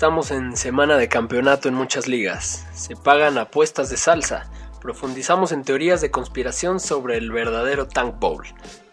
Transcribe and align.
Estamos 0.00 0.30
en 0.30 0.56
semana 0.56 0.96
de 0.96 1.10
campeonato 1.10 1.68
en 1.68 1.74
muchas 1.74 2.08
ligas. 2.08 2.66
Se 2.72 2.96
pagan 2.96 3.36
apuestas 3.36 3.90
de 3.90 3.98
salsa. 3.98 4.50
Profundizamos 4.80 5.52
en 5.52 5.62
teorías 5.62 6.00
de 6.00 6.10
conspiración 6.10 6.80
sobre 6.80 7.18
el 7.18 7.30
verdadero 7.30 7.86
Tank 7.86 8.18
Bowl. 8.18 8.46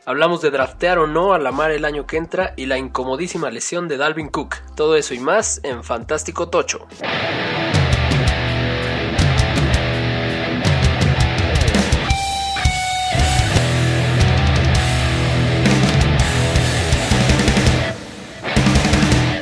Hablamos 0.06 0.42
de 0.42 0.52
draftear 0.52 1.00
o 1.00 1.08
no 1.08 1.32
a 1.32 1.40
la 1.40 1.54
mar 1.54 1.72
el 1.72 1.86
año 1.86 2.06
que 2.06 2.18
entra 2.18 2.54
y 2.58 2.66
la 2.66 2.78
incomodísima 2.78 3.50
lesión 3.50 3.88
de 3.88 3.96
Dalvin 3.96 4.28
Cook. 4.28 4.58
Todo 4.76 4.98
eso 4.98 5.14
y 5.14 5.20
más 5.20 5.62
en 5.64 5.82
Fantástico 5.82 6.50
Tocho. 6.50 6.86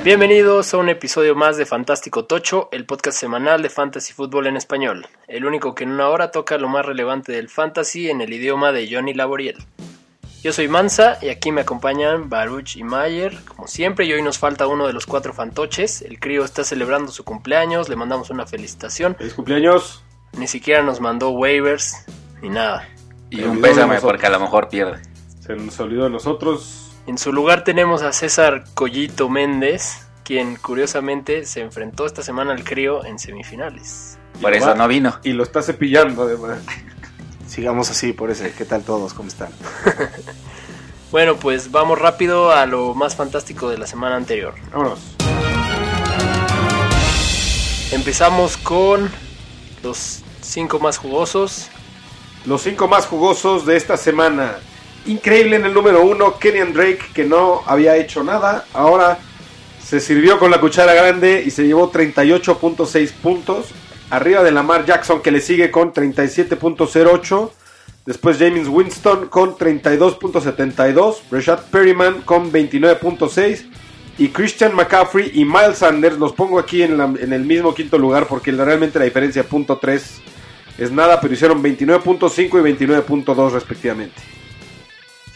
Bienvenidos 0.05 0.71
a 0.71 0.77
un 0.77 0.89
episodio 0.89 1.33
más 1.33 1.57
de 1.57 1.65
Fantástico 1.65 2.25
Tocho, 2.25 2.69
el 2.71 2.85
podcast 2.85 3.17
semanal 3.17 3.63
de 3.63 3.71
Fantasy 3.71 4.13
Fútbol 4.13 4.45
en 4.45 4.55
español, 4.55 5.07
el 5.27 5.47
único 5.47 5.73
que 5.73 5.83
en 5.83 5.89
una 5.89 6.09
hora 6.09 6.29
toca 6.29 6.59
lo 6.59 6.69
más 6.69 6.85
relevante 6.85 7.31
del 7.31 7.49
fantasy 7.49 8.11
en 8.11 8.21
el 8.21 8.31
idioma 8.31 8.71
de 8.71 8.87
Johnny 8.87 9.15
Laboriel. 9.15 9.65
Yo 10.43 10.53
soy 10.53 10.67
Mansa 10.67 11.17
y 11.23 11.29
aquí 11.29 11.51
me 11.51 11.61
acompañan 11.61 12.29
Baruch 12.29 12.75
y 12.75 12.83
Mayer, 12.83 13.35
como 13.45 13.67
siempre, 13.67 14.05
y 14.05 14.13
hoy 14.13 14.21
nos 14.21 14.37
falta 14.37 14.67
uno 14.67 14.85
de 14.85 14.93
los 14.93 15.07
cuatro 15.07 15.33
fantoches. 15.33 16.03
El 16.03 16.19
crío 16.19 16.45
está 16.45 16.63
celebrando 16.63 17.11
su 17.11 17.23
cumpleaños, 17.23 17.89
le 17.89 17.95
mandamos 17.95 18.29
una 18.29 18.45
felicitación. 18.45 19.15
¡Feliz 19.15 19.33
cumpleaños! 19.33 20.03
Ni 20.37 20.45
siquiera 20.45 20.83
nos 20.83 21.01
mandó 21.01 21.31
waivers 21.31 22.05
ni 22.43 22.49
nada. 22.49 22.87
Y 23.31 23.41
un 23.41 23.59
pésame 23.59 23.99
porque 23.99 24.27
a 24.27 24.29
lo 24.29 24.39
mejor 24.39 24.69
pierde. 24.69 25.01
Se 25.39 25.55
nos 25.55 25.79
olvidó 25.79 26.03
de 26.03 26.11
nosotros. 26.11 26.94
En 27.07 27.17
su 27.17 27.31
lugar 27.31 27.63
tenemos 27.63 28.01
a 28.01 28.11
César 28.11 28.63
Collito 28.73 29.29
Méndez, 29.29 30.07
quien 30.23 30.55
curiosamente 30.55 31.45
se 31.45 31.61
enfrentó 31.61 32.05
esta 32.05 32.23
semana 32.23 32.51
al 32.53 32.63
crío 32.63 33.05
en 33.05 33.19
semifinales. 33.19 34.17
Por 34.41 34.53
eso 34.53 34.67
va- 34.69 34.75
no 34.75 34.87
vino. 34.87 35.15
Y 35.23 35.33
lo 35.33 35.43
está 35.43 35.61
cepillando 35.61 36.23
además. 36.23 36.59
Sigamos 37.47 37.89
así, 37.91 38.11
por 38.11 38.31
ese. 38.31 38.51
¿Qué 38.53 38.65
tal 38.65 38.83
todos? 38.83 39.13
¿Cómo 39.13 39.29
están? 39.29 39.49
Bueno, 41.11 41.37
pues 41.37 41.71
vamos 41.71 41.97
rápido 41.97 42.51
a 42.51 42.65
lo 42.65 42.93
más 42.93 43.15
fantástico 43.15 43.69
de 43.69 43.77
la 43.77 43.87
semana 43.87 44.17
anterior. 44.17 44.53
Vámonos. 44.73 44.99
Empezamos 47.93 48.57
con 48.57 49.09
los 49.81 50.23
cinco 50.41 50.79
más 50.79 50.97
jugosos. 50.97 51.69
Los 52.45 52.63
cinco 52.63 52.89
más 52.89 53.05
jugosos 53.05 53.65
de 53.65 53.77
esta 53.77 53.95
semana. 53.95 54.55
Increíble 55.07 55.57
en 55.57 55.65
el 55.65 55.73
número 55.73 56.03
uno, 56.03 56.39
Kenyan 56.39 56.73
Drake, 56.73 56.99
que 57.13 57.25
no 57.25 57.61
había 57.67 57.95
hecho 57.95 58.23
nada. 58.23 58.65
Ahora 58.73 59.19
se 59.83 59.99
sirvió 59.99 60.39
con 60.39 60.49
la 60.49 60.59
cuchara 60.59 60.95
grande 60.95 61.43
y 61.45 61.51
se 61.51 61.65
llevó 61.67 61.91
38.6 61.91 63.11
puntos. 63.11 63.67
Arriba 64.09 64.41
de 64.41 64.51
Lamar 64.51 64.83
Jackson, 64.85 65.21
que 65.21 65.29
le 65.29 65.41
sigue 65.41 65.69
con 65.69 65.93
37.08. 65.93 67.51
Después 68.05 68.37
James 68.39 68.67
Winston 68.67 69.27
con 69.27 69.55
32.72. 69.55 71.17
Rashad 71.29 71.59
Perryman 71.69 72.21
con 72.21 72.51
29.6. 72.51 73.65
Y 74.17 74.29
Christian 74.29 74.73
McCaffrey 74.75 75.31
y 75.35 75.45
Miles 75.45 75.79
Sanders 75.79 76.17
los 76.17 76.33
pongo 76.33 76.57
aquí 76.57 76.81
en, 76.81 76.99
el 76.99 77.45
mismo 77.45 77.75
quinto 77.75 77.97
lugar 77.99 78.27
porque 78.27 78.51
realmente 78.51 78.97
la 78.97 79.05
diferencia 79.05 79.43
punto 79.43 79.79
.3 79.79 80.01
es 80.77 80.91
nada, 80.91 81.19
pero 81.19 81.33
hicieron 81.33 81.61
29.5 81.61 82.39
y 82.39 82.85
29.2 82.85 83.51
respectivamente. 83.51 84.34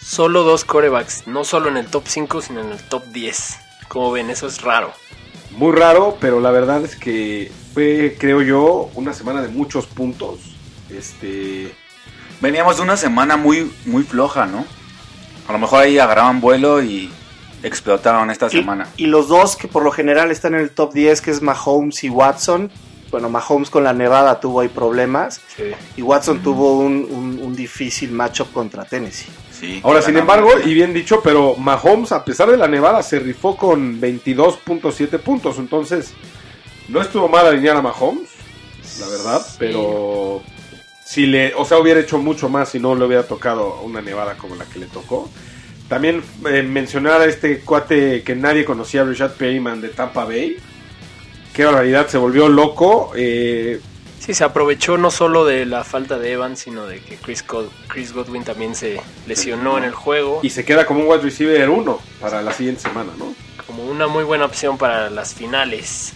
Solo 0.09 0.41
dos 0.43 0.65
corebacks, 0.65 1.27
no 1.27 1.43
solo 1.43 1.69
en 1.69 1.77
el 1.77 1.85
top 1.85 2.03
5, 2.07 2.41
sino 2.41 2.61
en 2.61 2.71
el 2.71 2.79
top 2.81 3.03
10. 3.13 3.59
Como 3.87 4.11
ven, 4.11 4.31
eso 4.31 4.47
es 4.47 4.61
raro. 4.63 4.91
Muy 5.51 5.71
raro, 5.75 6.17
pero 6.19 6.39
la 6.39 6.49
verdad 6.49 6.83
es 6.83 6.95
que 6.95 7.51
fue, 7.75 8.17
creo 8.19 8.41
yo, 8.41 8.89
una 8.95 9.13
semana 9.13 9.43
de 9.43 9.49
muchos 9.49 9.85
puntos. 9.85 10.39
Este, 10.89 11.71
Veníamos 12.41 12.77
de 12.77 12.81
una 12.83 12.97
semana 12.97 13.37
muy, 13.37 13.71
muy 13.85 14.01
floja, 14.01 14.47
¿no? 14.47 14.65
A 15.47 15.51
lo 15.53 15.59
mejor 15.59 15.83
ahí 15.83 15.99
agarraban 15.99 16.41
vuelo 16.41 16.81
y 16.81 17.11
explotaron 17.61 18.31
esta 18.31 18.47
Y, 18.47 18.49
semana. 18.51 18.87
y 18.97 19.05
los 19.05 19.27
dos 19.27 19.55
que 19.57 19.67
por 19.67 19.83
lo 19.83 19.91
general 19.91 20.31
están 20.31 20.55
en 20.55 20.61
el 20.61 20.71
top 20.71 20.91
10, 20.93 21.21
que 21.21 21.29
es 21.29 21.41
Mahomes 21.43 22.03
y 22.03 22.09
Watson. 22.09 22.71
Bueno, 23.11 23.29
Mahomes 23.29 23.69
con 23.69 23.83
la 23.83 23.93
nevada 23.93 24.39
tuvo 24.39 24.61
ahí 24.61 24.69
problemas. 24.69 25.41
Y 25.97 26.01
Watson 26.01 26.41
tuvo 26.41 26.79
un, 26.79 27.07
un- 27.11 27.39
un 27.43 27.55
difícil 27.55 28.11
matchup 28.11 28.51
contra 28.53 28.85
Tennessee. 28.85 29.29
Sí, 29.59 29.81
ahora, 29.83 30.01
sin 30.01 30.15
embargo, 30.17 30.51
y 30.65 30.73
bien 30.73 30.93
dicho, 30.93 31.21
pero 31.23 31.55
Mahomes, 31.55 32.11
a 32.13 32.23
pesar 32.23 32.49
de 32.49 32.57
la 32.57 32.67
nevada, 32.67 33.03
se 33.03 33.19
rifó 33.19 33.57
con 33.57 33.99
22.7 33.99 35.19
puntos. 35.19 35.57
Entonces, 35.59 36.13
no 36.87 37.01
estuvo 37.01 37.27
mal 37.27 37.45
alinear 37.45 37.75
a 37.77 37.81
Mahomes, 37.81 38.29
la 38.99 39.07
verdad, 39.07 39.45
Sí. 39.45 39.55
pero 39.59 40.41
si 41.05 41.25
le, 41.25 41.53
o 41.55 41.65
sea, 41.65 41.79
hubiera 41.79 41.99
hecho 41.99 42.17
mucho 42.19 42.47
más 42.49 42.69
si 42.69 42.79
no 42.79 42.95
le 42.95 43.05
hubiera 43.05 43.23
tocado 43.23 43.81
una 43.81 44.01
nevada 44.01 44.35
como 44.37 44.55
la 44.55 44.65
que 44.65 44.79
le 44.79 44.85
tocó. 44.85 45.29
También 45.89 46.23
eh, 46.49 46.61
mencionar 46.61 47.19
a 47.21 47.25
este 47.25 47.59
cuate 47.61 48.21
que 48.23 48.35
nadie 48.35 48.63
conocía, 48.63 49.03
Richard 49.03 49.33
Perryman 49.33 49.81
de 49.81 49.89
Tampa 49.89 50.23
Bay. 50.23 50.55
Qué 51.51 51.65
barbaridad, 51.65 52.07
se 52.07 52.17
volvió 52.19 52.47
loco. 52.47 53.11
eh, 53.15 53.81
Sí, 54.19 54.33
se 54.33 54.43
aprovechó 54.43 54.97
no 54.97 55.11
solo 55.11 55.45
de 55.45 55.65
la 55.65 55.83
falta 55.83 56.19
de 56.19 56.33
Evans, 56.33 56.59
sino 56.59 56.85
de 56.85 56.99
que 56.99 57.15
Chris, 57.15 57.45
God- 57.47 57.69
Chris 57.87 58.11
Godwin 58.13 58.43
también 58.43 58.75
se 58.75 59.01
lesionó 59.27 59.77
en 59.77 59.85
el 59.85 59.93
juego. 59.93 60.41
y 60.43 60.49
se 60.49 60.65
queda 60.65 60.85
como 60.85 61.01
un 61.01 61.07
wide 61.07 61.21
receiver 61.21 61.69
1 61.69 61.99
para 62.19 62.41
la 62.41 62.51
siguiente 62.53 62.81
semana, 62.81 63.11
¿no? 63.17 63.33
Como 63.65 63.83
una 63.85 64.07
muy 64.07 64.23
buena 64.23 64.45
opción 64.45 64.77
para 64.77 65.09
las 65.09 65.33
finales. 65.33 66.13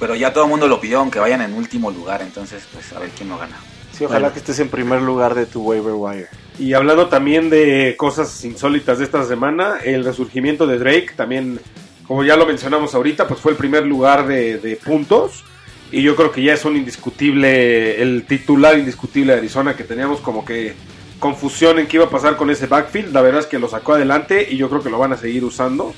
Pero 0.00 0.14
ya 0.14 0.32
todo 0.32 0.44
el 0.44 0.50
mundo 0.50 0.66
lo 0.66 0.80
pidió, 0.80 0.98
aunque 1.00 1.18
vayan 1.18 1.40
en 1.42 1.54
último 1.54 1.90
lugar. 1.90 2.22
Entonces, 2.22 2.66
pues 2.72 2.92
a 2.92 2.98
ver 3.00 3.10
quién 3.10 3.28
lo 3.28 3.38
gana. 3.38 3.56
Sí, 3.92 4.04
ojalá 4.04 4.20
Bueno. 4.20 4.32
que 4.32 4.38
estés 4.40 4.58
en 4.58 4.68
primer 4.68 5.02
lugar 5.02 5.34
de 5.34 5.46
tu 5.46 5.62
waiver 5.62 5.92
wire. 5.94 6.28
Y 6.58 6.72
hablando 6.72 7.08
también 7.08 7.48
de 7.50 7.94
cosas 7.96 8.44
insólitas 8.44 8.98
de 8.98 9.04
esta 9.04 9.24
semana, 9.24 9.76
el 9.84 10.04
resurgimiento 10.04 10.66
de 10.66 10.78
Drake 10.78 11.12
también, 11.16 11.60
como 12.06 12.24
ya 12.24 12.36
lo 12.36 12.44
mencionamos 12.46 12.94
ahorita, 12.94 13.28
pues 13.28 13.40
fue 13.40 13.52
el 13.52 13.58
primer 13.58 13.86
lugar 13.86 14.26
de, 14.26 14.58
de 14.58 14.76
puntos. 14.76 15.44
Y 15.90 16.02
yo 16.02 16.16
creo 16.16 16.32
que 16.32 16.42
ya 16.42 16.54
es 16.54 16.64
un 16.64 16.76
indiscutible, 16.76 18.02
el 18.02 18.24
titular 18.26 18.78
indiscutible 18.78 19.32
de 19.32 19.38
Arizona, 19.38 19.76
que 19.76 19.84
teníamos 19.84 20.20
como 20.20 20.44
que 20.44 20.74
confusión 21.18 21.78
en 21.78 21.86
qué 21.86 21.98
iba 21.98 22.06
a 22.06 22.10
pasar 22.10 22.36
con 22.36 22.50
ese 22.50 22.66
backfield. 22.66 23.12
La 23.12 23.22
verdad 23.22 23.40
es 23.40 23.46
que 23.46 23.58
lo 23.58 23.68
sacó 23.68 23.94
adelante 23.94 24.46
y 24.50 24.56
yo 24.56 24.68
creo 24.68 24.82
que 24.82 24.90
lo 24.90 24.98
van 24.98 25.12
a 25.12 25.16
seguir 25.16 25.44
usando 25.44 25.94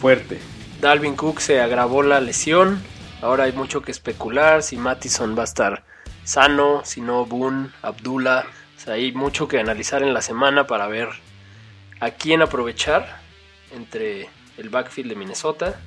fuerte. 0.00 0.38
Dalvin 0.80 1.16
Cook 1.16 1.40
se 1.40 1.60
agravó 1.60 2.02
la 2.02 2.20
lesión. 2.20 2.80
Ahora 3.22 3.44
hay 3.44 3.52
mucho 3.52 3.82
que 3.82 3.90
especular 3.90 4.62
si 4.62 4.76
Mattison 4.76 5.36
va 5.36 5.42
a 5.42 5.44
estar 5.44 5.84
sano, 6.24 6.82
si 6.84 7.00
no 7.00 7.24
Boone, 7.26 7.70
Abdullah. 7.82 8.44
O 8.76 8.80
sea, 8.80 8.94
hay 8.94 9.12
mucho 9.12 9.48
que 9.48 9.58
analizar 9.58 10.02
en 10.02 10.12
la 10.12 10.20
semana 10.20 10.66
para 10.66 10.86
ver 10.86 11.08
a 12.00 12.10
quién 12.10 12.42
aprovechar 12.42 13.20
entre 13.74 14.28
el 14.58 14.68
backfield 14.68 15.10
de 15.10 15.16
Minnesota. 15.16 15.80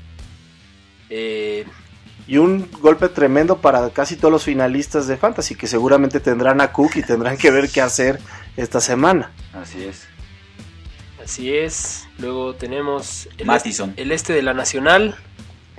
Eh, 1.09 1.65
Y 2.29 2.37
un 2.37 2.69
golpe 2.79 3.09
tremendo 3.09 3.57
para 3.57 3.89
casi 3.89 4.15
todos 4.15 4.31
los 4.31 4.43
finalistas 4.43 5.07
de 5.07 5.17
Fantasy, 5.17 5.55
que 5.55 5.65
seguramente 5.65 6.19
tendrán 6.19 6.61
a 6.61 6.71
Cook 6.71 6.91
y 6.97 7.01
tendrán 7.01 7.37
que 7.37 7.49
ver 7.49 7.69
qué 7.69 7.81
hacer 7.81 8.19
esta 8.55 8.79
semana. 8.79 9.31
Así 9.51 9.83
es. 9.83 10.07
así 11.23 11.57
es. 11.57 12.07
Luego 12.19 12.53
tenemos 12.53 13.27
el, 13.39 13.47
Mattison. 13.47 13.95
el 13.97 14.11
este 14.11 14.33
de 14.33 14.43
la 14.43 14.53
Nacional, 14.53 15.15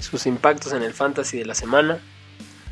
sus 0.01 0.27
impactos 0.27 0.73
en 0.73 0.83
el 0.83 0.93
fantasy 0.93 1.39
de 1.39 1.45
la 1.47 1.55
semana. 1.55 2.01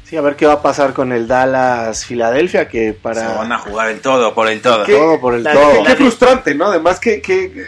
Sí, 0.02 0.16
a 0.16 0.22
ver 0.22 0.34
qué 0.34 0.46
va 0.46 0.54
a 0.54 0.62
pasar 0.62 0.92
con 0.92 1.12
el 1.12 1.28
Dallas 1.28 2.04
Filadelfia, 2.04 2.66
que 2.66 2.94
para 2.94 3.28
Se 3.30 3.36
van 3.36 3.52
a 3.52 3.58
jugar 3.58 3.90
el 3.90 4.00
todo 4.00 4.34
por 4.34 4.48
el 4.48 4.60
todo. 4.60 4.84
¿Qué? 4.84 4.94
todo 4.94 5.20
por 5.20 5.34
el 5.34 5.44
La- 5.44 5.52
todo. 5.52 5.84
Qué 5.84 5.94
frustrante, 5.94 6.52
¿no? 6.54 6.64
Además, 6.64 6.98
que, 6.98 7.22
que 7.22 7.66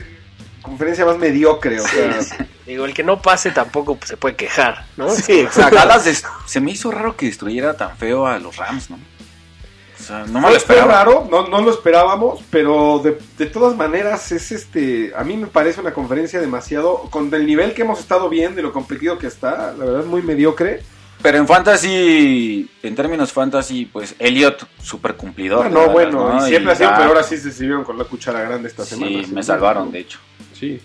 conferencia 0.70 1.04
más 1.04 1.18
mediocre. 1.18 1.80
O 1.80 1.86
sea, 1.86 2.18
Digo, 2.66 2.84
el 2.84 2.94
que 2.94 3.02
no 3.02 3.20
pase 3.20 3.50
tampoco 3.50 3.96
pues, 3.96 4.08
se 4.08 4.16
puede 4.16 4.36
quejar, 4.36 4.86
¿no? 4.96 5.10
Sí, 5.10 5.40
exacto. 5.40 5.74
Dallas 5.76 6.22
se 6.46 6.60
me 6.60 6.70
hizo 6.70 6.90
raro 6.90 7.16
que 7.16 7.26
destruyera 7.26 7.76
tan 7.76 7.96
feo 7.96 8.26
a 8.26 8.38
los 8.38 8.56
Rams, 8.56 8.90
¿no? 8.90 8.96
O 8.96 10.02
sea, 10.02 10.20
no 10.20 10.24
me 10.26 10.32
Fue- 10.32 10.40
lo 10.40 10.46
fue 10.48 10.56
esperaba. 10.56 10.92
raro, 10.92 11.28
no, 11.30 11.48
no 11.48 11.60
lo 11.60 11.70
esperábamos, 11.70 12.40
pero 12.50 13.00
de, 13.04 13.18
de 13.36 13.46
todas 13.46 13.76
maneras 13.76 14.32
es 14.32 14.50
este, 14.50 15.12
a 15.14 15.22
mí 15.24 15.36
me 15.36 15.46
parece 15.46 15.80
una 15.80 15.92
conferencia 15.92 16.40
demasiado, 16.40 17.02
con 17.10 17.32
el 17.34 17.44
nivel 17.46 17.74
que 17.74 17.82
hemos 17.82 17.98
estado 18.00 18.28
viendo 18.30 18.60
y 18.60 18.62
lo 18.62 18.72
competido 18.72 19.18
que 19.18 19.26
está, 19.26 19.74
la 19.76 19.84
verdad 19.84 20.00
es 20.00 20.06
muy 20.06 20.22
mediocre. 20.22 20.82
Pero 21.22 21.36
en 21.36 21.46
fantasy, 21.46 22.70
en 22.82 22.94
términos 22.94 23.30
fantasy, 23.30 23.84
pues 23.84 24.14
Elliot, 24.18 24.66
super 24.82 25.16
cumplidor. 25.16 25.66
Ah, 25.66 25.68
de 25.68 25.74
no, 25.74 25.90
bueno, 25.90 26.32
¿no? 26.32 26.46
y 26.46 26.48
siempre 26.48 26.72
Y 26.72 26.74
ha 26.74 26.76
sido, 26.78 26.90
ya- 26.90 26.96
pero 26.96 27.08
ahora 27.10 27.22
sí 27.22 27.36
se 27.36 27.50
sirvieron 27.52 27.84
con 27.84 27.98
la 27.98 28.04
cuchara 28.04 28.40
grande 28.40 28.68
esta 28.68 28.84
Sí, 28.86 28.94
semana. 28.94 29.28
me 29.32 29.42
salvaron, 29.42 29.92
de 29.92 29.98
hecho. 29.98 30.18
Sí. 30.60 30.80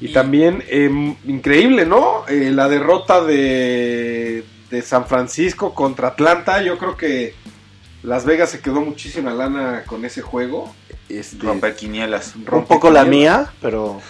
Y, 0.00 0.06
Y- 0.06 0.12
también, 0.12 0.62
eh, 0.68 0.88
increíble, 1.26 1.84
¿no? 1.86 2.26
Eh, 2.28 2.50
la 2.52 2.68
derrota 2.68 3.22
de, 3.24 4.44
de 4.70 4.82
San 4.82 5.06
Francisco 5.06 5.74
contra 5.74 6.08
Atlanta, 6.08 6.62
yo 6.62 6.78
creo 6.78 6.96
que 6.96 7.34
Las 8.02 8.24
Vegas 8.24 8.50
se 8.50 8.60
quedó 8.60 8.80
muchísima 8.80 9.32
lana 9.34 9.82
con 9.86 10.04
ese 10.04 10.22
juego. 10.22 10.74
Este, 11.08 11.38
Romper 11.44 11.76
quinielas. 11.76 12.34
Un 12.36 12.64
poco 12.64 12.90
la 12.90 13.04
mía, 13.04 13.52
pero 13.62 14.00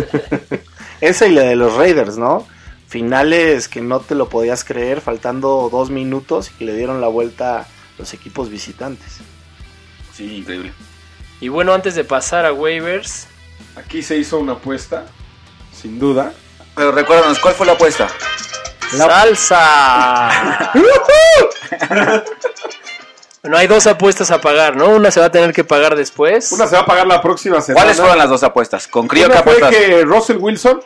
Esa 1.00 1.26
y 1.26 1.32
la 1.32 1.42
de 1.42 1.56
los 1.56 1.74
Raiders, 1.74 2.16
¿no? 2.18 2.46
Finales 2.88 3.68
que 3.68 3.80
no 3.80 4.00
te 4.00 4.14
lo 4.14 4.28
podías 4.28 4.64
creer, 4.64 5.00
faltando 5.00 5.68
dos 5.70 5.90
minutos 5.90 6.50
y 6.50 6.58
que 6.58 6.64
le 6.64 6.76
dieron 6.76 7.00
la 7.00 7.08
vuelta 7.08 7.66
los 7.98 8.12
equipos 8.14 8.50
visitantes. 8.50 9.18
Sí, 10.14 10.36
increíble. 10.38 10.72
Y 11.40 11.48
bueno, 11.48 11.72
antes 11.72 11.94
de 11.94 12.04
pasar 12.04 12.44
a 12.46 12.52
waivers, 12.52 13.26
Aquí 13.76 14.02
se 14.02 14.16
hizo 14.16 14.38
una 14.38 14.52
apuesta, 14.52 15.06
sin 15.72 15.98
duda. 15.98 16.32
Pero 16.74 16.92
recuérdanos, 16.92 17.38
¿cuál 17.38 17.54
fue 17.54 17.66
la 17.66 17.72
apuesta? 17.72 18.08
¡Salsa! 18.96 20.72
bueno, 23.42 23.56
hay 23.56 23.66
dos 23.66 23.86
apuestas 23.86 24.30
a 24.30 24.40
pagar, 24.40 24.76
¿no? 24.76 24.88
Una 24.88 25.10
se 25.10 25.20
va 25.20 25.26
a 25.26 25.30
tener 25.30 25.52
que 25.52 25.64
pagar 25.64 25.96
después. 25.96 26.50
Una 26.52 26.66
se 26.66 26.76
va 26.76 26.82
a 26.82 26.86
pagar 26.86 27.06
la 27.06 27.22
próxima 27.22 27.60
semana. 27.60 27.82
¿Cuáles 27.84 27.98
fueron 28.00 28.18
las 28.18 28.28
dos 28.28 28.42
apuestas? 28.42 28.86
Con 28.88 29.06
Crío 29.08 29.26
Una 29.26 29.42
fue 29.42 29.54
Capotas. 29.58 29.70
que 29.74 30.02
Russell 30.04 30.36
Wilson 30.38 30.80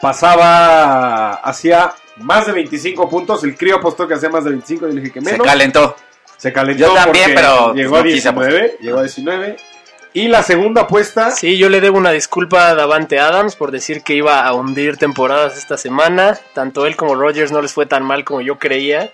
pasaba 0.00 1.34
hacia 1.34 1.92
más 2.16 2.46
de 2.46 2.52
25 2.52 3.08
puntos. 3.08 3.44
El 3.44 3.56
crío 3.56 3.76
apostó 3.76 4.06
que 4.08 4.14
hacía 4.14 4.28
más 4.30 4.44
de 4.44 4.50
25. 4.50 4.86
Yo 4.86 4.92
le 4.92 5.00
dije 5.00 5.12
que 5.12 5.20
Se 5.20 5.32
menos. 5.32 5.46
calentó. 5.46 5.96
Se 6.36 6.52
calentó 6.52 6.86
Yo 6.86 6.94
también, 6.94 7.32
pero 7.34 7.74
llegó 7.74 7.96
a 7.96 7.98
no 7.98 8.04
quise 8.04 8.30
19. 8.30 8.78
Llegó 8.80 8.98
a 8.98 9.02
19. 9.02 9.56
Y 10.18 10.26
la 10.26 10.42
segunda 10.42 10.82
apuesta. 10.82 11.30
Sí, 11.30 11.58
yo 11.58 11.68
le 11.68 11.80
debo 11.80 11.96
una 11.96 12.10
disculpa 12.10 12.66
a 12.66 12.74
Davante 12.74 13.20
Adams 13.20 13.54
por 13.54 13.70
decir 13.70 14.02
que 14.02 14.14
iba 14.14 14.44
a 14.44 14.52
hundir 14.52 14.96
temporadas 14.96 15.56
esta 15.56 15.76
semana. 15.76 16.36
Tanto 16.54 16.86
él 16.86 16.96
como 16.96 17.14
Rogers 17.14 17.52
no 17.52 17.62
les 17.62 17.72
fue 17.72 17.86
tan 17.86 18.02
mal 18.02 18.24
como 18.24 18.40
yo 18.40 18.58
creía. 18.58 19.12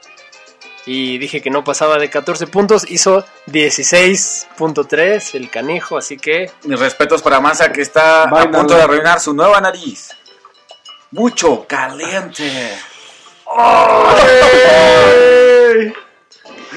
Y 0.87 1.19
dije 1.19 1.43
que 1.43 1.51
no 1.51 1.63
pasaba 1.63 1.99
de 1.99 2.09
14 2.09 2.47
puntos. 2.47 2.91
Hizo 2.91 3.23
16.3 3.49 5.35
el 5.35 5.51
canijo, 5.51 5.99
así 5.99 6.17
que 6.17 6.51
Mis 6.65 6.81
respetos 6.81 7.21
para 7.21 7.39
Mansa 7.39 7.71
que 7.71 7.83
está 7.83 8.23
a 8.23 8.51
punto 8.51 8.75
de 8.75 8.81
arruinar 8.81 9.21
su 9.21 9.35
nueva 9.35 9.61
nariz. 9.61 10.09
Mucho 11.11 11.67
caliente. 11.69 12.79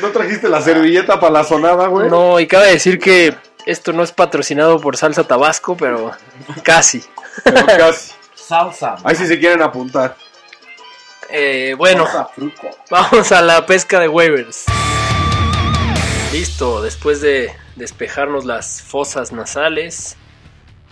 ¿No 0.02 0.10
trajiste 0.12 0.50
la 0.50 0.62
servilleta 0.62 1.18
para 1.18 1.32
la 1.32 1.44
sonada, 1.46 1.88
güey? 1.88 2.10
no, 2.10 2.42
y 2.42 2.46
cabe 2.46 2.74
decir 2.74 3.00
que 3.00 3.47
esto 3.68 3.92
no 3.92 4.02
es 4.02 4.14
patrocinado 4.14 4.80
por 4.80 4.96
Salsa 4.96 5.26
Tabasco, 5.26 5.76
pero 5.76 6.12
casi. 6.64 7.04
Pero 7.44 7.66
casi. 7.66 8.14
Salsa. 8.34 8.96
Ahí 9.04 9.16
sí 9.16 9.28
se 9.28 9.38
quieren 9.38 9.62
apuntar. 9.62 10.16
Eh, 11.30 11.76
bueno, 11.78 12.06
Salsa 12.06 12.26
fruco. 12.26 12.70
vamos 12.90 13.32
a 13.34 13.42
la 13.42 13.66
pesca 13.66 14.00
de 14.00 14.08
waivers. 14.08 14.66
Listo, 16.32 16.82
después 16.82 17.20
de 17.20 17.52
despejarnos 17.76 18.46
las 18.46 18.82
fosas 18.82 19.34
nasales, 19.34 20.16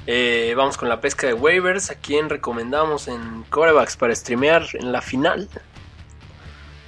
eh, 0.05 0.53
vamos 0.57 0.75
con 0.77 0.89
la 0.89 0.99
pesca 0.99 1.27
de 1.27 1.33
waivers. 1.33 1.91
¿A 1.91 1.95
quién 1.95 2.29
recomendamos 2.29 3.07
en 3.07 3.43
corebacks 3.49 3.95
para 3.95 4.13
streamear 4.13 4.67
en 4.73 4.91
la 4.91 5.01
final? 5.01 5.47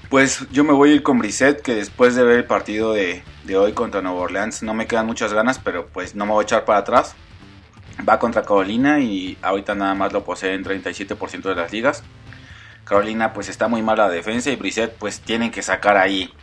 Pues 0.10 0.48
yo 0.52 0.64
me 0.64 0.72
voy 0.72 0.92
a 0.92 0.94
ir 0.94 1.04
con 1.04 1.20
Brissett, 1.20 1.62
que 1.62 1.76
después 1.76 2.16
de 2.16 2.24
ver 2.24 2.38
el 2.38 2.46
partido 2.46 2.94
de, 2.94 3.24
de 3.44 3.58
hoy 3.58 3.74
contra 3.74 4.02
Nueva 4.02 4.20
Orleans 4.20 4.64
no 4.64 4.74
me 4.74 4.88
quedan 4.88 5.06
muchas 5.06 5.34
ganas, 5.34 5.60
pero 5.60 5.88
pues 5.88 6.16
no 6.16 6.26
me 6.26 6.32
voy 6.32 6.44
a 6.44 6.46
echar 6.46 6.64
para 6.64 6.80
atrás. 6.80 7.14
Va 8.08 8.18
contra 8.18 8.44
Carolina 8.44 9.02
y 9.02 9.38
ahorita 9.42 9.76
nada 9.76 9.96
más 9.96 10.14
lo 10.14 10.24
posee 10.24 10.54
en 10.54 10.64
37% 10.64 11.42
de 11.42 11.56
las 11.56 11.74
ligas. 11.74 12.04
Carolina 12.86 13.34
pues 13.34 13.50
está 13.50 13.68
muy 13.68 13.82
mala 13.82 14.08
la 14.08 14.14
defensa 14.14 14.50
y 14.50 14.56
Brissett 14.56 14.94
pues 14.94 15.20
tienen 15.20 15.52
que 15.52 15.62
sacar 15.62 15.98
ahí 15.98 16.34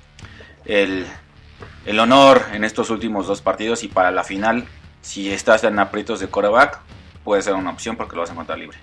el, 0.66 1.06
el 1.86 1.98
honor 2.00 2.42
en 2.52 2.64
estos 2.64 2.90
últimos 2.90 3.26
dos 3.26 3.40
partidos 3.40 3.82
y 3.82 3.88
para 3.88 4.10
la 4.10 4.24
final, 4.24 4.66
si 5.00 5.32
estás 5.32 5.64
en 5.64 5.78
aprietos 5.78 6.20
de 6.20 6.28
coreback, 6.28 6.80
puede 7.24 7.40
ser 7.40 7.54
una 7.54 7.70
opción 7.70 7.96
porque 7.96 8.14
lo 8.14 8.20
vas 8.20 8.28
a 8.28 8.34
encontrar 8.34 8.58
libre. 8.58 8.76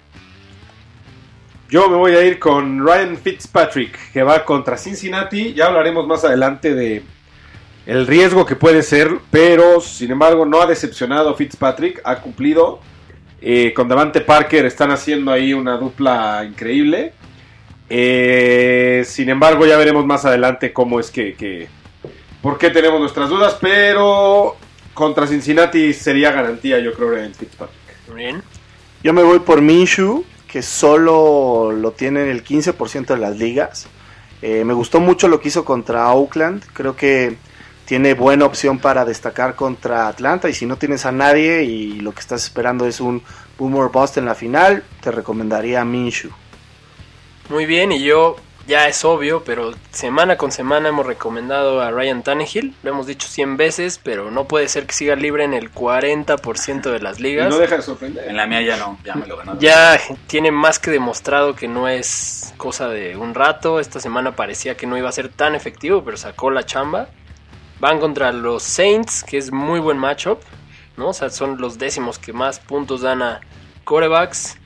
Yo 1.71 1.89
me 1.89 1.95
voy 1.95 2.11
a 2.11 2.21
ir 2.23 2.37
con 2.37 2.85
Ryan 2.85 3.15
Fitzpatrick, 3.17 4.11
que 4.11 4.21
va 4.23 4.43
contra 4.43 4.77
Cincinnati. 4.77 5.53
Ya 5.53 5.67
hablaremos 5.67 6.05
más 6.05 6.23
adelante 6.25 6.75
de 6.75 7.01
el 7.85 8.05
riesgo 8.05 8.45
que 8.45 8.55
puede 8.57 8.83
ser, 8.83 9.09
pero 9.31 9.79
sin 9.81 10.11
embargo 10.11 10.45
no 10.45 10.61
ha 10.61 10.67
decepcionado 10.67 11.33
Fitzpatrick, 11.33 12.01
ha 12.03 12.17
cumplido. 12.17 12.81
Eh, 13.41 13.71
con 13.73 13.87
Davante 13.87 14.19
Parker 14.21 14.65
están 14.65 14.91
haciendo 14.91 15.31
ahí 15.31 15.53
una 15.53 15.77
dupla 15.77 16.43
increíble. 16.45 17.13
Eh, 17.89 19.03
sin 19.05 19.29
embargo, 19.29 19.65
ya 19.65 19.77
veremos 19.77 20.05
más 20.05 20.25
adelante 20.25 20.73
cómo 20.73 20.99
es 20.99 21.09
que, 21.09 21.33
que- 21.35 21.69
por 22.41 22.57
qué 22.57 22.69
tenemos 22.69 22.99
nuestras 22.99 23.29
dudas, 23.29 23.57
pero 23.61 24.57
contra 24.93 25.25
Cincinnati 25.25 25.93
sería 25.93 26.31
garantía, 26.33 26.79
yo 26.79 26.93
creo, 26.93 27.11
Ryan 27.11 27.33
Fitzpatrick. 27.33 27.79
Muy 28.09 28.17
bien. 28.17 28.41
Yo 29.03 29.13
me 29.13 29.23
voy 29.23 29.39
por 29.39 29.61
Minshew, 29.61 30.23
que 30.51 30.61
solo 30.61 31.71
lo 31.71 31.91
tiene 31.91 32.23
en 32.23 32.29
el 32.29 32.43
15% 32.43 33.05
de 33.05 33.17
las 33.17 33.37
ligas. 33.37 33.87
Eh, 34.41 34.65
me 34.65 34.73
gustó 34.73 34.99
mucho 34.99 35.29
lo 35.29 35.39
que 35.39 35.47
hizo 35.47 35.63
contra 35.63 36.11
Oakland. 36.11 36.65
Creo 36.73 36.93
que 36.93 37.37
tiene 37.85 38.15
buena 38.15 38.45
opción 38.45 38.77
para 38.77 39.05
destacar 39.05 39.55
contra 39.55 40.09
Atlanta. 40.09 40.49
Y 40.49 40.53
si 40.53 40.65
no 40.65 40.75
tienes 40.75 41.05
a 41.05 41.13
nadie 41.13 41.63
y 41.63 42.01
lo 42.01 42.11
que 42.11 42.19
estás 42.19 42.43
esperando 42.43 42.85
es 42.85 42.99
un 42.99 43.21
Boomer 43.57 43.89
Bust 43.89 44.17
en 44.17 44.25
la 44.25 44.35
final, 44.35 44.83
te 45.01 45.09
recomendaría 45.11 45.85
Minshew. 45.85 46.31
Muy 47.49 47.65
bien, 47.65 47.93
y 47.93 48.03
yo 48.03 48.35
ya 48.67 48.87
es 48.87 49.03
obvio, 49.03 49.43
pero 49.43 49.73
semana 49.91 50.37
con 50.37 50.51
semana 50.51 50.89
hemos 50.89 51.05
recomendado 51.05 51.81
a 51.81 51.91
Ryan 51.91 52.23
Tannehill. 52.23 52.75
Lo 52.83 52.91
hemos 52.91 53.07
dicho 53.07 53.27
100 53.27 53.57
veces, 53.57 53.99
pero 54.01 54.31
no 54.31 54.45
puede 54.47 54.67
ser 54.67 54.85
que 54.85 54.93
siga 54.93 55.15
libre 55.15 55.43
en 55.43 55.53
el 55.53 55.73
40% 55.73 56.81
de 56.91 56.99
las 56.99 57.19
Y 57.19 57.23
ligas. 57.23 57.49
no 57.49 57.57
deja 57.57 57.77
de 57.77 57.81
sorprender. 57.81 58.27
En 58.29 58.37
la 58.37 58.45
mía 58.47 58.61
ya 58.61 58.77
no, 58.77 58.97
ya 59.03 59.15
me 59.15 59.25
lo 59.27 59.37
ganaron. 59.37 59.59
Ya 59.59 59.99
tiene 60.27 60.51
más 60.51 60.79
que 60.79 60.91
demostrado 60.91 61.55
que 61.55 61.67
no 61.67 61.87
es 61.87 62.53
cosa 62.57 62.87
de 62.87 63.17
un 63.17 63.33
rato. 63.33 63.79
Esta 63.79 63.99
semana 63.99 64.35
parecía 64.35 64.77
que 64.77 64.87
no 64.87 64.97
iba 64.97 65.09
a 65.09 65.13
ser 65.13 65.29
tan 65.29 65.55
efectivo, 65.55 66.03
pero 66.03 66.17
sacó 66.17 66.51
la 66.51 66.65
chamba. 66.65 67.09
Van 67.79 67.99
contra 67.99 68.31
los 68.31 68.63
Saints, 68.63 69.23
que 69.23 69.37
es 69.37 69.51
muy 69.51 69.79
buen 69.79 69.97
matchup. 69.97 70.39
¿no? 70.97 71.09
O 71.09 71.13
sea, 71.13 71.29
son 71.29 71.59
los 71.59 71.77
décimos 71.79 72.19
que 72.19 72.31
más 72.31 72.59
puntos 72.59 73.01
dan 73.01 73.21
a 73.23 73.41
corebacks. 73.83 74.57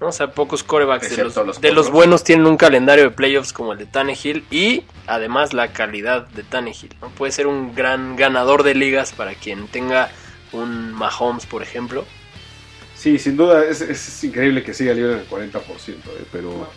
¿No? 0.00 0.08
O 0.08 0.12
sea, 0.12 0.30
pocos 0.32 0.62
corebacks 0.62 1.04
de 1.10 1.16
los, 1.16 1.18
Excepto 1.28 1.44
los 1.44 1.60
de 1.60 1.68
los 1.72 1.86
potros. 1.86 1.92
buenos 1.94 2.24
tienen 2.24 2.46
un 2.46 2.56
calendario 2.56 3.04
de 3.04 3.10
playoffs 3.10 3.52
como 3.52 3.72
el 3.72 3.78
de 3.78 3.86
Tannehill 3.86 4.44
y 4.50 4.84
además 5.06 5.52
la 5.52 5.68
calidad 5.72 6.26
de 6.28 6.42
Tannehill. 6.42 6.94
¿no? 7.00 7.08
Puede 7.10 7.32
ser 7.32 7.46
un 7.46 7.74
gran 7.74 8.16
ganador 8.16 8.62
de 8.62 8.74
ligas 8.74 9.12
para 9.12 9.34
quien 9.34 9.68
tenga 9.68 10.10
un 10.52 10.92
Mahomes, 10.92 11.46
por 11.46 11.62
ejemplo. 11.62 12.04
Sí, 12.94 13.18
sin 13.18 13.36
duda 13.36 13.64
es, 13.64 13.80
es- 13.80 14.08
es 14.08 14.24
increíble 14.24 14.62
que 14.62 14.72
siga 14.74 14.92
libre 14.94 15.12
en 15.14 15.18
el 15.20 15.28
40%, 15.28 16.10
eh, 16.18 16.24
pero 16.32 16.68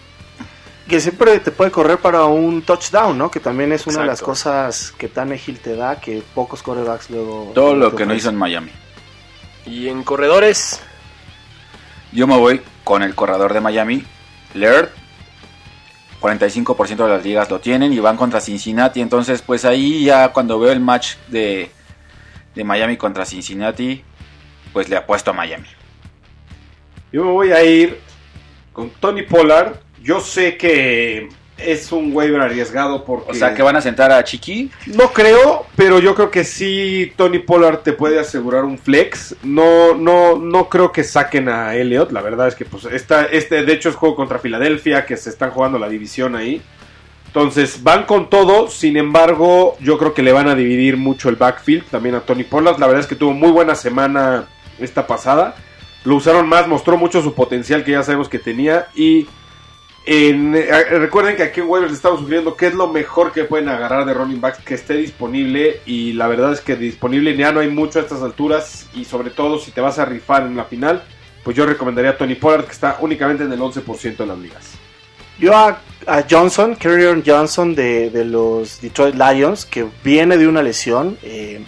Que 0.88 1.00
siempre 1.00 1.40
te 1.40 1.52
puede 1.52 1.70
correr 1.72 1.98
para 2.00 2.26
un 2.26 2.62
touchdown, 2.64 3.18
¿no? 3.18 3.30
Que 3.30 3.40
también 3.40 3.72
es 3.72 3.86
una 3.88 4.02
de 4.02 4.08
las 4.08 4.22
cosas 4.22 4.92
que 4.98 5.08
Tannehill 5.08 5.60
te 5.60 5.76
da, 5.76 6.00
que 6.02 6.24
pocos 6.34 6.64
corebacks 6.64 7.10
luego... 7.12 7.52
Todo 7.54 7.76
lo 7.76 7.96
que 7.96 8.06
no 8.08 8.14
hizo 8.16 8.30
en 8.30 8.36
Miami. 8.38 8.72
Y 9.66 9.88
en 9.88 10.04
corredores, 10.04 10.82
Yo 12.12 12.26
me 12.26 12.36
voy 12.38 12.60
con 12.90 13.04
el 13.04 13.14
corredor 13.14 13.54
de 13.54 13.62
Miami, 13.62 14.04
Laird. 14.56 14.90
45% 16.20 16.96
de 16.96 17.08
las 17.08 17.24
ligas 17.24 17.48
lo 17.52 17.60
tienen 17.60 17.94
y 17.94 18.00
van 18.00 18.18
contra 18.18 18.42
Cincinnati. 18.42 19.00
Entonces, 19.00 19.44
pues 19.44 19.64
ahí 19.64 20.06
ya 20.06 20.30
cuando 20.30 20.60
veo 20.60 20.72
el 20.72 20.80
match 20.80 21.14
de, 21.28 21.70
de 22.56 22.64
Miami 22.64 22.98
contra 22.98 23.28
Cincinnati, 23.28 24.04
pues 24.74 24.90
le 24.90 24.96
apuesto 24.96 25.30
a 25.30 25.34
Miami. 25.36 25.68
yo 27.12 27.26
me 27.26 27.32
voy 27.32 27.52
a 27.52 27.64
ir 27.64 28.02
con 28.74 28.90
Tony 28.90 29.22
Pollard. 29.22 29.76
Yo 30.02 30.20
sé 30.20 30.58
que 30.58 31.30
es 31.66 31.92
un 31.92 32.16
waiver 32.16 32.42
arriesgado 32.42 33.04
porque 33.04 33.32
O 33.32 33.34
sea, 33.34 33.54
que 33.54 33.62
van 33.62 33.76
a 33.76 33.82
sentar 33.82 34.12
a 34.12 34.24
Chiqui. 34.24 34.72
no 34.88 35.12
creo, 35.12 35.66
pero 35.76 36.00
yo 36.00 36.16
creo 36.16 36.32
que 36.32 36.44
sí 36.44 37.14
Tony 37.16 37.40
Pollard 37.40 37.80
te 37.80 37.94
puede 37.94 38.20
asegurar 38.20 38.64
un 38.64 38.78
flex. 38.78 39.36
No 39.44 39.94
no 39.96 40.38
no 40.38 40.70
creo 40.70 40.92
que 40.92 41.04
saquen 41.04 41.50
a 41.50 41.76
Elliot, 41.76 42.12
la 42.12 42.22
verdad 42.22 42.48
es 42.48 42.56
que 42.56 42.66
pues 42.66 42.86
esta 42.86 43.26
este 43.26 43.64
de 43.64 43.74
hecho 43.74 43.90
es 43.90 43.96
juego 43.96 44.16
contra 44.16 44.40
Filadelfia 44.40 45.06
que 45.06 45.18
se 45.18 45.30
están 45.30 45.52
jugando 45.52 45.80
la 45.80 45.90
división 45.90 46.36
ahí. 46.36 46.62
Entonces 47.28 47.84
van 47.84 48.06
con 48.06 48.28
todo, 48.30 48.70
sin 48.70 48.98
embargo, 48.98 49.78
yo 49.80 50.00
creo 50.00 50.16
que 50.16 50.24
le 50.24 50.32
van 50.32 50.48
a 50.48 50.56
dividir 50.56 50.98
mucho 50.98 51.30
el 51.30 51.36
backfield 51.36 51.84
también 51.92 52.16
a 52.16 52.22
Tony 52.22 52.44
Pollard. 52.44 52.80
La 52.80 52.88
verdad 52.88 53.02
es 53.02 53.08
que 53.08 53.16
tuvo 53.16 53.34
muy 53.34 53.52
buena 53.52 53.76
semana 53.76 54.46
esta 54.80 55.06
pasada. 55.06 55.56
Lo 56.06 56.16
usaron 56.16 56.48
más, 56.48 56.68
mostró 56.68 56.98
mucho 56.98 57.22
su 57.22 57.36
potencial 57.36 57.84
que 57.84 57.92
ya 57.92 58.02
sabemos 58.02 58.30
que 58.30 58.40
tenía. 58.40 58.88
Y 58.96 59.28
eh, 60.06 60.86
recuerden 60.92 61.36
que 61.36 61.44
aquí 61.44 61.60
en 61.60 61.68
Waivers 61.68 61.94
estamos 61.94 62.20
sugiriendo 62.20 62.56
qué 62.56 62.68
es 62.68 62.74
lo 62.74 62.88
mejor 62.88 63.32
que 63.32 63.44
pueden 63.44 63.70
agarrar 63.70 64.06
de 64.06 64.14
running 64.14 64.42
backs 64.42 64.64
que 64.64 64.74
esté 64.76 64.96
disponible. 64.96 65.82
Y 65.86 66.14
la 66.14 66.28
verdad 66.28 66.54
es 66.54 66.62
que 66.62 66.76
disponible 66.76 67.36
ya 67.36 67.52
no 67.52 67.60
hay 67.60 67.70
mucho 67.70 68.00
a 68.00 68.02
estas 68.02 68.22
alturas. 68.22 68.88
Y 68.94 69.06
sobre 69.06 69.30
todo 69.30 69.60
si 69.60 69.72
te 69.72 69.82
vas 69.82 70.00
a 70.00 70.06
rifar 70.06 70.44
en 70.44 70.56
la 70.56 70.66
final, 70.66 71.04
pues 71.44 71.56
yo 71.56 71.66
recomendaría 71.66 72.12
a 72.12 72.18
Tony 72.18 72.36
Pollard 72.36 72.66
que 72.66 72.72
está 72.72 72.98
únicamente 73.02 73.44
en 73.44 73.52
el 73.52 73.60
11% 73.60 74.18
de 74.18 74.26
las 74.26 74.38
ligas. 74.38 74.72
Yo 75.40 75.56
a, 75.56 75.82
Johnson, 76.30 76.76
Kerryon 76.76 77.24
Johnson 77.26 77.74
de, 77.74 78.10
de 78.10 78.26
los 78.26 78.82
Detroit 78.82 79.16
Lions, 79.16 79.66
que 79.66 79.86
viene 80.04 80.38
de 80.38 80.48
una 80.48 80.62
lesión, 80.62 81.18
eh, 81.24 81.64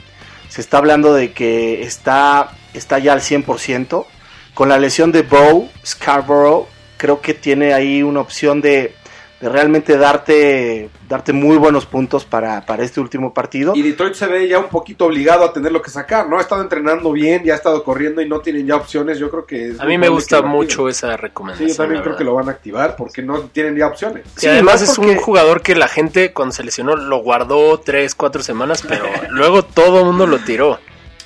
se 0.50 0.60
está 0.60 0.80
hablando 0.80 1.14
de 1.14 1.32
que 1.32 1.82
está, 1.84 2.52
está 2.74 3.00
ya 3.00 3.14
al 3.14 3.22
100%. 3.22 4.06
con 4.54 4.68
la 4.68 4.78
lesión 4.78 5.14
de 5.14 5.22
Bow, 5.22 5.70
Scarborough, 5.86 6.68
creo 7.02 7.20
que 7.20 7.34
tiene 7.34 7.74
ahí 7.74 8.04
una 8.04 8.20
opción 8.20 8.62
de, 8.62 8.94
de 9.40 9.50
realmente 9.50 9.98
darte, 9.98 10.92
darte 11.10 11.34
muy 11.34 11.58
buenos 11.58 11.88
puntos 11.88 12.26
para, 12.26 12.64
para 12.64 12.84
este 12.84 13.00
último 13.02 13.34
partido. 13.34 13.74
Y 13.76 13.82
Detroit 13.82 14.14
se 14.14 14.28
ve 14.28 14.48
ya 14.48 14.60
un 14.60 14.68
poquito 14.70 15.06
obligado 15.08 15.44
a 15.44 15.52
tener 15.52 15.72
lo 15.72 15.82
que 15.82 15.90
sacar, 15.90 16.30
¿no? 16.30 16.38
Ha 16.38 16.42
estado 16.42 16.62
entrenando 16.62 17.12
bien, 17.12 17.44
ya 17.44 17.54
ha 17.54 17.56
estado 17.56 17.84
corriendo 17.84 18.22
y 18.22 18.30
no 18.30 18.40
tienen 18.42 18.68
ya 18.68 18.76
opciones. 18.76 19.18
Yo 19.18 19.32
creo 19.32 19.48
que... 19.48 19.70
es 19.70 19.80
A 19.80 19.86
mí 19.86 19.98
me 19.98 20.10
gusta 20.10 20.44
mucho 20.44 20.88
esa 20.88 21.16
Sí, 21.16 21.18
recomendación. 21.18 21.70
yo 21.70 21.76
también 21.76 22.04
creo 22.04 22.16
que 22.16 22.24
lo 22.24 22.36
van 22.36 22.50
a 22.50 22.52
activar 22.52 22.96
porque 22.96 23.24
no 23.24 23.40
tienen 23.46 23.76
ya 23.76 23.88
opciones. 23.88 24.24
Y 24.38 24.42
Sí, 24.42 24.48
además 24.48 24.82
más 24.82 24.92
es 24.92 25.00
un 25.00 25.16
jugador 25.16 25.64
que 25.64 25.74
la 25.74 25.88
gente 25.88 26.34
cuando 26.34 26.54
se 26.54 26.64
lesionó 26.64 26.96
lo 26.96 27.18
guardó 27.24 27.80
tres, 27.80 28.14
cuatro 28.14 28.44
semanas, 28.44 28.84
pero 28.88 29.06
luego 29.32 29.64
todo 29.64 30.02
el 30.02 30.06
mundo 30.06 30.28
lo 30.28 30.38
tiró. 30.38 30.78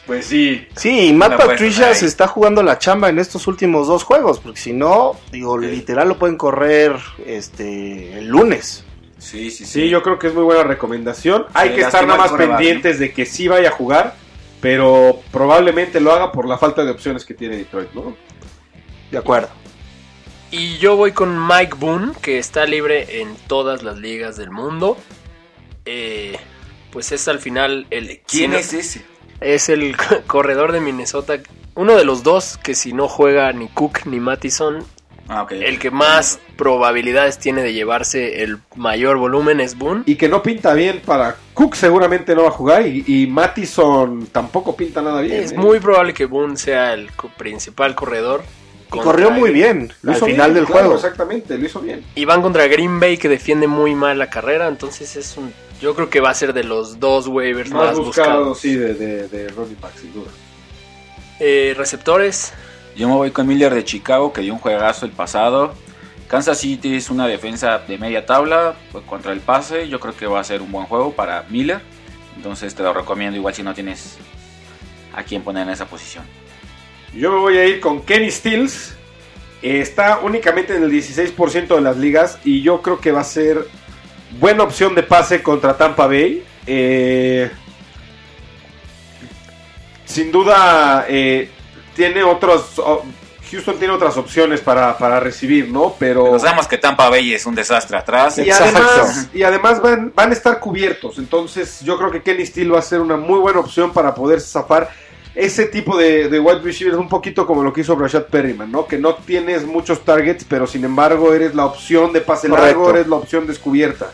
Pues 0.05 0.25
sí. 0.27 0.67
Sí, 0.75 1.07
y 1.07 1.13
Matt 1.13 1.35
puede 1.35 1.49
Patricia 1.49 1.93
se 1.95 2.05
está 2.05 2.27
jugando 2.27 2.61
la 2.61 2.77
chamba 2.77 3.09
en 3.09 3.17
estos 3.17 3.47
últimos 3.47 3.87
dos 3.87 4.03
juegos, 4.03 4.39
porque 4.39 4.59
si 4.59 4.71
no, 4.73 5.19
digo, 5.31 5.57
literal 5.57 6.09
lo 6.09 6.19
pueden 6.19 6.37
correr 6.37 6.95
este 7.25 8.19
el 8.19 8.27
lunes. 8.27 8.85
Sí, 9.17 9.49
sí, 9.49 9.65
sí. 9.65 9.81
Sí, 9.81 9.89
yo 9.89 10.03
creo 10.03 10.19
que 10.19 10.27
es 10.27 10.33
muy 10.35 10.43
buena 10.43 10.63
recomendación. 10.63 11.47
Hay 11.53 11.69
Sí, 11.69 11.75
que 11.75 11.81
estar 11.81 12.05
nada 12.05 12.19
más 12.19 12.31
pendientes 12.33 12.99
de 12.99 13.11
que 13.11 13.25
sí 13.25 13.47
vaya 13.47 13.69
a 13.69 13.71
jugar, 13.71 14.15
pero 14.61 15.21
probablemente 15.31 15.99
lo 15.99 16.11
haga 16.11 16.31
por 16.31 16.47
la 16.47 16.59
falta 16.59 16.85
de 16.85 16.91
opciones 16.91 17.25
que 17.25 17.33
tiene 17.33 17.57
Detroit, 17.57 17.91
¿no? 17.93 18.15
De 19.09 19.17
acuerdo. 19.17 19.49
Y 20.51 20.77
yo 20.77 20.95
voy 20.95 21.11
con 21.11 21.47
Mike 21.47 21.75
Boone, 21.79 22.13
que 22.21 22.37
está 22.37 22.65
libre 22.65 23.21
en 23.21 23.35
todas 23.47 23.81
las 23.81 23.97
ligas 23.97 24.37
del 24.37 24.51
mundo. 24.51 24.97
Eh, 25.85 26.37
pues 26.91 27.11
es 27.11 27.27
al 27.27 27.39
final 27.39 27.87
el... 27.89 28.21
¿Quién 28.27 28.53
es 28.53 28.73
ese? 28.73 29.03
Es 29.41 29.69
el 29.69 29.95
corredor 30.27 30.71
de 30.71 30.81
Minnesota. 30.81 31.39
Uno 31.75 31.95
de 31.95 32.05
los 32.05 32.23
dos 32.23 32.57
que 32.57 32.73
si 32.73 32.93
no 32.93 33.07
juega 33.07 33.51
ni 33.51 33.67
Cook 33.67 34.05
ni 34.05 34.19
Mattison, 34.19 34.85
Ah, 35.27 35.47
el 35.49 35.79
que 35.79 35.89
más 35.89 36.39
probabilidades 36.55 37.39
tiene 37.39 37.63
de 37.63 37.73
llevarse 37.73 38.43
el 38.43 38.59
mayor 38.75 39.17
volumen 39.17 39.59
es 39.59 39.75
Boone. 39.75 40.03
Y 40.05 40.15
que 40.17 40.29
no 40.29 40.43
pinta 40.43 40.73
bien 40.75 41.01
para 41.03 41.35
Cook, 41.55 41.75
seguramente 41.75 42.35
no 42.35 42.43
va 42.43 42.49
a 42.49 42.51
jugar. 42.51 42.85
Y, 42.85 43.03
y 43.07 43.27
Mattison 43.27 44.27
tampoco 44.27 44.75
pinta 44.75 45.01
nada 45.01 45.21
bien. 45.21 45.43
Es 45.43 45.51
¿eh? 45.51 45.57
muy 45.57 45.79
probable 45.79 46.13
que 46.13 46.25
Boone 46.25 46.57
sea 46.57 46.93
el 46.93 47.09
principal 47.37 47.95
corredor. 47.95 48.43
Y 48.93 48.99
corrió 48.99 49.31
muy 49.31 49.51
bien 49.51 49.91
Lo 50.03 50.11
al 50.11 50.17
hizo 50.17 50.27
final 50.27 50.51
bien, 50.51 50.53
del 50.53 50.65
claro, 50.65 50.81
juego. 50.89 50.95
Exactamente, 50.95 51.57
lo 51.57 51.65
hizo 51.65 51.81
bien. 51.81 52.05
Y 52.13 52.23
van 52.25 52.43
contra 52.43 52.67
Green 52.67 52.99
Bay 52.99 53.17
que 53.17 53.27
defiende 53.27 53.67
muy 53.67 53.95
mal 53.95 54.19
la 54.19 54.29
carrera. 54.29 54.67
Entonces 54.67 55.15
es 55.15 55.35
un... 55.37 55.51
Yo 55.81 55.93
creo 55.93 56.09
que 56.09 56.19
va 56.21 56.29
a 56.29 56.33
ser 56.33 56.53
de 56.53 56.63
los 56.63 56.99
dos 56.99 57.27
waivers 57.27 57.69
más, 57.71 57.87
Más 57.89 57.97
buscado, 57.97 58.37
buscados. 58.45 58.59
sí, 58.59 58.75
de, 58.75 58.93
de, 58.93 59.27
de 59.27 59.47
running 59.49 59.77
back, 59.81 59.95
sin 59.97 60.13
duda. 60.13 60.31
Eh, 61.39 61.73
receptores. 61.77 62.53
Yo 62.95 63.09
me 63.09 63.15
voy 63.15 63.31
con 63.31 63.45
Miller 63.45 63.73
de 63.73 63.83
Chicago, 63.83 64.31
que 64.31 64.41
dio 64.41 64.53
un 64.53 64.59
juegazo 64.59 65.05
el 65.05 65.11
pasado. 65.11 65.73
Kansas 66.29 66.57
City 66.59 66.95
es 66.95 67.09
una 67.09 67.27
defensa 67.27 67.79
de 67.79 67.97
media 67.97 68.25
tabla 68.25 68.75
pues, 68.91 69.03
contra 69.05 69.33
el 69.33 69.41
pase. 69.41 69.89
Yo 69.89 69.99
creo 69.99 70.15
que 70.15 70.25
va 70.27 70.39
a 70.39 70.43
ser 70.45 70.61
un 70.61 70.71
buen 70.71 70.85
juego 70.85 71.11
para 71.11 71.43
Miller. 71.49 71.81
Entonces 72.37 72.73
te 72.73 72.81
lo 72.83 72.93
recomiendo 72.93 73.35
igual 73.37 73.53
si 73.53 73.63
no 73.63 73.73
tienes 73.73 74.17
a 75.13 75.23
quién 75.23 75.41
poner 75.43 75.63
en 75.67 75.73
esa 75.73 75.85
posición. 75.87 76.23
Yo 77.13 77.31
me 77.31 77.39
voy 77.39 77.57
a 77.57 77.65
ir 77.65 77.79
con 77.81 78.01
Kenny 78.01 78.31
Stills. 78.31 78.95
Eh, 79.61 79.79
Está 79.81 80.19
únicamente 80.19 80.75
en 80.75 80.83
el 80.83 80.91
16% 80.91 81.75
de 81.75 81.81
las 81.81 81.97
ligas 81.97 82.39
y 82.45 82.61
yo 82.61 82.81
creo 82.81 82.99
que 82.99 83.11
va 83.11 83.21
a 83.21 83.25
ser 83.25 83.67
buena 84.39 84.63
opción 84.63 84.95
de 84.95 85.03
pase 85.03 85.41
contra 85.41 85.77
Tampa 85.77 86.07
Bay. 86.07 86.43
Eh, 86.67 87.49
sin 90.05 90.31
duda 90.31 91.05
eh, 91.07 91.49
tiene 91.95 92.23
otros... 92.23 92.79
oh, 92.79 93.03
Houston 93.51 93.77
tiene 93.77 93.93
otras 93.93 94.17
opciones 94.17 94.59
para, 94.59 94.97
para 94.97 95.19
recibir, 95.19 95.69
¿no? 95.69 95.95
Pero... 95.99 96.25
Pero 96.25 96.39
sabemos 96.39 96.67
que 96.67 96.79
Tampa 96.79 97.09
Bay 97.09 97.33
es 97.33 97.45
un 97.45 97.53
desastre 97.53 97.95
atrás. 97.95 98.39
Y 98.39 98.41
Exacto. 98.41 98.77
además, 98.77 99.29
y 99.33 99.43
además 99.43 99.81
van, 99.81 100.11
van 100.15 100.31
a 100.31 100.33
estar 100.33 100.59
cubiertos. 100.59 101.19
Entonces, 101.19 101.81
yo 101.81 101.97
creo 101.97 102.09
que 102.09 102.23
Kenny 102.23 102.45
Steele 102.45 102.71
va 102.71 102.79
a 102.79 102.81
ser 102.81 103.01
una 103.01 103.17
muy 103.17 103.39
buena 103.39 103.59
opción 103.59 103.93
para 103.93 104.15
poder 104.15 104.41
zafar 104.41 104.89
ese 105.35 105.65
tipo 105.65 105.97
de, 105.97 106.29
de 106.29 106.39
wide 106.39 106.61
receivers, 106.61 106.97
un 106.97 107.09
poquito 107.09 107.45
como 107.45 107.61
lo 107.61 107.71
que 107.71 107.81
hizo 107.81 107.95
Rashad 107.95 108.25
Perryman, 108.25 108.71
¿no? 108.71 108.87
Que 108.87 108.97
no 108.97 109.15
tienes 109.15 109.65
muchos 109.65 110.03
targets, 110.03 110.45
pero 110.45 110.65
sin 110.65 110.83
embargo 110.85 111.33
eres 111.33 111.53
la 111.53 111.65
opción 111.65 112.13
de 112.13 112.21
pase 112.21 112.47
Correcto. 112.49 112.67
largo, 112.67 112.89
eres 112.89 113.07
la 113.07 113.17
opción 113.17 113.45
descubierta. 113.45 114.11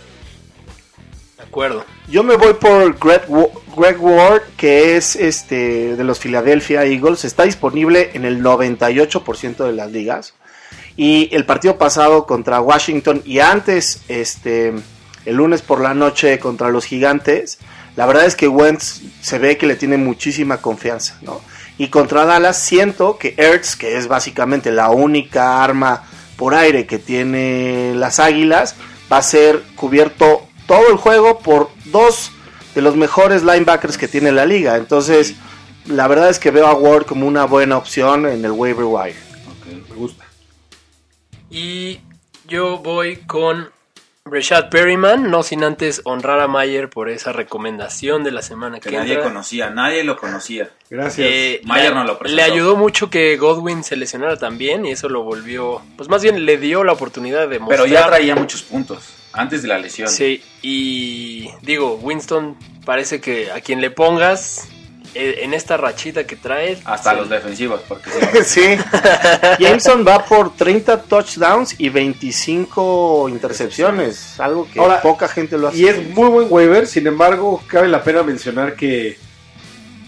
Yo 2.08 2.24
me 2.24 2.36
voy 2.36 2.54
por 2.54 2.98
Greg, 2.98 3.24
Greg 3.76 4.02
Ward, 4.02 4.42
que 4.58 4.96
es 4.98 5.16
este 5.16 5.96
de 5.96 6.04
los 6.04 6.20
Philadelphia 6.20 6.86
Eagles. 6.86 7.26
Está 7.26 7.44
disponible 7.44 8.12
en 8.14 8.26
el 8.26 8.42
98% 8.42 9.66
de 9.66 9.74
las 9.74 9.92
ligas. 9.92 10.34
Y 10.98 11.30
el 11.34 11.46
partido 11.46 11.78
pasado 11.78 12.26
contra 12.26 12.62
Washington 12.62 13.22
y 13.26 13.40
antes, 13.40 14.02
este, 14.08 14.74
el 15.26 15.36
lunes 15.36 15.62
por 15.62 15.82
la 15.82 15.94
noche 15.94 16.40
contra 16.40 16.70
los 16.70 16.86
Gigantes, 16.86 17.60
la 17.96 18.06
verdad 18.06 18.26
es 18.26 18.36
que 18.36 18.48
Wentz 18.48 19.02
se 19.22 19.40
ve 19.40 19.58
que 19.58 19.68
le 19.68 19.76
tiene 19.76 19.98
muchísima 19.98 20.58
confianza, 20.58 21.18
¿no? 21.22 21.42
Y 21.78 21.88
contra 21.88 22.26
Dallas 22.26 22.58
siento 22.58 23.18
que 23.18 23.34
Ertz, 23.38 23.76
que 23.76 23.98
es 23.98 24.08
básicamente 24.08 24.72
la 24.72 24.90
única 24.90 25.64
arma 25.64 26.04
por 26.36 26.54
aire 26.54 26.86
que 26.86 27.00
tiene 27.00 27.94
las 27.96 28.20
Águilas, 28.20 28.76
va 29.12 29.18
a 29.18 29.22
ser 29.22 29.64
cubierto 29.76 30.48
todo 30.72 30.90
el 30.90 30.96
juego 30.96 31.40
por 31.40 31.70
dos 31.84 32.32
de 32.76 32.82
los 32.82 32.96
mejores 32.96 33.44
linebackers 33.44 33.98
que 33.98 34.08
tiene 34.08 34.32
la 34.32 34.46
liga. 34.46 34.78
Entonces, 34.78 35.36
la 35.86 36.08
verdad 36.08 36.30
es 36.30 36.40
que 36.40 36.50
veo 36.50 36.66
a 36.68 36.74
Ward 36.74 37.06
como 37.06 37.28
una 37.28 37.44
buena 37.44 37.76
opción 37.76 38.26
en 38.26 38.46
el 38.46 38.52
waiver 38.52 38.86
wire. 38.86 39.18
Ok. 39.50 39.90
Me 39.90 39.96
gusta. 39.96 40.24
Y 41.50 42.00
yo 42.48 42.78
voy 42.78 43.18
con 43.18 43.70
Rashad 44.24 44.70
Perryman, 44.70 45.30
no 45.30 45.44
sin 45.44 45.66
antes 45.66 46.00
honrar 46.06 46.40
a 46.40 46.48
Mayer 46.48 46.90
por 46.90 47.10
esa 47.10 47.34
recomendación 47.34 48.24
de 48.24 48.32
la 48.32 48.42
semana 48.42 48.80
que, 48.80 48.92
Que 48.92 48.96
nadie 48.96 49.16
entra. 49.16 49.28
conocía, 49.28 49.72
nadie 49.72 50.06
lo 50.06 50.16
conocía. 50.16 50.70
Gracias. 50.90 51.28
Eh, 51.30 51.62
Mayer 51.66 51.94
no 51.94 52.06
lo 52.06 52.18
presentó. 52.18 52.46
le 52.46 52.50
ayudó 52.50 52.78
mucho 52.78 53.10
que 53.10 53.36
Godwin 53.36 53.84
se 53.84 53.98
lesionara 53.98 54.38
también 54.38 54.86
y 54.86 54.92
eso 54.92 55.10
lo 55.10 55.24
volvió, 55.24 55.82
pues 55.98 56.08
más 56.08 56.24
bien 56.24 56.46
le 56.46 56.56
dio 56.56 56.86
la 56.86 56.94
oportunidad 56.94 57.50
de 57.50 57.60
mostrar. 57.60 57.82
Pero 57.82 57.94
ya 57.94 58.08
traía 58.08 58.36
muchos 58.38 58.62
puntos 58.62 59.16
antes 59.34 59.62
de 59.62 59.68
la 59.68 59.78
lesión. 59.78 60.10
Sí, 60.10 60.44
y 60.62 61.50
digo, 61.62 61.96
Winston 61.96 62.58
parece 62.86 63.22
que 63.22 63.52
a 63.52 63.62
quien 63.62 63.82
le 63.82 63.92
pongas 63.92 64.68
eh, 65.14 65.40
en 65.44 65.54
esta 65.54 65.76
rachita 65.76 66.26
que 66.26 66.38
trae, 66.38 66.78
Hasta 66.86 67.12
sí, 67.12 67.18
los 67.18 67.30
defensivos, 67.30 67.82
porque 67.88 68.10
Sí. 68.46 68.78
Jameson 69.60 70.06
va 70.08 70.26
por 70.26 70.56
30 70.56 71.02
touchdowns 71.04 71.76
y 71.78 71.90
25 71.90 73.28
intercepciones, 73.30 74.40
algo 74.40 74.68
que 74.72 74.80
Ahora, 74.80 75.02
poca 75.02 75.28
gente 75.28 75.58
lo 75.58 75.68
hace. 75.68 75.78
Y 75.78 75.88
es 75.88 76.10
muy 76.10 76.30
buen 76.30 76.48
waiver, 76.50 76.88
sin 76.88 77.08
embargo, 77.08 77.62
cabe 77.68 77.90
la 77.90 78.04
pena 78.04 78.24
mencionar 78.24 78.76
que 78.76 79.18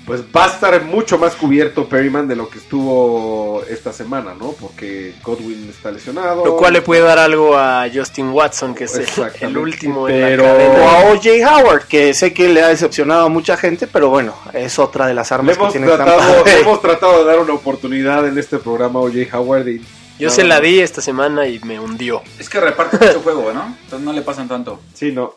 pues 0.06 0.22
va 0.36 0.46
a 0.46 0.48
estar 0.48 0.84
mucho 0.84 1.18
más 1.18 1.36
cubierto 1.36 1.88
Perryman 1.88 2.28
de 2.28 2.36
lo 2.36 2.50
que 2.50 2.58
estuvo 2.58 3.64
esta 3.70 3.94
semana, 3.94 4.34
¿no? 4.34 4.52
Porque 4.52 5.14
Godwin 5.24 5.70
está 5.70 5.92
lesionado. 5.92 6.46
lo 6.46 6.58
cual 6.58 6.74
le 6.74 6.82
puede 6.82 7.02
dar 7.02 7.20
algo 7.20 7.58
a 7.58 7.88
Justin 7.94 8.30
Watson, 8.30 8.76
que 8.76 8.84
es 8.84 9.00
el, 9.40 9.58
último 9.58 10.10
en 10.10 10.38
la 10.38 10.44
O 10.44 10.90
a 10.90 11.14
OJ 11.14 11.28
Howard, 11.48 11.88
que 11.88 12.14
sé 12.14 12.34
que 12.34 12.50
le 12.50 12.62
ha 12.62 12.68
decepcionado 12.68 13.26
a 13.28 13.30
mucha 13.30 13.56
gente, 13.56 13.88
pero 13.88 14.10
bueno, 14.10 14.36
es 14.54 14.78
otra 14.78 15.08
de 15.08 15.14
las 15.14 15.32
Le 15.32 15.36
armas 15.36 15.56
que 15.56 15.62
hemos, 15.62 15.74
tiene 15.74 15.88
tratado, 15.88 16.44
le 16.46 16.60
hemos 16.60 16.82
tratado 16.82 17.20
de 17.20 17.32
dar 17.32 17.40
una 17.40 17.54
oportunidad 17.54 18.28
en 18.28 18.38
este 18.38 18.58
programa 18.58 19.00
a 19.00 19.04
O.J. 19.04 19.38
Howard. 19.38 19.68
y 19.70 19.82
Yo 20.20 20.28
no, 20.28 20.34
se 20.34 20.44
la 20.44 20.60
di 20.60 20.80
esta 20.82 21.02
semana 21.02 21.48
y 21.48 21.60
me 21.60 21.80
hundió. 21.80 22.22
Es 22.40 22.50
que 22.50 22.60
reparte 22.60 22.98
mucho 22.98 23.22
juego, 23.22 23.54
¿no? 23.54 23.78
Entonces 23.84 24.02
no 24.02 24.12
le 24.12 24.22
pasan 24.22 24.50
tanto. 24.50 24.82
Sí, 24.94 25.14
no. 25.14 25.36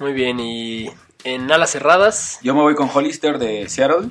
Muy 0.00 0.12
bien, 0.14 0.40
y 0.40 0.90
en 1.24 1.50
alas 1.50 1.70
cerradas, 1.70 2.38
Yo 2.42 2.54
me 2.54 2.60
voy 2.60 2.74
con 2.74 2.90
Hollister 2.92 3.38
de 3.38 3.68
Seattle. 3.68 4.08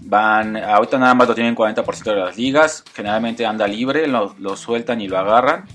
Van, 0.00 0.56
ahorita 0.56 0.98
nada 0.98 1.14
más 1.14 1.28
lo 1.28 1.34
tienen 1.34 1.56
40% 1.56 2.04
de 2.04 2.16
las 2.16 2.36
ligas. 2.36 2.84
Generalmente 2.94 3.44
anda 3.44 3.66
libre, 3.66 4.06
lo, 4.06 4.34
lo 4.38 4.56
sueltan 4.56 5.00
y 5.00 5.08
lo 5.08 5.18
agarran. 5.18 5.66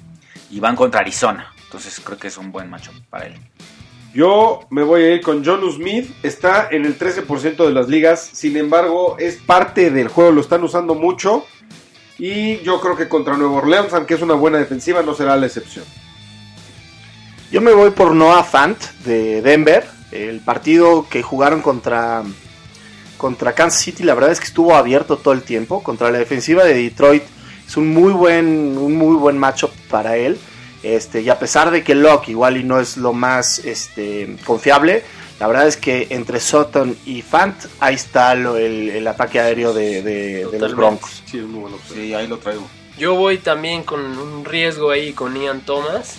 Y 0.50 0.60
van 0.60 0.76
contra 0.76 1.02
Arizona. 1.02 1.52
Entonces 1.66 2.00
creo 2.04 2.18
que 2.18 2.28
es 2.28 2.38
un 2.38 2.52
buen 2.52 2.70
macho 2.70 2.92
para 3.10 3.26
él. 3.26 3.36
Yo 4.14 4.62
me 4.70 4.84
voy 4.84 5.02
a 5.02 5.16
ir 5.16 5.22
con 5.22 5.44
John 5.44 5.62
Smith. 5.72 6.12
Está 6.24 6.68
en 6.70 6.86
el 6.86 6.98
13% 6.98 7.66
de 7.66 7.74
las 7.74 7.90
ligas. 7.90 8.30
Sin 8.34 8.56
embargo, 8.58 9.18
es 9.20 9.38
parte 9.38 9.90
del 9.90 10.08
juego. 10.08 10.32
Lo 10.32 10.42
están 10.42 10.64
usando 10.64 10.94
mucho. 10.94 11.46
Y 12.20 12.60
yo 12.60 12.80
creo 12.80 12.96
que 12.96 13.10
contra 13.10 13.36
Nueva 13.36 13.56
Orleans, 13.56 13.92
aunque 13.94 14.14
es 14.14 14.22
una 14.22 14.36
buena 14.36 14.60
defensiva, 14.60 15.02
no 15.02 15.16
será 15.16 15.36
la 15.36 15.48
excepción. 15.48 15.84
Yo 17.52 17.60
me 17.62 17.74
voy 17.74 17.90
por 17.90 18.14
Noah 18.14 18.44
Fant 18.44 18.80
de 19.04 19.42
Denver. 19.42 19.86
El 20.14 20.40
partido 20.42 21.08
que 21.10 21.22
jugaron 21.24 21.62
contra, 21.62 22.24
contra 23.18 23.54
Kansas 23.54 23.82
City, 23.82 24.04
la 24.04 24.14
verdad 24.14 24.32
es 24.32 24.40
que 24.40 24.46
estuvo 24.48 24.76
abierto 24.76 25.18
todo 25.18 25.34
el 25.34 25.44
tiempo. 25.44 25.82
Contra 25.84 26.12
la 26.12 26.20
defensiva 26.20 26.64
de 26.64 26.74
Detroit 26.76 27.24
es 27.68 27.78
un 27.78 27.88
muy 27.94 28.12
buen, 28.14 28.78
un 28.78 28.96
muy 28.98 29.16
buen 29.16 29.38
matchup 29.38 29.72
para 29.90 30.18
él. 30.18 30.38
Este, 30.84 31.22
y 31.22 31.30
a 31.30 31.40
pesar 31.40 31.72
de 31.72 31.84
que 31.84 31.96
Locke 31.96 32.30
igual 32.30 32.58
y 32.58 32.64
no 32.64 32.80
es 32.80 32.98
lo 32.98 33.14
más 33.14 33.60
este, 33.60 34.36
confiable, 34.46 35.04
la 35.40 35.48
verdad 35.48 35.68
es 35.68 35.78
que 35.78 36.08
entre 36.10 36.40
Sutton 36.42 36.96
y 37.06 37.22
Fant, 37.22 37.56
ahí 37.80 37.96
está 37.96 38.36
lo- 38.36 38.58
el, 38.58 38.90
el 38.90 39.08
ataque 39.08 39.40
aéreo 39.40 39.74
de, 39.74 40.02
de- 40.04 40.46
de 40.46 40.60
los. 40.60 40.76
Broncos. 40.76 41.24
Sí, 41.26 41.38
es 41.40 41.46
muy. 41.46 41.72
Sí, 41.94 42.14
ahí 42.14 42.28
lo 42.28 42.38
traigo. 42.38 42.68
Yo 42.98 43.16
voy 43.16 43.38
también 43.40 43.84
con 43.84 44.02
un 44.18 44.44
riesgo 44.46 44.92
ahí 44.92 45.14
con 45.14 45.36
Ian 45.36 45.62
Thomas. 45.62 46.18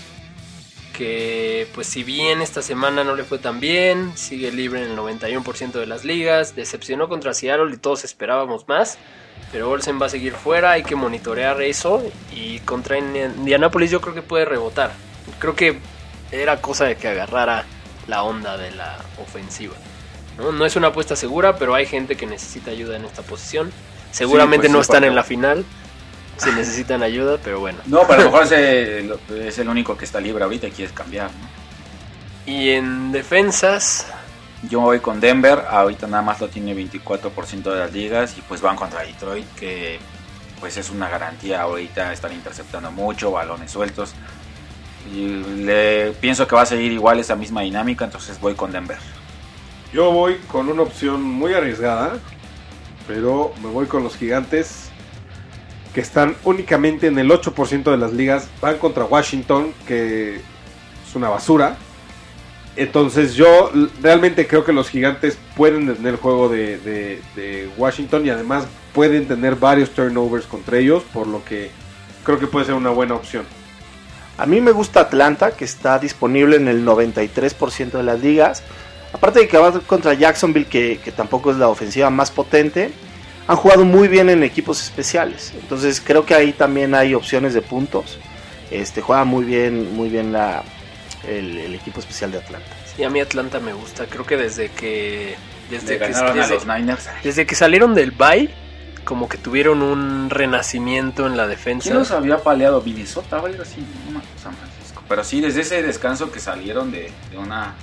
Que 0.96 1.66
pues 1.74 1.88
si 1.88 2.04
bien 2.04 2.40
esta 2.40 2.62
semana 2.62 3.02
no 3.02 3.16
le 3.16 3.24
fue 3.24 3.38
tan 3.38 3.58
bien, 3.58 4.16
sigue 4.16 4.52
libre 4.52 4.82
en 4.84 4.92
el 4.92 4.96
91% 4.96 5.72
de 5.72 5.86
las 5.86 6.04
ligas, 6.04 6.54
decepcionó 6.54 7.08
contra 7.08 7.34
Seattle 7.34 7.74
y 7.74 7.78
todos 7.78 8.04
esperábamos 8.04 8.68
más, 8.68 8.96
pero 9.50 9.68
Olsen 9.70 10.00
va 10.00 10.06
a 10.06 10.08
seguir 10.08 10.34
fuera, 10.34 10.70
hay 10.70 10.84
que 10.84 10.94
monitorear 10.94 11.60
eso 11.62 12.00
y 12.32 12.60
contra 12.60 12.96
Indi- 12.96 13.34
Indianapolis 13.36 13.90
yo 13.90 14.00
creo 14.00 14.14
que 14.14 14.22
puede 14.22 14.44
rebotar. 14.44 14.92
Creo 15.40 15.56
que 15.56 15.78
era 16.30 16.60
cosa 16.60 16.84
de 16.84 16.94
que 16.96 17.08
agarrara 17.08 17.64
la 18.06 18.22
onda 18.22 18.56
de 18.56 18.70
la 18.70 18.96
ofensiva. 19.20 19.74
¿no? 20.38 20.52
No 20.52 20.64
es 20.64 20.76
una 20.76 20.88
apuesta 20.88 21.16
segura, 21.16 21.56
pero 21.58 21.74
hay 21.74 21.86
gente 21.86 22.16
que 22.16 22.26
necesita 22.26 22.70
ayuda 22.70 22.96
en 22.96 23.04
esta 23.04 23.22
posición. 23.22 23.72
Seguramente 24.12 24.66
pues 24.68 24.72
no 24.72 24.78
sí, 24.78 24.82
están 24.82 25.02
en 25.02 25.16
la 25.16 25.24
final 25.24 25.64
si 26.36 26.50
necesitan 26.52 27.02
ayuda, 27.02 27.38
pero 27.42 27.60
bueno. 27.60 27.78
No, 27.86 28.02
pero 28.06 28.14
a 28.14 28.24
lo 28.24 28.30
mejor 28.30 28.44
es 28.44 28.52
el, 28.52 29.18
es 29.40 29.58
el 29.58 29.68
único 29.68 29.96
que 29.96 30.04
está 30.04 30.20
libre 30.20 30.44
ahorita 30.44 30.66
y 30.66 30.70
quieres 30.70 30.92
cambiar, 30.92 31.30
¿no? 31.30 31.54
Y 32.46 32.70
en 32.70 33.12
defensas, 33.12 34.06
Yo 34.68 34.80
voy 34.80 35.00
con 35.00 35.20
Denver, 35.20 35.64
ahorita 35.68 36.06
nada 36.06 36.22
más 36.22 36.40
lo 36.40 36.48
tiene 36.48 36.74
24% 36.74 37.62
de 37.62 37.78
las 37.78 37.92
ligas 37.92 38.36
y 38.38 38.40
pues 38.42 38.62
van 38.62 38.76
contra 38.76 39.02
Detroit, 39.02 39.46
que 39.56 39.98
pues 40.58 40.78
es 40.78 40.88
una 40.88 41.08
garantía 41.10 41.60
ahorita, 41.62 42.12
están 42.12 42.32
interceptando 42.32 42.90
mucho, 42.90 43.30
balones 43.30 43.70
sueltos. 43.70 44.14
Y 45.12 45.26
le 45.64 46.12
pienso 46.12 46.46
que 46.46 46.56
va 46.56 46.62
a 46.62 46.66
seguir 46.66 46.92
igual 46.92 47.20
esa 47.20 47.36
misma 47.36 47.60
dinámica, 47.60 48.06
entonces 48.06 48.40
voy 48.40 48.54
con 48.54 48.72
Denver. 48.72 48.96
Yo 49.92 50.10
voy 50.10 50.36
con 50.48 50.70
una 50.70 50.82
opción 50.82 51.22
muy 51.22 51.52
arriesgada, 51.52 52.16
pero 53.06 53.52
me 53.62 53.68
voy 53.68 53.86
con 53.86 54.02
los 54.02 54.16
gigantes 54.16 54.83
que 55.94 56.00
están 56.00 56.34
únicamente 56.44 57.06
en 57.06 57.18
el 57.18 57.30
8% 57.30 57.84
de 57.84 57.96
las 57.96 58.12
ligas. 58.12 58.48
Van 58.60 58.78
contra 58.78 59.04
Washington, 59.04 59.72
que 59.86 60.36
es 60.36 61.14
una 61.14 61.28
basura. 61.28 61.76
Entonces 62.76 63.34
yo 63.34 63.70
realmente 64.02 64.48
creo 64.48 64.64
que 64.64 64.72
los 64.72 64.90
gigantes 64.90 65.38
pueden 65.56 65.86
detener 65.86 66.14
el 66.14 66.20
juego 66.20 66.48
de, 66.48 67.70
Washington 67.78 68.26
y 68.26 68.30
además 68.30 68.66
pueden 68.92 69.28
tener 69.28 69.54
varios 69.54 69.90
turnovers 69.90 70.46
contra 70.46 70.78
ellos, 70.78 71.04
por 71.12 71.28
lo 71.28 71.44
que 71.44 71.70
creo 72.24 72.40
que 72.40 72.48
puede 72.48 72.66
ser 72.66 72.74
una 72.74 72.90
buena 72.90 73.14
opción. 73.14 73.44
A 74.36 74.46
mí 74.46 74.60
me 74.60 74.72
gusta 74.72 75.00
Atlanta, 75.00 75.52
que 75.52 75.64
está 75.64 76.00
disponible 76.00 76.56
en 76.56 76.66
el 76.66 76.84
93% 76.84 77.92
de 77.92 78.02
las 78.02 78.20
ligas. 78.20 78.64
Aparte 79.12 79.38
de 79.38 79.46
que 79.46 79.56
va 79.56 79.78
contra 79.78 80.14
Jacksonville, 80.14 80.66
que 80.66 81.12
tampoco 81.16 81.52
es 81.52 81.56
la 81.58 81.68
ofensiva 81.68 82.10
más 82.10 82.32
potente, 82.32 82.90
han 83.46 83.56
jugado 83.56 83.84
muy 83.84 84.08
bien 84.08 84.30
en 84.30 84.42
equipos 84.42 84.82
especiales. 84.82 85.52
Entonces 85.60 86.00
creo 86.04 86.24
que 86.24 86.34
ahí 86.34 86.52
también 86.52 86.94
hay 86.94 87.14
opciones 87.14 87.54
de 87.54 87.62
puntos. 87.62 88.18
Este 88.70 89.00
juega 89.02 89.24
muy 89.24 89.44
bien, 89.44 89.94
muy 89.94 90.08
bien 90.08 90.32
la, 90.32 90.62
el, 91.28 91.58
el 91.58 91.74
equipo 91.74 92.00
especial 92.00 92.32
de 92.32 92.38
Atlanta. 92.38 92.66
sí, 92.96 93.04
a 93.04 93.10
mí 93.10 93.20
Atlanta 93.20 93.60
me 93.60 93.72
gusta. 93.72 94.06
Creo 94.06 94.24
que 94.26 94.36
desde 94.36 94.70
que 94.70 95.36
desde 95.70 95.94
Le 95.94 95.98
que, 95.98 96.12
ganaron 96.12 96.30
a 96.38 96.42
desde- 96.42 96.54
los 96.54 96.66
Niners. 96.66 97.08
desde 97.22 97.46
que 97.46 97.54
salieron 97.54 97.94
del 97.94 98.10
bye, 98.10 98.50
como 99.04 99.28
que 99.28 99.36
tuvieron 99.38 99.82
un 99.82 100.30
renacimiento 100.30 101.26
en 101.26 101.36
la 101.36 101.46
defensa. 101.46 101.84
¿Quién 101.90 101.98
los 101.98 102.10
había 102.10 102.38
paleado? 102.42 102.80
Minnesota 102.82 103.38
o 103.40 103.46
algo 103.46 103.62
así, 103.62 103.80
no 104.10 104.20
San 104.42 104.54
Francisco. 104.56 105.02
Pero 105.08 105.22
sí, 105.24 105.40
desde 105.42 105.60
ese 105.60 105.82
descanso 105.82 106.32
que 106.32 106.40
salieron 106.40 106.90
de, 106.90 107.10
de 107.30 107.36
una... 107.38 107.74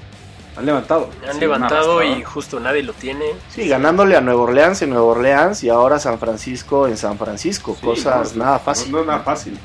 Han 0.58 0.66
levantado. 0.66 1.10
Han 1.28 1.34
Sí, 1.36 1.40
levantado 1.40 2.04
y 2.04 2.24
justo 2.24 2.60
nadie 2.60 2.84
lo 2.84 2.94
tiene. 2.94 3.26
Sí, 3.50 3.68
ganándole 3.68 4.18
a 4.18 4.22
Nueva 4.22 4.42
Orleans 4.42 4.82
en 4.82 4.90
Nueva 4.90 5.06
Orleans 5.06 5.64
y 5.64 5.70
ahora 5.70 5.98
San 6.00 6.20
Francisco 6.20 6.88
en 6.88 6.98
San 6.98 7.18
Francisco. 7.18 7.76
Sí, 7.80 7.86
Cosas 7.86 8.36
no, 8.36 8.44
nada 8.44 8.60
fácil. 8.60 8.92
No, 8.92 9.06
nada 9.06 9.20
fácil. 9.20 9.58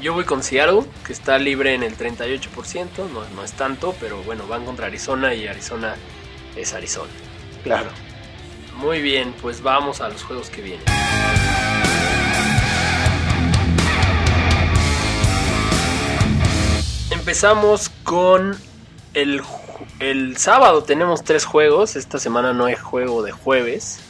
Yo 0.00 0.14
voy 0.14 0.24
con 0.24 0.42
Seattle, 0.42 0.82
que 1.04 1.12
está 1.12 1.38
libre 1.38 1.74
en 1.74 1.82
el 1.82 1.96
38%, 1.96 2.88
no, 3.12 3.24
no 3.34 3.42
es 3.42 3.52
tanto, 3.52 3.94
pero 3.98 4.22
bueno, 4.22 4.46
van 4.46 4.64
contra 4.64 4.86
Arizona 4.86 5.34
y 5.34 5.48
Arizona 5.48 5.96
es 6.54 6.74
Arizona. 6.74 7.10
Claro. 7.64 7.88
Muy 8.76 9.00
bien, 9.00 9.34
pues 9.40 9.62
vamos 9.62 10.00
a 10.02 10.08
los 10.08 10.22
juegos 10.22 10.50
que 10.50 10.62
vienen. 10.62 10.84
Empezamos 17.10 17.88
con 18.04 18.56
el, 19.14 19.40
el 20.00 20.36
sábado. 20.36 20.82
Tenemos 20.82 21.24
tres 21.24 21.44
juegos. 21.44 21.96
Esta 21.96 22.18
semana 22.18 22.52
no 22.52 22.66
hay 22.66 22.74
juego 22.74 23.22
de 23.22 23.32
jueves. 23.32 24.00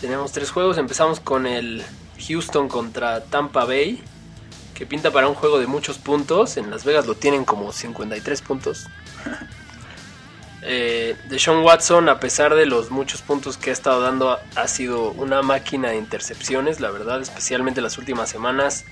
Tenemos 0.00 0.32
tres 0.32 0.50
juegos. 0.50 0.78
Empezamos 0.78 1.20
con 1.20 1.46
el 1.46 1.82
Houston 2.26 2.68
contra 2.68 3.24
Tampa 3.24 3.64
Bay. 3.64 4.02
Que 4.74 4.86
pinta 4.86 5.10
para 5.10 5.28
un 5.28 5.34
juego 5.34 5.58
de 5.58 5.66
muchos 5.66 5.98
puntos. 5.98 6.56
En 6.56 6.70
Las 6.70 6.84
Vegas 6.84 7.06
lo 7.06 7.14
tienen 7.14 7.44
como 7.44 7.72
53 7.72 8.42
puntos. 8.42 8.86
Eh, 10.66 11.14
Deshaun 11.28 11.62
Watson, 11.62 12.08
a 12.08 12.18
pesar 12.18 12.54
de 12.54 12.64
los 12.64 12.90
muchos 12.90 13.20
puntos 13.20 13.58
que 13.58 13.68
ha 13.68 13.72
estado 13.74 14.00
dando, 14.00 14.38
ha 14.56 14.66
sido 14.66 15.10
una 15.10 15.42
máquina 15.42 15.90
de 15.90 15.98
intercepciones, 15.98 16.80
la 16.80 16.90
verdad, 16.90 17.20
especialmente 17.20 17.82
las 17.82 17.98
últimas 17.98 18.30
semanas. 18.30 18.86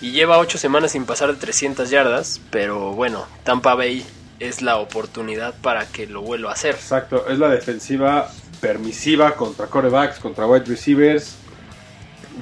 Y 0.00 0.12
lleva 0.12 0.38
8 0.38 0.58
semanas 0.58 0.92
sin 0.92 1.04
pasar 1.04 1.32
de 1.32 1.40
300 1.40 1.90
yardas, 1.90 2.40
pero 2.50 2.92
bueno, 2.92 3.26
Tampa 3.42 3.74
Bay 3.74 4.06
es 4.48 4.62
la 4.62 4.76
oportunidad 4.76 5.54
para 5.60 5.86
que 5.86 6.06
lo 6.06 6.22
vuelva 6.22 6.50
a 6.50 6.52
hacer. 6.54 6.74
Exacto, 6.74 7.26
es 7.28 7.38
la 7.38 7.48
defensiva 7.48 8.30
permisiva 8.60 9.34
contra 9.34 9.66
corebacks, 9.66 10.18
contra 10.18 10.46
wide 10.46 10.64
receivers. 10.66 11.36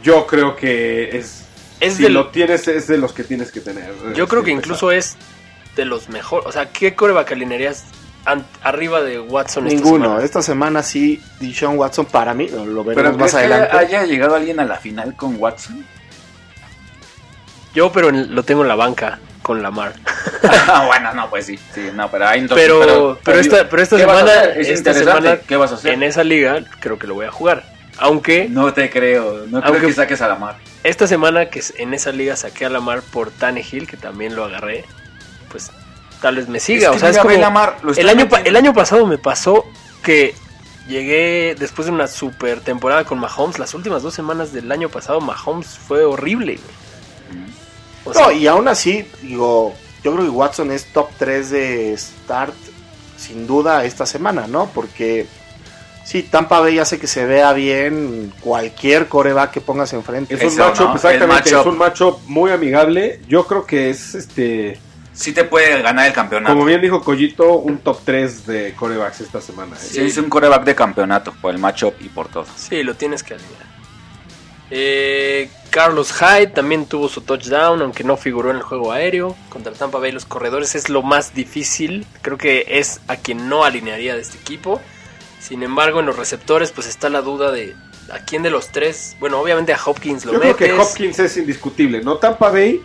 Yo 0.02 0.26
creo 0.26 0.54
que 0.56 1.16
es. 1.18 1.44
Es 1.80 1.94
si 1.94 2.02
del- 2.04 2.14
lo 2.14 2.28
tienes, 2.28 2.68
es 2.68 2.86
de 2.86 2.98
los 2.98 3.12
que 3.12 3.24
tienes 3.24 3.50
que 3.50 3.60
tener. 3.60 3.92
Yo 4.14 4.28
creo 4.28 4.42
que 4.42 4.50
incluso 4.50 4.90
es 4.92 5.16
de 5.76 5.84
los 5.84 6.08
mejores. 6.08 6.46
O 6.46 6.52
sea, 6.52 6.70
¿qué 6.70 6.94
coreback 6.94 7.32
alinearías 7.32 7.84
arriba 8.62 9.00
de 9.00 9.18
Watson 9.18 9.66
esta 9.66 9.76
Ninguno. 9.80 10.04
semana? 10.04 10.24
Esta 10.24 10.42
semana 10.42 10.82
sí, 10.82 11.22
Deshaun 11.40 11.78
Watson 11.78 12.04
para 12.06 12.34
mí, 12.34 12.48
lo 12.48 12.84
veremos 12.84 12.94
Pero 12.94 13.10
más 13.12 13.16
¿crees 13.32 13.32
que 13.48 13.54
adelante. 13.54 13.76
haya 13.78 14.04
llegado 14.04 14.34
alguien 14.34 14.60
a 14.60 14.64
la 14.66 14.76
final 14.76 15.16
con 15.16 15.36
Watson? 15.38 15.84
Yo, 17.74 17.90
pero 17.92 18.08
en- 18.10 18.34
lo 18.34 18.42
tengo 18.42 18.62
en 18.62 18.68
la 18.68 18.74
banca 18.74 19.18
con 19.50 19.64
Lamar. 19.64 19.94
Ah, 20.44 20.84
bueno, 20.86 21.12
no, 21.12 21.28
pues 21.28 21.46
sí, 21.46 21.58
sí, 21.74 21.90
no, 21.92 22.08
pero 22.08 22.28
ahí 22.28 22.38
entonces- 22.38 22.68
pero, 22.68 23.18
pero, 23.24 23.40
esta, 23.40 23.68
pero 23.68 23.82
esta 23.82 23.96
¿qué 23.96 24.04
vas 24.06 24.22
a 24.22 24.26
semana? 24.28 24.44
Es 24.54 24.68
esta 24.68 24.94
semana 24.94 25.36
¿qué 25.38 25.56
vas 25.56 25.72
a 25.72 25.74
hacer? 25.74 25.92
en 25.92 26.04
esa 26.04 26.22
liga 26.22 26.60
creo 26.78 27.00
que 27.00 27.08
lo 27.08 27.14
voy 27.14 27.26
a 27.26 27.32
jugar. 27.32 27.64
Aunque 27.98 28.46
No 28.48 28.72
te 28.72 28.88
creo, 28.90 29.46
no 29.48 29.60
creo 29.60 29.80
que 29.80 29.92
saques 29.92 30.22
a 30.22 30.28
la 30.28 30.36
mar. 30.36 30.56
esta 30.84 31.08
semana 31.08 31.46
que 31.46 31.60
en 31.78 31.94
esa 31.94 32.12
liga 32.12 32.36
saqué 32.36 32.64
a 32.64 32.68
Lamar 32.70 33.02
por 33.02 33.32
Tannehill, 33.32 33.88
que 33.88 33.96
también 33.96 34.36
lo 34.36 34.44
agarré, 34.44 34.84
pues 35.50 35.72
tal 36.22 36.36
vez 36.36 36.48
me 36.48 36.60
siga. 36.60 36.84
Es 36.84 36.90
que 36.92 36.96
o 36.96 37.00
sea, 37.00 37.08
es 37.10 37.18
como 37.18 37.36
Lamar, 37.36 37.78
el 37.96 38.08
año, 38.08 38.28
el 38.44 38.54
año 38.54 38.72
pasado 38.72 39.04
me 39.04 39.18
pasó 39.18 39.64
que 40.04 40.32
llegué 40.86 41.56
después 41.58 41.86
de 41.86 41.92
una 41.92 42.06
super 42.06 42.60
temporada 42.60 43.02
con 43.04 43.18
Mahomes. 43.18 43.58
Las 43.58 43.74
últimas 43.74 44.04
dos 44.04 44.14
semanas 44.14 44.52
del 44.52 44.70
año 44.70 44.88
pasado 44.88 45.20
Mahomes 45.20 45.76
fue 45.76 46.04
horrible. 46.04 46.54
güey. 46.54 46.79
O 48.04 48.12
sea, 48.14 48.26
No, 48.26 48.32
y 48.32 48.46
aún 48.46 48.68
así, 48.68 49.06
digo, 49.22 49.74
yo 50.02 50.12
creo 50.12 50.24
que 50.24 50.30
Watson 50.30 50.70
es 50.70 50.86
top 50.86 51.08
3 51.18 51.50
de 51.50 51.96
start 51.96 52.54
sin 53.16 53.46
duda 53.46 53.84
esta 53.84 54.06
semana, 54.06 54.46
¿no? 54.46 54.66
Porque 54.74 55.26
sí, 56.04 56.22
Tampa 56.22 56.60
Bay 56.60 56.78
hace 56.78 56.98
que 56.98 57.06
se 57.06 57.26
vea 57.26 57.52
bien 57.52 58.32
cualquier 58.40 59.08
coreback 59.08 59.50
que 59.50 59.60
pongas 59.60 59.92
enfrente. 59.92 60.34
Es 60.34 60.40
un 60.42 60.46
Eso, 60.48 60.58
matchup, 60.64 60.86
¿no? 60.88 60.94
exactamente, 60.94 61.26
matchup. 61.26 61.60
es 61.60 61.66
un 61.66 61.78
matchup 61.78 62.18
muy 62.26 62.50
amigable. 62.50 63.20
Yo 63.28 63.46
creo 63.46 63.66
que 63.66 63.90
es 63.90 64.14
este, 64.14 64.78
Sí 65.12 65.32
te 65.32 65.44
puede 65.44 65.82
ganar 65.82 66.06
el 66.06 66.14
campeonato. 66.14 66.54
como 66.54 66.64
bien 66.64 66.80
dijo 66.80 67.02
Collito, 67.02 67.56
un 67.56 67.78
top 67.78 67.98
3 68.06 68.46
de 68.46 68.74
corebacks 68.74 69.20
esta 69.20 69.40
semana. 69.42 69.76
¿eh? 69.76 69.80
Sí, 69.82 70.00
es 70.00 70.16
un 70.16 70.30
coreback 70.30 70.64
de 70.64 70.74
campeonato 70.74 71.34
por 71.42 71.52
el 71.52 71.58
matchup 71.60 71.92
y 72.00 72.08
por 72.08 72.28
todo. 72.28 72.46
Sí, 72.56 72.82
lo 72.82 72.94
tienes 72.94 73.22
que 73.22 73.34
alinear. 73.34 73.70
Eh, 74.70 75.50
Carlos 75.70 76.12
Hyde 76.12 76.48
también 76.48 76.86
tuvo 76.86 77.08
su 77.08 77.20
touchdown, 77.22 77.82
aunque 77.82 78.04
no 78.04 78.16
figuró 78.16 78.50
en 78.50 78.56
el 78.56 78.62
juego 78.62 78.92
aéreo. 78.92 79.36
Contra 79.48 79.72
Tampa 79.72 79.98
Bay 79.98 80.12
los 80.12 80.24
corredores 80.24 80.74
es 80.74 80.88
lo 80.88 81.02
más 81.02 81.34
difícil. 81.34 82.06
Creo 82.22 82.38
que 82.38 82.66
es 82.68 83.00
a 83.08 83.16
quien 83.16 83.48
no 83.48 83.64
alinearía 83.64 84.14
de 84.14 84.22
este 84.22 84.38
equipo. 84.38 84.80
Sin 85.40 85.62
embargo, 85.62 86.00
en 86.00 86.06
los 86.06 86.16
receptores 86.16 86.70
pues 86.72 86.86
está 86.86 87.08
la 87.08 87.22
duda 87.22 87.50
de 87.50 87.74
a 88.12 88.20
quién 88.24 88.42
de 88.42 88.50
los 88.50 88.68
tres. 88.68 89.16
Bueno, 89.20 89.40
obviamente 89.40 89.72
a 89.72 89.78
Hopkins 89.84 90.24
lo 90.24 90.32
Yo 90.32 90.40
creo 90.40 90.52
metes. 90.52 90.68
que 90.72 90.78
Hopkins 90.78 91.18
es 91.20 91.36
indiscutible, 91.36 92.02
¿no? 92.02 92.16
Tampa 92.16 92.50
Bay, 92.50 92.82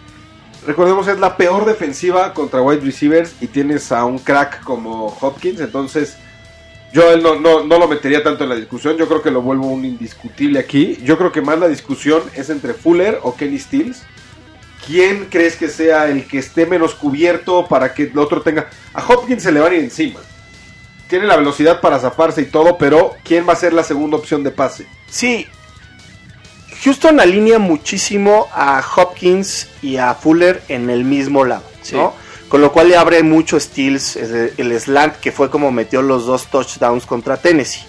recordemos, 0.66 1.08
es 1.08 1.20
la 1.20 1.36
peor 1.38 1.66
defensiva 1.66 2.34
contra 2.34 2.62
wide 2.62 2.82
receivers 2.82 3.34
y 3.42 3.48
tienes 3.48 3.92
a 3.92 4.06
un 4.06 4.20
crack 4.20 4.64
como 4.64 5.08
Hopkins, 5.22 5.60
entonces 5.60 6.18
yo 6.96 7.12
él 7.12 7.22
no, 7.22 7.36
no, 7.36 7.66
no 7.66 7.78
lo 7.78 7.90
metería 7.90 8.24
tanto 8.24 8.46
en 8.46 8.50
la 8.52 8.56
discusión, 8.56 8.96
yo 8.96 9.06
creo 9.10 9.22
que 9.22 9.30
lo 9.30 9.42
vuelvo 9.42 9.68
un 9.68 9.84
indiscutible 9.84 10.60
aquí. 10.60 10.98
Yo 11.04 11.18
creo 11.18 11.30
que 11.30 11.42
más 11.42 11.60
la 11.60 11.68
discusión 11.68 12.24
es 12.34 12.50
entre 12.50 12.74
Fuller 12.74 13.20
o 13.22 13.36
Kenny 13.36 13.60
Stills. 13.60 14.04
¿Quién 14.88 15.26
crees 15.26 15.58
que 15.58 15.68
sea 15.68 16.08
el 16.08 16.26
que 16.26 16.38
esté 16.38 16.66
menos 16.66 16.96
cubierto 16.96 17.68
para 17.68 17.94
que 17.94 18.04
el 18.04 18.18
otro 18.18 18.42
tenga... 18.42 18.70
A 18.94 19.06
Hopkins 19.06 19.44
se 19.44 19.52
le 19.52 19.60
van 19.60 19.74
a 19.74 19.76
ir 19.76 19.84
encima. 19.84 20.22
tiene 21.10 21.26
la 21.26 21.36
velocidad 21.36 21.82
para 21.82 22.00
zafarse 22.00 22.44
y 22.44 22.46
todo, 22.46 22.78
pero 22.78 23.12
¿quién 23.26 23.46
va 23.46 23.52
a 23.52 23.58
ser 23.58 23.74
la 23.74 23.84
segunda 23.84 24.16
opción 24.16 24.42
de 24.42 24.52
pase? 24.52 24.88
Sí. 25.10 25.48
Houston 26.86 27.20
alinea 27.20 27.60
muchísimo 27.60 28.48
a 28.54 28.82
Hopkins 28.96 29.68
y 29.82 29.98
a 29.98 30.14
Fuller 30.14 30.64
en 30.70 30.90
el 30.90 31.04
mismo 31.04 31.44
lado, 31.44 31.66
Sí. 31.82 31.98
Con 32.50 32.62
lo 32.62 32.72
cual 32.72 32.90
le 32.90 32.98
abre 32.98 33.24
mucho 33.24 33.60
steals 33.60 34.16
el, 34.16 34.80
slant 34.80 35.16
que 35.16 35.32
fue 35.32 35.50
como 35.50 35.72
metió 35.72 36.02
los 36.02 36.26
dos 36.26 36.48
touchdowns 36.48 37.06
contra 37.06 37.38
Tennessee. 37.38 37.84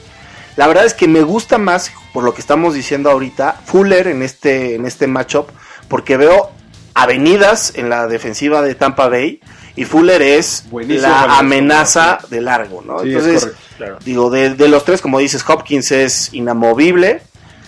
La 0.57 0.67
verdad 0.67 0.87
es 0.87 0.95
que 0.95 1.07
me 1.07 1.23
gusta 1.23 1.59
más, 1.59 1.93
por 2.15 2.25
lo 2.25 2.33
que 2.33 2.41
estamos 2.41 2.75
diciendo 2.75 3.11
ahorita, 3.11 3.61
Fuller 3.65 4.09
en 4.09 4.23
este, 4.23 4.75
en 4.75 4.87
este 4.87 5.07
matchup, 5.07 5.51
porque 5.89 6.17
veo 6.17 6.51
avenidas 6.95 7.75
en 7.75 7.91
la 7.91 8.07
defensiva 8.07 8.63
de 8.63 8.75
Tampa 8.75 9.09
Bay 9.09 9.41
y 9.77 9.85
Fuller 9.85 10.23
es 10.23 10.65
Buenísimo 10.71 11.03
la 11.03 11.39
amenaza 11.39 12.19
de 12.31 12.41
largo, 12.41 12.83
¿no? 12.83 13.01
Sí, 13.01 13.09
Entonces, 13.09 13.41
correcto. 13.41 13.63
Claro. 13.77 13.99
Digo, 14.03 14.31
de, 14.31 14.55
de 14.55 14.69
los 14.69 14.87
tres, 14.87 15.03
como 15.03 15.19
dices, 15.19 15.45
Hopkins 15.47 15.93
es 15.93 16.33
inamovible. 16.33 17.21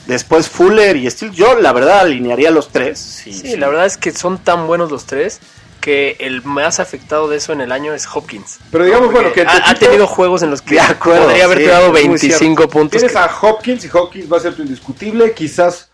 Después 0.07 0.49
Fuller 0.49 0.97
y 0.97 1.11
Steele. 1.11 1.35
Yo, 1.35 1.61
la 1.61 1.75
verdad, 1.75 2.01
alinearía 2.01 2.51
los 2.51 2.71
tres. 2.71 2.99
Sí, 2.99 3.35
Sí, 3.35 3.57
la 3.59 3.69
verdad 3.69 3.85
es 3.85 3.99
que 3.99 4.11
son 4.13 4.39
tan 4.39 4.67
buenos 4.67 4.91
los 4.91 5.05
tres 5.05 5.39
que 5.81 6.17
el 6.21 6.43
más 6.43 6.81
afectado 6.81 7.29
de 7.29 7.37
eso 7.37 7.53
en 7.53 7.61
el 7.61 7.73
año 7.73 7.95
es 7.95 8.07
Hopkins. 8.13 8.59
Pero 8.71 8.85
digamos, 8.85 9.13
bueno, 9.13 9.33
que 9.33 9.43
ha, 9.43 9.75
tenido 9.75 10.07
juegos 10.07 10.43
en 10.43 10.51
los 10.51 10.63
que 10.63 10.81
acuerdo, 10.81 11.25
podría 11.25 11.45
haberte 11.45 11.65
sí, 11.65 11.71
dado 11.71 11.87
es 11.87 11.93
muy 11.93 12.19
25 12.19 12.69
puntos. 12.69 13.01
Tienes 13.01 13.17
a 13.17 13.31
Hopkins 13.41 13.85
y 13.85 13.89
Hopkins 13.93 14.33
va 14.33 14.37
a 14.39 14.41
ser 14.41 14.55
tu 14.55 14.63
indiscutible. 14.63 15.33
Quizás 15.33 15.91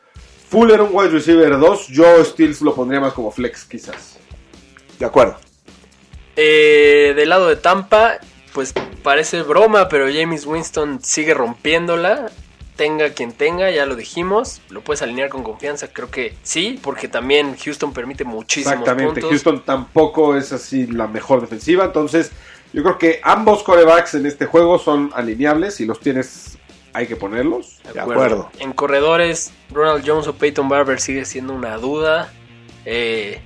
Fuller 0.49 0.81
un 0.81 0.91
wide 0.93 1.11
receiver 1.11 1.59
2. 1.59 1.89
Yo 1.89 2.25
Stills 2.25 2.61
lo 2.61 2.75
pondría 2.75 3.01
más 3.01 3.13
como 3.13 3.31
flex, 3.31 3.65
quizás. 3.65 4.19
De 4.99 5.07
acuerdo. 5.07 5.37
Eh, 6.37 7.13
del 7.17 7.29
lado 7.29 7.49
de 7.49 7.57
Tampa, 7.57 8.19
pues 8.53 8.73
parece 9.03 9.43
broma, 9.43 9.89
pero 9.89 10.07
James 10.13 10.47
Winston 10.47 11.01
sigue 11.03 11.35
rompiéndola. 11.35 12.31
Tenga 12.77 13.11
quien 13.11 13.33
tenga, 13.33 13.71
ya 13.71 13.87
lo 13.87 13.95
dijimos. 13.95 14.61
Lo 14.69 14.81
puedes 14.81 15.03
alinear 15.03 15.29
con 15.29 15.45
confianza, 15.45 15.93
creo 15.93 16.11
que 16.11 16.35
sí, 16.43 16.81
porque 16.83 17.07
también 17.09 17.57
Houston 17.57 17.93
permite 17.93 18.25
muchísimos 18.25 18.81
Exactamente. 18.81 19.21
puntos. 19.21 19.31
Houston 19.31 19.65
tampoco 19.65 20.37
es 20.37 20.53
así 20.53 20.87
la 20.87 21.07
mejor 21.07 21.41
defensiva. 21.41 21.85
Entonces, 21.85 22.33
yo 22.73 22.83
creo 22.83 22.99
que 22.99 23.21
ambos 23.23 23.63
corebacks 23.63 24.15
en 24.15 24.27
este 24.27 24.47
juego 24.47 24.79
son 24.81 25.11
alineables. 25.15 25.77
Si 25.77 25.87
los 25.87 26.01
tienes, 26.01 26.59
hay 26.93 27.07
que 27.07 27.15
ponerlos. 27.15 27.81
De 27.93 28.01
acuerdo. 28.01 28.51
En 28.59 28.73
corredores, 28.73 29.53
Ronald 29.71 30.05
Jones 30.05 30.27
o 30.27 30.35
Peyton 30.35 30.69
Barber 30.69 31.01
sigue 31.01 31.25
siendo 31.25 31.53
una 31.53 31.77
duda. 31.77 32.33
Eh, 32.85 33.41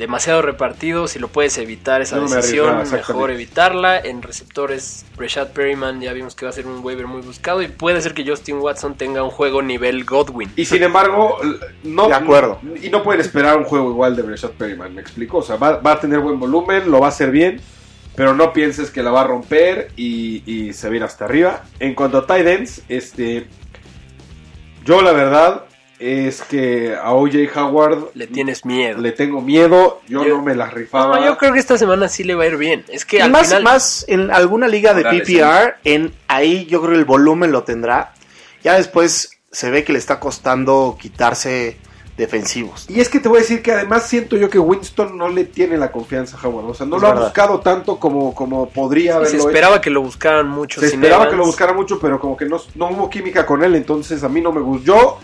demasiado 0.00 0.42
repartido. 0.42 1.06
Si 1.06 1.20
lo 1.20 1.28
puedes 1.28 1.56
evitar 1.58 2.02
esa 2.02 2.16
no 2.16 2.28
decisión, 2.28 2.82
mejor 2.90 3.30
evitarla. 3.30 4.00
En 4.00 4.22
receptores, 4.22 5.04
Rashad 5.16 5.50
Perryman 5.50 6.00
ya 6.00 6.12
vimos 6.12 6.34
que 6.34 6.46
va 6.46 6.50
a 6.50 6.52
ser 6.52 6.66
un 6.66 6.84
waiver 6.84 7.06
muy 7.06 7.20
buscado. 7.20 7.62
Y 7.62 7.68
puede 7.68 8.00
ser 8.00 8.14
que 8.14 8.28
Justin 8.28 8.56
Watson 8.56 8.96
tenga 8.96 9.22
un 9.22 9.30
juego 9.30 9.62
nivel 9.62 10.04
Godwin. 10.04 10.50
Y 10.56 10.64
sin 10.64 10.82
embargo, 10.82 11.38
no, 11.84 12.08
De 12.08 12.14
acuerdo. 12.14 12.58
Y 12.82 12.90
no 12.90 13.04
pueden 13.04 13.20
esperar 13.20 13.56
un 13.56 13.64
juego 13.64 13.90
igual 13.90 14.16
de 14.16 14.22
Rashad 14.22 14.50
Perryman, 14.50 14.92
me 14.92 15.02
explico. 15.02 15.38
O 15.38 15.42
sea, 15.42 15.56
va, 15.56 15.76
va 15.76 15.92
a 15.92 16.00
tener 16.00 16.18
buen 16.18 16.40
volumen, 16.40 16.90
lo 16.90 16.98
va 16.98 17.06
a 17.06 17.10
hacer 17.10 17.30
bien, 17.30 17.60
pero 18.16 18.34
no 18.34 18.52
pienses 18.52 18.90
que 18.90 19.02
la 19.02 19.10
va 19.10 19.20
a 19.20 19.24
romper 19.24 19.92
y, 19.96 20.42
y 20.50 20.72
se 20.72 20.88
va 20.88 20.94
a 20.94 20.96
ir 20.96 21.04
hasta 21.04 21.26
arriba. 21.26 21.62
En 21.78 21.94
cuanto 21.94 22.18
a 22.18 22.26
tight 22.26 22.46
ends, 22.46 22.82
este, 22.88 23.46
yo 24.84 25.02
la 25.02 25.12
verdad 25.12 25.64
es 26.00 26.40
que 26.42 26.94
a 26.96 27.12
OJ 27.12 27.54
Howard 27.56 28.08
Le 28.14 28.26
tienes 28.26 28.64
miedo. 28.64 28.98
le 29.00 29.12
tengo 29.12 29.40
miedo, 29.42 30.00
yo, 30.08 30.24
Yo- 30.24 30.36
no 30.38 30.42
me 30.42 30.54
la 30.54 30.66
rifaba. 30.70 31.20
No, 31.20 31.26
yo 31.26 31.36
creo 31.38 31.52
que 31.52 31.58
esta 31.60 31.76
semana 31.78 32.08
sí 32.08 32.24
le 32.24 32.34
va 32.34 32.44
a 32.44 32.46
ir 32.46 32.56
bien. 32.56 32.84
Es 32.88 33.04
que 33.04 33.18
Y 33.18 33.20
al 33.20 33.30
más, 33.30 33.48
final. 33.48 33.62
más 33.64 34.04
en 34.08 34.30
alguna 34.30 34.66
liga 34.66 34.94
de 34.94 35.02
Dale, 35.02 35.20
PPR, 35.20 35.74
en 35.84 36.12
ahí 36.26 36.64
yo 36.66 36.80
creo 36.82 36.96
el 36.96 37.04
volumen 37.04 37.52
lo 37.52 37.64
tendrá. 37.64 38.14
Ya 38.64 38.74
después 38.76 39.30
se 39.52 39.70
ve 39.70 39.84
que 39.84 39.92
le 39.92 39.98
está 39.98 40.18
costando 40.20 40.96
quitarse 41.00 41.76
defensivos. 42.16 42.84
Y 42.88 43.00
es 43.00 43.08
que 43.08 43.18
te 43.18 43.28
voy 43.28 43.38
a 43.38 43.40
decir 43.40 43.62
que 43.62 43.72
además 43.72 44.06
siento 44.06 44.36
yo 44.36 44.50
que 44.50 44.58
Winston 44.58 45.16
no 45.16 45.28
le 45.28 45.44
tiene 45.44 45.78
la 45.78 45.90
confianza 45.90 46.36
a 46.36 46.46
Howard. 46.46 46.66
O 46.66 46.74
sea, 46.74 46.84
no 46.86 46.96
Es 46.96 47.02
lo 47.02 47.08
ha 47.08 47.14
buscado 47.14 47.60
tanto 47.60 47.98
como, 47.98 48.34
como 48.34 48.68
podría 48.68 49.12
se 49.12 49.16
haberlo 49.18 49.38
hecho. 49.38 49.48
esperaba 49.48 49.80
que 49.80 49.88
lo 49.90 50.02
buscaran 50.02 50.46
mucho. 50.48 50.80
Se 50.80 50.88
sin 50.90 50.98
esperaba 51.00 51.22
Evans. 51.24 51.32
que 51.32 51.36
lo 51.38 51.46
buscara 51.46 51.72
mucho, 51.72 51.98
pero 51.98 52.20
como 52.20 52.36
que 52.36 52.44
no, 52.44 52.58
no 52.74 52.88
hubo 52.90 53.08
química 53.10 53.46
con 53.46 53.64
él, 53.64 53.74
entonces 53.74 54.22
a 54.22 54.28
mí 54.28 54.40
no 54.42 54.52
me 54.52 54.60
gustó. 54.60 54.84
Yo, 54.84 55.18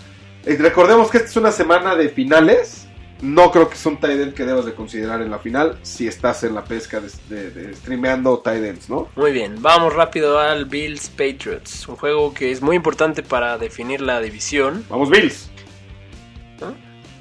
recordemos 0.55 1.11
que 1.11 1.17
esta 1.19 1.29
es 1.31 1.37
una 1.37 1.51
semana 1.51 1.97
de 1.97 2.09
finales. 2.09 2.85
No 3.23 3.51
creo 3.51 3.69
que 3.71 3.75
es 3.77 3.87
un 3.87 3.97
tight 3.99 4.21
end 4.21 4.35
que 4.35 4.45
debas 4.45 4.67
de 4.67 4.75
considerar 4.75 5.23
en 5.23 5.31
la 5.31 5.39
final 5.39 5.79
si 5.83 6.07
estás 6.07 6.45
en 6.45 6.55
la 6.55 6.63
pesca 6.65 7.01
de, 7.01 7.09
de- 7.31 7.51
de 7.51 7.75
streameando 7.75 8.39
tight 8.41 8.63
ends, 8.63 8.91
¿no? 8.91 9.09
Muy 9.17 9.33
bien, 9.33 9.57
vamos 9.63 9.95
rápido 9.95 10.39
al 10.39 10.67
Bills 10.67 11.09
Patriots. 11.09 11.89
Un 11.89 11.97
juego 11.97 12.35
que 12.35 12.53
es 12.53 12.61
muy 12.61 12.77
importante 12.77 13.23
para 13.23 13.57
definir 13.57 14.03
la 14.03 14.21
división. 14.21 14.85
Vamos, 14.91 15.09
Bills. 15.09 15.49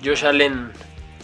Josh 0.04 0.26
Allen, 0.26 0.72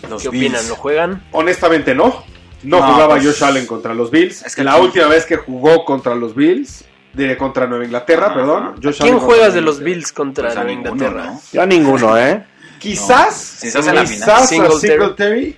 Los 0.09 0.23
¿qué 0.23 0.29
Bills. 0.29 0.45
opinan? 0.53 0.69
¿Lo 0.69 0.75
juegan? 0.75 1.23
Honestamente 1.31 1.93
no. 1.93 2.23
No, 2.63 2.79
No, 2.79 2.93
jugaba 2.93 3.15
pues, 3.15 3.25
Josh 3.25 3.43
Allen 3.43 3.65
contra 3.67 3.93
los 3.93 4.09
Bills. 4.09 4.43
es 4.45 4.55
que 4.55 4.63
la 4.63 4.77
última 4.77 5.07
vez 5.07 5.25
que 5.25 5.35
jugó 5.37 5.83
contra 5.85 6.15
los 6.15 6.33
Bills, 6.33 6.85
de, 7.13 7.37
contra 7.37 7.67
Nueva 7.67 7.85
Inglaterra, 7.85 8.33
perdón. 8.33 8.75
Josh 8.81 8.97
¿Quién 8.99 9.15
Allen 9.15 9.19
juegas 9.25 9.53
de 9.53 9.61
los. 9.61 9.79
Bills 9.79 10.11
contra 10.13 10.45
Pues 10.45 10.55
Nueva 10.55 10.69
ninguno, 10.69 10.93
Inglaterra? 10.93 11.25
¿no? 11.31 11.41
Yo 11.51 11.61
a 11.61 11.65
ninguno, 11.65 12.17
¿eh? 12.17 12.45
Quizás, 12.79 13.63
en 13.63 13.95
la 13.95 14.03
quizás 14.03 14.49
final. 14.49 14.67
a 14.67 14.71
Singletary. 14.71 14.79
Singletary 14.79 15.57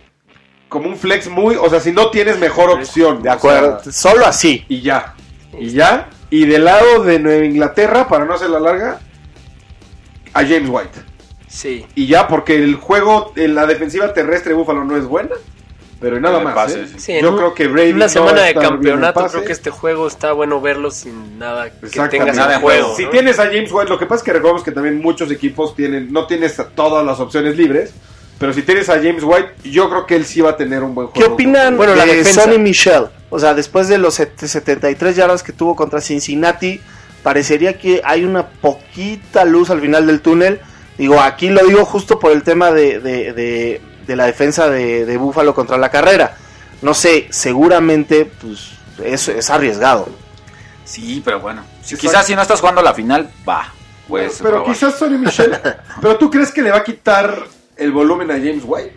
como 0.74 0.90
un 0.90 0.98
flex 0.98 1.30
muy, 1.30 1.56
o 1.56 1.70
sea, 1.70 1.80
si 1.80 1.92
no 1.92 2.10
tienes 2.10 2.40
mejor 2.40 2.72
opción. 2.72 3.22
De 3.22 3.30
o 3.30 3.34
acuerdo. 3.34 3.80
sea, 3.84 3.92
Solo 3.94 4.26
así. 4.26 4.66
y 4.68 4.82
ya. 4.82 5.14
Y 5.58 5.70
ya. 5.70 6.10
Y 6.32 6.48
del 6.48 6.66
lado 6.66 7.04
de 7.04 7.20
Nueva 7.20 7.46
Inglaterra, 7.46 8.08
para 8.08 8.26
no 8.26 8.34
hacer 8.34 8.50
la 8.50 8.60
larga, 8.60 9.00
a 10.34 10.42
James 10.42 10.68
White. 10.68 11.00
Sí. 11.48 11.86
Y 11.94 12.08
ya, 12.08 12.28
porque 12.28 12.56
el 12.56 12.76
juego 12.76 13.34
en 13.36 13.54
la 13.54 13.68
defensiva 13.68 14.12
terrestre 14.14 14.50
de 14.54 14.56
Buffalo 14.56 14.84
no 14.84 14.98
es 14.98 15.06
buena. 15.06 15.36
Pero 16.04 16.20
nada 16.20 16.40
más. 16.42 16.54
pase, 16.54 16.82
¿eh? 16.82 16.88
sí. 16.88 17.00
Sí, 17.00 17.12
en 17.14 17.22
Yo 17.24 17.32
un- 17.32 17.38
creo 17.38 17.54
que 17.56 17.68
Brady. 17.68 17.94
Una 17.94 18.10
semana 18.10 18.42
de 18.44 18.54
campeonato, 18.54 19.26
creo 19.28 19.44
que 19.46 19.54
este 19.54 19.70
juego 19.72 20.06
está 20.08 20.34
bueno 20.34 20.60
verlo 20.62 20.92
sin 20.92 21.40
nada 21.40 21.70
que 21.72 21.88
tengas 22.10 22.36
Nada 22.36 22.56
en 22.56 22.62
juego. 22.62 22.96
Si 22.96 23.06
tienes 23.08 23.40
a 23.40 23.46
James 23.46 23.72
White, 23.72 23.90
lo 23.90 23.98
que 23.98 24.06
pasa 24.06 24.20
es 24.20 24.24
que 24.24 24.34
recordemos 24.34 24.64
que 24.64 24.72
también 24.72 25.02
muchos 25.02 25.32
equipos 25.32 25.76
tienen, 25.76 26.12
no 26.14 26.28
tienes 26.28 26.62
todas 26.76 27.06
las 27.06 27.20
opciones 27.20 27.56
libres. 27.58 27.94
Pero 28.40 28.52
si 28.52 28.64
tienes 28.64 28.90
a 28.90 28.96
James 28.96 29.24
White, 29.24 29.54
yo 29.64 29.90
creo 29.90 30.06
que 30.06 30.16
él 30.18 30.26
sí 30.26 30.42
va 30.42 30.50
a 30.50 30.58
tener 30.58 30.84
un 30.84 30.94
buen 30.94 31.08
¿Qué 31.10 31.22
juego. 31.22 31.36
opinan 31.36 31.78
Bueno, 31.78 31.96
la 31.96 32.06
de 32.06 32.16
defensa. 32.18 32.42
Sonny 32.44 32.58
Michel? 32.58 33.06
O 33.30 33.40
sea, 33.40 33.54
después 33.54 33.88
de 33.88 33.98
los 33.98 34.16
set- 34.16 34.38
73 34.38 35.16
yardas 35.16 35.44
que 35.44 35.54
tuvo 35.54 35.76
contra 35.78 36.02
Cincinnati, 36.02 36.82
parecería 37.22 37.78
que 37.78 38.02
hay 38.04 38.26
una 38.26 38.48
poquita 38.48 39.46
luz 39.46 39.70
al 39.70 39.80
final 39.80 40.08
del 40.08 40.20
túnel. 40.20 40.60
Digo, 40.98 41.22
aquí 41.22 41.50
lo 41.50 41.64
digo 41.66 41.86
justo 41.86 42.20
por 42.20 42.32
el 42.34 42.44
tema 42.44 42.72
de, 42.72 43.00
de- 43.00 43.32
de- 43.34 43.82
de 44.06 44.16
la 44.16 44.26
defensa 44.26 44.70
de, 44.70 45.06
de 45.06 45.18
Buffalo 45.18 45.54
contra 45.56 45.78
la 45.78 45.90
carrera. 45.90 46.36
No 46.82 46.94
sé, 46.94 47.28
seguramente 47.30 48.26
pues 48.26 48.72
eso 49.04 49.32
es 49.32 49.50
arriesgado. 49.50 50.10
Sí, 50.86 51.22
pero 51.24 51.40
bueno. 51.40 51.64
Si, 51.82 51.96
quizás 51.98 52.26
si 52.26 52.36
no 52.36 52.42
estás 52.42 52.60
jugando 52.60 52.82
la 52.82 52.94
final, 52.94 53.30
va. 53.48 53.74
Pues, 54.08 54.40
pero 54.44 54.64
quizás 54.66 54.96
Sonny 54.98 55.18
Michel. 55.18 55.58
pero 56.02 56.18
tú 56.18 56.30
crees 56.30 56.52
que 56.52 56.62
le 56.62 56.72
va 56.72 56.78
a 56.78 56.84
quitar 56.84 57.36
el 57.78 57.92
volumen 57.92 58.30
a 58.32 58.36
James 58.36 58.64
White? 58.66 58.96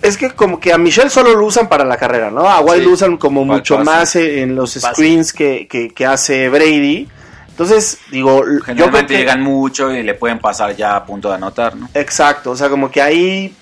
Es 0.00 0.16
que 0.16 0.30
como 0.32 0.60
que 0.60 0.72
a 0.72 0.78
Michelle 0.78 1.10
solo 1.10 1.34
lo 1.34 1.46
usan 1.46 1.68
para 1.68 1.84
la 1.84 1.96
carrera, 1.96 2.30
¿no? 2.30 2.48
A 2.48 2.60
White 2.60 2.80
Sí, 2.80 2.84
lo 2.86 2.90
usan 2.92 3.16
como 3.16 3.44
mucho 3.44 3.76
pase. 3.78 3.84
más 3.84 4.16
eh, 4.16 4.42
en 4.42 4.54
los 4.54 4.74
Pase. 4.74 4.94
screens 4.94 5.32
que, 5.32 5.66
que- 5.68 5.90
que 5.90 6.06
hace 6.06 6.48
Brady. 6.48 7.08
Entonces, 7.48 7.98
digo, 8.10 8.38
yo 8.38 8.44
creo 8.44 8.60
Generalmente 8.64 9.14
que... 9.14 9.18
llegan 9.20 9.42
mucho 9.42 9.92
y 9.92 10.02
le 10.02 10.14
pueden 10.14 10.38
pasar 10.38 10.74
ya 10.76 10.96
a 10.96 11.04
punto 11.04 11.28
de 11.28 11.34
anotar, 11.34 11.74
¿no? 11.76 11.88
Exacto, 11.94 12.52
o 12.52 12.56
sea, 12.56 12.68
como 12.68 12.90
que 12.90 13.02
ahí, 13.02 13.54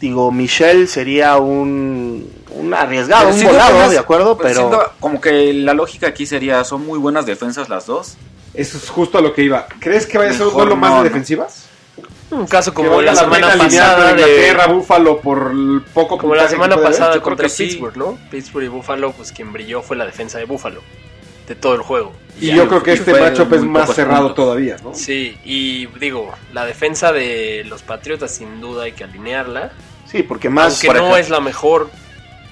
digo, 0.00 0.32
Michelle 0.32 0.86
sería 0.86 1.36
un, 1.36 2.32
un 2.50 2.74
arriesgado, 2.74 3.30
Pero 3.30 3.36
un 3.36 3.46
volado, 3.46 3.90
de 3.90 3.98
acuerdo, 3.98 4.36
pues 4.36 4.54
pero... 4.54 4.92
como 4.98 5.20
que 5.20 5.52
la 5.52 5.74
lógica 5.74 6.08
aquí 6.08 6.26
sería, 6.26 6.64
son 6.64 6.86
muy 6.86 6.98
buenas 6.98 7.26
defensas 7.26 7.68
las 7.68 7.86
dos. 7.86 8.16
Eso 8.54 8.78
es 8.78 8.88
justo 8.88 9.18
a 9.18 9.20
lo 9.20 9.32
que 9.32 9.42
iba. 9.42 9.66
¿Crees 9.78 10.06
que 10.06 10.18
vaya 10.18 10.30
a 10.30 10.34
ser 10.34 10.46
un 10.46 10.54
duelo 10.54 10.76
más 10.76 10.90
no, 10.90 10.98
de 10.98 11.04
defensivas? 11.04 11.66
Un 12.30 12.46
caso 12.46 12.72
como 12.72 13.00
la 13.02 13.14
semana 13.14 13.48
pasada 13.56 14.10
a 14.10 14.14
de, 14.14 14.22
Inglaterra, 14.22 14.66
Búfalo 14.68 15.20
por 15.20 15.52
poco 15.92 16.16
como 16.16 16.34
la 16.34 16.48
semana 16.48 16.76
pasada 16.76 17.14
Yo 17.16 17.22
contra. 17.22 17.48
Pittsburgh, 17.48 17.96
¿no? 17.96 18.18
Pittsburgh 18.30 18.64
y 18.64 18.68
Buffalo, 18.68 19.12
pues 19.12 19.32
quien 19.32 19.52
brilló 19.52 19.82
fue 19.82 19.96
la 19.96 20.06
defensa 20.06 20.38
de 20.38 20.44
Buffalo 20.44 20.80
de 21.50 21.56
todo 21.56 21.74
el 21.74 21.82
juego. 21.82 22.12
Y 22.40 22.46
Ya, 22.46 22.56
yo 22.56 22.68
creo 22.68 22.82
que 22.82 22.92
este 22.92 23.12
matchup 23.12 23.52
es 23.54 23.62
más 23.62 23.92
cerrado 23.92 24.28
puntos. 24.28 24.36
todavía, 24.36 24.76
¿no? 24.84 24.94
Sí, 24.94 25.36
y 25.44 25.86
digo, 25.98 26.32
la 26.52 26.64
defensa 26.64 27.12
de 27.12 27.64
los 27.66 27.82
Patriotas 27.82 28.30
sin 28.30 28.60
duda 28.60 28.84
hay 28.84 28.92
que 28.92 29.02
alinearla. 29.02 29.72
Sí, 30.10 30.22
porque 30.22 30.48
más... 30.48 30.72
Aunque 30.72 30.86
por 30.88 30.96
no 30.96 31.02
ejemplo. 31.02 31.18
es 31.18 31.30
la 31.30 31.40
mejor, 31.40 31.90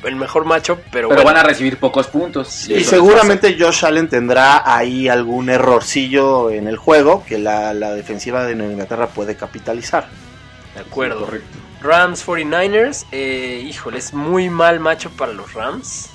el 0.05 0.17
mejor 0.17 0.45
matchup, 0.45 0.79
pero, 0.93 1.09
Pero 1.09 1.23
bueno. 1.23 1.25
van 1.25 1.37
a 1.37 1.43
recibir 1.43 1.79
pocos 1.79 2.07
puntos. 2.07 2.69
Y 2.69 2.85
seguramente 2.85 3.57
Josh 3.59 3.85
Allen 3.85 4.09
tendrá 4.09 4.63
ahí 4.65 5.09
algún 5.09 5.51
errorcillo 5.51 6.51
en 6.51 6.69
el 6.69 6.77
juego 6.77 7.25
que 7.27 7.39
la, 7.39 7.75
la 7.75 7.95
defensiva 7.95 8.45
de 8.45 8.55
Nueva 8.55 8.73
Inglaterra 8.73 9.09
puede 9.09 9.37
capitalizar. 9.37 10.09
De 10.75 10.81
acuerdo. 10.81 11.25
Correcto. 11.25 11.59
Rams 11.81 12.27
49ers, 12.27 13.07
eh, 13.13 13.65
híjole, 13.69 13.99
es 13.99 14.13
muy 14.13 14.51
mal 14.51 14.81
matchup 14.81 15.17
para 15.17 15.33
los 15.33 15.55
Rams. 15.55 16.11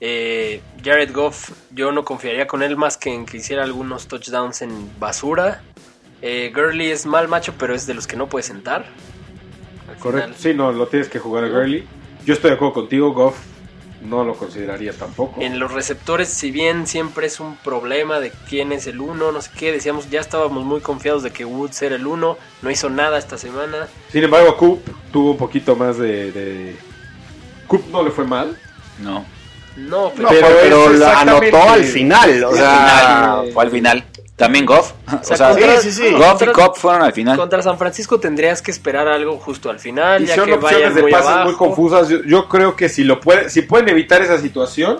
Eh, 0.00 0.60
Jared 0.82 1.12
Goff, 1.12 1.50
yo 1.70 1.92
no 1.92 2.04
confiaría 2.04 2.46
con 2.46 2.62
él 2.62 2.76
más 2.76 2.96
que 2.96 3.12
en 3.12 3.26
que 3.26 3.38
hiciera 3.38 3.64
algunos 3.64 4.08
touchdowns 4.08 4.62
en 4.62 4.90
basura. 4.98 5.62
Eh, 6.22 6.52
Gurley 6.54 6.90
es 6.90 7.06
mal 7.06 7.28
macho, 7.28 7.54
pero 7.58 7.74
es 7.74 7.86
de 7.86 7.94
los 7.94 8.06
que 8.06 8.16
no 8.16 8.28
puede 8.28 8.42
sentar. 8.42 8.86
Al 9.96 10.00
Correcto. 10.02 10.26
final, 10.34 10.40
Sí, 10.40 10.54
no, 10.54 10.72
lo 10.72 10.86
tienes 10.86 11.08
que 11.08 11.18
jugar 11.18 11.44
a 11.44 11.48
Gurley. 11.48 11.86
Yo 12.24 12.34
estoy 12.34 12.50
de 12.50 12.56
acuerdo 12.56 12.74
contigo, 12.74 13.12
Goff 13.12 13.36
no 14.02 14.24
lo 14.24 14.34
consideraría 14.34 14.92
tampoco. 14.92 15.40
En 15.40 15.58
los 15.58 15.72
receptores, 15.72 16.28
si 16.28 16.50
bien 16.50 16.86
siempre 16.86 17.26
es 17.26 17.40
un 17.40 17.56
problema 17.56 18.20
de 18.20 18.30
quién 18.48 18.70
es 18.72 18.86
el 18.86 19.00
uno, 19.00 19.32
no 19.32 19.40
sé 19.42 19.50
qué, 19.56 19.72
decíamos, 19.72 20.10
ya 20.10 20.20
estábamos 20.20 20.64
muy 20.64 20.80
confiados 20.80 21.22
de 21.22 21.30
que 21.32 21.44
Woods 21.44 21.82
era 21.82 21.96
el 21.96 22.06
uno, 22.06 22.36
no 22.62 22.70
hizo 22.70 22.88
nada 22.90 23.18
esta 23.18 23.36
semana. 23.38 23.88
Sin 24.12 24.22
embargo, 24.22 24.56
Coop 24.56 24.80
tuvo 25.12 25.32
un 25.32 25.36
poquito 25.38 25.74
más 25.76 25.96
de, 25.98 26.30
de... 26.30 26.76
Coop 27.66 27.86
no 27.90 28.02
le 28.02 28.10
fue 28.10 28.24
mal. 28.24 28.56
No. 29.00 29.24
No, 29.76 30.10
pero, 30.16 30.22
No, 30.22 30.28
Pero 30.28 30.46
pero, 30.46 30.48
es 30.48 30.62
pero 30.62 30.88
lo 30.88 30.94
exactamente- 30.94 31.48
anotó 31.56 31.70
al 31.72 31.84
final. 31.84 32.44
O 32.44 32.54
sea, 32.54 32.70
final, 33.42 33.52
fue 33.52 33.64
al 33.64 33.70
final. 33.70 34.04
También 34.36 34.66
Goff. 34.66 34.92
O 35.06 35.24
sea, 35.24 35.36
sea, 35.36 35.48
contra- 35.50 35.80
sí, 35.80 35.90
sí, 35.90 36.02
sí. 36.08 36.14
Goff 36.14 36.42
y 36.42 36.46
Cobb 36.46 36.76
fueron 36.76 37.02
al 37.02 37.12
final. 37.12 37.36
contra 37.38 37.62
San 37.62 37.78
Francisco 37.78 38.20
tendrías 38.20 38.60
que 38.62 38.70
esperar 38.70 39.08
algo 39.08 39.38
justo 39.38 39.70
al 39.70 39.80
final, 39.80 40.22
Y 40.22 40.26
ya 40.26 40.34
son 40.36 40.44
que 40.46 40.56
vayan 40.56 40.64
opciones 40.74 40.94
de 40.94 41.02
muy 41.02 41.10
pases 41.12 41.26
abajo. 41.28 41.44
muy 41.48 41.54
confusas. 41.56 42.08
Yo, 42.08 42.22
yo 42.24 42.48
creo 42.48 42.76
que 42.76 42.88
si 42.88 43.02
lo 43.04 43.20
puede, 43.20 43.48
si 43.50 43.62
pueden 43.62 43.88
evitar 43.88 44.20
esa 44.22 44.38
situación, 44.38 44.98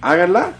háganla. 0.00 0.52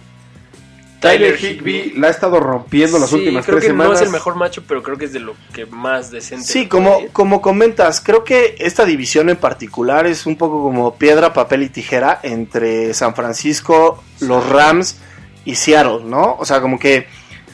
Tyler 1.00 1.37
Higby 1.38 1.92
la 1.96 2.08
ha 2.08 2.11
estado 2.11 2.40
rompiendo 2.40 2.98
las 2.98 3.11
Sí, 3.11 3.16
últimas 3.16 3.44
creo 3.44 3.56
tres 3.58 3.66
que 3.66 3.70
semanas. 3.70 3.92
no 3.92 3.96
es 4.00 4.02
el 4.02 4.11
mejor 4.11 4.34
macho, 4.34 4.64
pero 4.66 4.82
creo 4.82 4.96
que 4.98 5.04
es 5.04 5.12
de 5.12 5.20
lo 5.20 5.34
que 5.52 5.64
más 5.64 6.11
decente. 6.11 6.44
Sí, 6.44 6.66
como, 6.66 7.00
ir. 7.02 7.11
como 7.12 7.40
comentas, 7.40 8.00
creo 8.00 8.24
que 8.24 8.56
esta 8.58 8.84
división 8.84 9.28
en 9.30 9.37
particular 9.37 10.08
es 10.08 10.26
un 10.26 10.37
poco 10.37 10.61
como 10.61 10.96
piedra, 10.96 11.32
papel 11.32 11.62
y 11.62 11.68
tijera 11.68 12.18
entre 12.24 12.94
San 12.94 13.14
Francisco, 13.14 14.02
los 14.18 14.48
Rams 14.48 14.98
y 15.44 15.54
Seattle, 15.54 16.00
¿no? 16.04 16.34
O 16.37 16.44
sea, 16.44 16.61
como 16.61 16.80
que 16.80 17.06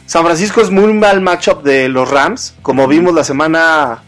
San 0.07 0.25
Francisco 0.25 0.61
es 0.61 0.71
muy 0.71 0.93
mal 0.93 1.21
matchup 1.21 1.63
de 1.63 1.89
los 1.89 2.11
Rams, 2.11 2.55
como 2.63 2.87
vimos 2.87 3.15
la 3.15 3.25
semana 3.25 4.03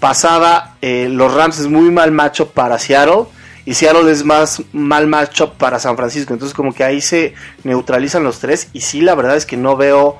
pasada, 0.00 0.76
eh, 0.82 1.08
los 1.10 1.32
Rams 1.32 1.60
es 1.60 1.68
muy 1.68 1.90
mal 1.90 2.10
matchup 2.10 2.52
para 2.52 2.78
Seattle 2.78 3.24
y 3.64 3.74
Seattle 3.74 4.10
es 4.10 4.24
más 4.24 4.62
mal 4.72 5.06
matchup 5.06 5.52
para 5.56 5.78
San 5.78 5.96
Francisco, 5.96 6.32
entonces 6.32 6.54
como 6.54 6.74
que 6.74 6.84
ahí 6.84 7.00
se 7.00 7.34
neutralizan 7.64 8.24
los 8.24 8.40
tres 8.40 8.68
y 8.72 8.80
sí, 8.80 9.00
la 9.00 9.14
verdad 9.14 9.36
es 9.36 9.46
que 9.46 9.56
no 9.56 9.76
veo 9.76 10.18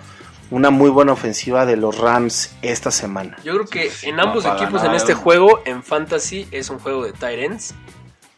una 0.50 0.70
muy 0.70 0.90
buena 0.90 1.12
ofensiva 1.12 1.66
de 1.66 1.76
los 1.76 1.98
Rams 1.98 2.54
esta 2.62 2.90
semana. 2.90 3.36
Yo 3.44 3.54
creo 3.54 3.66
que 3.66 3.90
en 4.02 4.20
ambos 4.20 4.44
equipos 4.44 4.74
nada. 4.74 4.90
en 4.90 4.94
este 4.94 5.14
juego, 5.14 5.60
en 5.64 5.82
Fantasy, 5.82 6.46
es 6.52 6.70
un 6.70 6.78
juego 6.78 7.04
de 7.04 7.44
ends. 7.44 7.74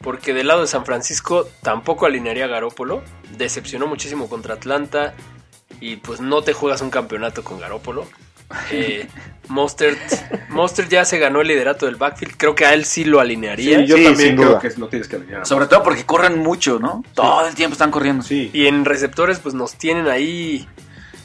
Porque 0.01 0.33
del 0.33 0.47
lado 0.47 0.61
de 0.61 0.69
San 0.69 0.87
Francisco 0.87 1.49
tampoco 1.61 2.07
alinearía 2.07 2.45
a 2.45 2.49
Garópolo. 2.49 3.03
Decepcionó 3.37 3.89
muchísimo 3.89 4.29
contra 4.29 4.55
Atlanta. 4.55 5.15
Y 5.81 5.97
pues 5.97 6.21
no 6.21 6.43
te 6.43 6.53
juegas 6.53 6.81
un 6.81 6.91
campeonato 6.91 7.43
con 7.45 7.59
Garópolo. 7.61 8.07
Eh, 8.73 9.07
Mostert, 9.49 9.99
Mostert 10.49 10.89
ya 10.89 11.05
se 11.05 11.19
ganó 11.19 11.43
el 11.43 11.49
liderato 11.49 11.85
del 11.85 11.97
backfield. 11.97 12.35
Creo 12.39 12.55
que 12.55 12.65
a 12.65 12.73
él 12.73 12.87
sí 12.87 13.05
lo 13.05 13.21
alinearía. 13.21 13.81
Sí, 13.81 13.87
yo 13.87 13.97
Sí, 13.99 14.05
también 14.05 14.37
creo 14.37 14.49
duda. 14.49 14.59
que 14.61 14.71
lo 14.79 14.89
tienes 14.89 15.07
que 15.07 15.17
alinear. 15.17 15.47
Sobre 15.47 15.67
todo 15.67 15.83
porque 15.83 16.05
corren 16.07 16.39
mucho, 16.39 16.79
¿no? 16.79 17.05
Todo 17.13 17.47
el 17.47 17.55
tiempo 17.55 17.75
están 17.75 17.91
corriendo. 17.91 18.23
Sí. 18.25 18.49
Y 18.55 18.67
en 18.67 18.87
receptores, 18.87 19.39
pues 19.41 19.55
nos 19.55 19.75
tienen 19.75 20.09
ahí 20.09 20.67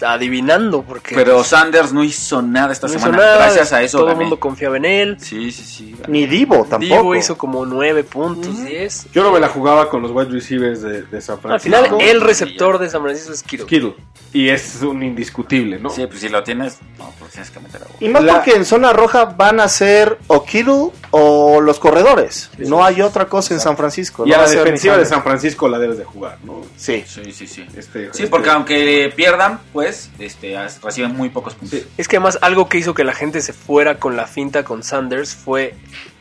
adivinando. 0.02 0.82
Porque 0.84 1.16
Pero 1.16 1.36
pues, 1.36 1.48
Sanders 1.48 1.94
no 1.94 2.04
hizo 2.04 2.42
nada 2.42 2.72
esta 2.74 2.88
no 2.88 2.94
semana. 2.94 3.18
nada, 3.18 3.36
Gracias 3.38 3.74
a 3.74 3.82
eso 3.82 4.00
Todo 4.00 4.12
el 4.12 4.18
mundo 4.18 4.40
confiaba 4.40 4.78
en 4.78 4.86
él. 4.86 5.18
Sí, 5.20 5.52
sí, 5.52 5.64
sí. 5.64 5.96
gané. 6.00 6.06
Ni 6.12 6.26
Divo 6.26 6.66
tampoco. 6.70 6.80
Divo 6.80 7.16
hizo 7.16 7.38
como 7.38 7.66
9 7.66 8.04
puntos, 8.04 8.64
10. 8.66 9.08
Yo 9.14 9.24
no 9.24 9.32
me 9.32 9.40
la 9.40 9.50
jugaba 9.50 9.90
con 9.90 10.02
los 10.02 10.12
wide 10.12 10.30
receivers 10.32 10.82
de, 10.82 11.04
de 11.04 11.22
San 11.22 11.36
Al 11.36 11.42
Francisco. 11.42 11.84
final, 11.86 12.02
el 12.02 12.22
receptor 12.22 12.78
de 12.80 12.90
San 12.90 13.02
Francisco 13.02 13.34
es 13.34 13.44
Kittle. 13.44 13.66
Kittle. 13.66 13.96
Y 14.34 14.50
es 14.50 14.82
un 14.82 15.04
indiscutible, 15.04 15.78
¿no? 15.80 15.92
Sí, 15.92 16.08
pues 16.08 16.20
si 16.22 16.28
lo 16.30 16.42
tienes, 16.44 16.80
no, 16.98 17.14
pues 17.20 17.34
tienes 17.34 17.52
que 17.52 17.60
meter 17.60 17.84
a 17.84 17.86
Y 18.04 18.10
más 18.10 18.24
La- 18.24 18.34
porque 18.34 18.54
en 18.56 18.66
zona 18.66 18.92
roja 18.92 19.26
van 19.26 19.60
a 19.60 19.68
ser 19.70 20.18
o 20.26 20.44
Kittle 20.44 20.90
o 21.12 21.62
los 21.62 21.80
corredores. 21.80 22.50
No 22.58 22.84
hay 22.84 23.02
otra 23.04 23.26
cosa 23.30 23.54
en 23.54 23.60
San 23.60 23.78
Francisco. 23.78 24.26
Y 24.26 24.30
no 24.32 24.36
a 24.38 24.42
la 24.42 24.50
defensiva 24.50 24.98
de. 24.98 25.06
San 25.06 25.22
Francisco 25.22 25.68
la 25.68 25.78
debes 25.78 26.00
de 26.00 26.06
jugar, 26.06 26.40
¿no? 26.44 26.62
Sí. 26.76 27.04
Sí, 27.06 27.32
sí, 27.32 27.46
sí. 27.46 27.66
Este, 27.78 28.06
Sí, 28.06 28.24
este- 28.24 28.28
porque 28.28 28.50
aunque 28.50 29.14
pierdan, 29.16 29.60
pues 29.72 29.83
este, 30.20 30.56
reciben 30.84 31.16
muy 31.16 31.30
pocos 31.30 31.54
puntos. 31.56 31.80
Sí. 31.80 31.88
Es 31.98 32.08
que 32.08 32.18
además 32.18 32.38
algo 32.42 32.68
que 32.70 32.78
hizo 32.78 32.94
que 32.94 33.04
la 33.04 33.14
gente 33.14 33.42
se 33.42 33.54
fuera 33.54 34.00
con 34.00 34.16
la 34.18 34.28
finta 34.28 34.64
con 34.64 34.84
Sanders 34.84 35.34
fue... 35.36 35.76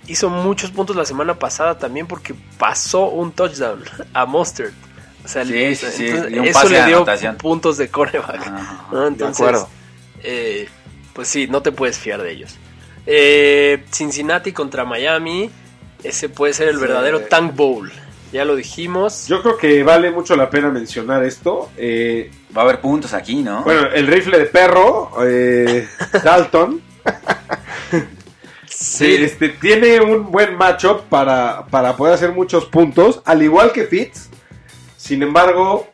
Hizo 0.09 0.29
muchos 0.31 0.71
puntos 0.73 0.97
la 0.97 1.05
semana 1.05 1.39
pasada 1.39 1.79
también 1.79 2.07
porque 2.09 2.35
pasó 2.59 3.07
un 3.09 3.31
touchdown 3.33 3.85
a 4.13 4.27
Mustard. 4.27 4.73
O 5.25 5.29
sea, 5.29 5.45
Sí, 5.45 5.57
el- 5.57 5.77
sí, 5.77 5.87
sí, 5.93 6.07
entonces, 6.09 6.33
y 6.33 6.39
un 6.41 6.45
eso 6.47 6.69
le 6.69 6.85
dio 6.87 6.97
anotación. 6.97 7.37
puntos 7.37 7.77
de 7.79 7.89
coreback. 7.89 8.47
Ajá. 8.49 8.87
¿no? 8.91 9.07
Entonces, 9.07 9.41
acuerdo. 9.41 9.69
eh, 10.25 10.69
pues 11.13 11.29
sí, 11.29 11.47
no 11.47 11.63
te 11.63 11.71
puedes 11.71 11.99
fiar 11.99 12.21
de 12.21 12.33
ellos. 12.33 12.57
Eh, 13.07 13.85
Cincinnati 13.93 14.53
contra 14.53 14.85
Miami. 14.85 15.51
Ese 16.03 16.29
puede 16.29 16.53
ser 16.53 16.67
el 16.69 16.75
Sí. 16.77 16.81
verdadero 16.81 17.21
Tank 17.21 17.55
Bowl. 17.55 17.93
Ya 18.33 18.45
lo 18.47 18.57
dijimos. 18.57 19.27
Yo 19.29 19.43
creo 19.43 19.57
que 19.59 19.83
vale 19.83 20.11
mucho 20.11 20.35
la 20.37 20.49
pena 20.49 20.71
mencionar 20.71 21.23
esto. 21.23 21.71
Eh, 21.77 22.31
Va 22.57 22.63
a 22.63 22.65
haber 22.65 22.81
puntos 22.81 23.13
aquí, 23.15 23.37
¿no? 23.43 23.63
bueno, 23.65 23.89
el 23.95 24.07
rifle 24.07 24.39
de 24.39 24.45
perro, 24.47 25.11
eh, 25.27 25.87
Dalton, 26.25 26.81
Sí. 28.67 29.15
este, 29.17 29.51
tiene 29.51 30.01
un 30.01 30.31
buen 30.31 30.57
matchup 30.57 31.03
para, 31.09 31.67
para 31.67 31.97
poder 31.97 32.15
hacer 32.15 32.33
muchos 32.33 32.65
puntos, 32.67 33.23
al 33.25 33.43
igual 33.43 33.73
que 33.73 33.85
Fitz. 33.85 34.29
Sin 34.97 35.23
embargo, 35.23 35.89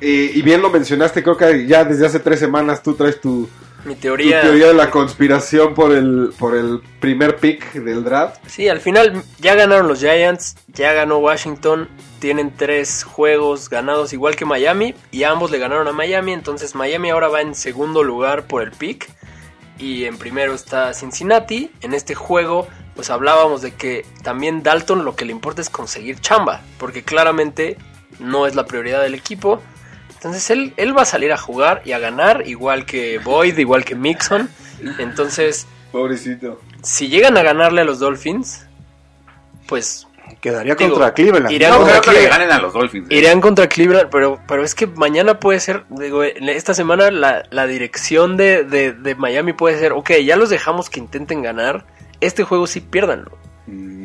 eh, 0.00 0.30
y 0.34 0.42
bien 0.42 0.62
lo 0.62 0.70
mencionaste, 0.70 1.22
creo 1.22 1.36
que 1.36 1.66
ya 1.66 1.84
desde 1.84 2.06
hace 2.06 2.20
tres 2.20 2.38
semanas 2.38 2.82
tú 2.82 2.94
traes 2.94 3.20
tu, 3.20 3.48
Mi 3.84 3.94
tu 3.94 4.02
teoría 4.02 4.42
de 4.42 4.74
la 4.74 4.90
conspiración 4.90 5.74
por 5.74 5.92
el, 5.92 6.32
por 6.38 6.54
el 6.54 6.80
primer 7.00 7.36
pick 7.36 7.72
del 7.74 8.04
draft. 8.04 8.36
Sí, 8.46 8.68
al 8.68 8.80
final 8.80 9.22
ya 9.38 9.54
ganaron 9.54 9.88
los 9.88 10.00
Giants, 10.00 10.56
ya 10.68 10.92
ganó 10.92 11.18
Washington, 11.18 11.88
tienen 12.18 12.54
tres 12.56 13.04
juegos 13.04 13.70
ganados 13.70 14.12
igual 14.12 14.36
que 14.36 14.44
Miami 14.44 14.94
y 15.10 15.24
ambos 15.24 15.50
le 15.50 15.58
ganaron 15.58 15.88
a 15.88 15.92
Miami, 15.92 16.32
entonces 16.32 16.74
Miami 16.74 17.10
ahora 17.10 17.28
va 17.28 17.40
en 17.40 17.54
segundo 17.54 18.02
lugar 18.02 18.46
por 18.46 18.62
el 18.62 18.72
pick 18.72 19.10
y 19.78 20.04
en 20.04 20.18
primero 20.18 20.54
está 20.54 20.92
Cincinnati. 20.92 21.70
En 21.80 21.94
este 21.94 22.14
juego 22.14 22.68
pues 22.94 23.08
hablábamos 23.08 23.62
de 23.62 23.72
que 23.72 24.04
también 24.22 24.62
Dalton 24.62 25.04
lo 25.04 25.16
que 25.16 25.24
le 25.24 25.32
importa 25.32 25.62
es 25.62 25.70
conseguir 25.70 26.20
chamba, 26.20 26.60
porque 26.78 27.02
claramente 27.02 27.78
no 28.18 28.46
es 28.46 28.54
la 28.54 28.66
prioridad 28.66 29.02
del 29.02 29.14
equipo. 29.14 29.62
Entonces 30.20 30.50
él, 30.50 30.74
él 30.76 30.94
va 30.96 31.02
a 31.02 31.06
salir 31.06 31.32
a 31.32 31.38
jugar 31.38 31.80
y 31.86 31.92
a 31.92 31.98
ganar, 31.98 32.46
igual 32.46 32.84
que 32.84 33.18
Boyd, 33.18 33.56
igual 33.56 33.86
que 33.86 33.94
Mixon. 33.94 34.50
Entonces, 34.98 35.66
Pobrecito. 35.92 36.60
si 36.82 37.08
llegan 37.08 37.38
a 37.38 37.42
ganarle 37.42 37.80
a 37.80 37.84
los 37.84 38.00
Dolphins, 38.00 38.66
pues 39.66 40.06
Quedaría 40.40 40.74
Digo, 40.74 40.90
contra 40.92 41.12
Cleveland. 41.12 41.50
iré 41.50 41.66
a 41.66 41.70
no 41.70 41.78
contra 41.78 42.00
creo 42.00 42.14
que 42.14 42.20
le 42.22 42.28
ganen 42.28 42.50
a 42.52 42.60
los 42.60 42.72
Dolphins. 42.72 43.10
¿eh? 43.10 43.14
Irían 43.16 43.40
contra 43.40 43.68
Cleveland, 43.68 44.08
pero, 44.10 44.40
pero 44.46 44.62
es 44.62 44.74
que 44.74 44.86
mañana 44.86 45.38
puede 45.40 45.58
ser, 45.60 45.84
digo, 45.90 46.22
en 46.22 46.48
esta 46.48 46.72
semana 46.72 47.10
la, 47.10 47.42
la 47.50 47.66
dirección 47.66 48.36
de, 48.36 48.64
de- 48.64 48.92
de 48.92 49.14
Miami 49.16 49.52
puede 49.52 49.78
ser, 49.78 49.92
ok, 49.92 50.12
ya 50.24 50.36
los 50.36 50.48
dejamos 50.48 50.88
que 50.88 51.00
intenten 51.00 51.42
ganar, 51.42 51.84
este 52.20 52.44
juego 52.44 52.66
sí 52.66 52.80
piérdanlo. 52.80 53.36
Mm, 53.66 53.99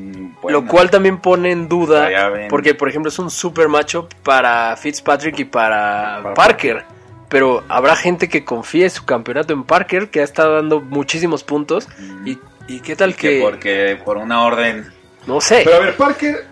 Lo 0.49 0.65
cual 0.65 0.89
también 0.89 1.19
pone 1.19 1.51
en 1.51 1.67
duda, 1.67 2.10
porque 2.49 2.75
por 2.75 2.89
ejemplo 2.89 3.10
es 3.10 3.19
un 3.19 3.29
super 3.29 3.67
matchup 3.67 4.13
para 4.23 4.75
Fitzpatrick 4.77 5.39
y 5.39 5.45
para, 5.45 6.19
Para 6.23 6.34
Parker. 6.36 6.86
Pero 7.29 7.63
habrá 7.67 7.95
gente 7.95 8.29
que 8.29 8.45
confíe 8.45 8.89
su 8.89 9.03
campeonato 9.05 9.53
en 9.53 9.63
Parker, 9.63 10.10
que 10.10 10.21
ha 10.21 10.23
estado 10.23 10.55
dando 10.55 10.79
muchísimos 10.79 11.43
puntos. 11.43 11.88
Mm. 11.97 12.27
Y, 12.27 12.39
y 12.67 12.79
qué 12.81 12.95
tal 12.95 13.15
que 13.15 13.38
que, 13.38 13.41
porque 13.41 13.99
por 14.03 14.17
una 14.17 14.43
orden 14.43 14.91
no 15.27 15.41
sé. 15.41 15.62
Pero 15.63 15.77
a 15.77 15.79
ver, 15.79 15.97
Parker, 15.97 16.45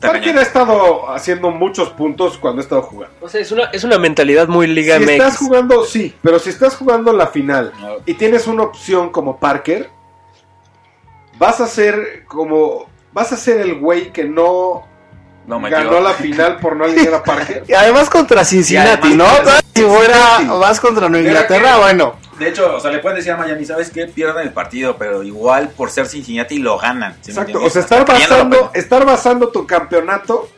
Parker 0.00 0.38
ha 0.38 0.42
estado 0.42 1.10
haciendo 1.10 1.50
muchos 1.50 1.90
puntos 1.90 2.38
cuando 2.38 2.60
ha 2.60 2.62
estado 2.62 2.82
jugando. 2.82 3.14
No 3.20 3.28
sé, 3.28 3.40
es 3.40 3.52
una, 3.52 3.64
es 3.64 3.84
una 3.84 3.98
mentalidad 3.98 4.48
muy 4.48 4.66
Liga 4.66 4.96
si 4.98 5.02
MX. 5.04 5.10
estás 5.12 5.36
jugando, 5.38 5.84
sí, 5.84 6.14
pero 6.22 6.38
si 6.38 6.50
estás 6.50 6.76
jugando 6.76 7.12
la 7.12 7.26
final 7.28 7.72
No. 7.80 7.96
y 8.06 8.14
tienes 8.14 8.46
una 8.46 8.62
opción 8.64 9.10
como 9.10 9.38
Parker, 9.38 9.90
vas 11.38 11.60
a 11.60 11.66
ser 11.66 12.24
como. 12.26 12.90
Vas 13.12 13.32
a 13.32 13.36
ser 13.36 13.60
el 13.60 13.74
güey 13.78 14.12
que 14.12 14.24
no 14.24 14.86
no 15.46 15.60
ganó 15.60 16.00
la 16.00 16.12
final 16.12 16.58
por 16.58 16.76
no 16.76 16.84
alinear 16.84 17.14
a 17.14 17.22
Parker. 17.24 17.64
Y 17.66 17.72
además 17.74 18.08
contra 18.08 18.44
Cincinnati, 18.44 19.14
¿no? 19.14 19.26
Si 19.74 19.82
fuera 19.82 20.38
vas 20.58 20.78
contra 20.80 21.08
Nueva 21.08 21.26
Inglaterra, 21.26 21.72
que- 21.74 21.78
bueno. 21.80 22.16
De 22.38 22.48
hecho, 22.48 22.74
o 22.76 22.80
sea, 22.80 22.90
le 22.90 22.98
pueden 22.98 23.16
decir 23.18 23.32
a 23.32 23.36
Miami, 23.36 23.64
¿sabes 23.64 23.90
qué? 23.90 24.06
Pierden 24.06 24.42
el 24.46 24.52
partido, 24.52 24.96
pero 24.96 25.22
igual 25.22 25.68
por 25.68 25.90
ser 25.90 26.06
Cincinnati 26.06 26.58
lo 26.58 26.78
ganan. 26.78 27.14
¿sí 27.20 27.32
me 27.32 27.40
Exacto. 27.42 27.62
O 27.64 27.70
sea, 27.70 27.82
estar 27.82 28.06
basando, 28.06 28.56
pena. 28.56 28.70
estar 28.74 29.04
basando 29.04 29.48
tu 29.48 29.66
campeonato 29.66 30.48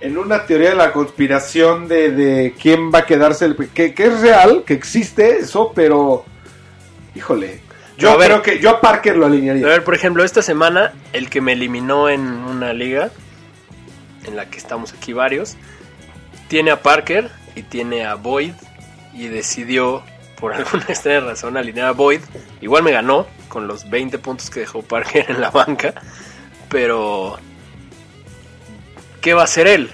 en 0.00 0.16
una 0.18 0.46
teoría 0.46 0.70
de 0.70 0.76
la 0.76 0.92
conspiración 0.92 1.88
de, 1.88 2.10
de 2.10 2.54
quién 2.60 2.92
va 2.92 3.00
a 3.00 3.06
quedarse 3.06 3.46
el 3.46 3.56
que, 3.56 3.92
que 3.92 4.04
es 4.06 4.20
real, 4.20 4.62
que 4.66 4.74
existe 4.74 5.38
eso, 5.38 5.72
pero 5.74 6.24
híjole. 7.14 7.60
Yo 7.98 8.10
A 8.10 8.16
ver. 8.16 8.28
creo 8.28 8.42
que 8.42 8.58
yo 8.60 8.70
a 8.70 8.80
Parker 8.80 9.16
lo 9.16 9.24
A 9.24 9.28
alinearía. 9.28 9.66
ver, 9.66 9.82
por 9.84 9.94
ejemplo, 9.94 10.22
esta 10.24 10.42
semana, 10.42 10.92
el 11.12 11.30
que 11.30 11.40
me 11.40 11.52
eliminó 11.52 12.08
en 12.10 12.20
una 12.20 12.72
liga, 12.72 13.10
en 14.24 14.36
la 14.36 14.50
que 14.50 14.58
estamos 14.58 14.92
aquí 14.92 15.12
varios, 15.12 15.56
tiene 16.48 16.70
a 16.70 16.82
Parker 16.82 17.30
y 17.54 17.62
tiene 17.62 18.04
a 18.04 18.14
Boyd 18.16 18.52
y 19.14 19.28
decidió 19.28 20.02
por 20.38 20.52
alguna 20.54 20.84
extraña 20.88 21.20
razón 21.20 21.56
alinear 21.56 21.88
a 21.88 21.92
Boyd. 21.92 22.20
Igual 22.60 22.82
me 22.82 22.92
ganó 22.92 23.26
con 23.48 23.66
los 23.66 23.88
20 23.88 24.18
puntos 24.18 24.50
que 24.50 24.60
dejó 24.60 24.82
Parker 24.82 25.26
en 25.30 25.40
la 25.40 25.50
banca, 25.50 25.94
pero 26.68 27.38
¿qué 29.22 29.32
va 29.32 29.42
a 29.42 29.44
hacer 29.44 29.66
él? 29.66 29.90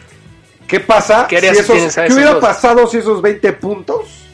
¿Qué 0.66 0.80
pasa 0.80 1.26
¿Qué 1.28 1.38
si 1.40 1.46
esos- 1.46 1.70
a 1.98 2.02
¿Qué 2.02 2.06
esos 2.06 2.16
hubiera 2.16 2.32
dos? 2.32 2.40
pasado 2.40 2.86
si 2.86 2.96
esos 2.98 3.20
20 3.22 3.52
puntos 3.52 4.24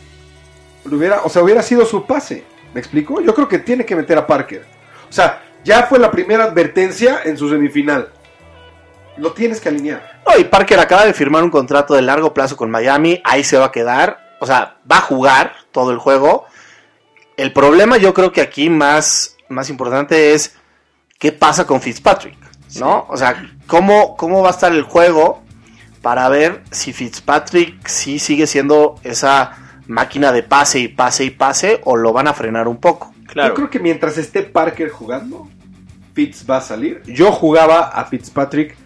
lo 0.85 0.97
hubiera, 0.97 1.23
o 1.23 1.29
sea, 1.29 1.43
hubiera 1.43 1.63
sido 1.63 1.85
su 1.85 2.07
pase? 2.07 2.45
¿Me 2.75 2.81
explico? 2.81 3.21
Yo 3.21 3.35
creo 3.35 3.49
que 3.49 3.59
tiene 3.59 3.85
que 3.85 3.97
meter 3.97 4.19
a 4.19 4.27
Parker. 4.27 4.65
O 5.09 5.13
sea, 5.13 5.43
ya 5.65 5.85
fue 5.85 5.99
la 5.99 6.11
primera 6.11 6.45
advertencia 6.45 7.21
en 7.25 7.37
su 7.37 7.49
semifinal. 7.49 8.11
Lo 9.17 9.33
tienes 9.33 9.61
que 9.61 9.69
alinear. 9.69 10.21
No, 10.27 10.39
y 10.39 10.45
Parker 10.45 10.79
acaba 10.79 11.05
de 11.05 11.15
firmar 11.15 11.43
un 11.43 11.51
contrato 11.51 11.95
de 11.95 12.03
largo 12.03 12.33
plazo 12.35 12.57
con 12.57 12.71
Miami, 12.71 13.21
ahí 13.25 13.43
se 13.43 13.59
va 13.59 13.67
a 13.67 13.73
quedar, 13.73 14.37
o 14.41 14.47
sea, 14.47 14.79
va 14.91 14.99
a 14.99 15.03
jugar 15.03 15.55
todo 15.73 15.91
el 15.91 15.99
juego. 15.99 16.47
El 17.37 17.53
problema 17.53 17.97
yo 17.97 18.15
creo 18.15 18.33
que 18.33 18.41
aquí 18.41 18.71
más, 18.71 19.37
más 19.49 19.71
importante 19.71 20.35
es 20.35 20.57
qué 21.19 21.33
pasa 21.33 21.67
con 21.67 21.81
Fitzpatrick, 21.81 22.39
¿no? 22.79 23.07
O 23.09 23.17
sea, 23.17 23.51
¿cómo, 23.67 24.17
cómo 24.17 24.43
va 24.43 24.49
a 24.49 24.53
estar 24.53 24.73
el 24.73 24.83
juego 24.83 25.43
para 26.03 26.29
ver 26.29 26.63
si 26.71 26.93
Fitzpatrick 26.93 27.87
sí 27.89 28.19
sigue 28.19 28.47
siendo 28.47 28.97
esa 29.03 29.68
máquina 29.89 30.31
de 30.31 30.45
pase 30.45 30.79
y 30.79 30.89
pase 30.89 31.25
y 31.25 31.31
pase 31.31 31.81
o 31.85 31.97
lo 31.97 32.13
van 32.13 32.29
a 32.29 32.35
frenar 32.35 32.69
un 32.69 32.77
poco. 32.77 33.13
Claro. 33.27 33.49
Yo 33.49 33.55
creo 33.55 33.71
que 33.71 33.81
mientras 33.81 34.17
esté 34.17 34.43
Parker 34.43 34.91
jugando, 34.91 35.49
Fitz 36.15 36.49
va 36.49 36.59
a 36.59 36.61
salir. 36.61 37.03
Yo 37.07 37.33
jugaba 37.33 37.89
a 37.89 38.05
Fitzpatrick. 38.05 38.77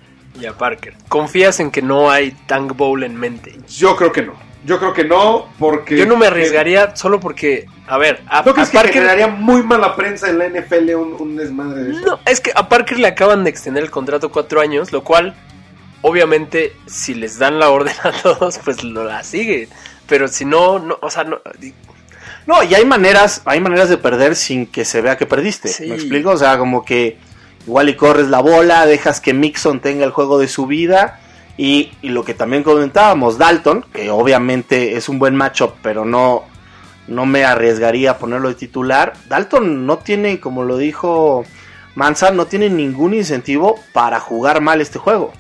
Y 0.40 0.46
a 0.46 0.56
Parker. 0.56 0.94
¿Confías 1.08 1.60
en 1.60 1.70
que 1.70 1.82
no 1.82 2.10
hay 2.10 2.30
Tank 2.46 2.74
Bowl 2.74 3.04
en 3.04 3.16
mente? 3.16 3.58
Yo 3.68 3.94
creo 3.96 4.10
que 4.10 4.22
no. 4.22 4.34
Yo 4.64 4.78
creo 4.78 4.92
que 4.92 5.04
no, 5.04 5.48
porque. 5.58 5.96
Yo 5.96 6.06
no 6.06 6.16
me 6.16 6.26
arriesgaría 6.26 6.94
solo 6.94 7.18
porque, 7.18 7.66
a 7.88 7.98
ver, 7.98 8.22
a, 8.28 8.42
¿No 8.42 8.52
a 8.52 8.54
crees 8.54 8.70
que 8.70 8.76
Parker... 8.76 8.94
generaría 8.94 9.26
muy 9.26 9.62
mala 9.62 9.96
prensa 9.96 10.30
en 10.30 10.38
la 10.38 10.48
NFL 10.48 10.94
un, 10.94 11.16
un 11.18 11.36
desmadre 11.36 11.82
de 11.82 11.90
eso? 11.92 12.06
No, 12.06 12.20
es 12.26 12.40
que 12.40 12.52
a 12.54 12.68
Parker 12.68 12.98
le 13.00 13.08
acaban 13.08 13.42
de 13.42 13.50
extender 13.50 13.82
el 13.82 13.90
contrato 13.90 14.30
cuatro 14.30 14.60
años, 14.60 14.92
lo 14.92 15.02
cual, 15.02 15.34
obviamente, 16.02 16.76
si 16.86 17.14
les 17.14 17.38
dan 17.38 17.58
la 17.58 17.70
orden 17.70 17.94
a 18.04 18.12
todos, 18.22 18.58
pues 18.58 18.84
lo 18.84 19.04
la 19.04 19.24
sigue. 19.24 19.68
Pero 20.12 20.28
si 20.28 20.44
no, 20.44 20.78
no, 20.78 20.98
o 21.00 21.08
sea, 21.08 21.24
no, 21.24 21.40
No, 22.46 22.62
y 22.62 22.74
hay 22.74 22.84
maneras, 22.84 23.40
hay 23.46 23.60
maneras 23.60 23.88
de 23.88 23.96
perder 23.96 24.36
sin 24.36 24.66
que 24.66 24.84
se 24.84 25.00
vea 25.00 25.16
que 25.16 25.24
perdiste. 25.24 25.68
Sí. 25.68 25.86
¿Me 25.86 25.94
explico? 25.94 26.28
O 26.28 26.36
sea, 26.36 26.58
como 26.58 26.84
que 26.84 27.16
igual 27.66 27.88
y 27.88 27.96
corres 27.96 28.28
la 28.28 28.40
bola, 28.40 28.84
dejas 28.84 29.22
que 29.22 29.32
Mixon 29.32 29.80
tenga 29.80 30.04
el 30.04 30.10
juego 30.10 30.38
de 30.38 30.48
su 30.48 30.66
vida. 30.66 31.18
Y, 31.56 31.92
y 32.02 32.10
lo 32.10 32.26
que 32.26 32.34
también 32.34 32.62
comentábamos, 32.62 33.38
Dalton, 33.38 33.86
que 33.90 34.10
obviamente 34.10 34.98
es 34.98 35.08
un 35.08 35.18
buen 35.18 35.34
matchup, 35.34 35.76
pero 35.82 36.04
no, 36.04 36.44
no 37.08 37.24
me 37.24 37.46
arriesgaría 37.46 38.10
a 38.10 38.18
ponerlo 38.18 38.50
de 38.50 38.56
titular. 38.56 39.14
Dalton 39.30 39.86
no 39.86 39.96
tiene, 39.96 40.40
como 40.40 40.62
lo 40.62 40.76
dijo 40.76 41.46
Mansa, 41.94 42.32
no 42.32 42.44
tiene 42.44 42.68
ningún 42.68 43.14
incentivo 43.14 43.80
para 43.94 44.20
jugar 44.20 44.60
mal 44.60 44.82
este 44.82 44.98
juego. 44.98 45.32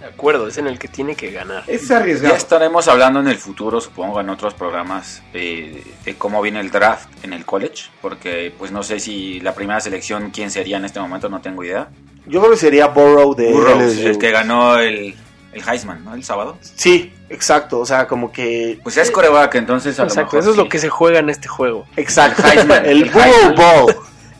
De 0.00 0.06
acuerdo, 0.06 0.48
es 0.48 0.56
en 0.58 0.66
el 0.66 0.78
que 0.78 0.88
tiene 0.88 1.14
que 1.14 1.30
ganar. 1.30 1.62
Es 1.66 1.88
Ya 1.88 1.98
arriesgado. 1.98 2.34
estaremos 2.34 2.88
hablando 2.88 3.20
en 3.20 3.28
el 3.28 3.36
futuro, 3.36 3.80
supongo, 3.80 4.20
en 4.20 4.30
otros 4.30 4.54
programas 4.54 5.22
eh, 5.34 5.84
de 6.04 6.14
cómo 6.16 6.40
viene 6.42 6.60
el 6.60 6.70
draft 6.70 7.08
en 7.22 7.32
el 7.34 7.44
college, 7.44 7.84
porque 8.00 8.52
pues 8.58 8.72
no 8.72 8.82
sé 8.82 8.98
si 8.98 9.40
la 9.40 9.54
primera 9.54 9.80
selección 9.80 10.30
quién 10.30 10.50
sería 10.50 10.78
en 10.78 10.84
este 10.86 10.98
momento, 11.00 11.28
no 11.28 11.40
tengo 11.40 11.62
idea. 11.64 11.88
Yo 12.26 12.40
creo 12.40 12.52
que 12.52 12.58
sería 12.58 12.86
Burrow 12.88 13.34
de 13.34 13.52
Burroughs, 13.52 13.96
LSU. 13.96 14.06
el 14.08 14.18
que 14.18 14.30
ganó 14.30 14.78
el, 14.78 15.14
el 15.52 15.68
Heisman, 15.68 16.04
¿no? 16.04 16.14
El 16.14 16.22
sábado. 16.24 16.58
Sí, 16.62 17.12
exacto. 17.28 17.80
O 17.80 17.86
sea, 17.86 18.06
como 18.06 18.30
que 18.32 18.78
Pues 18.82 18.96
es 18.96 19.10
coreback, 19.10 19.54
entonces 19.56 19.98
a 19.98 20.02
lo 20.02 20.08
Exacto, 20.08 20.36
mejor 20.36 20.40
eso 20.40 20.50
es 20.50 20.56
sí. 20.56 20.62
lo 20.62 20.68
que 20.68 20.78
se 20.78 20.88
juega 20.88 21.18
en 21.18 21.28
este 21.30 21.48
juego. 21.48 21.86
Exacto. 21.96 22.42
El 22.44 22.58
Heisman, 22.58 22.86
el 22.86 23.02
el 23.02 23.10
Burrow 23.10 23.24
Heisman. 23.26 23.54
Bowl. 23.56 23.94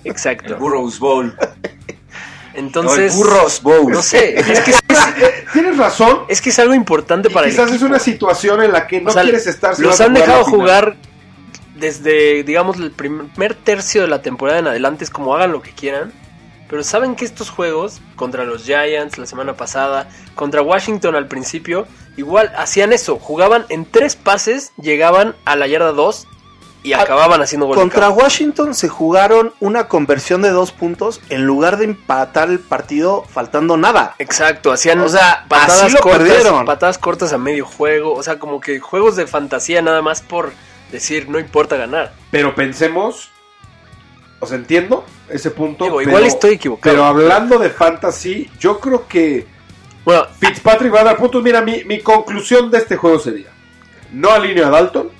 El 0.05 0.11
Exacto. 0.11 0.57
Burroughs 0.57 0.99
Bowl. 0.99 1.37
Entonces, 2.55 3.17
No, 3.17 3.47
Bowl. 3.63 3.93
no 3.93 4.03
sé, 4.03 4.39
es 4.39 4.61
que 4.61 4.71
es, 4.73 4.81
Tienes 5.53 5.77
razón. 5.77 6.21
es 6.29 6.41
que 6.41 6.51
es 6.51 6.59
algo 6.59 6.75
importante 6.75 7.31
para 7.31 7.47
el 7.47 7.53
quizás 7.53 7.71
es 7.73 7.83
una 7.83 7.99
situación 7.99 8.63
en 8.63 8.73
la 8.73 8.87
que 8.87 9.01
no 9.01 9.11
O 9.11 9.13
sea, 9.13 9.23
quieres 9.23 9.47
estar. 9.47 9.79
Los 9.79 10.01
han 10.01 10.15
dejado 10.15 10.45
jugar 10.45 10.97
desde, 11.77 12.43
digamos, 12.45 12.77
el 12.79 12.91
primer 12.91 13.55
tercio 13.55 14.03
de 14.03 14.09
la 14.09 14.23
temporada 14.23 14.59
en 14.59 14.67
adelante. 14.67 15.05
Es 15.05 15.11
como 15.11 15.35
hagan 15.35 15.53
lo 15.53 15.63
que 15.63 15.73
quieran. 15.73 16.13
Pero 16.69 16.85
saben 16.85 17.17
que 17.17 17.25
estos 17.25 17.51
juegos, 17.51 18.01
contra 18.15 18.45
los 18.45 18.63
Giants 18.65 19.19
la 19.19 19.27
semana 19.27 19.55
pasada, 19.55 20.09
contra 20.37 20.63
Washington 20.63 21.17
al 21.17 21.27
principio, 21.27 21.87
igual 22.17 22.53
hacían 22.57 22.93
eso. 22.93 23.19
Jugaban 23.19 23.67
en 23.71 23.85
tres 23.85 24.15
pases, 24.15 24.71
llegaban 24.81 25.35
a 25.45 25.57
la 25.57 25.67
yarda 25.67 25.91
2 25.91 26.29
y 26.83 26.95
Ah, 26.95 27.03
acababan 27.03 27.43
haciendo 27.43 27.67
gol. 27.67 27.77
Contra. 27.77 28.09
Washington 28.11 28.75
se 28.75 28.89
jugaron 28.89 29.53
una 29.61 29.87
conversión 29.89 30.41
de 30.43 30.49
dos 30.51 30.73
puntos 30.73 31.21
en 31.29 31.45
lugar 31.47 31.77
de 31.77 31.85
empatar 31.85 32.49
el 32.51 32.59
partido 32.59 33.25
faltando 33.29 33.77
nada. 33.77 34.15
Exacto, 34.19 34.73
hacían 34.73 35.01
O 35.01 35.09
sea, 35.09 35.45
patadas 35.49 35.83
así 35.85 35.95
lo 35.95 36.01
cortas, 36.01 36.21
perdieron. 36.29 36.65
patadas 36.65 36.97
cortas 36.99 37.33
a 37.35 37.39
medio 37.39 37.67
juego, 37.67 38.15
o 38.15 38.23
sea, 38.23 38.39
como 38.39 38.61
que 38.61 38.81
juegos 38.81 39.17
de 39.17 39.27
fantasía 39.27 39.83
nada 39.83 40.01
más 40.01 40.23
por 40.23 40.53
decir 40.91 41.29
no 41.29 41.39
importa 41.39 41.77
ganar. 41.77 42.13
Pero 42.31 42.55
pensemos. 42.55 43.31
O 44.43 44.47
sea, 44.47 44.57
entiendo 44.57 45.05
ese 45.29 45.51
punto. 45.51 45.85
Digo, 45.85 45.99
pero- 45.99 46.09
igual 46.09 46.25
estoy 46.25 46.55
equivocado. 46.55 46.95
Pero 46.95 47.05
hablando 47.05 47.59
de 47.59 47.69
fantasy, 47.69 48.51
yo 48.59 48.81
creo 48.81 49.07
que 49.07 49.47
Bueno, 50.03 50.25
Fitzpatrick 50.41 50.95
va 50.95 51.01
a 51.01 51.05
dar 51.05 51.17
puntos. 51.19 51.43
Mira, 51.43 51.61
mi, 51.61 51.85
mi 51.85 52.01
conclusión 52.01 52.71
de 52.71 52.79
este 52.79 52.97
juego 52.97 53.19
sería: 53.19 53.49
no 54.13 54.31
alineo 54.31 54.67
a 54.67 54.71
Dalton, 54.71 55.11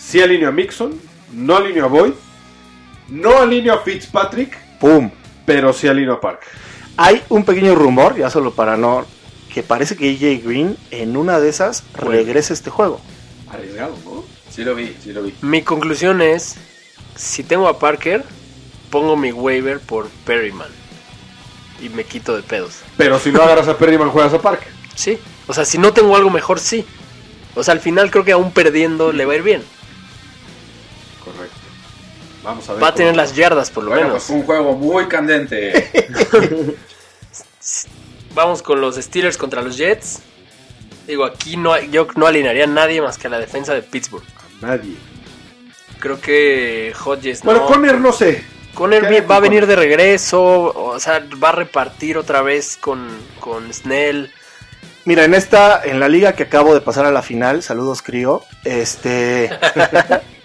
sí 0.00 0.20
alineo 0.20 0.48
a 0.48 0.52
Mixon, 0.52 0.98
no 1.32 1.56
alineo 1.56 1.84
a 1.84 1.88
Boyd, 1.88 2.12
no 3.08 3.38
alineo 3.38 3.74
a 3.74 3.78
Fitzpatrick, 3.78 4.56
¡Pum! 4.78 5.10
pero 5.44 5.72
sí 5.72 5.88
alineo 5.88 6.14
a 6.14 6.20
Parker. 6.20 6.48
Hay 6.96 7.22
un 7.28 7.44
pequeño 7.44 7.74
rumor, 7.74 8.16
ya 8.16 8.30
solo 8.30 8.52
para 8.52 8.76
no... 8.76 9.06
Que 9.52 9.62
parece 9.64 9.96
que 9.96 10.10
AJ 10.10 10.44
Green 10.46 10.76
en 10.92 11.16
una 11.16 11.40
de 11.40 11.48
esas 11.48 11.82
regresa 11.94 12.52
a 12.52 12.54
este 12.54 12.70
juego. 12.70 13.00
Arriesgado, 13.50 13.96
¿no? 14.04 14.22
Sí 14.48 14.62
lo 14.62 14.76
vi, 14.76 14.96
sí 15.02 15.12
lo 15.12 15.22
vi. 15.22 15.34
mi 15.42 15.62
conclusión 15.62 16.22
es, 16.22 16.56
si 17.16 17.42
tengo 17.42 17.66
a 17.66 17.78
Parker, 17.80 18.24
pongo 18.90 19.16
mi 19.16 19.32
waiver 19.32 19.80
por 19.80 20.08
Perryman 20.24 20.68
y 21.82 21.88
me 21.88 22.04
quito 22.04 22.36
de 22.36 22.42
pedos. 22.42 22.82
Pero 22.96 23.18
si 23.18 23.32
no 23.32 23.42
agarras 23.42 23.66
a 23.66 23.76
Perryman, 23.76 24.10
juegas 24.10 24.34
a 24.34 24.40
Parker. 24.40 24.68
Sí, 24.94 25.18
o 25.48 25.54
sea, 25.54 25.64
si 25.64 25.78
no 25.78 25.92
tengo 25.92 26.14
algo 26.14 26.30
mejor, 26.30 26.60
sí. 26.60 26.84
O 27.56 27.64
sea, 27.64 27.72
al 27.72 27.80
final 27.80 28.10
creo 28.10 28.24
que 28.24 28.32
aún 28.32 28.52
perdiendo 28.52 29.12
le 29.12 29.24
va 29.24 29.32
a 29.32 29.36
ir 29.36 29.42
bien. 29.42 29.62
Vamos 32.42 32.68
a 32.68 32.72
ver. 32.74 32.82
Va 32.82 32.88
a 32.88 32.94
tener 32.94 33.12
cómo- 33.12 33.22
las 33.22 33.34
yardas 33.36 33.70
por 33.70 33.84
lo 33.84 33.90
Bueno, 33.90 34.06
menos. 34.08 34.24
pues 34.24 34.30
un 34.38 34.44
juego 34.46 34.72
muy 34.76 35.06
candente. 35.08 35.90
Vamos 38.34 38.62
con 38.62 38.80
los 38.80 38.96
Steelers 38.96 39.36
contra 39.36 39.62
los 39.62 39.76
Jets. 39.76 40.20
Digo, 41.06 41.24
aquí 41.24 41.56
no 41.56 41.72
hay- 41.72 41.90
yo 41.90 42.06
no 42.16 42.26
alinearía 42.26 42.64
a 42.64 42.68
nadie 42.68 43.02
más 43.02 43.18
que 43.18 43.26
a 43.26 43.30
la 43.30 43.38
defensa 43.38 43.74
de 43.74 43.82
Pittsburgh. 43.82 44.24
Nadie. 44.60 44.94
Creo 45.98 46.20
que 46.20 46.94
Hodges 47.04 47.42
Bueno, 47.42 47.60
no. 47.60 47.66
Conner 47.66 47.98
no 48.00 48.12
sé. 48.12 48.44
Conner 48.74 49.02
¿qué 49.02 49.08
vi- 49.08 49.14
hay 49.16 49.20
con 49.22 49.30
va 49.32 49.36
a 49.36 49.40
venir 49.40 49.60
Conner? 49.62 49.76
de 49.78 49.86
regreso, 49.86 50.40
o 50.42 50.98
sea, 51.00 51.22
va 51.42 51.48
a 51.50 51.52
repartir 51.52 52.16
otra 52.16 52.40
vez 52.42 52.76
con, 52.76 53.08
con 53.40 53.72
Snell. 53.74 54.30
Mira, 55.04 55.24
en 55.24 55.34
esta, 55.34 55.82
en 55.84 55.98
la 55.98 56.08
liga 56.08 56.34
que 56.34 56.44
acabo 56.44 56.72
de 56.72 56.80
pasar 56.80 57.04
a 57.04 57.10
la 57.10 57.22
final, 57.22 57.62
saludos 57.62 58.00
Crío, 58.02 58.44
este... 58.64 59.50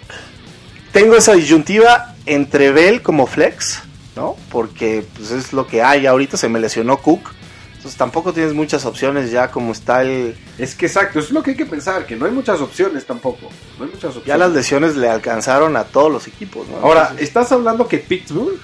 tengo 0.96 1.18
esa 1.18 1.34
disyuntiva 1.34 2.16
entre 2.26 2.72
Bell 2.72 3.02
como 3.02 3.28
flex, 3.28 3.82
¿no? 4.16 4.38
Porque 4.50 5.06
pues, 5.18 5.30
es 5.32 5.52
lo 5.52 5.68
que 5.68 5.84
hay, 5.84 6.06
ahorita 6.06 6.38
se 6.38 6.48
me 6.48 6.58
lesionó 6.58 7.00
Cook, 7.00 7.32
entonces 7.76 7.98
tampoco 7.98 8.32
tienes 8.32 8.54
muchas 8.54 8.86
opciones 8.86 9.30
ya 9.30 9.52
como 9.52 9.74
está 9.74 10.04
el... 10.04 10.38
Es 10.58 10.74
que 10.74 10.86
exacto, 10.86 11.20
eso 11.20 11.28
es 11.28 11.34
lo 11.34 11.44
que 11.44 11.52
hay 11.52 11.58
que 11.58 11.66
pensar, 11.66 12.06
que 12.06 12.16
no 12.16 12.26
hay 12.26 12.32
muchas 12.32 12.62
opciones 12.62 13.06
tampoco. 13.06 13.50
No 13.78 13.84
hay 13.84 13.92
muchas 13.92 14.06
opciones. 14.06 14.26
Ya 14.26 14.38
las 14.38 14.54
lesiones 14.54 14.96
le 14.96 15.10
alcanzaron 15.10 15.76
a 15.76 15.84
todos 15.84 16.10
los 16.10 16.28
equipos, 16.30 16.66
¿no? 16.70 16.78
Ahora, 16.78 17.02
Entonces, 17.02 17.28
estás 17.28 17.52
hablando 17.52 17.90
que 17.90 17.98
Pittsburgh 17.98 18.58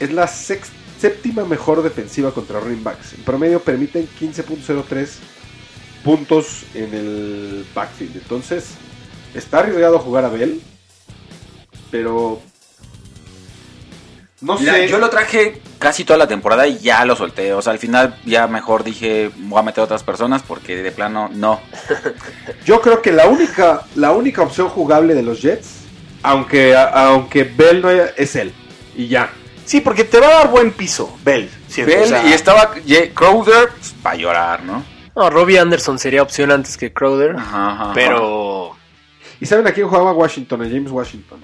es 0.00 0.12
la 0.14 0.28
séptima 0.28 1.44
mejor 1.44 1.82
defensiva 1.82 2.32
contra 2.32 2.60
running 2.60 2.82
backs. 2.82 3.12
En 3.12 3.24
promedio 3.24 3.60
permiten 3.60 4.08
15.03 4.18 5.08
puntos 6.02 6.62
en 6.72 6.94
el 6.94 7.66
backfield. 7.74 8.16
Entonces, 8.16 8.70
está 9.34 9.58
arriesgado 9.58 9.98
jugar 9.98 10.24
a 10.24 10.30
Bell, 10.30 10.62
pero 11.90 12.40
no 14.40 14.58
sé. 14.58 14.86
yo 14.88 14.98
lo 14.98 15.08
traje 15.08 15.60
casi 15.78 16.04
toda 16.04 16.18
la 16.18 16.26
temporada 16.28 16.66
y 16.66 16.78
ya 16.78 17.04
lo 17.04 17.16
solté. 17.16 17.52
O 17.54 17.62
sea, 17.62 17.72
al 17.72 17.78
final 17.78 18.18
ya 18.24 18.46
mejor 18.46 18.84
dije, 18.84 19.30
voy 19.36 19.58
a 19.58 19.62
meter 19.62 19.80
a 19.80 19.84
otras 19.84 20.02
personas 20.02 20.42
porque 20.42 20.76
de 20.82 20.92
plano 20.92 21.28
no. 21.32 21.60
Yo 22.66 22.80
creo 22.80 23.00
que 23.02 23.12
la 23.12 23.26
única, 23.26 23.82
la 23.94 24.12
única 24.12 24.42
opción 24.42 24.68
jugable 24.68 25.14
de 25.14 25.22
los 25.22 25.40
Jets, 25.40 25.68
aunque, 26.22 26.76
a- 26.76 27.08
aunque 27.08 27.44
Bell 27.44 27.80
no 27.82 27.88
haya, 27.88 28.12
es 28.16 28.36
él. 28.36 28.52
Y 28.94 29.08
ya. 29.08 29.30
Sí, 29.64 29.80
porque 29.80 30.04
te 30.04 30.20
va 30.20 30.26
a 30.28 30.30
dar 30.30 30.50
buen 30.50 30.70
piso, 30.72 31.16
Bell. 31.24 31.50
siento, 31.66 31.92
Bell, 31.92 32.04
o 32.04 32.06
sea, 32.06 32.26
y 32.28 32.32
estaba 32.32 32.70
Crowder 33.14 33.70
para 34.02 34.16
llorar, 34.16 34.62
¿no? 34.62 34.84
No, 35.16 35.28
Robbie 35.30 35.58
Anderson 35.58 35.98
sería 35.98 36.22
opción 36.22 36.52
antes 36.52 36.76
que 36.76 36.92
Crowder, 36.92 37.34
Ajá, 37.36 37.72
ajá, 37.72 37.92
pero 37.94 38.76
¿Y 39.40 39.46
saben 39.46 39.66
a 39.66 39.72
quién 39.72 39.88
jugaba 39.88 40.12
Washington? 40.12 40.62
A 40.62 40.64
James 40.66 40.90
Washington. 40.90 41.40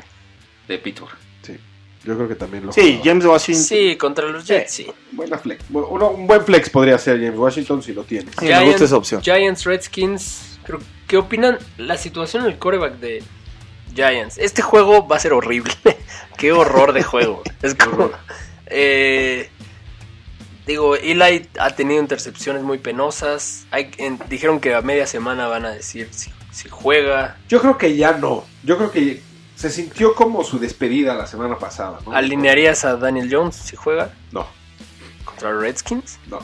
De 0.72 0.78
Pittsburgh. 0.78 1.14
Sí, 1.42 1.56
yo 2.04 2.16
creo 2.16 2.28
que 2.28 2.34
también 2.34 2.66
lo 2.66 2.72
Sí, 2.72 2.80
jugaba. 2.82 3.04
James 3.04 3.24
Washington. 3.26 3.64
sí, 3.64 3.96
contra 3.96 4.26
los 4.28 4.44
Jets, 4.46 4.72
sí. 4.72 4.86
Buena 5.12 5.38
flex. 5.38 5.64
Bu- 5.70 5.86
uno- 5.90 6.10
un 6.10 6.26
buen 6.26 6.42
flex 6.44 6.68
podría 6.70 6.98
ser 6.98 7.16
James 7.20 7.38
Washington 7.38 7.82
si 7.82 7.92
lo 7.92 8.04
tiene. 8.04 8.30
Sí, 8.38 8.46
me 8.46 8.64
gusta 8.64 8.84
esa 8.84 8.96
opción. 8.96 9.22
Giants, 9.22 9.64
Redskins, 9.64 10.58
creo- 10.64 10.80
¿qué 11.06 11.16
opinan 11.16 11.58
la 11.78 11.96
situación 11.96 12.44
en 12.44 12.52
el 12.52 12.58
coreback 12.58 12.94
de 12.98 13.22
Giants? 13.94 14.38
Este 14.38 14.62
juego 14.62 15.06
va 15.06 15.16
a 15.16 15.20
ser 15.20 15.32
horrible. 15.32 15.72
Qué 16.38 16.50
horror 16.52 16.92
de 16.92 17.02
juego. 17.02 17.42
es 17.62 17.74
como... 17.74 18.10
eh, 18.66 19.48
digo, 20.66 20.96
Eli 20.96 21.48
ha 21.58 21.70
tenido 21.70 22.00
intercepciones 22.00 22.62
muy 22.62 22.78
penosas. 22.78 23.66
Hay, 23.70 23.90
en- 23.98 24.18
dijeron 24.28 24.60
que 24.60 24.74
a 24.74 24.80
media 24.82 25.06
semana 25.06 25.46
van 25.46 25.66
a 25.66 25.70
decir 25.70 26.08
si, 26.10 26.30
si 26.50 26.68
juega. 26.68 27.36
Yo 27.48 27.60
creo 27.60 27.76
que 27.78 27.96
ya 27.96 28.12
no. 28.12 28.44
Yo 28.64 28.76
creo 28.78 28.90
que 28.90 29.22
se 29.62 29.70
sintió 29.70 30.16
como 30.16 30.42
su 30.42 30.58
despedida 30.58 31.14
la 31.14 31.24
semana 31.28 31.56
pasada. 31.56 32.00
¿no? 32.04 32.12
¿Alinearías 32.12 32.84
a 32.84 32.96
Daniel 32.96 33.28
Jones 33.30 33.54
si 33.54 33.76
juega 33.76 34.12
No, 34.32 34.44
contra 35.24 35.56
Redskins? 35.56 36.18
no. 36.26 36.40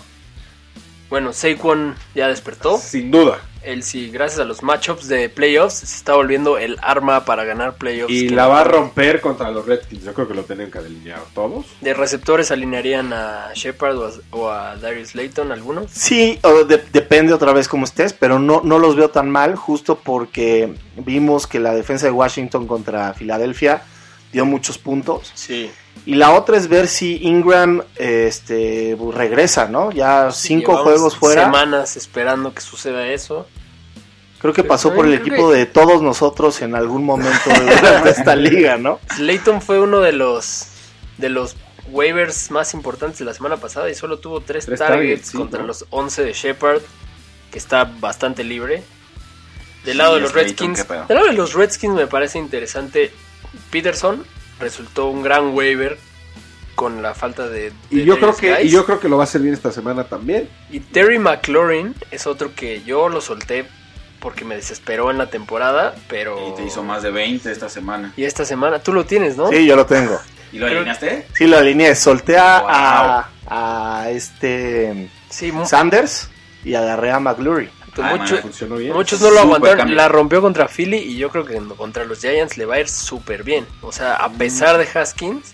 Bueno, 1.11 1.33
Saquon 1.33 1.97
ya 2.15 2.29
despertó. 2.29 2.79
Sin 2.79 3.11
duda. 3.11 3.41
Él 3.63 3.83
sí, 3.83 4.11
gracias 4.11 4.41
a 4.41 4.45
los 4.45 4.63
matchups 4.63 5.09
de 5.09 5.29
playoffs, 5.29 5.75
se 5.79 5.85
está 5.97 6.15
volviendo 6.15 6.59
el 6.59 6.77
arma 6.81 7.25
para 7.25 7.45
ganar 7.45 7.77
playoffs. 7.77 8.13
Y 8.13 8.29
la 8.29 8.45
no- 8.45 8.49
va 8.51 8.61
a 8.61 8.65
romper 8.65 9.21
contra 9.21 9.51
los 9.51 9.67
Redskins. 9.67 10.05
Yo 10.05 10.15
creo 10.15 10.29
que 10.29 10.35
lo 10.35 10.45
tienen 10.45 10.71
que 10.71 10.79
alinear 10.79 11.21
todos. 11.35 11.67
De 11.81 11.93
receptores 11.93 12.51
alinearían 12.51 13.13
a 13.13 13.51
Shepard 13.55 13.97
o 13.99 14.07
a, 14.07 14.13
o 14.31 14.51
a 14.51 14.77
Darius 14.77 15.15
Layton, 15.15 15.53
algunos. 15.53 15.91
Sí, 15.91 16.39
o 16.43 16.65
de- 16.65 16.83
depende 16.93 17.33
otra 17.33 17.53
vez 17.53 17.69
cómo 17.69 17.85
estés, 17.85 18.13
pero 18.13 18.39
no, 18.39 18.61
no 18.65 18.79
los 18.79 18.97
veo 18.97 19.11
tan 19.11 19.31
mal, 19.31 19.57
justo 19.57 19.99
porque 19.99 20.73
vimos 20.97 21.47
que 21.47 21.59
la 21.61 21.75
defensa 21.75 22.07
de 22.07 22.13
Washington 22.13 22.67
contra 22.67 23.13
Filadelfia 23.15 23.83
dio 24.33 24.45
muchos 24.45 24.79
puntos. 24.79 25.31
Sí. 25.35 25.71
Y 26.07 26.15
la 26.15 26.33
otra 26.33 26.57
es 26.57 26.69
ver 26.69 26.89
si 26.89 27.19
Ingram 27.23 27.83
este, 27.97 28.97
regresa, 29.13 29.69
¿no? 29.69 29.91
Ya 29.93 30.31
cinco 30.33 30.73
Llevamos 30.73 30.83
juegos 30.93 31.17
fuera. 31.17 31.45
Semanas 31.45 31.97
esperando 31.97 32.55
que 32.55 32.61
suceda 32.61 33.07
eso. 33.09 33.47
Creo 34.41 34.55
que 34.55 34.63
pasó 34.65 34.95
por 34.95 35.07
el 35.07 35.15
equipo 35.15 35.51
que- 35.51 35.57
de 35.59 35.67
todos 35.67 36.01
nosotros 36.01 36.63
en 36.63 36.75
algún 36.75 37.05
momento 37.05 37.51
de 37.51 38.11
esta 38.11 38.37
liga, 38.37 38.77
¿no? 38.79 39.01
Layton 39.19 39.61
fue 39.61 39.81
uno 39.81 40.01
de 40.01 40.13
los 40.13 40.67
de 41.19 41.29
los 41.29 41.57
waivers 41.91 42.51
más 42.51 42.75
importantes 42.75 43.19
de 43.19 43.25
la 43.25 43.35
semana 43.35 43.57
pasada 43.57 43.91
y 43.91 43.95
solo 43.95 44.19
tuvo 44.19 44.41
tres, 44.41 44.67
Tres 44.67 44.79
targets, 44.79 44.99
targets, 45.01 45.29
sí, 45.31 45.37
contra 45.37 45.61
¿no? 45.63 45.67
los 45.67 45.87
11 45.91 46.23
de 46.25 46.33
Shepard, 46.33 46.83
que 47.51 47.59
está 47.59 47.85
bastante 47.85 48.45
libre. 48.45 48.83
Del 49.85 49.99
lado 49.99 50.15
de 50.17 50.21
los 50.21 50.33
Redskins, 50.35 50.87
del 50.87 51.17
lado 51.17 51.27
de 51.27 51.33
los 51.33 51.55
Redskins 51.55 51.95
me 51.95 52.07
parece 52.07 52.39
interesante. 52.39 53.11
Peterson 53.71 54.25
resultó 54.61 55.07
un 55.07 55.23
gran 55.23 55.55
waiver 55.55 55.99
con 56.75 57.03
la 57.03 57.15
falta 57.15 57.49
de, 57.49 57.73
Y 57.91 58.05
yo 58.05 58.19
creo 58.19 58.37
que 58.37 58.63
y 58.63 58.69
yo 58.69 58.85
creo 58.87 59.01
que 59.01 59.09
lo 59.09 59.17
va 59.17 59.25
a 59.25 59.25
hacer 59.25 59.41
bien 59.41 59.55
esta 59.55 59.73
semana 59.73 60.05
también. 60.05 60.49
Y 60.71 60.79
Terry 60.81 61.19
McLaurin 61.19 61.95
es 62.13 62.27
otro 62.27 62.55
que 62.55 62.83
yo 62.85 63.09
lo 63.09 63.21
solté 63.21 63.67
porque 64.21 64.45
me 64.45 64.55
desesperó 64.57 65.11
en 65.11 65.19
la 65.19 65.31
temporada, 65.31 65.95
pero... 66.09 66.49
Y 66.49 66.55
te 66.57 66.65
hizo 66.65 66.83
más 66.83 67.03
de 67.03 67.11
20 67.11 67.51
esta 67.51 67.69
semana. 67.69 68.13
Y 68.17 68.25
esta 68.25 68.45
semana, 68.45 68.79
tú 68.81 68.93
lo 68.93 69.05
tienes, 69.07 69.37
¿no? 69.37 69.49
Sí, 69.49 69.65
yo 69.67 69.77
lo 69.77 69.87
tengo. 69.87 70.19
¿Y 70.53 70.59
lo 70.59 70.67
Creo- 70.67 70.79
alineaste? 70.79 71.27
Sí, 71.35 71.47
lo 71.47 71.59
alineé. 71.59 71.95
Solté 71.95 72.37
a, 72.37 72.63
a, 72.67 73.29
a 74.03 74.11
este 74.11 75.09
Sí, 75.31 75.53
Sanders 75.67 76.29
y 76.65 76.75
agarré 76.75 77.11
a 77.13 77.21
McLaurin. 77.21 77.71
Ah, 78.03 78.17
mucho- 78.17 78.35
man, 78.35 78.43
Funcionó 78.43 78.77
bien. 78.77 78.93
muchos 78.93 79.21
no 79.21 79.31
lo 79.31 79.41
aguantaron. 79.41 79.79
cambio. 79.79 79.97
La 79.97 80.09
rompió 80.09 80.41
contra 80.41 80.69
Philly 80.69 80.99
y 80.99 81.17
yo 81.17 81.31
creo 81.31 81.45
que 81.45 81.57
contra 81.77 82.05
los 82.05 82.21
Giants 82.21 82.57
le 82.57 82.65
va 82.67 82.77
a 82.77 82.81
ir 82.81 82.89
súper 82.89 83.43
bien. 83.45 83.67
O 83.83 83.93
sea, 83.93 84.17
a 84.17 84.31
pesar 84.31 84.79
de 84.79 84.89
Haskins, 84.99 85.53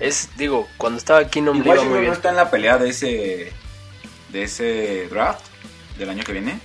es, 0.00 0.30
digo, 0.36 0.68
cuando 0.76 0.98
estaba 0.98 1.20
aquí 1.20 1.40
no 1.40 1.54
¿Y 1.54 1.58
me 1.60 1.64
iba 1.66 1.82
muy 1.84 1.94
no 1.94 2.00
bien. 2.00 2.12
está 2.12 2.30
en 2.30 2.36
la 2.36 2.50
pelea 2.50 2.78
de 2.78 2.90
ese 2.90 3.52
de 4.30 4.42
ese 4.42 5.08
draft 5.08 5.40
del 5.98 6.10
año 6.10 6.22
que 6.24 6.32
viene? 6.32 6.58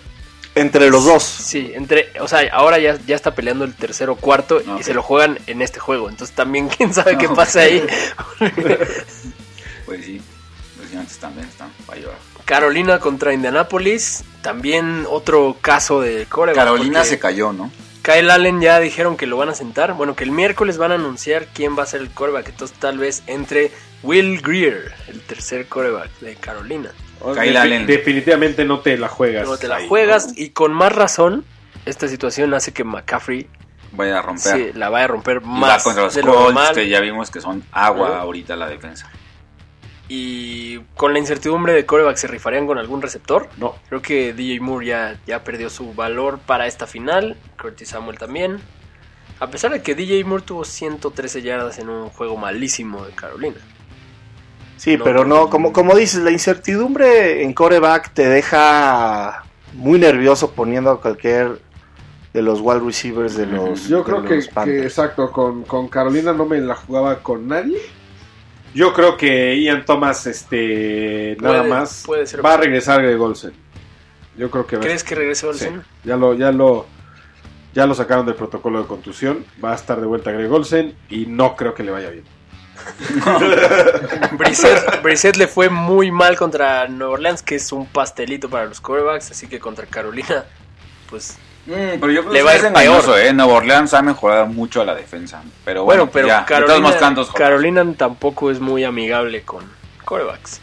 Entre 0.54 0.90
los 0.90 1.06
dos. 1.06 1.24
Sí, 1.24 1.72
entre, 1.76 2.10
o 2.20 2.28
sea, 2.28 2.42
ahora 2.52 2.78
ya, 2.78 3.00
ya 3.08 3.16
está 3.16 3.34
peleando 3.34 3.64
el 3.64 3.74
tercero 3.74 4.18
cuarto 4.18 4.62
y 4.78 4.84
se 4.84 4.94
lo 4.94 5.02
juegan 5.02 5.40
en 5.48 5.62
este 5.62 5.80
juego. 5.80 6.10
Entonces 6.10 6.36
también 6.36 6.68
quién 6.68 6.94
sabe 6.94 7.18
qué 7.18 7.30
pasa 7.30 7.62
ahí. 7.62 7.82
Pues 9.86 10.06
sí, 10.06 10.22
los 10.80 10.90
gigantes 10.90 11.18
también 11.18 11.48
están 11.48 11.70
para 11.86 12.00
llorar. 12.00 12.18
Carolina 12.46 13.00
contra 13.00 13.34
Indianapolis, 13.34 14.24
también 14.42 15.06
otro 15.10 15.58
caso 15.62 16.02
de 16.02 16.26
coreback. 16.26 16.56
Carolina 16.58 17.04
se 17.04 17.20
cayó, 17.20 17.54
¿no? 17.54 17.72
Kyle 18.02 18.32
Allen 18.32 18.62
ya 18.62 18.80
dijeron 18.80 19.16
que 19.16 19.28
lo 19.28 19.38
van 19.38 19.50
a 19.50 19.54
sentar. 19.56 19.94
Bueno, 19.94 20.16
que 20.16 20.24
el 20.24 20.32
miércoles 20.32 20.78
van 20.78 20.92
a 20.92 20.96
anunciar 20.96 21.46
quién 21.54 21.78
va 21.78 21.84
a 21.84 21.86
ser 21.86 22.02
el 22.02 22.10
coreback. 22.10 22.50
Entonces 22.50 22.76
tal 22.80 22.98
vez 22.98 23.22
entre 23.28 23.72
Will 24.02 24.42
Greer, 24.42 24.92
el 25.08 25.22
tercer 25.22 25.68
coreback 25.68 26.10
de 26.20 26.36
Carolina. 26.36 26.92
Kyle 27.20 27.36
Defi- 27.54 27.58
Allen. 27.58 27.86
Definitivamente 27.86 28.66
no 28.66 28.80
te 28.80 28.98
la 28.98 29.08
juegas. 29.08 29.48
No 29.48 29.56
te 29.58 29.68
la 29.68 29.76
ahí, 29.76 29.88
juegas 29.88 30.30
¿no? 30.30 30.34
y 30.36 30.50
con 30.50 30.74
más 30.74 30.92
razón, 30.94 31.46
esta 31.86 32.08
situación 32.08 32.54
hace 32.56 32.74
que 32.74 32.84
McCaffrey 32.84 33.48
Vaya 33.92 34.18
a 34.18 34.22
romper. 34.24 34.56
sí, 34.58 34.72
la 34.74 34.90
vaya 34.90 35.06
a 35.06 35.08
romper 35.10 35.38
y 35.38 35.46
va 35.46 35.52
más 35.52 35.84
contra 35.84 36.04
los 36.04 36.16
de 36.16 36.24
lo 36.24 36.34
Colts, 36.34 36.46
normal. 36.56 36.74
que 36.74 36.90
ya 36.90 37.00
vimos 37.02 37.30
que 37.30 37.40
son 37.42 37.64
agua 37.72 38.20
ahorita 38.22 38.56
la 38.56 38.68
defensa. 38.68 39.12
Y 40.14 40.80
con 40.98 41.14
la 41.14 41.20
incertidumbre 41.20 41.72
de 41.72 41.86
coreback, 41.86 42.18
¿se 42.18 42.28
rifarían 42.28 42.68
con 42.68 42.78
algún 42.78 43.02
receptor? 43.02 43.48
No. 43.56 43.76
Creo 43.88 44.02
que 44.02 44.34
DJ 44.34 44.60
Moore 44.60 44.86
ya, 44.86 45.20
ya 45.26 45.42
perdió 45.46 45.70
su 45.70 45.94
valor 45.94 46.40
para 46.40 46.68
esta 46.68 46.86
final. 46.86 47.38
Curtis 47.58 47.88
Samuel 47.88 48.18
también. 48.18 48.60
A 49.40 49.50
pesar 49.50 49.72
de 49.72 49.82
que 49.82 49.96
DJ 49.96 50.26
Moore 50.26 50.44
tuvo 50.46 50.66
113 50.66 51.44
yardas 51.44 51.80
en 51.80 51.88
un 51.88 52.10
juego 52.10 52.36
malísimo 52.36 53.06
de 53.06 53.14
Carolina. 53.14 53.56
Sí, 54.76 54.98
No, 54.98 55.06
pero 55.06 55.24
no, 55.24 55.50
como, 55.50 55.72
como 55.72 55.96
dices, 55.96 56.20
la 56.20 56.32
incertidumbre 56.32 57.44
en 57.44 57.54
coreback 57.54 58.14
te 58.14 58.28
deja 58.28 59.46
muy 59.76 59.98
nervioso 59.98 60.52
poniendo 60.52 60.92
a 60.92 61.00
cualquier 61.00 61.62
de 62.34 62.42
los 62.42 62.60
wide 62.60 62.82
receivers 62.82 63.38
de 63.38 63.46
los. 63.46 63.88
Yo 63.88 64.00
de 64.00 64.04
creo 64.04 64.24
que, 64.24 64.36
los 64.36 64.48
que, 64.50 64.84
exacto, 64.84 65.32
con, 65.32 65.64
con 65.64 65.88
Carolina 65.88 66.34
no 66.34 66.46
me 66.46 66.60
la 66.60 66.76
jugaba 66.76 67.20
con 67.20 67.48
nadie. 67.48 67.80
Yo 68.74 68.94
creo 68.94 69.18
que 69.18 69.60
Ian 69.60 69.84
Thomas, 69.86 70.26
este, 70.28 71.36
nada 71.42 71.60
Puede- 71.60 71.70
más, 71.70 72.04
puede 72.06 72.26
ser. 72.28 72.44
va 72.46 72.54
a 72.54 72.58
regresar 72.58 73.02
Greg 73.02 73.20
Olsen. 73.22 73.54
Yo 74.38 74.50
creo 74.50 74.66
que 74.66 74.78
va 74.78 74.82
¿Crees 74.84 75.04
que 75.04 75.14
regrese 75.16 75.42
sí, 75.42 75.48
Olsen? 75.48 75.84
ya 76.06 76.16
lo, 76.16 76.34
ya 76.34 76.52
lo, 76.54 76.86
ya 77.74 77.86
lo 77.86 77.94
sacaron 77.94 78.26
del 78.26 78.36
protocolo 78.36 78.82
de 78.82 78.88
contusión. 78.88 79.46
Va 79.64 79.74
a 79.74 79.76
estar 79.76 80.00
de 80.00 80.08
vuelta 80.08 80.32
Greg 80.32 80.52
Olsen 80.52 80.96
y 81.10 81.26
no 81.26 81.56
creo 81.56 81.74
que 81.74 81.84
le 81.84 81.92
vaya 81.92 82.10
bien. 82.10 82.24
Brissett, 84.38 85.02
Brissett 85.04 85.36
le 85.38 85.48
fue 85.48 85.70
muy 85.70 86.12
mal 86.12 86.36
contra 86.38 86.88
Nueva 86.88 87.14
Orleans, 87.14 87.42
que 87.44 87.56
es 87.56 87.72
un 87.72 87.86
pastelito 87.86 88.50
para 88.50 88.66
los 88.66 88.82
corebacks. 88.82 89.32
Así 89.32 89.48
que 89.48 89.60
contra 89.60 89.86
Carolina, 89.86 90.46
pues 91.10 91.38
Mm, 91.66 92.00
pero 92.00 92.12
yo 92.12 92.22
creo 92.22 92.34
Le 92.34 92.40
que 92.40 92.44
va 92.46 92.52
a 92.52 92.56
es 92.56 92.62
ir 92.62 92.68
engañoso, 92.68 93.14
peor. 93.14 93.20
¿eh? 93.20 93.34
Nueva 93.34 93.54
Orleans 93.54 93.94
ha 93.94 94.02
mejorado 94.02 94.48
mucho 94.48 94.82
a 94.82 94.86
la 94.86 94.96
defensa. 94.96 95.44
Pero 95.64 95.84
bueno, 95.84 96.08
Bueno, 96.08 96.12
pero 96.12 96.28
ya, 96.28 96.46
de 96.60 96.66
todos 96.66 97.32
Carolina, 97.32 97.86
tampoco 97.96 98.50
es 98.52 98.60
muy 98.60 98.84
amigable 98.84 99.44
con 99.44 99.64
corebacks. 100.04 100.60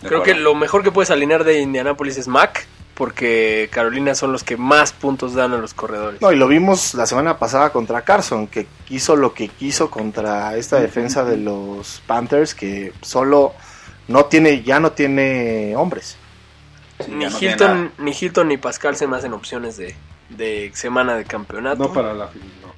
De 0.00 0.08
Creo 0.08 0.22
que 0.22 0.34
lo 0.34 0.54
mejor 0.54 0.82
que 0.82 0.90
puedes 0.90 1.10
alinear 1.10 1.44
de 1.44 1.60
Indianapolis 1.60 2.18
es 2.18 2.26
Mac, 2.26 2.66
porque 2.94 3.68
Carolina 3.72 4.14
son 4.16 4.32
los 4.32 4.42
que 4.42 4.56
más 4.56 4.92
puntos 4.92 5.34
dan 5.34 5.52
a 5.52 5.58
los 5.58 5.74
corredores. 5.74 6.20
No, 6.20 6.32
y 6.32 6.36
lo 6.36 6.48
vimos 6.48 6.94
la 6.94 7.06
semana 7.06 7.38
pasada 7.38 7.70
contra 7.70 8.02
Carson, 8.02 8.48
que 8.48 8.66
hizo 8.90 9.14
lo 9.16 9.32
que 9.32 9.48
quiso 9.48 9.90
contra 9.90 10.56
esta 10.56 10.80
defensa 10.80 11.24
de 11.24 11.36
los 11.36 12.02
Panthers, 12.06 12.54
que 12.54 12.92
solo 13.00 13.54
no 14.08 14.24
tiene, 14.26 14.62
ya 14.62 14.80
no 14.80 14.92
tiene 14.92 15.74
hombres. 15.76 16.16
Sí, 17.04 17.12
ni, 17.12 17.24
no 17.24 17.38
Hilton, 17.40 17.92
ni 17.98 18.12
Hilton 18.12 18.48
ni 18.48 18.56
Pascal 18.56 18.96
se 18.96 19.06
me 19.06 19.16
hacen 19.16 19.32
opciones 19.32 19.76
de, 19.76 19.94
de 20.36 20.70
semana 20.74 21.14
de 21.14 21.24
campeonato. 21.24 21.84
No 21.84 21.92
para 21.92 22.14
la 22.14 22.28
final, 22.28 22.48
no. 22.62 22.72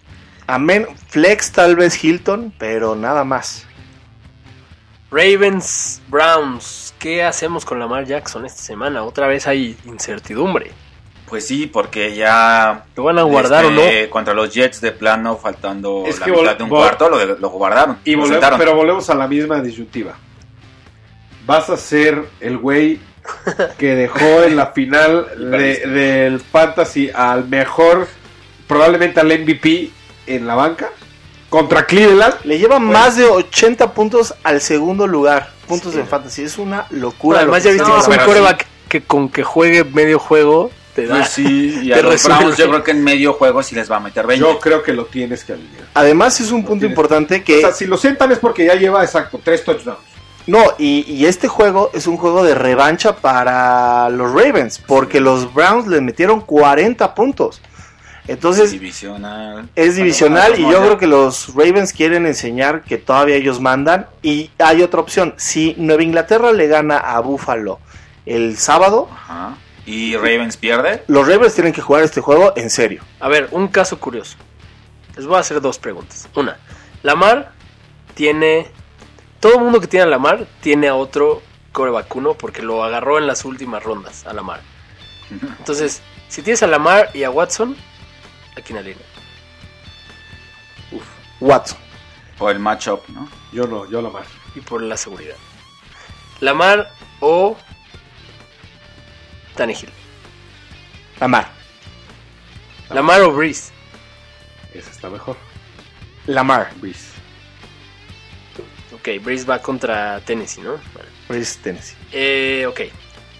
Amén, 0.47 0.87
flex 1.09 1.53
tal 1.53 1.77
vez 1.77 2.03
Hilton, 2.03 2.53
pero 2.59 2.95
nada 2.95 3.25
más. 3.25 3.67
Ravens, 5.11 6.03
Browns, 6.09 6.93
¿qué 6.99 7.23
hacemos 7.23 7.65
con 7.65 7.79
Lamar 7.79 8.05
Jackson 8.05 8.45
esta 8.45 8.63
semana? 8.63 9.05
Otra 9.05 9.29
vez 9.29 9.47
hay 9.47 9.77
incertidumbre. 9.85 10.73
Pues 11.27 11.47
sí, 11.47 11.67
porque 11.67 12.15
ya... 12.15 12.85
¿Lo 12.97 13.05
van 13.05 13.19
a 13.19 13.23
guardar 13.23 13.65
este, 13.65 14.03
o 14.03 14.07
no? 14.07 14.11
Contra 14.11 14.35
los 14.35 14.53
Jets 14.53 14.81
de 14.81 14.93
plano, 14.93 15.37
faltando 15.37 16.05
Es 16.07 16.19
la 16.19 16.27
que 16.27 16.33
mitad 16.33 16.57
de 16.57 16.65
un 16.65 16.69
cuarto, 16.69 17.09
lo, 17.09 17.25
lo 17.25 17.49
guardaron. 17.51 17.99
Y 18.05 18.13
lo 18.13 18.23
volvemos, 18.23 18.59
pero 18.59 18.75
volvemos 18.75 19.09
a 19.09 19.15
la 19.15 19.27
misma 19.27 19.61
disyuntiva. 19.61 20.17
Vas 21.47 21.71
a 21.71 21.77
ser 21.77 22.29
el 22.41 22.59
güey 22.59 23.01
que 23.79 23.95
dejó 23.95 24.43
en 24.43 24.57
la 24.57 24.69
final 24.69 25.27
de- 25.51 25.87
del 25.87 26.41
Fantasy 26.41 27.11
al 27.15 27.49
mejor, 27.49 28.07
probablemente 28.67 29.21
al 29.21 29.27
MVP 29.29 29.91
en 30.27 30.47
la 30.47 30.55
banca, 30.55 30.91
contra 31.49 31.87
Cleveland. 31.87 32.35
Le 32.45 32.59
lleva 32.59 32.79
más 32.79 33.17
de 33.17 33.25
80 33.25 33.93
puntos 33.93 34.35
al 34.43 34.61
segundo 34.61 35.07
lugar, 35.07 35.51
puntos 35.69 35.93
Sí. 35.95 36.01
en 36.01 36.07
fantasy. 36.07 36.43
Es 36.43 36.59
una 36.59 36.87
Bueno, 36.91 37.05
locura. 37.07 37.39
además 37.41 37.65
lo 37.65 37.65
ya 37.65 37.71
que 37.71 37.75
viste 37.75 37.85
que 37.93 37.99
es 37.99 38.07
un 38.07 38.57
que 38.89 39.03
con 39.03 39.29
que 39.29 39.43
juegue 39.43 39.85
medio 39.85 40.19
juego 40.19 40.71
te 40.95 41.07
da. 41.07 41.17
Pues 41.17 41.29
sí, 41.31 41.81
y 41.83 41.93
a 41.93 41.97
te 41.97 42.03
los 42.03 42.13
resuelve. 42.13 42.39
Browns 42.39 42.57
yo 42.59 42.69
creo 42.69 42.85
que 42.85 42.91
en 42.93 43.03
medio 43.05 43.33
juego 43.33 43.63
sí 43.63 43.75
les 43.75 43.91
va 43.91 43.97
a 43.97 44.01
meter 44.01 44.27
20. 44.27 44.45
Yo 44.47 44.59
creo 44.61 44.83
que 44.83 44.93
lo 44.93 45.07
tienes 45.07 45.43
que 45.45 45.53
alinear. 45.55 45.85
Además 45.95 46.39
es 46.41 46.51
un 46.53 46.63
punto 46.65 46.81
tienes. 46.81 46.91
importante 46.93 47.43
que... 47.43 47.59
O 47.59 47.61
sea, 47.61 47.73
si 47.73 47.87
lo 47.87 47.97
sientan 47.97 48.31
es 48.33 48.39
porque 48.39 48.65
ya 48.67 48.75
lleva, 48.75 49.03
exacto, 49.03 49.41
tres 49.43 49.65
touchdowns. 49.65 49.99
No, 50.47 50.63
y, 50.79 51.05
y 51.11 51.27
este 51.27 51.49
juego 51.49 51.91
es 51.95 52.07
un 52.07 52.17
juego 52.17 52.45
de 52.45 52.55
revancha 52.55 53.17
para 53.17 54.11
los 54.11 54.31
Ravens, 54.33 54.79
porque 54.79 55.21
los 55.21 55.53
Browns 55.55 55.87
les 55.87 56.03
metieron 56.03 56.41
40 56.41 57.15
puntos. 57.15 57.61
Entonces 58.27 58.71
divisional. 58.73 59.69
es 59.75 59.97
divisional 59.97 60.53
Bueno, 60.53 60.69
y 60.69 60.73
yo 60.73 60.81
creo 60.81 60.99
que 60.99 61.07
los 61.07 61.55
Ravens 61.55 61.93
quieren 61.93 62.25
enseñar 62.25 62.83
que 62.83 62.97
todavía 62.97 63.37
ellos 63.37 63.61
mandan. 63.61 64.07
Y 64.23 64.51
hay 64.59 64.83
otra 64.83 65.01
opción, 65.01 65.35
si 65.37 65.75
Nueva 65.77 66.03
Inglaterra 66.03 66.53
le 66.53 66.67
gana 66.67 66.97
a 66.97 67.21
Buffalo 67.21 67.81
el 68.25 68.57
sábado, 68.57 69.09
Ajá. 69.13 69.57
Y 69.87 70.17
Ravens 70.17 70.57
pierde. 70.57 71.05
los 71.09 71.29
Ravens 71.29 71.53
tienen 71.53 71.75
que 71.75 71.83
jugar 71.83 72.03
este 72.05 72.23
juego 72.23 72.55
en 72.57 72.71
serio. 72.71 73.03
A 73.21 73.29
ver, 73.29 73.49
un 73.51 73.69
caso 73.69 74.01
curioso. 74.01 74.39
Les 75.17 75.27
voy 75.27 75.37
a 75.37 75.41
hacer 75.41 75.61
dos 75.61 75.79
preguntas. 75.79 76.27
Una, 76.35 76.57
Lamar 77.03 77.53
tiene. 78.15 78.69
Todo 79.45 79.57
el 79.57 79.61
mundo 79.61 79.79
que 79.79 79.89
tiene 79.89 80.05
a 80.05 80.07
Lamar 80.07 80.47
tiene 80.63 80.89
a 80.89 80.95
otro 80.95 81.43
core 81.71 81.91
vacuno 81.91 82.33
porque 82.33 82.63
lo 82.63 82.83
agarró 82.83 83.19
en 83.19 83.27
las 83.27 83.45
últimas 83.45 83.83
rondas 83.83 84.25
a 84.27 84.33
Lamar. 84.33 84.63
Entonces, 85.31 86.01
si 86.31 86.41
tienes 86.41 86.63
a 86.63 86.67
Lamar 86.67 87.11
y 87.13 87.25
a 87.25 87.31
Watson, 87.31 87.77
¿a 88.57 88.63
quién 88.63 88.79
alinea? 88.79 89.05
Watson. 91.41 91.77
O 92.39 92.49
el 92.49 92.59
matchup, 92.59 93.07
¿no? 93.11 93.29
Yo 93.53 93.67
no, 93.67 93.87
yo 93.91 94.01
la 94.01 94.09
más. 94.09 94.27
Y 94.55 94.63
por 94.63 94.81
la 94.81 94.97
seguridad. 94.97 95.37
Lamar 96.41 96.91
o 97.21 97.55
Tannehill. 99.57 99.91
Lamar. 101.21 101.51
Lamar 102.89 103.21
o 103.21 103.31
Breeze. 103.31 103.75
Ese 104.73 104.91
está 104.91 105.11
mejor. 105.11 105.37
Lamar. 106.27 106.73
Breeze. 106.77 107.14
Ok, 109.07 109.23
Breeze 109.23 109.45
va 109.45 109.61
contra 109.61 110.19
Tennessee, 110.21 110.63
¿no? 110.63 110.71
Bueno. 110.95 111.09
Breeze, 111.29 111.59
Tennessee. 111.63 111.95
Eh, 112.11 112.65
ok. 112.67 112.81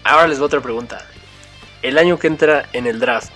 Ahora 0.03 0.27
les 0.27 0.37
voy 0.37 0.45
a 0.45 0.47
otra 0.47 0.61
pregunta. 0.61 1.03
El 1.81 1.97
año 1.97 2.19
que 2.19 2.27
entra 2.27 2.69
en 2.73 2.85
el 2.85 2.99
draft, 2.99 3.31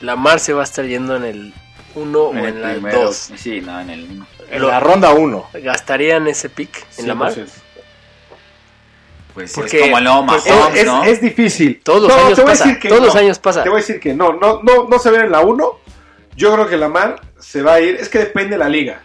¿Lamar 0.00 0.38
se 0.38 0.52
va 0.52 0.60
a 0.60 0.64
estar 0.64 0.84
yendo 0.84 1.16
en 1.16 1.24
el 1.24 1.54
1 1.94 2.18
o 2.20 2.34
En 2.36 2.62
la 2.62 2.72
primero. 2.72 3.02
2? 3.06 3.16
Sí, 3.36 3.60
no, 3.62 3.80
en 3.80 3.90
el 3.90 4.04
uno. 4.04 4.26
En 4.50 4.62
Lo- 4.62 4.68
la 4.68 4.78
ronda 4.78 5.12
1. 5.12 5.48
¿Gastarían 5.54 6.28
ese 6.28 6.48
pick 6.50 6.86
en 6.98 7.08
Lamar? 7.08 7.32
100%. 7.32 7.48
Pues 9.34 9.52
Porque- 9.54 9.78
es 9.78 9.82
como 9.84 9.98
el 9.98 10.04
nuevo 10.04 10.26
porque- 10.26 10.50
Mahomes, 10.50 10.78
es, 10.80 10.86
¿no? 10.86 11.04
es 11.04 11.20
difícil. 11.20 11.80
Todos 11.82 12.02
los 12.02 12.08
No, 12.10 12.26
años 12.26 12.36
te 12.36 12.42
voy 12.42 12.50
a 12.50 12.52
pasa, 12.52 12.64
decir 12.66 12.80
que 12.80 12.88
todos 12.88 13.00
no. 13.00 13.06
los 13.06 13.16
años 13.16 13.38
pasa. 13.38 13.62
Te 13.64 13.68
voy 13.70 13.78
a 13.78 13.80
decir 13.80 14.00
que 14.00 14.14
no, 14.14 14.32
no, 14.34 14.62
no, 14.62 14.86
no 14.88 14.98
se 14.98 15.10
ve 15.10 15.18
en 15.18 15.32
la 15.32 15.40
1. 15.40 15.80
Yo 16.36 16.52
creo 16.54 16.68
que 16.68 16.76
Lamar 16.76 17.20
se 17.40 17.62
va 17.62 17.74
a 17.74 17.80
ir. 17.80 17.96
Es 17.96 18.08
que 18.08 18.18
depende 18.18 18.50
de 18.50 18.58
la 18.58 18.68
liga. 18.68 19.00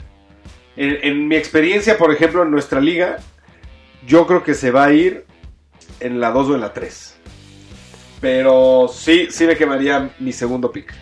En, 0.76 0.98
en 1.04 1.28
mi 1.28 1.36
experiencia, 1.36 1.98
por 1.98 2.14
ejemplo, 2.14 2.44
en 2.44 2.52
nuestra 2.52 2.80
liga, 2.80 3.18
yo 4.08 4.26
creo 4.28 4.44
que 4.44 4.54
se 4.54 4.72
va 4.72 4.86
a 4.86 4.94
ir 4.94 5.26
en 6.00 6.20
la 6.20 6.32
2 6.32 6.50
o 6.50 6.56
en 6.56 6.62
la 6.62 6.74
3. 6.74 7.16
Pero 8.20 8.90
sí, 8.94 9.28
sí 9.32 9.46
me 9.46 9.56
quemaría 9.58 10.12
mi 10.20 10.32
segundo 10.32 10.72
pick. 10.72 10.94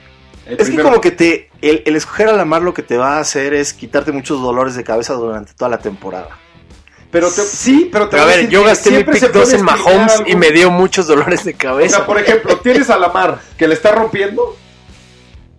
El 0.46 0.60
Es 0.60 0.70
que 0.70 0.80
como 0.82 1.02
que 1.02 1.12
te 1.12 1.50
el, 1.62 1.84
el 1.86 1.96
escoger 1.96 2.30
a 2.30 2.34
Lamar 2.34 2.62
lo 2.62 2.74
que 2.74 2.82
te 2.82 2.98
va 2.98 3.18
a 3.18 3.20
hacer 3.20 3.54
es 3.54 3.74
quitarte 3.74 4.12
muchos 4.12 4.42
dolores 4.42 4.76
de 4.76 4.84
cabeza 4.84 5.14
durante 5.14 5.54
toda 5.54 5.70
la 5.70 5.78
temporada. 5.80 6.30
Pero 7.12 7.28
te- 7.30 7.42
sí, 7.42 7.90
pero 7.92 8.06
te 8.06 8.12
Pero 8.12 8.24
a 8.24 8.26
voy 8.28 8.36
ver, 8.36 8.50
yo 8.50 8.64
gasté 8.64 8.92
mi 8.92 9.04
pick 9.04 9.16
se 9.18 9.30
puede 9.30 9.46
2 9.46 9.54
en 9.56 9.64
Mahomes 9.66 10.24
y 10.28 10.36
me 10.36 10.52
dio 10.52 10.72
muchos 10.72 11.08
dolores 11.08 11.44
de 11.44 11.54
O 11.54 11.58
cabeza. 11.58 11.98
sea, 11.98 12.06
por 12.06 12.20
ejemplo, 12.20 12.58
tienes 12.60 12.90
a 12.90 12.98
Lamar 12.98 13.40
que 13.58 13.68
le 13.68 13.74
está 13.74 13.92
rompiendo, 13.92 14.56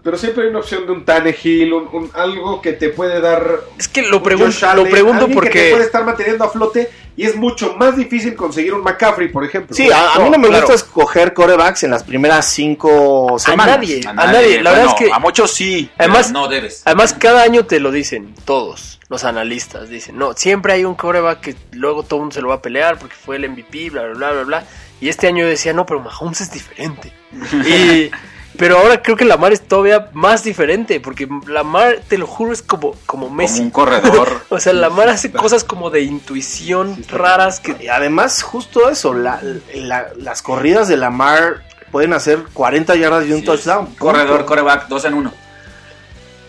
pero 0.03 0.17
siempre 0.17 0.45
hay 0.45 0.51
una 0.51 0.61
opción 0.61 0.87
de 0.87 0.93
un 0.93 1.05
Tannehill, 1.05 1.73
un, 1.73 1.89
un- 1.93 2.11
algo 2.15 2.61
que 2.63 2.73
te 2.73 2.89
puede 2.91 3.21
dar. 3.21 3.61
es 3.79 3.89
que 3.89 4.03
lo, 4.03 4.19
un 4.19 4.23
pregun- 4.25 4.63
Allen, 4.63 4.85
lo 4.85 4.91
pregunto 4.91 5.25
alguien 5.27 5.41
que 5.41 5.49
te 5.51 5.59
puede 5.59 5.71
porque... 5.71 5.83
estar 5.85 6.05
manteniendo 6.05 6.45
a 6.45 6.49
flote 6.51 6.91
y 7.17 7.25
es 7.27 7.37
mucho 7.37 7.75
más 7.77 7.97
difícil 7.97 8.35
conseguir 8.35 8.73
un 8.73 8.83
McCaffrey, 8.83 9.29
por 9.29 9.45
ejemplo. 9.45 9.77
Sí, 9.77 9.91
a, 9.91 10.15
a 10.15 10.19
mí 10.21 10.31
no 10.31 10.39
me 10.39 10.49
claro. 10.49 10.63
gusta 10.67 10.75
escoger 10.77 11.35
corebacks 11.35 11.83
en 11.83 11.91
las 11.91 12.03
primeras 12.05 12.47
cinco 12.51 13.37
A 13.37 13.39
semanas. 13.39 13.77
nadie, 13.77 14.01
A 14.07 14.11
a 14.11 14.15
nadie. 14.15 14.63
La 14.63 14.71
verdad 14.73 14.87
es 14.89 14.95
que... 15.07 15.13
A 15.13 15.19
muchos 15.19 15.51
sí. 15.53 15.91
Además- 15.99 16.33
no 16.33 16.49
debes. 16.49 16.83
Además, 16.87 17.15
cada 17.19 17.43
año 17.43 17.67
te 17.67 17.79
lo 17.81 17.91
dicen 17.91 18.35
todos 18.47 19.01
los 19.11 19.25
analistas. 19.25 19.91
Dicen, 19.91 20.17
no, 20.17 20.33
siempre 20.35 20.73
hay 20.73 20.85
un 20.85 20.95
coreback 20.95 21.41
que 21.41 21.57
luego 21.73 22.05
todo 22.05 22.17
el 22.17 22.21
mundo 22.23 22.35
se 22.35 22.41
lo 22.41 22.49
va 22.49 22.55
a 22.57 22.63
pelear 22.63 22.99
porque 22.99 23.17
fue 23.17 23.37
el 23.37 23.49
MVP, 23.51 23.91
bla, 23.91 24.03
bla, 24.05 24.15
bla, 24.15 24.31
bla, 24.33 24.43
bla. 24.45 24.65
Y 25.03 25.09
este 25.11 25.27
año 25.27 25.45
yo 25.45 25.49
decía, 25.49 25.73
no, 25.75 25.85
pero 25.85 26.01
Mahomes 26.01 26.41
es 26.41 26.53
diferente. 26.53 27.13
y, 27.67 28.11
pero 28.57 28.79
ahora 28.79 29.01
creo 29.03 29.17
que 29.17 29.25
Lamar 29.25 29.53
es 29.53 29.67
todavía 29.67 30.11
más 30.13 30.43
diferente 30.45 31.01
porque 31.01 31.29
Lamar, 31.47 32.01
te 32.09 32.19
lo 32.19 32.27
juro, 32.27 32.53
es 32.53 32.63
como, 32.63 32.95
como 33.07 33.31
Messi. 33.31 33.55
Como 33.59 33.65
un 33.67 33.71
corredor. 33.71 34.41
O 34.51 34.59
sea, 34.61 34.73
Lamar 34.73 35.09
hace 35.09 35.31
cosas 35.33 35.65
como 35.65 35.91
de 35.91 36.03
intuición 36.03 37.03
raras 37.09 37.61
que... 37.61 37.77
Y 37.81 37.89
además, 37.89 38.43
justo 38.43 38.91
eso, 38.91 39.15
la- 39.15 39.41
la- 39.75 40.09
las 40.17 40.43
corridas 40.43 40.89
de 40.89 40.97
Lamar 40.97 41.63
pueden 41.93 42.13
hacer 42.13 42.45
40 42.53 42.97
yardas 42.97 43.27
y 43.27 43.33
un 43.33 43.41
Sí, 43.41 43.47
touchdown. 43.47 43.95
Corredor, 43.97 44.45
coreback, 44.45 44.89
dos 44.89 45.05
en 45.05 45.15
uno. 45.15 45.33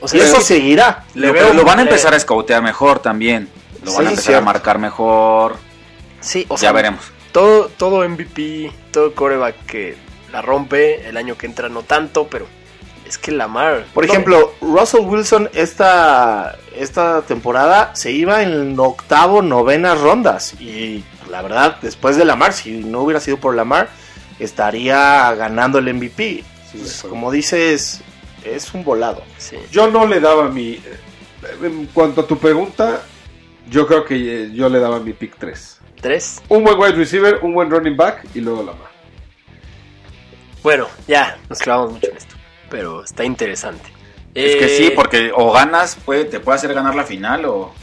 O 0.02 0.08
Y 0.16 0.20
eso 0.20 0.41
seguirá. 0.41 1.04
le 1.14 1.28
Lo, 1.28 1.34
veo- 1.34 1.43
pero 1.43 1.54
lo 1.54 1.64
van 1.64 1.80
a 1.80 1.82
empezar 1.84 2.14
a 2.14 2.18
escoutear 2.18 2.62
mejor 2.64 2.99
también. 2.99 3.47
Lo 3.84 3.91
Sí, 3.91 3.97
van 3.97 4.08
a 4.08 4.10
empezar 4.10 4.36
a 4.36 4.41
marcar 4.41 4.80
mejor. 4.80 5.56
Sí, 6.20 6.45
o 6.49 6.56
ya 6.56 6.60
sea, 6.60 6.72
veremos. 6.72 7.04
todo, 7.32 7.70
todo 7.78 8.08
MVP, 8.08 8.72
todo 8.91 9.14
coreback 9.16 9.56
que 9.66 9.95
la 10.32 10.41
rompe, 10.41 11.07
el 11.07 11.17
año 11.17 11.38
que 11.38 11.45
entra 11.45 11.69
no 11.69 11.84
tanto, 11.84 12.27
pero 12.27 12.47
es 13.05 13.17
que 13.17 13.32
Lamar... 13.32 13.86
Por 13.93 14.05
no, 14.05 14.11
ejemplo, 14.11 14.53
Russell 14.61 15.01
Wilson 15.01 15.49
esta, 15.53 16.57
esta 16.75 17.21
temporada 17.23 17.95
se 17.95 18.11
iba 18.11 18.41
en 18.41 18.79
octavo, 18.79 19.41
novenas 19.41 19.99
rondas. 19.99 20.59
Y 20.61 21.03
la 21.29 21.41
verdad, 21.41 21.77
después 21.82 22.15
de 22.15 22.25
Lamar, 22.25 22.53
si 22.53 22.71
no 22.71 23.01
hubiera 23.01 23.19
sido 23.19 23.38
por 23.38 23.55
Lamar, 23.55 23.89
estaría 24.39 25.34
ganando 25.36 25.79
el 25.79 25.93
MVP. 25.93 26.43
Pues, 26.71 27.05
como 27.07 27.32
dices, 27.32 28.01
es 28.45 28.73
un 28.73 28.84
volado. 28.84 29.23
sí. 29.38 29.57
Yo 29.71 29.89
no 29.91 30.05
le 30.05 30.19
daba 30.19 30.47
mi. 30.47 30.79
En 31.61 31.88
cuanto 31.88 32.21
a 32.21 32.27
tu 32.27 32.38
pregunta, 32.38 33.01
yo 33.69 33.88
creo 33.88 34.05
que 34.05 34.15
eh, 34.15 34.51
yo 34.53 34.69
le 34.69 34.79
daba 34.79 34.99
mi 34.99 35.13
pick 35.13 35.36
3. 35.38 35.79
¿Tres? 35.99 36.41
Un 36.49 36.63
buen 36.63 36.77
wide 36.79 36.93
receiver, 36.93 37.39
un 37.41 37.53
buen 37.53 37.69
running 37.69 37.97
back 37.97 38.25
y 38.34 38.41
luego 38.41 38.63
Lamar. 38.63 38.90
Bueno, 40.64 40.88
ya, 41.07 41.38
nos 41.49 41.59
clavamos 41.59 41.93
mucho 41.93 42.07
en 42.12 42.18
esto, 42.18 42.36
pero 42.70 43.03
está 43.03 43.24
interesante. 43.24 43.91
Es 44.34 44.55
que 44.55 44.66
Eh, 44.66 44.78
sí, 44.78 44.91
porque 44.95 45.32
o 45.36 45.51
ganas, 45.51 45.95
puede, 45.95 46.26
te 46.26 46.39
puede 46.39 46.57
hacer 46.57 46.74
ganar 46.74 46.95
la 46.95 47.03
final 47.03 47.45
o, 47.45 47.74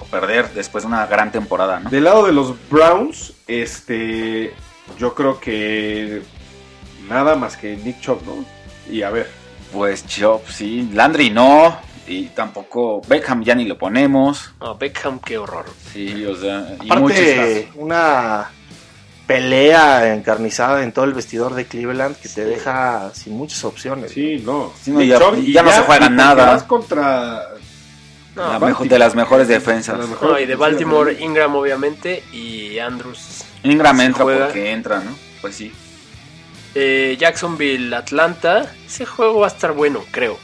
o 0.00 0.04
perder 0.10 0.50
después 0.54 0.84
de 0.84 0.88
una 0.88 1.06
gran 1.06 1.30
temporada, 1.30 1.80
¿no? 1.80 1.90
Del 1.90 2.04
lado 2.04 2.26
de 2.26 2.32
los 2.32 2.54
Browns, 2.68 3.34
este. 3.46 4.54
Yo 4.98 5.14
creo 5.14 5.38
que. 5.38 6.22
Nada 7.08 7.36
más 7.36 7.56
que 7.56 7.76
Nick 7.76 8.00
Chubb, 8.00 8.22
¿no? 8.24 8.44
Y 8.90 9.02
a 9.02 9.10
ver. 9.10 9.30
Pues 9.72 10.06
Chop, 10.06 10.46
sí. 10.48 10.90
Landry 10.92 11.30
no. 11.30 11.76
Y 12.06 12.24
tampoco 12.26 13.00
Beckham 13.06 13.42
ya 13.42 13.54
ni 13.54 13.64
lo 13.64 13.78
ponemos. 13.78 14.52
No, 14.60 14.76
Beckham, 14.76 15.20
qué 15.20 15.38
horror. 15.38 15.66
Sí, 15.92 16.26
o 16.26 16.34
sea, 16.36 16.76
y 16.82 16.90
muchos 16.90 17.18
Aparte, 17.18 17.68
una 17.76 18.50
pelea 19.32 20.14
encarnizada 20.14 20.82
en 20.82 20.92
todo 20.92 21.04
el 21.04 21.14
vestidor 21.14 21.54
de 21.54 21.66
Cleveland 21.66 22.16
que 22.16 22.28
te 22.28 22.44
deja 22.44 23.10
sin 23.14 23.34
muchas 23.34 23.64
opciones. 23.64 24.12
Sí, 24.12 24.42
no. 24.44 24.72
Sí, 24.80 24.90
no, 24.90 25.02
ya- 25.02 25.18
Chubb, 25.18 25.38
y 25.38 25.52
ya 25.52 25.62
no 25.62 25.72
se 25.72 25.80
juega 25.82 26.08
nada. 26.08 26.46
vas 26.52 26.62
contra. 26.64 27.48
No, 28.34 28.42
la 28.42 28.48
Baltimore. 28.58 28.66
mejor- 28.72 28.88
de 28.88 28.98
las 28.98 29.14
mejores 29.14 29.48
defensas. 29.48 29.94
De 29.94 30.00
las 30.00 30.08
mejores 30.10 30.32
No, 30.32 30.40
y 30.40 30.46
de 30.46 30.54
Baltimore. 30.56 31.16
Ingram 31.20 31.54
obviamente, 31.56 32.22
y 32.32 32.78
Andrews. 32.78 33.44
Ingram 33.62 34.00
entra 34.00 34.24
juega. 34.24 34.46
porque 34.46 34.70
entra, 34.72 35.00
¿no? 35.00 35.14
Pues 35.40 35.54
sí. 35.56 35.70
Eh, 36.74 37.16
Jacksonville, 37.20 37.94
Atlanta, 37.94 38.72
ese 38.86 39.04
juego 39.04 39.40
va 39.40 39.48
a 39.48 39.50
estar 39.50 39.72
bueno, 39.72 40.02
creo. 40.10 40.38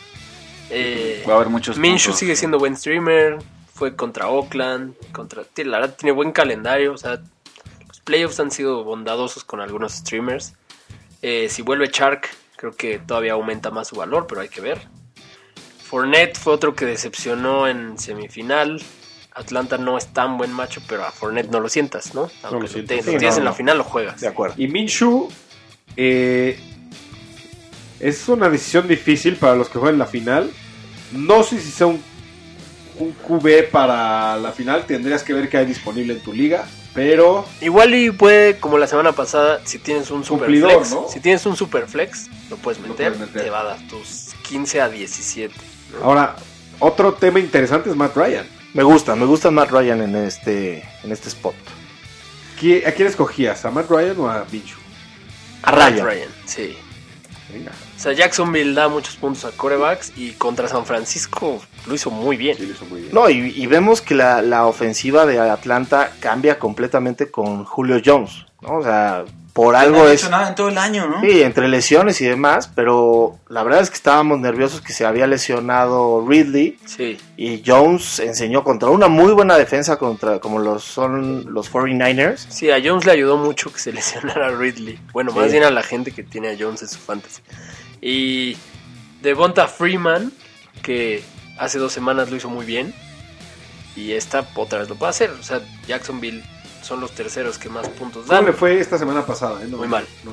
Eh, 0.70 1.24
Va 1.26 1.32
a 1.32 1.36
haber 1.36 1.48
muchos 1.48 1.78
Minshew 1.78 2.12
sigue 2.12 2.36
siendo 2.36 2.58
buen 2.58 2.76
streamer, 2.76 3.38
fue 3.72 3.96
contra 3.96 4.28
Oakland, 4.28 4.92
contra, 5.12 5.42
la 5.64 5.78
verdad 5.78 5.94
tiene 5.98 6.12
buen 6.12 6.32
calendario, 6.32 6.92
o 6.92 6.98
sea, 6.98 7.18
playoffs 8.08 8.40
han 8.40 8.50
sido 8.50 8.84
bondadosos 8.84 9.44
con 9.44 9.60
algunos 9.60 9.92
streamers. 9.92 10.54
Eh, 11.20 11.48
si 11.50 11.60
vuelve 11.60 11.90
Chark, 11.90 12.26
creo 12.56 12.72
que 12.72 12.98
todavía 12.98 13.34
aumenta 13.34 13.70
más 13.70 13.88
su 13.88 13.96
valor, 13.96 14.26
pero 14.26 14.40
hay 14.40 14.48
que 14.48 14.62
ver. 14.62 14.80
Fournette 15.84 16.38
fue 16.38 16.54
otro 16.54 16.74
que 16.74 16.86
decepcionó 16.86 17.68
en 17.68 17.98
semifinal. 17.98 18.80
Atlanta 19.34 19.76
no 19.76 19.98
es 19.98 20.06
tan 20.06 20.38
buen 20.38 20.52
macho, 20.52 20.80
pero 20.88 21.04
a 21.04 21.12
Fournette 21.12 21.50
no 21.50 21.60
lo 21.60 21.68
sientas, 21.68 22.14
¿no? 22.14 22.30
Aunque 22.44 22.68
lo 22.68 22.78
lo, 22.78 22.84
tienes 22.86 23.06
no, 23.06 23.12
en 23.12 23.44
la 23.44 23.50
no. 23.50 23.54
final, 23.54 23.78
lo 23.78 23.84
juegas. 23.84 24.22
De 24.22 24.28
acuerdo. 24.28 24.54
Y 24.56 24.68
Minshew 24.68 25.28
eh, 25.96 26.58
es 28.00 28.26
una 28.26 28.48
decisión 28.48 28.88
difícil 28.88 29.36
para 29.36 29.54
los 29.54 29.68
que 29.68 29.78
juegan 29.78 29.98
la 29.98 30.06
final. 30.06 30.50
No 31.12 31.42
sé 31.42 31.60
si 31.60 31.70
sea 31.70 31.88
un, 31.88 32.02
un 33.00 33.12
QB 33.12 33.70
para 33.70 34.38
la 34.38 34.52
final. 34.52 34.86
Tendrías 34.86 35.22
que 35.22 35.34
ver 35.34 35.50
qué 35.50 35.58
hay 35.58 35.66
disponible 35.66 36.14
en 36.14 36.20
tu 36.20 36.32
liga. 36.32 36.66
Pero 36.94 37.46
Igual 37.60 37.94
y 37.94 38.10
puede, 38.10 38.58
como 38.58 38.78
la 38.78 38.86
semana 38.86 39.12
pasada, 39.12 39.60
si 39.64 39.78
tienes 39.78 40.10
un 40.10 40.24
super 40.24 40.46
Cumplidor, 40.46 40.70
flex, 40.72 40.90
¿no? 40.92 41.06
si 41.08 41.20
tienes 41.20 41.44
un 41.46 41.56
super 41.56 41.86
flex, 41.86 42.28
lo 42.50 42.56
puedes 42.56 42.80
Lo 42.80 42.88
meter, 42.88 43.12
puedes 43.12 43.28
meter. 43.28 43.42
te 43.44 43.50
va 43.50 43.60
a 43.60 43.64
dar 43.64 43.88
tus 43.88 44.30
15 44.42 44.80
a 44.80 44.88
17. 44.88 45.54
¿no? 45.92 46.04
ahora, 46.04 46.34
otro 46.80 47.12
tema 47.14 47.38
interesante 47.40 47.90
es 47.90 47.96
Matt 47.96 48.16
Ryan. 48.16 48.46
Me 48.74 48.82
gusta, 48.82 49.14
me 49.16 49.26
gusta 49.26 49.50
Matt 49.50 49.70
Ryan 49.70 50.02
en 50.02 50.16
este, 50.16 50.82
en 51.02 51.12
este 51.12 51.28
spot. 51.28 51.54
¿Qui- 52.60 52.84
¿A 52.86 52.92
quién 52.92 53.06
escogías? 53.08 53.64
¿A 53.64 53.70
Matt 53.70 53.88
Ryan 53.90 54.18
o 54.20 54.28
a 54.28 54.44
Minshew? 54.50 54.78
A 55.62 55.72
Matt 55.72 55.98
Ryan. 56.00 56.28
sí. 56.46 56.76
Venga, 57.52 57.72
O 57.98 58.00
sea, 58.00 58.12
Jacksonville 58.12 58.74
da 58.74 58.86
muchos 58.88 59.16
puntos 59.16 59.44
a 59.44 59.50
corebacks 59.50 60.12
y 60.16 60.30
contra 60.32 60.68
San 60.68 60.86
Francisco 60.86 61.60
lo 61.88 61.94
hizo 61.94 62.12
muy 62.12 62.36
bien. 62.36 62.56
sí, 62.56 62.64
lo 62.64 62.72
hizo 62.72 62.84
muy 62.84 63.00
bien. 63.00 63.12
No, 63.12 63.28
y, 63.28 63.52
y 63.56 63.66
vemos 63.66 64.00
que 64.00 64.14
la, 64.14 64.40
la 64.40 64.66
ofensiva 64.66 65.26
de 65.26 65.40
Atlanta 65.40 66.12
cambia 66.20 66.60
completamente 66.60 67.28
con 67.32 67.64
Julio 67.64 68.00
Jones. 68.04 68.46
¿no? 68.62 68.76
O 68.76 68.82
sea, 68.84 69.24
por 69.52 69.72
no 69.74 69.80
algo 69.80 70.06
es... 70.06 70.30
nada 70.30 70.50
en 70.50 70.54
todo 70.54 70.68
el 70.68 70.78
año, 70.78 71.08
¿no? 71.08 71.20
Sí, 71.22 71.42
entre 71.42 71.66
lesiones 71.66 72.20
y 72.20 72.26
demás, 72.26 72.70
pero 72.72 73.36
la 73.48 73.64
verdad 73.64 73.80
es 73.80 73.90
que 73.90 73.96
estábamos 73.96 74.38
nerviosos 74.38 74.80
que 74.80 74.92
se 74.92 75.04
había 75.04 75.26
lesionado 75.26 76.24
Ridley 76.24 76.78
Sí, 76.84 77.18
y 77.36 77.64
Jones 77.66 78.20
enseñó 78.20 78.62
contra 78.62 78.90
una 78.90 79.08
muy 79.08 79.32
buena 79.32 79.58
defensa 79.58 79.96
contra 79.96 80.38
como 80.38 80.60
los 80.60 80.84
son 80.84 81.52
los 81.52 81.72
49ers. 81.72 82.46
sí, 82.48 82.70
a 82.70 82.80
Jones 82.80 83.04
le 83.06 83.10
ayudó 83.10 83.36
mucho 83.36 83.72
que 83.72 83.80
se 83.80 83.92
lesionara 83.92 84.46
a 84.46 84.50
Ridley. 84.50 85.00
Bueno, 85.12 85.32
más 85.32 85.50
bien 85.50 85.64
a 85.64 85.72
la 85.72 85.82
gente 85.82 86.12
que 86.12 86.22
tiene 86.22 86.50
a 86.50 86.56
Jones 86.56 86.82
en 86.82 86.88
su 86.88 86.98
fantasy. 87.00 87.42
Y 88.00 88.56
Devonta 89.22 89.66
Freeman, 89.68 90.32
que 90.82 91.22
hace 91.58 91.78
dos 91.78 91.92
semanas 91.92 92.30
lo 92.30 92.36
hizo 92.36 92.48
muy 92.48 92.64
bien. 92.66 92.94
Y 93.96 94.12
esta 94.12 94.46
otra 94.54 94.78
vez 94.78 94.88
lo 94.88 94.94
puede 94.94 95.10
hacer. 95.10 95.30
O 95.30 95.42
sea, 95.42 95.60
Jacksonville 95.86 96.42
son 96.82 97.00
los 97.00 97.10
terceros 97.12 97.58
que 97.58 97.68
más 97.68 97.88
puntos 97.88 98.22
¿Cómo 98.26 98.32
dan. 98.36 98.46
le 98.46 98.52
fue 98.52 98.78
esta 98.80 98.96
semana 98.98 99.26
pasada? 99.26 99.60
eh? 99.62 99.66
No, 99.68 99.78
Muy 99.78 99.88
mal. 99.88 100.06
No. 100.24 100.30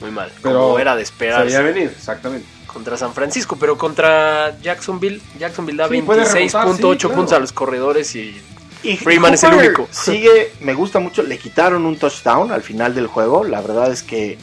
Muy 0.00 0.10
mal. 0.10 0.30
Pero 0.42 0.60
como 0.60 0.78
era 0.78 0.94
de 0.94 1.02
esperar 1.02 1.46
veía 1.46 1.60
venir, 1.62 1.90
exactamente. 1.96 2.46
contra 2.66 2.96
San 2.98 3.14
Francisco. 3.14 3.56
Pero 3.58 3.78
contra 3.78 4.58
Jacksonville, 4.60 5.20
Jacksonville 5.38 5.78
da 5.78 5.88
Sí, 5.88 6.02
puede 6.02 6.22
26.8 6.24 6.28
remontar, 6.34 6.92
sí, 6.92 6.98
claro. 7.00 7.14
puntos 7.16 7.32
a 7.32 7.38
los 7.40 7.52
corredores 7.52 8.14
y 8.14 8.40
Y 8.82 8.96
Freeman 8.98 9.32
es 9.34 9.42
el 9.44 9.54
único. 9.54 9.88
Sigue, 9.90 10.52
me 10.60 10.74
gusta 10.74 11.00
mucho, 11.00 11.22
le 11.22 11.38
quitaron 11.38 11.86
un 11.86 11.96
touchdown 11.96 12.52
al 12.52 12.62
final 12.62 12.94
del 12.94 13.06
juego. 13.06 13.42
La 13.44 13.62
verdad 13.62 13.90
es 13.90 14.02
que 14.02 14.36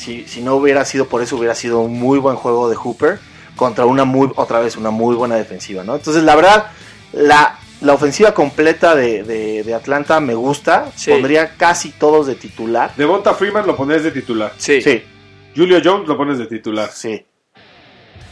si, 0.00 0.26
si 0.26 0.40
no 0.40 0.54
hubiera 0.56 0.84
sido 0.84 1.06
por 1.06 1.22
eso 1.22 1.36
hubiera 1.36 1.54
sido 1.54 1.80
un 1.80 1.98
muy 1.98 2.18
buen 2.18 2.36
juego 2.36 2.68
de 2.70 2.76
Hooper 2.76 3.18
contra 3.56 3.84
una 3.84 4.04
muy 4.04 4.30
otra 4.36 4.58
vez 4.60 4.76
una 4.76 4.90
muy 4.90 5.14
buena 5.14 5.36
defensiva, 5.36 5.84
¿no? 5.84 5.94
Entonces, 5.96 6.22
la 6.22 6.34
verdad 6.36 6.70
la 7.12 7.58
la 7.82 7.94
ofensiva 7.94 8.34
completa 8.34 8.94
de, 8.94 9.22
de- 9.22 9.62
de 9.62 9.74
Atlanta 9.74 10.20
me 10.20 10.34
gusta. 10.34 10.92
Sí. 10.96 11.10
Pondría 11.10 11.56
casi 11.56 11.90
todos 11.92 12.26
de 12.26 12.34
titular. 12.34 12.92
Devonta 12.96 13.32
Freeman 13.34 13.66
lo 13.66 13.74
pones 13.76 14.02
de 14.02 14.10
titular. 14.10 14.52
sí, 14.58 14.82
Sí, 14.82 15.02
Julio 15.56 15.80
Jones 15.82 16.06
lo 16.06 16.16
pones 16.16 16.38
de 16.38 16.46
titular. 16.46 16.90
sí, 16.92 17.24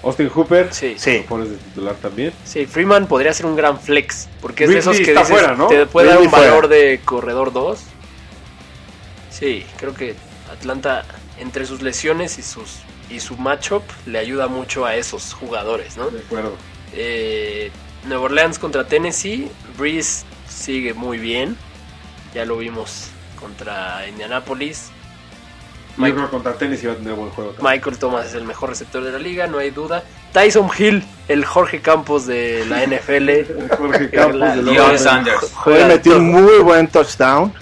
Austin 0.02 0.28
Hooper 0.28 0.68
sí. 0.72 0.94
sí. 0.98 1.18
lo 1.18 1.22
pones 1.24 1.50
de 1.50 1.56
titular 1.56 1.94
también. 1.96 2.32
Sí, 2.44 2.66
Freeman 2.66 3.06
podría 3.06 3.32
ser 3.32 3.46
un 3.46 3.56
gran 3.56 3.80
flex, 3.80 4.28
porque 4.40 4.64
es 4.64 4.70
de 4.70 4.78
esos 4.78 4.96
que 4.96 5.02
está 5.02 5.20
dices, 5.20 5.36
fuera, 5.38 5.54
¿no? 5.56 5.66
te 5.68 5.86
puede 5.86 6.08
dar 6.08 6.18
un 6.20 6.28
fuera. 6.30 6.46
valor 6.50 6.68
de 6.68 7.00
corredor 7.04 7.52
2. 7.52 7.78
Sí, 9.30 9.64
creo 9.78 9.94
que 9.94 10.14
Atlanta, 10.52 11.04
entre 11.40 11.66
sus 11.66 11.82
lesiones 11.82 12.38
y 12.38 12.42
sus 12.42 12.78
y 13.10 13.20
su 13.20 13.36
matchup, 13.38 13.82
le 14.06 14.18
ayuda 14.18 14.48
mucho 14.48 14.84
a 14.84 14.94
esos 14.96 15.32
jugadores, 15.32 15.96
¿no? 15.96 16.10
De 16.10 16.18
acuerdo. 16.20 16.54
Eh, 16.92 17.70
Nueva 18.04 18.24
Orleans 18.24 18.58
contra 18.58 18.86
Tennessee, 18.86 19.50
Breeze 19.78 20.24
sigue 20.48 20.92
muy 20.94 21.18
bien, 21.18 21.56
ya 22.34 22.44
lo 22.44 22.58
vimos 22.58 23.08
contra 23.40 24.06
Indianapolis. 24.08 24.90
Yo 25.96 26.02
Michael, 26.04 26.14
creo 26.14 26.26
que 26.26 26.30
contra 26.30 26.54
Tennessee 26.58 26.86
va 26.86 26.92
a 26.92 26.96
tener 26.96 27.14
buen 27.14 27.30
juego. 27.30 27.50
también. 27.52 27.74
Michael 27.74 27.98
Thomas 27.98 28.26
es 28.26 28.34
el 28.34 28.44
mejor 28.44 28.68
receptor 28.68 29.02
de 29.02 29.10
la 29.12 29.18
liga, 29.18 29.46
no 29.46 29.58
hay 29.58 29.70
duda. 29.70 30.04
Tyson 30.32 30.68
Hill, 30.78 31.02
el 31.28 31.44
Jorge 31.46 31.80
Campos 31.80 32.26
de 32.26 32.64
la 32.66 32.82
NFL. 32.86 33.74
Jorge 33.76 34.10
Campos 34.10 34.36
La- 34.38 34.54
de 34.56 34.98
Sanders. 34.98 35.50
Juega 35.54 35.86
metió 35.88 36.16
un 36.18 36.30
muy 36.30 36.58
buen 36.62 36.86
touchdown. 36.88 37.52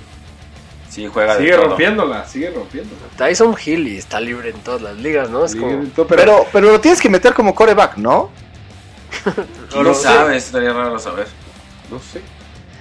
Sí, 0.97 1.07
juega 1.13 1.35
de 1.35 1.41
Sigue 1.43 1.53
todo. 1.57 1.67
rompiéndola, 1.69 2.27
sigue 2.27 2.51
rompiéndola. 2.51 3.03
Tyson 3.19 3.55
Hill 3.63 3.87
y 3.87 3.99
está 3.99 4.19
libre 4.19 4.49
en 4.49 4.57
todas 4.61 4.81
las 4.81 4.97
ligas, 4.97 5.29
¿no? 5.29 5.45
Es 5.45 5.55
como... 5.55 5.85
todo, 5.89 6.07
pero, 6.07 6.23
Pero, 6.23 6.47
pero 6.51 6.73
lo 6.73 6.81
tienes 6.81 7.03
que 7.03 7.11
meter 7.11 7.35
como 7.35 7.55
coreback, 7.55 7.99
¿no? 7.99 8.31
¿Quién 9.71 9.85
No 9.85 9.93
sé. 9.93 10.03
sabe? 10.05 10.37
Estaría 10.39 10.73
raro 10.73 10.99
saber. 10.99 11.27
no 11.91 12.01
sé. 12.01 12.23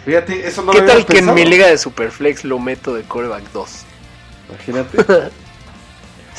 Fíjate, 0.05 0.47
eso 0.47 0.61
no 0.61 0.71
¿Qué 0.71 0.79
lo 0.79 0.87
tal 0.87 1.05
que 1.05 1.17
en 1.17 1.33
mi 1.33 1.43
liga 1.43 1.67
de 1.67 1.77
Superflex 1.77 2.45
lo 2.45 2.57
meto 2.57 2.93
de 2.93 3.03
coreback 3.03 3.51
2? 3.51 3.69
Imagínate. 4.49 4.97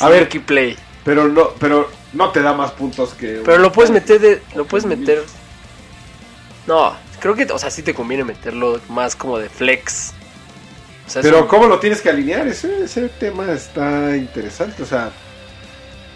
A 0.01 0.09
ver, 0.09 0.20
Sneaky 0.20 0.39
play. 0.39 0.77
pero 1.05 1.29
no, 1.29 1.51
pero 1.59 1.91
no 2.14 2.31
te 2.31 2.41
da 2.41 2.55
más 2.55 2.70
puntos 2.72 3.12
que. 3.12 3.43
Pero 3.45 3.59
lo 3.59 3.70
puedes 3.70 3.91
meter 3.91 4.18
de... 4.18 4.43
Lo 4.55 4.64
puedes 4.64 4.87
meter... 4.87 5.22
No, 6.66 6.97
creo 7.20 7.35
que... 7.35 7.45
O 7.53 7.59
sea, 7.59 7.70
sí 7.70 7.83
te 7.83 7.93
conviene 7.93 8.24
meterlo 8.24 8.81
más 8.89 9.14
como 9.14 9.39
de 9.39 9.51
flex. 9.51 10.14
O 11.07 11.11
sea, 11.11 11.21
es 11.21 11.27
Pero 11.27 11.43
un- 11.43 11.47
¿cómo 11.49 11.67
lo 11.67 11.79
tienes 11.79 12.01
que 12.01 12.11
alinear? 12.11 12.47
Ese, 12.49 12.83
ese 12.85 13.09
tema 13.09 13.51
está 13.53 14.17
interesante. 14.17 14.83
O 14.83 14.87
sea, 14.87 15.11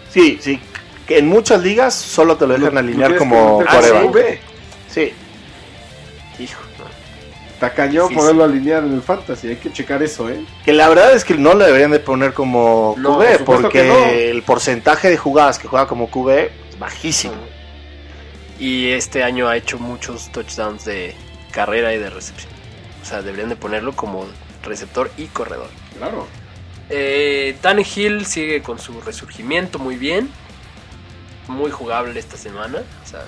Sí, 0.09 0.37
sí. 0.41 0.59
Que 1.07 1.19
en 1.19 1.27
muchas 1.27 1.61
ligas 1.63 1.93
solo 1.95 2.35
te 2.35 2.45
lo 2.45 2.53
dejan 2.57 2.77
alinear 2.77 3.15
como 3.15 3.59
meter 3.59 3.73
Ah, 3.73 3.79
coreback. 3.79 4.01
¿sí? 4.03 4.07
QB. 4.09 4.39
Sí. 4.93 5.13
Hijo, 6.43 6.61
no. 6.77 6.85
Está 7.53 7.73
cañón 7.73 8.03
Difícil. 8.09 8.17
poderlo 8.17 8.43
alinear 8.43 8.83
en 8.83 8.93
el 8.95 9.01
fantasy. 9.01 9.47
Hay 9.49 9.55
que 9.55 9.71
checar 9.71 10.03
eso, 10.03 10.29
¿eh? 10.29 10.43
Que 10.65 10.73
la 10.73 10.89
verdad 10.89 11.13
es 11.13 11.23
que 11.23 11.35
no 11.35 11.53
lo 11.53 11.63
deberían 11.65 11.91
de 11.91 11.99
poner 11.99 12.33
como 12.33 12.95
No, 12.97 13.17
QB, 13.19 13.43
por 13.45 13.61
porque 13.61 13.83
no. 13.85 14.05
el 14.07 14.43
porcentaje 14.43 15.09
de 15.09 15.15
jugadas 15.17 15.59
que 15.59 15.67
juega 15.69 15.87
como 15.87 16.09
QB 16.11 16.29
es 16.69 16.79
bajísimo. 16.79 17.35
Y 18.59 18.89
este 18.91 19.23
año 19.23 19.47
ha 19.47 19.55
hecho 19.57 19.79
muchos 19.79 20.29
touchdowns 20.31 20.83
de 20.85 21.15
carrera 21.51 21.93
y 21.93 21.97
de 21.99 22.09
recepción. 22.09 22.51
O 23.01 23.05
sea, 23.05 23.21
deberían 23.21 23.49
de 23.49 23.55
ponerlo 23.55 23.93
como 23.95 24.25
receptor 24.63 25.11
y 25.17 25.25
corredor. 25.27 25.69
Claro. 25.97 26.27
Eh, 26.89 27.55
Tannehill 27.61 28.25
sigue 28.25 28.61
con 28.61 28.77
su 28.79 28.99
resurgimiento 29.01 29.79
muy 29.79 29.95
bien. 29.95 30.29
Muy 31.47 31.71
jugable 31.71 32.19
esta 32.19 32.37
semana. 32.37 32.79
O 33.03 33.07
sea, 33.07 33.21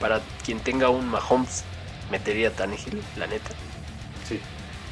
para 0.00 0.20
quien 0.44 0.58
tenga 0.60 0.88
un 0.88 1.08
Mahomes, 1.08 1.64
metería 2.10 2.48
a 2.48 2.50
Tannehill, 2.52 3.02
la 3.16 3.26
neta. 3.26 3.50
Sí. 4.28 4.40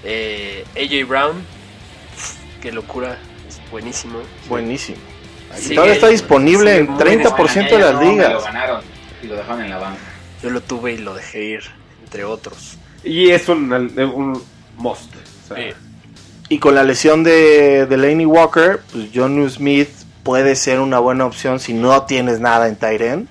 Eh, 0.05 0.65
AJ 0.77 1.07
Brown, 1.09 1.45
qué 2.63 2.73
locura, 2.73 3.19
es 3.49 3.61
buenísimo. 3.71 4.21
Buenísimo. 4.49 4.99
Sigue- 5.57 5.79
Ahora 5.81 5.93
está 5.93 6.09
disponible 6.09 6.77
en 6.77 6.91
muy 6.91 6.99
30% 7.03 7.75
de 7.77 7.79
las 7.81 7.95
No, 7.95 8.01
me 8.01 8.07
lo 8.07 8.13
ligas. 8.13 8.45
ganaron 8.45 8.83
y 9.23 9.27
lo 9.27 9.37
dejaron 9.37 9.63
en 9.63 9.71
la 9.71 9.79
banca. 9.79 10.01
Yo 10.43 10.51
lo 10.51 10.61
tuve 10.63 10.93
y 10.93 10.99
lo 10.99 11.15
dejé 11.15 11.45
ir, 11.45 11.65
entre 12.05 12.25
otros. 12.25 12.79
Y 13.03 13.31
es 13.31 13.49
un, 13.49 13.73
un 13.73 14.43
must. 14.77 15.13
O 15.51 15.55
sea, 15.55 15.57
Sí. 15.57 15.75
Y 16.49 16.59
con 16.59 16.75
la 16.75 16.83
lesión 16.83 17.23
de, 17.23 17.87
de 17.87 17.97
Laney 17.97 18.27
Walker, 18.27 18.81
pues 18.93 19.11
John 19.15 19.49
Smith 19.49 19.89
puede 20.25 20.57
ser 20.57 20.81
una 20.81 20.99
buena 20.99 21.25
opción 21.25 21.61
si 21.61 21.73
no 21.73 22.03
tienes 22.05 22.41
nada 22.41 22.67
en 22.67 22.77
Tyren. 22.77 23.29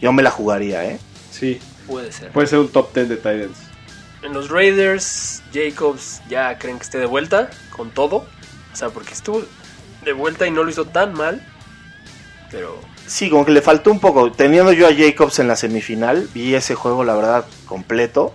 Yo 0.00 0.12
me 0.12 0.22
la 0.22 0.30
jugaría, 0.30 0.84
¿eh? 0.84 0.98
sí. 1.30 1.60
Puede 1.86 2.12
ser. 2.12 2.30
Puede 2.30 2.46
ser 2.46 2.60
un 2.60 2.68
top 2.68 2.94
10 2.94 3.08
de 3.08 3.16
Titans. 3.16 3.58
En 4.22 4.32
los 4.32 4.48
Raiders, 4.48 5.42
Jacobs 5.52 6.22
ya 6.28 6.56
creen 6.56 6.78
que 6.78 6.84
esté 6.84 6.98
de 6.98 7.06
vuelta 7.06 7.50
con 7.76 7.90
todo. 7.90 8.26
O 8.72 8.76
sea, 8.76 8.90
porque 8.90 9.12
estuvo 9.12 9.42
de 10.04 10.12
vuelta 10.12 10.46
y 10.46 10.52
no 10.52 10.62
lo 10.62 10.70
hizo 10.70 10.84
tan 10.86 11.14
mal. 11.14 11.44
Pero 12.50 12.78
Sí, 13.06 13.28
como 13.28 13.44
que 13.44 13.50
le 13.50 13.60
faltó 13.60 13.90
un 13.90 13.98
poco. 13.98 14.30
Teniendo 14.30 14.72
yo 14.72 14.86
a 14.86 14.94
Jacobs 14.94 15.40
en 15.40 15.48
la 15.48 15.56
semifinal, 15.56 16.28
vi 16.32 16.54
ese 16.54 16.76
juego, 16.76 17.02
la 17.02 17.16
verdad, 17.16 17.44
completo. 17.66 18.34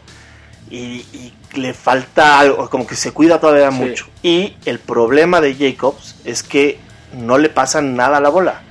Y, 0.70 1.06
y 1.14 1.34
le 1.56 1.74
falta 1.74 2.39
algo, 2.39 2.70
como 2.70 2.86
que 2.88 2.95
se 2.95 3.12
cuida 3.12 3.39
todavía 3.39 3.72
Sí. 3.72 3.78
mucho. 3.78 4.08
Y 4.24 4.56
el 4.66 4.80
problema 4.80 5.41
de 5.41 5.56
Jacobs 5.56 6.16
es 6.26 6.43
que 6.43 6.80
no 7.14 7.38
le 7.38 7.49
pasa 7.49 7.82
nada 7.82 8.18
a 8.18 8.22
la 8.22 8.30
bola. 8.30 8.62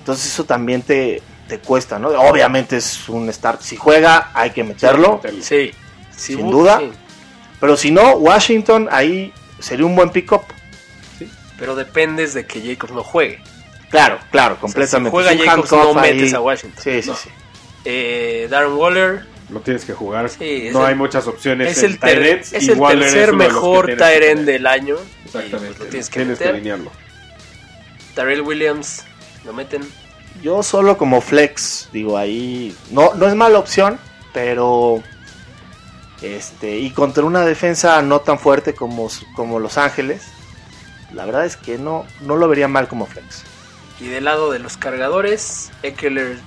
Entonces 0.00 0.26
eso 0.32 0.44
también 0.44 0.82
te, 0.82 1.22
te 1.48 1.58
cuesta, 1.58 1.98
¿no? 1.98 2.08
Obviamente 2.08 2.76
es 2.76 3.08
un 3.08 3.32
start. 3.32 3.60
Si 3.62 3.76
juega, 3.76 4.30
hay 4.34 4.50
que 4.50 4.64
meterlo. 4.64 5.20
sí, 5.40 5.70
Sin 6.16 6.50
duda. 6.50 6.78
sí. 6.80 6.90
Pero 7.60 7.76
si 7.76 7.90
no, 7.90 8.12
Washington 8.12 8.88
ahí 8.90 9.32
sería 9.58 9.84
un 9.86 9.94
buen 9.94 10.10
pick-up. 10.10 10.42
Pero 11.58 11.76
dependes 11.76 12.32
de 12.32 12.46
que 12.46 12.60
Jacobs 12.62 12.92
no 12.94 13.02
juegue. 13.04 13.42
Claro, 13.90 14.18
claro, 14.30 14.54
O 14.54 14.56
sea, 14.56 14.60
completamente. 14.62 15.10
si 15.10 15.24
juega 15.24 15.44
Jacobs, 15.44 15.72
no 15.72 16.00
ahí. 16.00 16.14
metes 16.14 16.32
a 16.34 16.40
Washington. 16.40 16.82
Sí, 16.82 17.02
sí, 17.02 17.08
No. 17.10 17.16
sí. 17.16 17.28
Eh, 17.84 18.46
Darren 18.50 18.72
Waller 18.74 19.26
Lo 19.50 19.60
tienes 19.60 19.84
que 19.84 19.92
jugar. 19.94 20.28
Sí, 20.30 20.68
no 20.72 20.80
el- 20.82 20.86
hay 20.90 20.94
muchas 20.94 21.26
opciones. 21.26 21.76
es 21.76 21.82
el, 21.82 21.98
ter- 21.98 22.22
ends, 22.24 22.52
es 22.52 22.62
y 22.64 22.70
el 22.70 22.78
tercer 22.80 23.30
de 23.30 23.36
mejor 23.36 23.86
del 23.86 24.66
año. 24.66 24.96
y, 24.96 25.26
Exactamente. 25.26 25.58
pues, 25.74 25.78
lo 25.80 25.86
tienes 25.86 26.08
que 26.10 26.20
tienes 26.20 26.38
que 26.38 26.48
alinearlo. 26.48 26.92
Tyrell 28.14 28.42
Williams, 28.42 29.04
lo 29.44 29.52
meten. 29.52 29.82
Yo 30.42 30.62
solo 30.62 30.96
como 30.96 31.20
flex, 31.20 31.88
digo 31.92 32.16
ahí, 32.16 32.74
no, 32.90 33.12
no 33.14 33.26
es 33.26 33.34
mala 33.34 33.58
opción, 33.58 33.98
pero 34.32 35.02
Este, 36.22 36.78
y 36.78 36.90
contra 36.90 37.24
una 37.24 37.44
defensa 37.46 38.00
no 38.02 38.20
tan 38.20 38.38
fuerte 38.38 38.74
como, 38.74 39.08
como 39.34 39.58
Los 39.58 39.78
Ángeles, 39.78 40.22
la 41.14 41.24
verdad 41.24 41.46
es 41.46 41.56
que 41.56 41.78
no, 41.78 42.06
no 42.20 42.36
lo 42.36 42.46
vería 42.46 42.68
mal 42.68 42.88
como 42.88 43.06
flex. 43.06 43.42
Y 44.00 44.08
del 44.08 44.24
lado 44.24 44.50
de 44.52 44.58
los 44.58 44.76
cargadores, 44.76 45.70
Eckler 45.82 46.38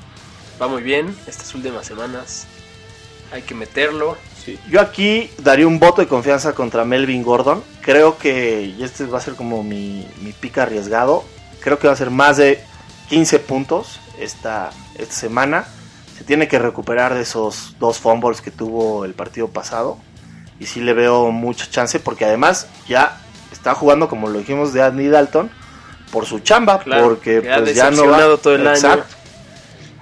va 0.61 0.67
muy 0.67 0.83
bien 0.83 1.15
estas 1.27 1.53
últimas 1.55 1.85
semanas. 1.87 2.45
Hay 3.33 3.41
que 3.41 3.55
meterlo. 3.55 4.15
Sí. 4.45 4.59
Yo 4.69 4.79
aquí 4.79 5.31
daría 5.39 5.67
un 5.67 5.79
voto 5.79 6.01
de 6.01 6.07
confianza 6.07 6.53
contra 6.53 6.85
Melvin 6.85 7.23
Gordon. 7.23 7.63
Creo 7.81 8.19
que, 8.19 8.61
y 8.77 8.83
este 8.83 9.05
va 9.07 9.17
a 9.17 9.21
ser 9.21 9.33
como 9.33 9.63
mi, 9.63 10.07
mi 10.21 10.33
pica 10.33 10.63
arriesgado, 10.63 11.23
creo 11.59 11.79
que 11.79 11.87
va 11.87 11.93
a 11.93 11.97
ser 11.97 12.11
más 12.11 12.37
de 12.37 12.63
15 13.09 13.39
puntos 13.39 13.99
esta, 14.19 14.69
esta 14.99 15.15
semana. 15.15 15.65
Se 16.15 16.23
tiene 16.23 16.47
que 16.47 16.59
recuperar 16.59 17.15
de 17.15 17.21
esos 17.21 17.75
dos 17.79 17.97
fumbles 17.97 18.41
que 18.41 18.51
tuvo 18.51 19.03
el 19.03 19.15
partido 19.15 19.47
pasado. 19.47 19.97
Y 20.59 20.67
sí 20.67 20.81
le 20.81 20.93
veo 20.93 21.31
mucha 21.31 21.67
chance 21.67 21.99
porque 21.99 22.25
además 22.25 22.67
ya 22.87 23.19
está 23.51 23.73
jugando, 23.73 24.07
como 24.07 24.29
lo 24.29 24.37
dijimos 24.37 24.73
de 24.73 24.83
Andy 24.83 25.07
Dalton, 25.07 25.49
por 26.11 26.27
su 26.27 26.39
chamba, 26.39 26.79
Claro, 26.79 27.05
porque 27.05 27.41
pues 27.41 27.75
ya 27.75 27.89
no 27.89 28.07
va 28.07 28.37
todo 28.37 28.53
el 28.53 28.67
año. 28.67 29.03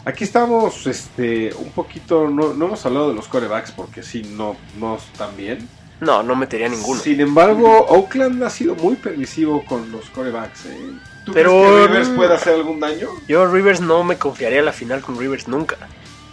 Aquí 0.04 0.24
estamos 0.24 0.88
este, 0.88 1.54
un 1.54 1.70
poquito, 1.72 2.28
no, 2.28 2.54
no 2.54 2.66
hemos 2.66 2.86
hablado 2.86 3.10
de 3.10 3.16
los 3.16 3.28
corebacks 3.28 3.72
porque 3.72 4.02
sí, 4.02 4.24
no, 4.36 4.56
no 4.80 4.98
están 4.98 5.36
bien. 5.38 5.68
No, 6.00 6.24
no 6.24 6.36
metería 6.36 6.68
ninguno. 6.68 7.00
Sin 7.00 7.22
embargo, 7.22 7.86
Oakland 7.88 8.44
ha 8.44 8.50
sido 8.50 8.74
muy 8.76 8.96
permisivo 8.96 9.64
con 9.64 9.92
los 9.92 10.10
corebacks. 10.10 10.66
¿eh? 10.66 10.78
¿Tú 11.26 11.32
Pero, 11.34 11.52
crees 11.52 11.76
que 11.76 11.88
Rivers 11.88 12.10
puede 12.10 12.34
hacer 12.34 12.54
algún 12.56 12.80
daño? 12.80 13.10
Yo 13.28 13.46
Rivers 13.46 13.82
no 13.82 14.04
me 14.04 14.18
confiaría 14.18 14.62
a 14.62 14.64
la 14.64 14.74
final 14.74 15.02
con 15.02 15.20
Rivers 15.20 15.48
nunca. 15.48 15.78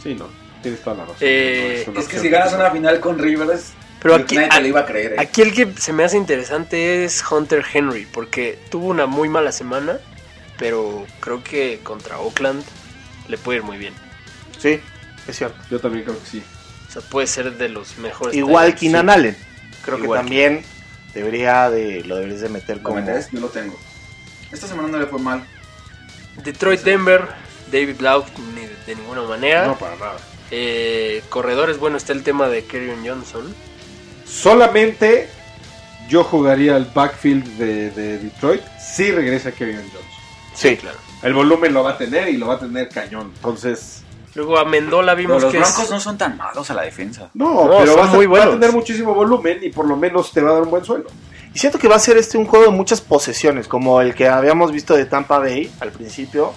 Sí, 0.02 0.14
no, 0.14 0.28
tienes 0.62 0.80
toda 0.80 0.96
la 0.96 1.02
razón. 1.02 1.16
Eh, 1.20 1.84
No, 1.92 2.00
Es 2.00 2.08
que 2.08 2.18
si 2.18 2.30
ganas 2.30 2.54
una 2.54 2.70
final 2.70 2.98
con 3.00 3.18
Rivers, 3.18 3.72
Pero 4.00 4.14
aquí, 4.14 4.36
nadie 4.36 4.48
te 4.48 4.60
lo 4.62 4.66
iba 4.68 4.80
a 4.80 4.86
creer. 4.86 5.12
¿eh? 5.12 5.16
aquí 5.18 5.42
el 5.42 5.52
que 5.52 5.70
se 5.78 5.92
me 5.92 6.04
hace 6.04 6.16
interesante 6.16 7.04
es 7.04 7.22
Hunter 7.30 7.62
Henry, 7.70 8.06
porque 8.10 8.58
tuvo 8.70 8.86
una 8.86 9.04
muy 9.04 9.28
mala 9.28 9.52
semana, 9.52 9.98
pero 10.56 11.04
creo 11.20 11.44
que 11.44 11.80
contra 11.82 12.18
Oakland 12.20 12.64
le 13.28 13.38
puede 13.38 13.58
ir 13.58 13.64
muy 13.64 13.78
bien. 13.78 13.94
Sí, 14.58 14.80
es 15.26 15.36
cierto. 15.36 15.56
Yo 15.70 15.80
también 15.80 16.04
creo 16.04 16.18
que 16.18 16.26
sí. 16.26 16.42
O 16.88 16.92
sea, 16.92 17.02
puede 17.02 17.26
ser 17.26 17.56
de 17.56 17.68
los 17.68 17.98
mejores. 17.98 18.34
Igual. 18.34 18.74
Keenan 18.74 19.10
Allen. 19.10 19.36
Creo 19.84 19.98
Igual 19.98 20.20
que 20.20 20.24
también 20.24 20.64
debería 21.14 21.70
de 21.70 22.02
lo 22.04 22.16
deberías 22.16 22.40
de 22.40 22.48
meter 22.48 22.76
¿Lo 22.78 22.82
como 22.82 22.96
vendes? 22.96 23.30
Yo 23.30 23.40
lo 23.40 23.48
tengo. 23.48 23.78
Esta 24.50 24.66
semana 24.66 24.88
no 24.88 24.98
le 24.98 25.06
fue 25.06 25.18
mal. 25.18 25.44
Detroit 26.42 26.80
Denver, 26.80 27.26
David 27.70 27.96
Blau 27.96 28.24
ni 28.54 28.62
de, 28.62 28.76
de 28.86 28.96
ninguna 28.96 29.22
manera. 29.22 29.66
No, 29.66 29.78
para 29.78 29.96
nada. 29.96 30.16
Eh, 30.50 31.22
corredores, 31.28 31.78
bueno, 31.78 31.96
está 31.96 32.12
el 32.12 32.22
tema 32.22 32.48
de 32.48 32.64
Kerryon 32.64 33.06
Johnson. 33.06 33.54
Solamente 34.24 35.28
yo 36.08 36.24
jugaría 36.24 36.76
el 36.76 36.86
backfield 36.86 37.44
de, 37.58 37.90
de 37.90 38.18
Detroit 38.18 38.62
si 38.78 39.10
regresa 39.10 39.52
Kevin 39.52 39.76
Johnson. 39.76 40.00
Sí, 40.54 40.76
claro. 40.76 40.98
El 41.22 41.34
volumen 41.34 41.72
lo 41.72 41.82
va 41.82 41.90
a 41.90 41.98
tener 41.98 42.28
y 42.28 42.36
lo 42.36 42.46
va 42.46 42.54
a 42.54 42.58
tener 42.58 42.88
cañón. 42.88 43.32
Entonces, 43.34 44.04
Luego 44.34 44.58
a 44.58 44.64
Mendola 44.64 45.14
vimos 45.14 45.42
los 45.42 45.50
que 45.50 45.58
Broncos 45.58 45.84
es, 45.84 45.90
no 45.90 45.98
son 45.98 46.16
tan 46.16 46.36
malos 46.36 46.70
a 46.70 46.74
la 46.74 46.82
defensa. 46.82 47.30
no, 47.34 47.64
No, 47.64 47.78
pero 47.78 47.96
vas 47.96 48.10
a, 48.10 48.14
muy 48.14 48.26
va 48.26 48.44
a 48.44 48.50
tener 48.50 48.72
muchísimo 48.72 49.14
volumen 49.14 49.58
y 49.62 49.70
por 49.70 49.86
lo 49.86 49.96
menos 49.96 50.32
te 50.32 50.40
va 50.40 50.50
a 50.50 50.52
dar 50.54 50.62
un 50.62 50.70
buen 50.70 50.84
suelo. 50.84 51.06
Y 51.52 51.58
siento 51.58 51.78
que 51.78 51.88
va 51.88 51.96
a 51.96 51.98
ser 51.98 52.16
este 52.18 52.38
un 52.38 52.46
juego 52.46 52.66
de 52.66 52.70
muchas 52.70 53.00
posesiones, 53.00 53.66
como 53.66 54.00
el 54.00 54.14
que 54.14 54.28
habíamos 54.28 54.70
visto 54.70 54.94
de 54.94 55.06
Tampa 55.06 55.38
Bay 55.38 55.72
al 55.80 55.90
principio. 55.90 56.52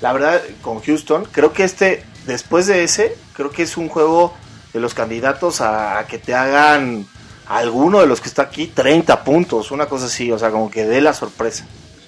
La 0.00 0.12
verdad, 0.12 0.40
con 0.62 0.80
Houston, 0.80 1.26
creo 1.32 1.52
que 1.52 1.64
este, 1.64 2.04
después 2.26 2.66
de 2.66 2.84
ese, 2.84 3.16
creo 3.32 3.50
que 3.50 3.62
es 3.62 3.76
un 3.76 3.88
juego 3.88 4.34
de 4.72 4.78
los 4.78 4.94
candidatos 4.94 5.60
a, 5.60 5.98
a 5.98 6.06
que 6.06 6.18
te 6.18 6.34
hagan 6.34 7.06
alguno 7.48 8.00
de 8.00 8.06
los 8.06 8.20
que 8.20 8.28
está 8.28 8.42
aquí 8.42 8.66
30 8.66 9.24
puntos, 9.24 9.70
una 9.70 9.86
cosa 9.86 10.06
así, 10.06 10.30
o 10.30 10.38
sea, 10.38 10.50
como 10.50 10.70
que 10.70 10.84
dé 10.84 11.00
la 11.00 11.14
sorpresa. 11.14 11.64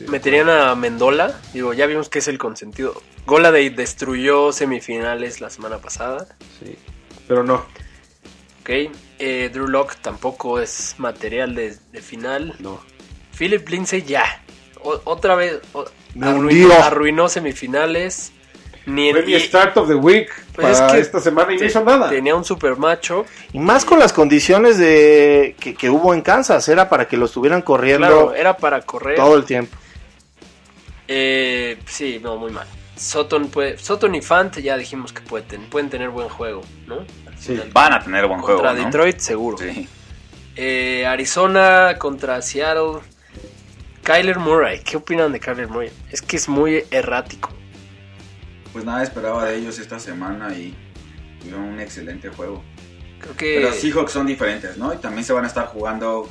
Meterían 0.07 0.49
a 0.49 0.75
Mendola. 0.75 1.41
Digo, 1.53 1.73
ya 1.75 1.87
vimos 1.87 2.09
que 2.09 2.21
es 2.21 2.29
el 2.29 2.39
consentido. 2.39 3.01
Goladay 3.27 3.69
destruyó 3.71 4.53
semifinales 4.53 5.41
la 5.41 5.51
semana 5.51 5.79
pasada. 5.79 6.27
Sí. 6.63 6.77
Pero 7.27 7.43
no, 7.45 7.65
Ok. 8.63 8.71
Eh, 9.19 9.51
Drew 9.53 9.67
Lock 9.67 9.97
tampoco 9.97 10.61
es 10.61 10.95
material 10.99 11.55
de, 11.55 11.77
de 11.93 12.03
final. 12.03 12.55
no. 12.59 12.81
Philip 13.37 13.69
Lindsay 13.69 14.03
ya. 14.03 14.25
O- 14.83 15.01
otra 15.05 15.35
vez. 15.37 15.61
o- 15.73 15.85
arruinó, 16.83 17.29
semifinales. 17.29 18.33
Ni 18.87 19.13
Fue 19.13 19.23
mi 19.23 19.35
y- 19.35 19.41
start 19.41 19.77
of 19.77 19.87
the 19.89 19.95
week 19.95 20.31
pues 20.55 20.79
para 20.79 20.87
es 20.87 20.93
que 20.93 20.99
esta 21.01 21.21
semana 21.21 21.53
y 21.53 21.59
no 21.59 21.65
hizo 21.67 21.85
nada. 21.85 22.09
Tenía 22.09 22.35
un 22.35 22.45
super 22.45 22.77
macho. 22.77 23.27
Y 23.53 23.59
más 23.59 23.85
con 23.85 23.99
las 23.99 24.13
condiciones 24.15 24.79
de 24.79 25.55
que, 25.61 25.75
que 25.75 25.91
hubo 25.91 26.15
en 26.15 26.23
Kansas, 26.23 26.67
era 26.69 26.89
para 26.89 27.07
que 27.07 27.17
lo 27.19 27.27
estuvieran 27.27 27.61
corriendo 27.63 28.07
Claro, 28.07 28.35
era 28.35 28.57
para 28.57 28.81
correr. 28.83 29.17
todo 29.17 29.37
el 29.37 29.45
tiempo. 29.45 29.77
Eh, 31.09 31.79
sí, 31.87 32.21
no, 32.23 32.37
muy 32.37 32.51
mal. 32.53 32.67
Soton, 32.97 33.49
puede, 33.49 33.79
Soton 33.79 34.15
y 34.15 34.23
Fant 34.23 34.59
ya 34.59 34.77
dijimos 34.77 35.13
que 35.13 35.21
pueden, 35.23 35.47
ten- 35.49 35.71
pueden 35.71 35.89
tener 35.89 36.11
buen 36.11 36.29
juego, 36.29 36.63
¿no? 36.87 37.05
Sí. 37.39 37.59
Van 37.73 37.93
a 37.93 38.03
tener 38.03 38.27
buen 38.27 38.41
Contra 38.41 38.71
juego, 38.71 38.79
¿no? 38.79 38.85
Detroit, 38.87 39.19
seguro. 39.21 39.59
Sí. 39.59 39.89
Eh, 40.57 41.07
Arizona 41.07 41.95
contra 41.99 42.43
Seattle. 42.43 43.01
Kyler 44.03 44.39
Murray, 44.39 44.81
¿qué 44.83 44.97
opinan 44.97 45.31
de 45.33 45.39
Kyler 45.39 45.69
Murray? 45.69 45.91
Es 46.11 46.21
que 46.23 46.37
es 46.37 46.49
muy 46.49 46.85
errático. 46.91 47.51
Pues 48.73 48.85
nada 48.85 49.03
esperaba 49.03 49.45
de 49.45 49.57
ellos 49.57 49.79
esta 49.79 49.99
semana 50.01 50.53
y 50.55 50.75
tuvieron 51.41 51.63
un 51.63 51.81
excelente 51.81 52.29
juego. 52.31 52.63
Creo 53.21 53.37
que 53.37 53.55
Pero 53.57 53.69
los 53.69 53.77
Seahawks 53.79 54.13
son 54.13 54.27
diferentes, 54.27 54.77
¿no? 54.77 54.93
Y 54.93 54.97
también 54.97 55.25
se 55.25 55.33
van 55.33 55.45
a 55.45 55.47
estar 55.49 55.67
jugando 55.67 56.29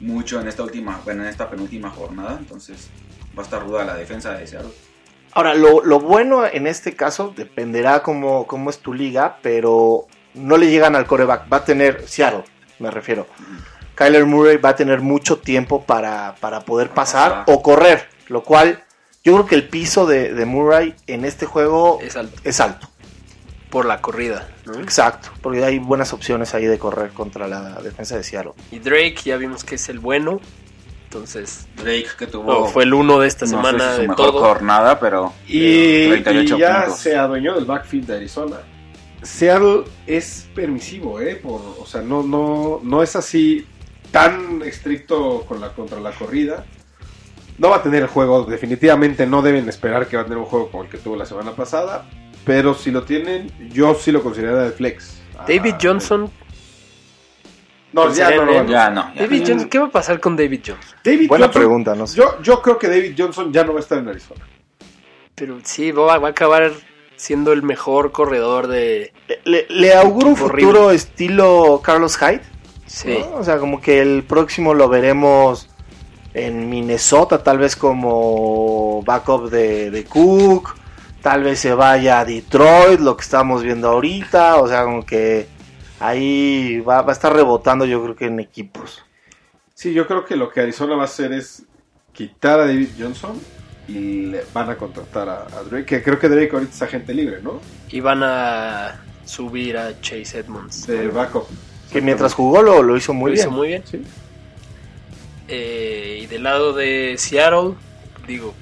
mucho 0.00 0.40
en 0.40 0.48
esta 0.48 0.62
última, 0.62 1.00
bueno, 1.04 1.22
en 1.22 1.28
esta 1.28 1.48
penúltima 1.50 1.90
jornada, 1.90 2.36
entonces 2.38 2.88
va 3.36 3.42
a 3.42 3.44
estar 3.44 3.62
ruda 3.62 3.84
la 3.84 3.94
defensa 3.94 4.32
de 4.32 4.46
Seattle. 4.46 4.72
Ahora, 5.32 5.54
lo, 5.54 5.84
lo 5.84 6.00
bueno 6.00 6.46
en 6.46 6.66
este 6.66 6.94
caso 6.96 7.32
dependerá 7.36 8.02
cómo, 8.02 8.46
cómo 8.46 8.70
es 8.70 8.78
tu 8.78 8.94
liga, 8.94 9.38
pero 9.42 10.06
no 10.34 10.56
le 10.56 10.70
llegan 10.70 10.96
al 10.96 11.06
coreback. 11.06 11.52
Va 11.52 11.58
a 11.58 11.64
tener, 11.64 12.08
Seattle, 12.08 12.44
me 12.78 12.90
refiero. 12.90 13.26
Kyler 13.94 14.24
Murray 14.26 14.56
va 14.58 14.70
a 14.70 14.76
tener 14.76 15.00
mucho 15.00 15.38
tiempo 15.38 15.82
para, 15.84 16.34
para 16.40 16.60
poder 16.60 16.90
pasar 16.90 17.44
pasar. 17.44 17.44
o 17.54 17.62
correr, 17.62 18.08
lo 18.28 18.42
cual 18.42 18.82
yo 19.24 19.34
creo 19.34 19.46
que 19.46 19.54
el 19.54 19.68
piso 19.68 20.06
de, 20.06 20.32
de 20.34 20.44
Murray 20.46 20.94
en 21.06 21.24
este 21.24 21.46
juego 21.46 21.98
es 22.02 22.14
alto 22.16 22.36
es 22.44 22.60
alto. 22.60 22.88
por 23.70 23.86
la 23.86 24.00
corrida. 24.02 24.48
¿no? 24.66 24.74
Exacto, 24.80 25.30
porque 25.42 25.64
hay 25.64 25.78
buenas 25.78 26.12
opciones 26.12 26.54
ahí 26.54 26.66
de 26.66 26.78
correr 26.78 27.10
contra 27.10 27.48
la 27.48 27.80
defensa 27.82 28.16
de 28.16 28.22
Seattle. 28.22 28.52
Y 28.70 28.78
Drake 28.78 29.16
ya 29.24 29.36
vimos 29.38 29.64
que 29.64 29.74
es 29.76 29.88
el 29.88 29.98
bueno. 29.98 30.40
Entonces, 31.06 31.66
Drake 31.76 32.08
que 32.18 32.26
tuvo 32.26 32.52
no, 32.52 32.64
fue 32.66 32.82
el 32.84 32.92
uno 32.92 33.18
de 33.20 33.28
esta 33.28 33.46
no 33.46 33.50
sé 33.50 33.56
semana 33.56 33.90
si 33.90 33.94
su 33.96 34.00
de 34.02 34.08
mejor 34.08 34.30
todo. 34.32 34.40
jornada, 34.40 34.98
pero 35.00 35.32
Y, 35.48 36.08
38 36.08 36.56
y 36.56 36.60
ya 36.60 36.80
puntos. 36.82 36.98
se 37.00 37.16
adueñó 37.16 37.54
del 37.54 37.64
backfield 37.64 38.06
de 38.08 38.16
Arizona. 38.16 38.56
Seattle 39.22 39.84
es 40.06 40.48
permisivo, 40.54 41.20
¿eh? 41.20 41.36
Por, 41.36 41.60
o 41.80 41.86
sea, 41.86 42.02
no, 42.02 42.22
no, 42.22 42.80
no 42.82 43.02
es 43.02 43.16
así 43.16 43.66
tan 44.10 44.62
estricto 44.62 45.44
con 45.48 45.60
la, 45.60 45.72
contra 45.72 46.00
la 46.00 46.10
corrida. 46.12 46.64
No 47.58 47.70
va 47.70 47.76
a 47.76 47.82
tener 47.82 48.02
el 48.02 48.08
juego, 48.08 48.44
definitivamente 48.44 49.26
no 49.26 49.40
deben 49.42 49.68
esperar 49.68 50.06
que 50.06 50.16
va 50.16 50.22
a 50.22 50.26
tener 50.26 50.38
un 50.38 50.44
juego 50.44 50.70
como 50.70 50.82
el 50.84 50.90
que 50.90 50.98
tuvo 50.98 51.16
la 51.16 51.24
semana 51.24 51.52
pasada. 51.52 52.04
Pero 52.44 52.74
si 52.74 52.90
lo 52.90 53.04
tienen, 53.04 53.50
yo 53.72 53.94
sí 53.94 54.12
lo 54.12 54.22
consideraría 54.22 54.60
de 54.64 54.70
flex. 54.72 55.16
David 55.48 55.74
Ah, 55.74 55.78
Johnson. 55.82 56.30
No, 57.96 58.14
ya 58.14 58.30
no, 58.30 58.52
ya 58.52 58.64
ya 58.66 59.12
David 59.16 59.40
no. 59.42 59.46
Johnson, 59.48 59.68
¿qué 59.68 59.78
va 59.78 59.86
a 59.86 59.90
pasar 59.90 60.20
con 60.20 60.36
David 60.36 60.60
Johnson? 60.66 60.96
David 61.02 61.28
Buena 61.28 61.46
Johnson- 61.46 61.60
pregunta, 61.60 61.94
no 61.94 62.06
sé. 62.06 62.16
Yo, 62.18 62.40
yo 62.42 62.62
creo 62.62 62.78
que 62.78 62.88
David 62.88 63.14
Johnson 63.18 63.52
ya 63.52 63.64
no 63.64 63.72
va 63.72 63.78
a 63.78 63.82
estar 63.82 63.98
en 63.98 64.08
Arizona. 64.08 64.46
Pero 65.34 65.58
sí, 65.64 65.90
va, 65.92 66.18
va 66.18 66.28
a 66.28 66.30
acabar 66.30 66.72
siendo 67.16 67.52
el 67.52 67.62
mejor 67.62 68.12
corredor 68.12 68.66
de. 68.68 69.12
Le, 69.28 69.40
le- 69.44 69.66
le 69.68 69.94
auguro 69.94 70.28
un 70.28 70.36
futuro 70.36 70.90
estilo 70.90 71.80
Carlos 71.82 72.16
Hyde. 72.18 72.42
Sí. 72.86 73.18
¿no? 73.18 73.38
O 73.38 73.44
sea, 73.44 73.58
como 73.58 73.80
que 73.80 74.00
el 74.00 74.22
próximo 74.22 74.72
lo 74.72 74.88
veremos 74.88 75.68
en 76.34 76.68
Minnesota, 76.70 77.42
tal 77.42 77.58
vez 77.58 77.74
como 77.76 79.02
backup 79.04 79.48
de, 79.50 79.90
de 79.90 80.04
Cook, 80.04 80.74
tal 81.22 81.42
vez 81.42 81.58
se 81.60 81.72
vaya 81.74 82.20
a 82.20 82.24
Detroit, 82.24 83.00
lo 83.00 83.16
que 83.16 83.22
estamos 83.22 83.62
viendo 83.62 83.88
ahorita, 83.88 84.56
o 84.56 84.68
sea, 84.68 84.84
como 84.84 85.04
que 85.04 85.48
ahí 86.00 86.80
va, 86.80 87.02
va 87.02 87.10
a 87.10 87.12
estar 87.12 87.32
rebotando 87.32 87.84
yo 87.84 88.02
creo 88.02 88.16
que 88.16 88.26
en 88.26 88.40
equipos. 88.40 89.02
Sí, 89.74 89.92
yo 89.92 90.06
creo 90.06 90.24
que 90.24 90.36
lo 90.36 90.50
que 90.50 90.60
Arizona 90.60 90.94
va 90.96 91.02
a 91.02 91.04
hacer 91.06 91.32
es 91.32 91.64
quitar 92.12 92.60
a 92.60 92.66
David 92.66 92.88
Johnson 92.98 93.38
y 93.88 94.26
le 94.26 94.44
van 94.52 94.70
a 94.70 94.76
contratar 94.76 95.28
a, 95.28 95.42
a 95.42 95.62
Drake, 95.64 95.84
que 95.84 96.02
creo 96.02 96.18
que 96.18 96.28
Drake 96.28 96.50
ahorita 96.52 96.72
es 96.74 96.82
agente 96.82 97.12
libre, 97.14 97.40
¿no? 97.42 97.60
Y 97.90 98.00
van 98.00 98.22
a 98.22 99.00
subir 99.24 99.76
a 99.76 100.00
Chase 100.00 100.38
Edmonds. 100.38 100.86
De 100.86 101.08
backup. 101.08 101.46
Que 101.92 102.00
mientras 102.00 102.34
jugó 102.34 102.62
lo, 102.62 102.82
lo 102.82 102.96
hizo 102.96 103.12
muy 103.14 103.30
Lo 103.30 103.34
bien. 103.34 103.46
hizo 103.46 103.50
muy 103.56 103.68
bien. 103.68 103.82
Sí. 103.86 104.02
Eh, 105.48 106.20
y 106.22 106.26
del 106.26 106.42
lado 106.42 106.72
de 106.72 107.14
Seattle, 107.18 107.74
digo, 108.26 108.54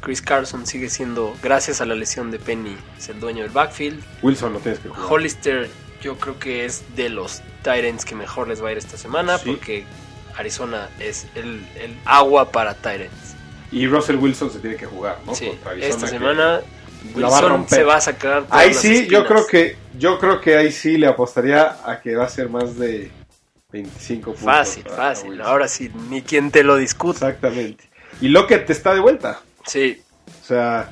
Chris 0.00 0.22
Carson 0.22 0.66
sigue 0.66 0.88
siendo, 0.88 1.34
gracias 1.42 1.80
a 1.80 1.86
la 1.86 1.94
lesión 1.94 2.30
de 2.30 2.38
Penny, 2.38 2.76
es 2.96 3.08
el 3.10 3.20
dueño 3.20 3.42
del 3.42 3.52
backfield. 3.52 4.02
Wilson 4.22 4.54
lo 4.54 4.58
tienes 4.60 4.80
que 4.80 4.88
jugar. 4.88 5.04
Hollister 5.12 5.68
yo 6.02 6.18
creo 6.18 6.38
que 6.38 6.64
es 6.66 6.82
de 6.96 7.08
los 7.08 7.42
Tyrants 7.62 8.04
que 8.04 8.14
mejor 8.14 8.48
les 8.48 8.62
va 8.62 8.68
a 8.68 8.72
ir 8.72 8.78
esta 8.78 8.96
semana 8.98 9.38
Sí. 9.38 9.50
porque 9.50 9.84
Arizona 10.36 10.88
es 10.98 11.26
el, 11.34 11.64
el 11.76 11.96
agua 12.04 12.50
para 12.50 12.74
Tyrants. 12.74 13.34
Y 13.70 13.86
Russell 13.86 14.16
Wilson 14.16 14.50
se 14.50 14.58
tiene 14.58 14.76
que 14.76 14.86
jugar, 14.86 15.18
¿no? 15.24 15.34
Sí, 15.34 15.46
Arizona, 15.64 15.86
esta 15.86 16.06
semana 16.06 16.44
va 17.16 17.40
Wilson 17.40 17.68
se 17.68 17.84
va 17.84 17.96
a 17.96 18.00
sacar. 18.00 18.44
Ahí 18.50 18.74
sí, 18.74 19.06
yo 19.08 19.24
creo 19.26 19.46
que 19.46 19.76
yo 19.98 20.18
creo 20.18 20.40
que 20.40 20.56
ahí 20.56 20.70
sí 20.72 20.98
le 20.98 21.06
apostaría 21.06 21.76
a 21.84 22.00
que 22.00 22.14
va 22.16 22.24
a 22.24 22.28
ser 22.28 22.48
más 22.50 22.76
de 22.78 23.10
25 23.70 24.24
puntos. 24.32 24.44
Fácil, 24.44 24.84
fácil. 24.84 25.40
Ahora 25.40 25.68
sí, 25.68 25.90
ni 26.10 26.22
quien 26.22 26.50
te 26.50 26.62
lo 26.64 26.76
discuta. 26.76 27.28
Exactamente. 27.28 27.84
Y 28.20 28.28
Lockett 28.28 28.68
está 28.70 28.92
de 28.94 29.00
vuelta. 29.00 29.40
Sí, 29.66 30.02
O 30.42 30.44
sea, 30.46 30.90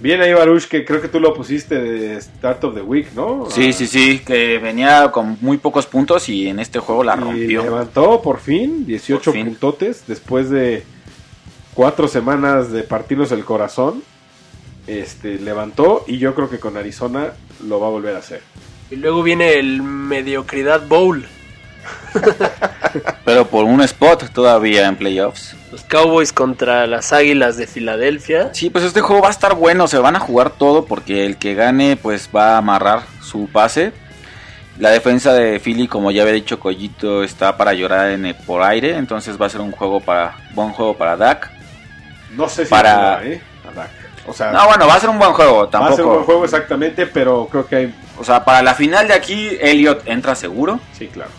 bien 0.00 0.20
ahí 0.20 0.32
Baruch, 0.32 0.64
que 0.66 0.84
creo 0.84 1.00
que 1.00 1.08
tú 1.08 1.20
lo 1.20 1.34
pusiste 1.34 1.80
de 1.80 2.20
Start 2.20 2.64
of 2.64 2.74
the 2.74 2.80
Week, 2.82 3.08
¿no? 3.14 3.46
Sí, 3.50 3.72
sí, 3.72 3.86
sí, 3.86 4.20
que 4.20 4.58
venía 4.58 5.10
con 5.12 5.36
muy 5.40 5.58
pocos 5.58 5.86
puntos 5.86 6.28
y 6.28 6.48
en 6.48 6.58
este 6.58 6.78
juego 6.78 7.04
la 7.04 7.16
Y 7.16 7.20
rompió. 7.20 7.62
levantó 7.62 8.20
por 8.22 8.38
fin 8.40 8.84
18 8.86 9.22
Por 9.24 9.34
fin. 9.34 9.46
puntotes 9.46 10.04
después 10.06 10.50
de 10.50 10.82
cuatro 11.74 12.08
semanas 12.08 12.70
de 12.72 12.82
partirnos 12.82 13.32
el 13.32 13.44
corazón. 13.44 14.02
Este 14.86 15.38
levantó 15.38 16.04
y 16.08 16.18
yo 16.18 16.34
creo 16.34 16.48
que 16.50 16.58
con 16.58 16.76
Arizona 16.76 17.32
lo 17.66 17.78
va 17.78 17.86
a 17.86 17.90
volver 17.90 18.16
a 18.16 18.18
hacer. 18.18 18.40
y 18.90 18.96
luego 18.96 19.22
viene 19.22 19.54
el 19.54 19.82
Mediocridad 19.82 20.86
Bowl. 20.88 21.24
Pero 23.24 23.46
por 23.46 23.64
un 23.64 23.80
spot 23.82 24.30
todavía 24.32 24.86
en 24.86 24.96
playoffs. 24.96 25.54
Los 25.70 25.84
Cowboys 25.84 26.32
contra 26.32 26.86
las 26.86 27.12
Águilas 27.12 27.56
de 27.56 27.66
Filadelfia. 27.66 28.50
Sí, 28.52 28.70
pues 28.70 28.84
este 28.84 29.00
juego 29.00 29.22
va 29.22 29.28
a 29.28 29.32
estar 29.32 29.54
bueno, 29.54 29.86
se 29.86 29.98
van 29.98 30.16
a 30.16 30.20
jugar 30.20 30.50
todo 30.50 30.84
porque 30.84 31.24
el 31.26 31.36
que 31.36 31.54
gane 31.54 31.96
pues 31.96 32.28
va 32.34 32.54
a 32.54 32.58
amarrar 32.58 33.02
su 33.22 33.48
pase. 33.48 33.92
La 34.78 34.90
defensa 34.90 35.32
de 35.34 35.60
Philly, 35.60 35.86
como 35.88 36.10
ya 36.10 36.22
había 36.22 36.34
dicho 36.34 36.58
Collito, 36.58 37.22
está 37.22 37.56
para 37.56 37.74
llorar 37.74 38.10
en 38.10 38.24
el- 38.26 38.34
por 38.34 38.62
aire, 38.62 38.96
entonces 38.96 39.40
va 39.40 39.46
a 39.46 39.50
ser 39.50 39.60
un 39.60 39.72
juego 39.72 40.00
para 40.00 40.34
buen 40.54 40.70
juego 40.72 40.96
para 40.96 41.16
Dak. 41.16 41.50
No 42.34 42.48
sé 42.48 42.64
si 42.64 42.70
Para- 42.70 42.96
va 42.96 43.16
a 43.18 43.24
¿eh? 43.24 43.42
A 43.70 43.74
Dak. 43.74 43.90
O 44.26 44.32
sea, 44.32 44.50
No, 44.52 44.66
bueno, 44.66 44.86
va 44.86 44.94
a 44.94 45.00
ser 45.00 45.10
un 45.10 45.18
buen 45.18 45.32
juego, 45.32 45.58
va 45.58 45.64
a 45.64 45.70
ser 45.70 45.80
un 45.80 45.86
buen 45.86 45.96
tampoco. 45.96 46.24
juego 46.24 46.44
exactamente, 46.44 47.06
pero 47.06 47.46
creo 47.50 47.66
que 47.66 47.76
hay... 47.76 47.94
O 48.18 48.24
sea, 48.24 48.44
para 48.44 48.62
la 48.62 48.74
final 48.74 49.06
de 49.08 49.14
aquí 49.14 49.50
Elliot 49.60 50.02
entra 50.06 50.34
seguro. 50.34 50.80
Sí, 50.98 51.06
claro. 51.08 51.30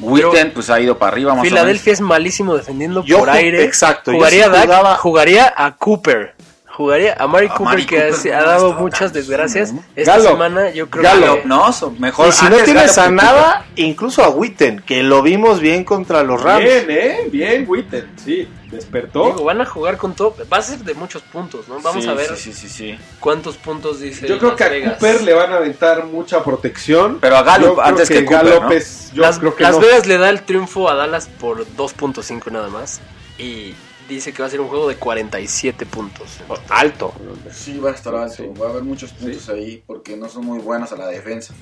Witten 0.00 0.50
pues 0.52 0.70
ha 0.70 0.80
ido 0.80 0.98
para 0.98 1.12
arriba 1.12 1.34
más 1.34 1.44
Filadelfia 1.46 1.92
es 1.92 2.00
malísimo 2.00 2.54
defendiendo 2.56 3.04
Yo 3.04 3.20
por 3.20 3.30
aire. 3.30 3.62
exacto, 3.64 4.10
yo 4.10 4.18
Jugaría 4.18 4.44
sí 4.44 4.48
a 4.50 4.52
Dak, 4.52 4.64
jugaba- 4.64 4.96
jugaría 4.96 5.54
a 5.56 5.76
Cooper. 5.76 6.34
Jugaría 6.76 7.14
a 7.16 7.28
Mari 7.28 7.48
Cooper 7.50 7.86
que 7.86 8.08
Cooper 8.10 8.34
ha, 8.34 8.42
dado 8.42 8.72
muchas 8.72 9.12
desgracias. 9.12 9.70
fino, 9.70 9.84
Esta 9.94 10.12
Gallup. 10.16 10.28
semana 10.30 10.70
yo 10.70 10.90
creo 10.90 11.04
Gallup. 11.04 11.42
que. 11.42 11.48
No, 11.48 11.72
so- 11.72 11.92
mejor. 11.92 12.26
Y 12.28 12.32
si 12.32 12.44
no 12.46 12.56
tienes 12.56 12.98
a 12.98 13.04
que 13.06 13.12
nada, 13.12 13.66
incluso 13.76 14.24
a 14.24 14.28
Witten, 14.30 14.80
que 14.80 15.04
lo 15.04 15.22
vimos 15.22 15.60
bien 15.60 15.84
contra 15.84 16.24
los 16.24 16.42
Rams. 16.42 16.64
Bien, 16.64 16.86
¿eh? 16.90 17.18
Bien, 17.30 17.64
Witten. 17.68 18.10
Sí, 18.24 18.48
despertó. 18.72 19.26
digo, 19.26 19.44
van 19.44 19.60
a 19.60 19.64
jugar 19.66 19.96
con 19.98 20.14
todo. 20.14 20.34
Va 20.52 20.56
a 20.56 20.62
ser 20.62 20.78
de 20.80 20.94
muchos 20.94 21.22
puntos, 21.22 21.68
¿no? 21.68 21.78
Vamos 21.80 22.02
Sí, 22.02 22.10
a 22.10 22.14
ver 22.14 22.34
Sí, 22.36 22.52
sí, 22.52 22.52
sí, 22.52 22.68
sí. 22.68 22.98
cuántos 23.20 23.56
puntos 23.56 24.00
dice. 24.00 24.26
Yo 24.26 24.38
creo 24.38 24.50
Las 24.50 24.58
que 24.58 24.64
a 24.64 24.68
Vegas. 24.68 24.94
Cooper 24.98 25.22
le 25.22 25.32
van 25.32 25.52
a 25.52 25.56
aventar 25.58 26.04
mucha 26.06 26.42
protección. 26.42 27.18
Pero 27.20 27.36
a 27.36 27.42
Gallup 27.44 27.78
antes 27.78 28.08
que 28.08 28.24
Cooper, 28.24 28.44
Gallup 28.46 28.62
¿no? 28.64 28.70
es- 28.72 29.12
yo 29.12 29.22
Las, 29.22 29.38
creo 29.38 29.54
que 29.54 29.62
Las 29.62 29.74
no. 29.76 29.78
Vegas 29.80 30.06
le 30.08 30.18
da 30.18 30.28
el 30.28 30.42
triunfo 30.42 30.88
a 30.90 30.94
Dallas 30.96 31.28
por 31.38 31.64
2.5 31.76 32.50
nada 32.50 32.68
más. 32.68 33.00
Y 33.38 33.74
dice 34.08 34.32
que 34.32 34.42
va 34.42 34.48
a 34.48 34.50
ser 34.50 34.60
un 34.60 34.68
juego 34.68 34.88
de 34.88 34.96
47 34.96 35.86
puntos. 35.86 36.40
Alto. 36.68 37.12
Sí, 37.52 37.78
va 37.78 37.90
a 37.90 37.94
estar 37.94 38.14
alto. 38.14 38.34
Sí. 38.36 38.48
Va 38.60 38.66
a 38.66 38.70
haber 38.70 38.82
muchos 38.82 39.12
puntos 39.12 39.48
ahí 39.48 39.82
porque 39.86 40.16
no 40.16 40.28
son 40.28 40.44
muy 40.44 40.58
buenos 40.58 40.92
a 40.92 40.96
la 40.96 41.06
defensa. 41.06 41.54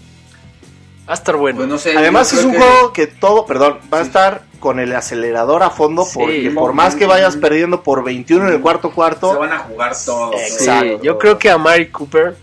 Va 1.09 1.13
a 1.13 1.15
estar 1.15 1.37
bueno. 1.37 1.57
Pues 1.57 1.69
no 1.69 1.79
sé. 1.79 1.97
Además 1.97 2.33
es 2.33 2.45
un 2.45 2.53
que- 2.53 2.59
juego 2.59 2.93
que 2.93 3.07
todo, 3.09 3.45
perdón, 3.47 3.79
va 3.93 3.99
a 3.99 4.03
estar 4.03 4.45
con 4.61 4.79
el 4.79 4.95
acelerador 4.95 5.63
a 5.65 5.71
fondo 5.71 6.05
Sí. 6.05 6.13
porque 6.15 6.51
por 6.53 6.73
más 6.73 6.95
que 6.95 7.07
vayas 7.07 7.37
perdiendo 7.37 7.83
por 7.83 8.05
21 8.05 8.47
en 8.47 8.55
el 8.55 8.61
cuarto 8.61 8.89
Se 8.89 8.95
cuarto, 8.95 9.39
van 9.39 9.53
a 9.53 9.59
jugar 9.61 9.93
todos. 10.05 10.37
Sí, 10.41 10.53
Exacto. 10.65 11.03
yo 11.03 11.19
creo 11.19 11.39
que 11.39 11.51
a 11.51 11.59
Mari 11.59 11.91
Cooper 11.91 12.37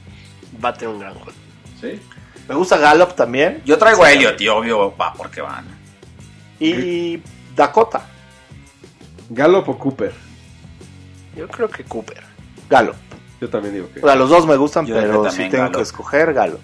va 0.64 0.70
a 0.70 0.74
tener 0.74 0.94
un 0.94 1.00
gran 1.00 1.14
juego. 1.14 1.32
Sí. 1.80 2.00
me 2.50 2.56
gusta 2.56 2.78
Gallup 2.78 3.14
también 3.14 3.62
Yo 3.64 3.78
traigo 3.78 4.04
a 4.04 4.12
Elliot 4.12 4.42
y 4.42 4.48
obvio 4.50 4.94
va 4.98 5.14
porque 5.14 5.40
van. 5.40 5.66
y 6.60 7.22
Dakota. 7.56 8.06
Gallup 9.30 9.70
o 9.70 9.78
Cooper. 9.78 10.14
Yo 11.36 11.48
creo 11.48 11.70
que 11.70 11.84
Cooper. 11.84 12.24
Gallup. 12.70 12.96
Yo 13.40 13.50
también 13.50 13.74
digo 13.76 13.90
que. 13.94 14.00
O 14.00 14.04
sea, 14.04 14.16
los 14.16 14.30
dos 14.30 14.46
me 14.46 14.56
gustan, 14.58 14.86
Yo 14.86 14.96
pero 14.96 15.30
si 15.32 15.38
tengo 15.50 15.58
Gallup. 15.58 15.76
que 15.76 15.82
escoger 15.82 16.34
Gallup. 16.34 16.60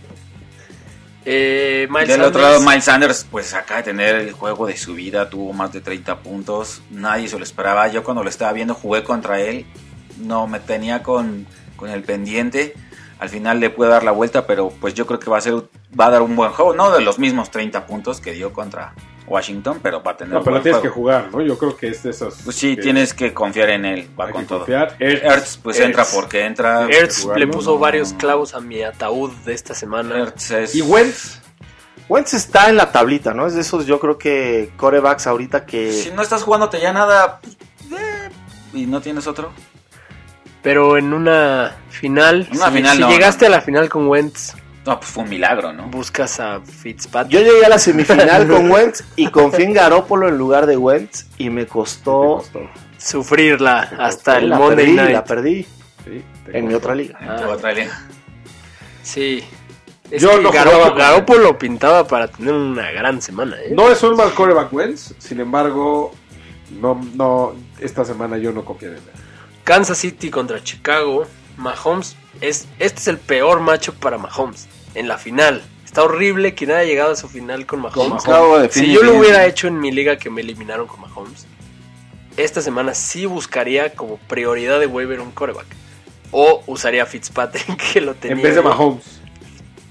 Eh, 1.27 1.87
Miles 1.89 2.07
Del 2.07 2.21
otro 2.21 2.41
lado, 2.41 2.61
Miles 2.61 2.83
Sanders, 2.83 3.25
pues 3.29 3.53
acaba 3.55 3.77
de 3.77 3.85
tener 3.85 4.15
el 4.15 4.31
juego 4.31 4.67
de 4.67 4.77
su 4.77 4.93
vida, 4.93 5.27
tuvo 5.27 5.53
más 5.53 5.73
de 5.73 5.81
30 5.81 6.19
puntos, 6.19 6.83
nadie 6.91 7.27
se 7.27 7.37
lo 7.37 7.43
esperaba. 7.43 7.87
Yo 7.87 8.03
cuando 8.03 8.23
lo 8.23 8.29
estaba 8.29 8.53
viendo 8.53 8.75
jugué 8.75 9.03
contra 9.03 9.39
él, 9.39 9.65
no 10.19 10.45
me 10.45 10.59
tenía 10.59 11.01
con, 11.01 11.47
con 11.77 11.89
el 11.89 12.03
pendiente. 12.03 12.75
Al 13.17 13.29
final 13.29 13.59
le 13.59 13.71
puede 13.71 13.89
dar 13.89 14.03
la 14.03 14.11
vuelta, 14.11 14.45
pero 14.45 14.69
pues 14.69 14.93
yo 14.93 15.07
creo 15.07 15.19
que 15.19 15.29
va 15.31 15.37
a 15.39 15.41
ser 15.41 15.55
va 15.99 16.07
a 16.07 16.09
dar 16.11 16.21
un 16.21 16.35
buen 16.35 16.51
juego, 16.51 16.75
no 16.75 16.91
de 16.91 17.01
los 17.01 17.17
mismos 17.17 17.49
30 17.49 17.87
puntos 17.87 18.19
que 18.21 18.33
dio 18.33 18.53
contra 18.53 18.93
Washington, 19.27 19.79
pero 19.81 20.03
va 20.03 20.11
a 20.11 20.17
tener 20.17 20.33
No, 20.33 20.43
pero 20.43 20.61
tienes 20.61 20.81
que 20.81 20.89
jugar, 20.89 21.29
¿no? 21.31 21.41
Yo 21.41 21.57
creo 21.57 21.75
que 21.75 21.87
es 21.89 22.03
de 22.03 22.11
esos. 22.11 22.35
Pues 22.43 22.55
sí, 22.55 22.75
que 22.75 22.81
tienes 22.83 23.13
que 23.13 23.33
confiar 23.33 23.69
en 23.71 23.85
él, 23.85 24.09
va 24.19 24.25
hay 24.27 24.31
con 24.33 24.41
que 24.43 24.47
todo. 24.47 24.59
confiar. 24.59 24.95
Ertz, 24.99 25.23
Ertz 25.23 25.57
pues 25.57 25.77
Ertz. 25.77 25.85
entra 25.87 26.05
porque 26.13 26.45
entra. 26.45 26.87
Ertz 26.89 27.25
le 27.35 27.47
puso 27.47 27.71
no. 27.73 27.79
varios 27.79 28.13
clavos 28.13 28.53
a 28.53 28.59
mi 28.61 28.83
ataúd 28.83 29.31
de 29.45 29.53
esta 29.53 29.73
semana. 29.73 30.17
Ertz 30.19 30.51
es- 30.51 30.75
Y 30.75 30.81
Wentz. 30.81 31.41
Wentz 32.07 32.35
está 32.35 32.69
en 32.69 32.77
la 32.77 32.91
tablita, 32.91 33.33
¿no? 33.33 33.47
Es 33.47 33.55
de 33.55 33.61
esos, 33.61 33.87
yo 33.87 33.99
creo 33.99 34.17
que 34.19 34.69
corebacks 34.77 35.25
ahorita 35.25 35.65
que... 35.65 35.91
Si 35.91 36.11
no 36.11 36.21
estás 36.21 36.43
jugándote 36.43 36.79
ya 36.79 36.93
nada 36.93 37.39
pues, 37.41 37.57
eh, 37.99 38.29
y 38.75 38.85
no 38.85 39.01
tienes 39.01 39.25
otro. 39.25 39.51
Pero 40.61 40.97
en 40.97 41.13
una 41.13 41.75
final, 41.89 42.47
Una 42.51 42.67
si, 42.67 42.73
final 42.77 42.95
si 42.95 43.01
no, 43.01 43.09
llegaste 43.09 43.47
a 43.47 43.49
la 43.49 43.61
final 43.61 43.89
con 43.89 44.07
Wentz, 44.07 44.53
No, 44.85 44.99
pues 44.99 45.11
fue 45.11 45.23
un 45.23 45.29
milagro, 45.29 45.73
¿no? 45.73 45.87
buscas 45.87 46.39
a 46.39 46.61
Fitzpatrick. 46.61 47.31
Yo 47.33 47.39
llegué 47.45 47.65
a 47.65 47.69
la 47.69 47.79
semifinal 47.79 48.47
con 48.49 48.69
Wentz 48.69 49.03
y 49.15 49.27
confié 49.27 49.65
en 49.65 49.73
Garópolo 49.73 50.27
en 50.27 50.37
lugar 50.37 50.67
de 50.67 50.77
Wentz 50.77 51.25
y 51.37 51.49
me 51.49 51.65
costó... 51.65 52.37
costó. 52.37 52.61
Sufrirla 52.97 53.79
hasta 53.99 54.37
el 54.37 54.49
la 54.49 54.57
Monday 54.57 54.85
perdí, 54.85 54.95
Night. 54.95 55.11
la 55.11 55.23
perdí 55.23 55.67
Sí, 56.05 56.23
en 56.53 56.67
mi 56.67 56.73
otra 56.75 56.93
liga. 56.95 57.17
En 57.19 57.29
Ah. 57.29 57.35
tu 57.37 57.49
otra 57.49 57.71
liga. 57.73 57.99
Sí. 59.03 59.43
Es 60.11 60.21
Yo 60.21 60.37
que 60.37 60.41
no. 60.43 60.51
Garoppolo 60.51 61.57
pintaba 61.57 62.07
para 62.07 62.27
tener 62.27 62.53
una 62.53 62.91
gran 62.91 63.21
semana, 63.21 63.57
¿eh? 63.59 63.73
No 63.75 63.89
es 63.91 64.01
un 64.03 64.15
mal 64.15 64.31
coreback 64.33 64.71
Wentz, 64.71 65.13
sin 65.17 65.39
embargo, 65.39 66.13
no, 66.79 67.01
no, 67.15 67.55
esta 67.79 68.05
semana 68.05 68.37
yo 68.37 68.51
no 68.51 68.63
confío 68.63 68.89
en 68.89 68.95
él. 68.95 69.01
Kansas 69.63 69.97
City 69.97 70.29
contra 70.29 70.63
Chicago. 70.63 71.25
Mahomes 71.57 72.15
es 72.41 72.67
este 72.79 72.99
es 72.99 73.07
el 73.07 73.17
peor 73.17 73.61
macho 73.61 73.93
para 73.93 74.17
Mahomes 74.17 74.67
en 74.95 75.07
la 75.07 75.17
final. 75.17 75.61
Está 75.85 76.03
horrible 76.03 76.55
quien 76.55 76.71
haya 76.71 76.83
llegado 76.83 77.11
a 77.11 77.15
su 77.15 77.29
final 77.29 77.65
con 77.65 77.81
Mahomes. 77.81 78.23
Si 78.71 78.91
yo 78.91 79.03
lo 79.03 79.17
hubiera 79.17 79.45
hecho 79.45 79.67
en 79.67 79.79
mi 79.79 79.91
liga 79.91 80.17
que 80.17 80.29
me 80.29 80.41
eliminaron 80.41 80.87
con 80.87 80.99
Mahomes, 80.99 81.47
esta 82.37 82.61
semana 82.61 82.93
sí 82.93 83.25
buscaría 83.25 83.93
como 83.93 84.17
prioridad 84.17 84.79
de 84.79 84.87
waiver 84.87 85.21
un 85.21 85.31
coreback. 85.31 85.67
O 86.31 86.63
usaría 86.67 87.03
a 87.03 87.05
Fitzpatrick 87.05 87.77
que 87.93 88.01
lo 88.01 88.13
tenía. 88.15 88.35
En 88.35 88.43
vez 88.43 88.55
de. 88.55 88.61
Mahomes. 88.61 89.21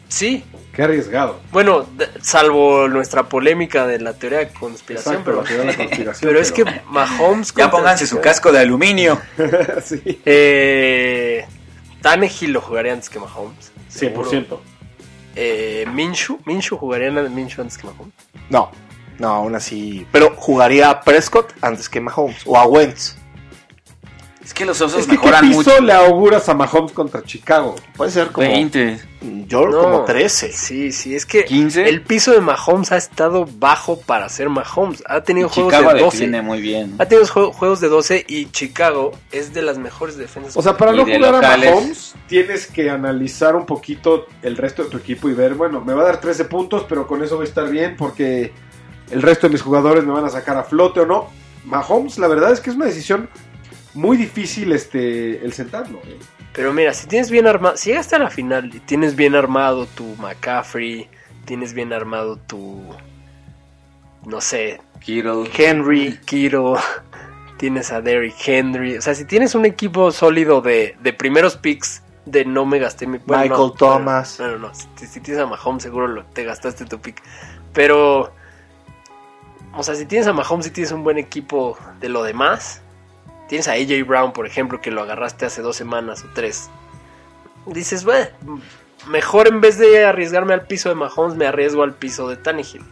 Sí. 0.08 0.44
Qué 0.74 0.82
arriesgado. 0.82 1.40
Bueno, 1.52 1.86
salvo 2.20 2.88
nuestra 2.88 3.28
polémica 3.28 3.86
de 3.86 4.00
la 4.00 4.12
teoría 4.12 4.40
de 4.40 4.48
conspiración, 4.48 5.14
Exacto, 5.14 5.30
pero, 5.30 5.42
la 5.42 5.48
teoría 5.48 5.64
de 5.64 5.72
la 5.72 5.76
conspiración, 5.88 6.28
pero 6.28 6.40
es 6.42 6.52
que 6.52 6.64
Mahomes 6.90 7.54
Ya 7.54 7.70
pónganse 7.70 8.06
su 8.06 8.20
casco 8.20 8.50
de 8.50 8.58
aluminio. 8.58 9.20
sí. 9.84 10.20
Eh, 10.24 11.46
Tannehill 12.02 12.52
lo 12.52 12.60
jugaría 12.60 12.92
antes 12.92 13.08
que 13.08 13.20
Mahomes. 13.20 13.72
seguro. 13.88 14.60
100%. 15.34 15.36
Eh, 15.36 15.86
Minshew, 15.92 16.38
Minshew 16.44 16.78
jugaría 16.78 17.08
en 17.08 17.18
el 17.18 17.30
Minshew 17.30 17.62
antes 17.62 17.78
que 17.78 17.86
Mahomes. 17.86 18.14
No, 18.50 18.70
no, 19.18 19.28
aún 19.28 19.54
así... 19.54 20.06
Pero 20.12 20.34
jugaría 20.36 20.90
a 20.90 21.00
Prescott 21.00 21.52
antes 21.62 21.88
que 21.88 22.00
Mahomes 22.00 22.42
o 22.46 22.56
a 22.56 22.66
Wentz. 22.66 23.16
Es 24.54 24.58
que 24.58 24.66
los 24.66 24.80
osos 24.80 25.00
Es 25.00 25.06
que 25.06 25.16
¿qué 25.16 25.16
mejoran 25.18 25.48
piso 25.48 25.56
mucho. 25.58 25.80
le 25.80 25.92
auguras 25.92 26.48
a 26.48 26.54
Mahomes 26.54 26.92
contra 26.92 27.24
Chicago? 27.24 27.74
Puede 27.96 28.12
ser 28.12 28.28
como... 28.28 28.46
20. 28.46 29.00
Yo 29.48 29.66
No, 29.66 29.82
como 29.82 30.04
13. 30.04 30.52
Sí, 30.52 30.92
sí, 30.92 31.16
es 31.16 31.26
que 31.26 31.44
15. 31.44 31.88
el 31.88 32.02
piso 32.02 32.30
de 32.30 32.40
Mahomes 32.40 32.92
ha 32.92 32.96
estado 32.96 33.46
bajo 33.58 33.98
para 34.00 34.28
ser 34.28 34.48
Mahomes. 34.50 35.02
Ha 35.08 35.22
tenido 35.22 35.48
juegos 35.48 35.72
Chicago 35.74 35.92
de 35.92 36.00
12. 36.02 36.18
define 36.18 36.42
muy 36.42 36.60
bien. 36.60 36.94
Ha 37.00 37.06
tenido 37.06 37.26
jue- 37.26 37.52
juegos 37.52 37.80
de 37.80 37.88
12 37.88 38.24
y 38.28 38.46
Chicago 38.52 39.10
es 39.32 39.52
de 39.52 39.62
las 39.62 39.76
mejores 39.78 40.16
defensas. 40.16 40.56
O 40.56 40.62
sea, 40.62 40.76
para 40.76 40.92
Y 40.92 40.98
no 40.98 41.02
jugar 41.04 41.32
locales. 41.34 41.68
a 41.68 41.74
Mahomes, 41.74 42.14
tienes 42.28 42.68
que 42.68 42.88
analizar 42.90 43.56
un 43.56 43.66
poquito 43.66 44.26
el 44.42 44.56
resto 44.56 44.84
de 44.84 44.88
tu 44.90 44.98
equipo 44.98 45.28
y 45.28 45.34
ver, 45.34 45.54
bueno, 45.54 45.80
me 45.80 45.94
va 45.94 46.02
a 46.02 46.04
dar 46.04 46.20
13 46.20 46.44
puntos, 46.44 46.86
pero 46.88 47.08
con 47.08 47.24
eso 47.24 47.34
voy 47.34 47.46
a 47.46 47.48
estar 47.48 47.68
bien 47.68 47.96
porque 47.96 48.52
el 49.10 49.20
resto 49.20 49.48
de 49.48 49.52
mis 49.54 49.62
jugadores 49.62 50.04
me 50.04 50.12
van 50.12 50.26
a 50.26 50.30
sacar 50.30 50.56
a 50.56 50.62
flote 50.62 51.00
o 51.00 51.06
no. 51.06 51.28
Mahomes, 51.64 52.18
la 52.18 52.28
verdad 52.28 52.52
es 52.52 52.60
que 52.60 52.70
es 52.70 52.76
una 52.76 52.84
decisión 52.86 53.28
muy 53.94 54.16
difícil 54.16 54.72
este 54.72 55.44
el 55.44 55.52
sentarlo. 55.52 56.00
¿eh? 56.04 56.18
Pero 56.52 56.72
mira, 56.72 56.92
si 56.94 57.06
tienes 57.06 57.30
bien 57.30 57.46
armado, 57.46 57.76
si 57.76 57.90
llegaste 57.90 58.16
a 58.16 58.18
la 58.20 58.30
final 58.30 58.74
y 58.74 58.80
tienes 58.80 59.16
bien 59.16 59.34
armado 59.34 59.86
tu 59.86 60.14
McCaffrey, 60.16 61.08
tienes 61.44 61.74
bien 61.74 61.92
armado 61.92 62.36
tu, 62.36 62.82
no 64.26 64.40
sé, 64.40 64.80
Kittle. 65.00 65.50
Henry. 65.56 66.18
Kiro, 66.24 66.76
tienes 67.58 67.92
a 67.92 68.00
Derrick 68.00 68.36
Henry. 68.46 68.96
O 68.96 69.02
sea, 69.02 69.14
si 69.14 69.24
tienes 69.24 69.54
un 69.54 69.64
equipo 69.64 70.10
sólido 70.12 70.60
de, 70.60 70.96
de 71.02 71.12
primeros 71.12 71.56
picks, 71.56 72.02
de 72.24 72.44
no 72.44 72.64
me 72.64 72.78
gasté 72.78 73.06
mi 73.06 73.18
bueno, 73.18 73.42
Michael 73.42 73.58
no, 73.60 73.70
Thomas. 73.72 74.38
No, 74.40 74.48
no, 74.52 74.58
no. 74.58 74.72
Si, 74.74 75.06
si 75.06 75.20
tienes 75.20 75.42
a 75.42 75.46
Mahomes, 75.46 75.82
seguro 75.82 76.06
lo- 76.08 76.24
te 76.24 76.44
gastaste 76.44 76.86
tu 76.86 76.98
pick. 77.00 77.22
Pero, 77.74 78.32
o 79.74 79.82
sea, 79.82 79.94
si 79.94 80.06
tienes 80.06 80.26
a 80.28 80.32
Mahomes 80.32 80.68
y 80.68 80.70
tienes 80.70 80.92
un 80.92 81.02
buen 81.04 81.18
equipo 81.18 81.76
de 82.00 82.08
lo 82.08 82.22
demás, 82.22 82.80
tienes 83.54 83.68
a 83.68 83.74
AJ 83.74 84.04
Brown, 84.04 84.32
por 84.32 84.46
ejemplo, 84.48 84.80
que 84.80 84.90
lo 84.90 85.02
agarraste 85.02 85.46
hace 85.46 85.62
dos 85.62 85.76
semanas 85.76 86.24
o 86.24 86.28
tres. 86.34 86.70
Dices, 87.66 88.04
bueno, 88.04 88.26
mejor 89.08 89.46
en 89.46 89.60
vez 89.60 89.78
de 89.78 90.04
arriesgarme 90.04 90.54
al 90.54 90.66
piso 90.66 90.88
de 90.88 90.96
Mahomes, 90.96 91.36
me 91.36 91.46
arriesgo 91.46 91.84
al 91.84 91.94
piso 91.94 92.28
de 92.28 92.36
Tannehill. 92.36 92.82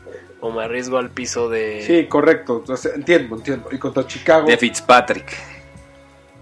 O 0.40 0.52
me 0.52 0.62
arriesgo 0.62 0.98
al 0.98 1.10
piso 1.10 1.48
de. 1.48 1.82
Sí, 1.84 2.06
correcto. 2.06 2.58
Entonces, 2.58 2.94
entiendo, 2.94 3.36
entiendo. 3.36 3.70
Y 3.72 3.78
contra 3.78 4.06
Chicago. 4.06 4.46
De 4.46 4.56
Fitzpatrick. 4.56 5.36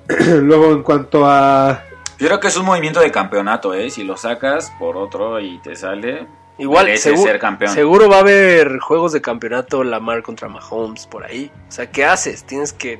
Luego, 0.42 0.72
en 0.72 0.82
cuanto 0.82 1.24
a. 1.24 1.82
Yo 2.18 2.26
creo 2.26 2.40
que 2.40 2.48
es 2.48 2.56
un 2.58 2.66
movimiento 2.66 3.00
de 3.00 3.10
campeonato, 3.10 3.72
¿eh? 3.72 3.88
Si 3.88 4.04
lo 4.04 4.18
sacas 4.18 4.70
por 4.78 4.98
otro 4.98 5.40
y 5.40 5.58
te 5.62 5.76
sale, 5.76 6.26
Igual, 6.58 6.96
seguro, 6.98 7.22
ser 7.22 7.38
campeón. 7.38 7.72
seguro 7.72 8.10
va 8.10 8.16
a 8.18 8.20
haber 8.20 8.80
juegos 8.80 9.12
de 9.12 9.22
campeonato 9.22 9.82
Lamar 9.82 10.22
contra 10.22 10.46
Mahomes 10.48 11.06
por 11.06 11.24
ahí. 11.24 11.50
O 11.68 11.72
sea, 11.72 11.90
¿qué 11.90 12.04
haces? 12.04 12.44
Tienes 12.44 12.74
que 12.74 12.98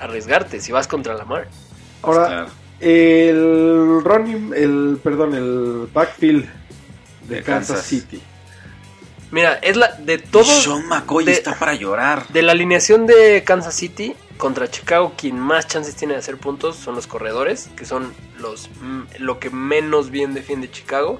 arriesgarte 0.00 0.60
si 0.60 0.72
vas 0.72 0.86
contra 0.88 1.14
Lamar. 1.14 1.48
Ahora, 2.02 2.26
Claro. 2.26 2.46
el 2.80 4.00
running. 4.02 4.52
El, 4.54 4.98
perdón, 5.02 5.34
el 5.34 5.88
backfield 5.92 6.46
de, 7.28 7.36
De 7.36 7.42
Kansas, 7.42 7.68
Kansas. 7.76 7.86
City. 7.86 8.22
Mira, 9.30 9.54
es 9.62 9.76
la 9.76 9.92
de 9.92 10.18
todos 10.18 10.48
Sean 10.64 10.86
McCoy 10.88 11.24
de- 11.24 11.32
está 11.32 11.54
para 11.54 11.74
llorar. 11.74 12.26
de 12.28 12.42
la 12.42 12.52
alineación 12.52 13.06
de 13.06 13.44
Kansas 13.44 13.74
City 13.74 14.14
contra 14.38 14.68
Chicago, 14.68 15.12
quien 15.16 15.38
más 15.38 15.68
chances 15.68 15.94
tiene 15.94 16.14
de 16.14 16.20
hacer 16.20 16.36
puntos 16.38 16.74
son 16.76 16.94
los 16.96 17.06
corredores, 17.06 17.68
que 17.76 17.84
son 17.84 18.12
los 18.40 18.68
mm, 18.80 19.02
lo 19.18 19.38
que 19.38 19.50
menos 19.50 20.10
bien 20.10 20.34
defiende 20.34 20.70
Chicago. 20.70 21.18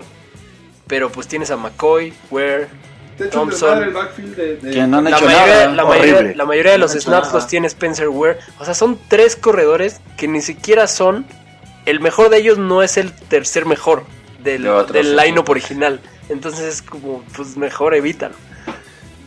Pero 0.89 1.13
pues 1.13 1.29
tienes 1.29 1.53
a 1.53 1.57
McCoy, 1.57 2.13
Ware, 2.33 2.67
De 3.21 3.27
hecho, 3.27 3.39
Thompson. 3.39 3.83
el 3.83 3.91
backfield 3.91 4.37
de. 4.37 4.57
de- 4.57 4.71
Que 4.73 4.87
no 4.87 4.99
han 4.99 5.05
la 5.05 5.11
hecho 5.11 5.25
mayoría, 5.27 5.47
nada. 5.47 5.73
la, 5.75 5.85
mayoría, 5.85 6.15
Horrible. 6.17 6.35
la 6.35 6.45
mayoría 6.45 6.73
de 6.73 6.79
los 6.79 6.95
No 6.95 7.01
snaps 7.01 7.33
los 7.33 7.47
tiene 7.47 7.67
Spencer 7.69 8.09
Ware. 8.09 8.39
O 8.59 8.65
sea, 8.65 8.75
son 8.75 8.99
tres 9.09 9.37
corredores 9.37 10.01
que 10.17 10.27
ni 10.29 10.41
siquiera 10.41 10.87
son. 10.87 11.25
El 11.87 12.01
mejor 12.01 12.29
de 12.31 12.39
ellos 12.39 12.59
no 12.59 12.83
es 12.83 12.97
el 12.97 13.13
tercer 13.13 13.65
mejor 13.67 14.05
del, 14.43 14.69
del 14.93 15.17
line-up 15.17 15.49
original. 15.49 16.01
Entonces 16.29 16.65
es 16.65 16.83
como, 16.83 17.23
pues 17.37 17.57
mejor 17.57 17.95
evítalo. 17.95 18.35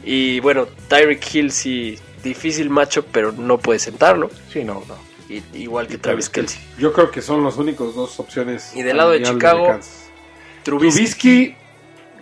Y 0.03 0.39
bueno, 0.41 0.67
Tyreek 0.87 1.33
Hill 1.35 1.51
sí, 1.51 1.97
difícil 2.23 2.69
matchup, 2.69 3.05
pero 3.11 3.31
no 3.31 3.57
puede 3.57 3.79
sentarlo. 3.79 4.29
Sí, 4.51 4.63
no, 4.63 4.83
no. 4.87 4.95
Y- 5.29 5.41
igual 5.57 5.87
que 5.87 5.95
y 5.95 5.97
Travis 5.97 6.29
Kelsey. 6.29 6.59
Yo 6.77 6.93
creo 6.93 7.09
que 7.09 7.21
son 7.21 7.43
los 7.43 7.57
únicos 7.57 7.95
dos 7.95 8.19
opciones. 8.19 8.71
Y 8.75 8.83
del 8.83 8.97
lado 8.97 9.11
de 9.11 9.23
Chicago. 9.23 9.79
Trubisky. 10.63 10.93
Trubisky 10.93 11.55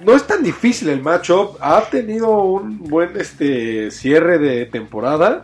no 0.06 0.16
es 0.16 0.26
tan 0.28 0.43
difícil 0.43 0.89
el 0.89 1.02
matchup. 1.02 1.58
Ha 1.62 1.82
tenido 1.89 2.30
un 2.30 2.80
buen 2.80 3.16
este 3.20 3.91
cierre 3.91 4.38
de 4.39 4.66
temporada. 4.66 5.43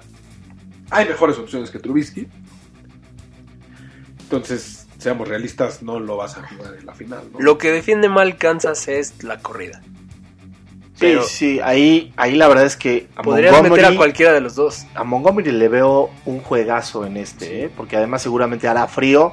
Hay 0.89 1.07
mejores 1.07 1.37
opciones 1.37 1.69
que 1.69 1.79
Trubisky. 1.79 2.27
Entonces, 4.19 4.87
seamos 4.97 5.27
realistas, 5.27 5.81
no 5.81 5.99
lo 5.99 6.17
vas 6.17 6.37
a 6.37 6.47
jugar 6.47 6.75
en 6.79 6.85
la 6.85 6.93
final. 6.93 7.23
¿no? 7.31 7.39
Lo 7.39 7.57
que 7.57 7.71
defiende 7.71 8.09
mal 8.09 8.37
Kansas 8.37 8.87
es 8.87 9.23
la 9.23 9.39
corrida. 9.39 9.81
Sí, 9.83 11.01
Pero- 11.01 11.23
sí, 11.23 11.59
ahí, 11.63 12.11
ahí 12.17 12.35
la 12.35 12.47
verdad 12.47 12.65
es 12.65 12.75
que 12.75 13.07
a 13.15 13.21
Podrías 13.21 13.61
meter 13.61 13.85
a 13.85 13.95
cualquiera 13.95 14.33
de 14.33 14.41
los 14.41 14.55
dos. 14.55 14.85
a 14.95 15.03
Montgomery 15.03 15.51
le 15.51 15.67
veo 15.67 16.09
un 16.25 16.39
juegazo 16.39 17.05
en 17.05 17.17
este, 17.17 17.65
¿eh? 17.65 17.69
porque 17.75 17.95
además 17.97 18.23
seguramente 18.23 18.67
hará 18.67 18.87
frío 18.87 19.31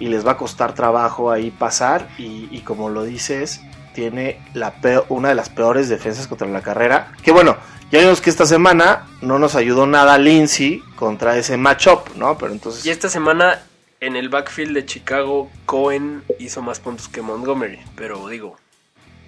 y 0.00 0.08
les 0.08 0.26
va 0.26 0.32
a 0.32 0.36
costar 0.36 0.74
trabajo 0.74 1.30
ahí 1.30 1.52
pasar 1.52 2.08
y, 2.18 2.48
y 2.50 2.62
como 2.62 2.90
lo 2.90 3.04
dices, 3.04 3.60
tiene 3.94 4.40
la 4.52 4.74
una 5.08 5.30
de 5.30 5.34
las 5.34 5.48
peores 5.48 5.88
defensas 5.88 6.26
contra 6.26 6.46
la 6.48 6.60
carrera. 6.60 7.12
Que 7.22 7.32
bueno, 7.32 7.56
ya 7.90 8.00
vimos 8.00 8.20
que 8.20 8.30
esta 8.30 8.44
semana 8.46 9.06
no 9.22 9.38
nos 9.38 9.54
ayudó 9.54 9.86
nada 9.86 10.18
Lindsay 10.18 10.82
contra 10.96 11.36
ese 11.38 11.56
matchup, 11.56 12.14
¿no? 12.16 12.36
Pero 12.36 12.52
entonces... 12.52 12.84
Y 12.84 12.90
esta 12.90 13.08
semana 13.08 13.60
en 14.00 14.16
el 14.16 14.28
backfield 14.28 14.74
de 14.74 14.84
Chicago, 14.84 15.50
Cohen 15.64 16.22
hizo 16.38 16.60
más 16.60 16.80
puntos 16.80 17.08
que 17.08 17.22
Montgomery. 17.22 17.78
Pero 17.96 18.28
digo, 18.28 18.56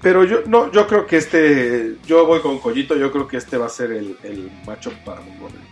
Pero 0.03 0.25
yo 0.25 0.43
no, 0.47 0.71
yo 0.71 0.87
creo 0.87 1.07
que 1.07 1.17
este, 1.17 1.97
yo 2.07 2.27
voy 2.27 2.41
con 2.41 2.59
Collito, 2.59 2.95
yo 2.97 3.11
creo 3.11 3.27
que 3.27 3.39
este 3.39 3.57
va 3.57 3.67
a 3.67 3.71
ser 3.71 3.93
el, 3.93 4.19
el 4.23 4.51
matchup 4.67 4.93
para 5.05 5.21
Montgomery. 5.23 5.65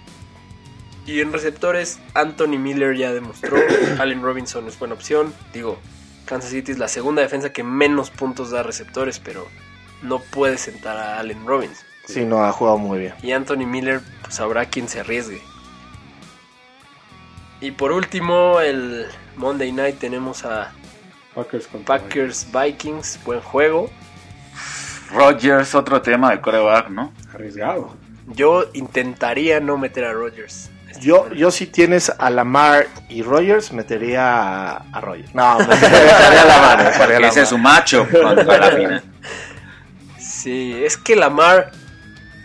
y 1.06 1.20
en 1.20 1.32
receptores, 1.32 1.98
Anthony 2.14 2.58
Miller 2.58 2.96
ya 2.96 3.12
demostró. 3.12 3.58
Allen 3.98 4.22
Robinson 4.22 4.66
es 4.68 4.78
buena 4.78 4.94
opción. 4.94 5.34
Digo, 5.52 5.78
Kansas 6.24 6.50
City 6.50 6.72
es 6.72 6.78
la 6.78 6.88
segunda 6.88 7.22
defensa 7.22 7.52
que 7.52 7.62
menos 7.62 8.10
puntos 8.10 8.50
da 8.50 8.60
a 8.60 8.62
receptores, 8.62 9.18
pero 9.18 9.46
no 10.02 10.18
puede 10.18 10.58
sentar 10.58 10.96
a 10.96 11.18
Allen 11.18 11.46
Robinson. 11.46 11.86
Sí, 12.06 12.24
no, 12.24 12.44
ha 12.44 12.52
jugado 12.52 12.78
muy 12.78 12.98
bien. 12.98 13.14
Y 13.22 13.32
Anthony 13.32 13.66
Miller, 13.66 14.00
pues 14.22 14.38
habrá 14.40 14.66
quien 14.66 14.88
se 14.88 15.00
arriesgue. 15.00 15.40
Y 17.60 17.70
por 17.70 17.92
último, 17.92 18.60
el 18.60 19.06
Monday 19.36 19.72
Night 19.72 19.98
tenemos 19.98 20.44
a 20.44 20.72
Packers 21.34 21.66
contra 21.66 21.98
Packers 21.98 22.46
Vikings. 22.52 23.18
Buen 23.24 23.40
juego. 23.40 23.90
Rodgers, 25.10 25.74
otro 25.74 26.02
tema 26.02 26.30
de 26.30 26.40
coreback, 26.40 26.90
¿no? 26.90 27.12
Arriesgado. 27.32 27.94
Yo 28.28 28.64
intentaría 28.74 29.60
no 29.60 29.78
meter 29.78 30.04
a 30.04 30.12
Rodgers. 30.12 30.70
Yo, 31.04 31.30
yo 31.32 31.50
si 31.50 31.66
tienes 31.66 32.10
a 32.18 32.30
Lamar 32.30 32.86
y 33.08 33.22
Rogers, 33.22 33.72
metería 33.72 34.70
a, 34.70 34.76
a 34.92 35.00
Rogers. 35.00 35.34
No, 35.34 35.58
metería 35.58 36.40
a 36.42 36.44
Lamar. 36.46 36.84
metería 36.98 37.26
a 37.26 37.30
Ese 37.30 37.42
es 37.42 37.48
su 37.50 37.56
Lamar. 37.56 37.72
macho 37.74 38.08
contra 38.10 38.58
la 38.58 38.70
final. 38.70 39.02
Sí, 40.18 40.82
es 40.84 40.96
que 40.96 41.14
Lamar 41.16 41.72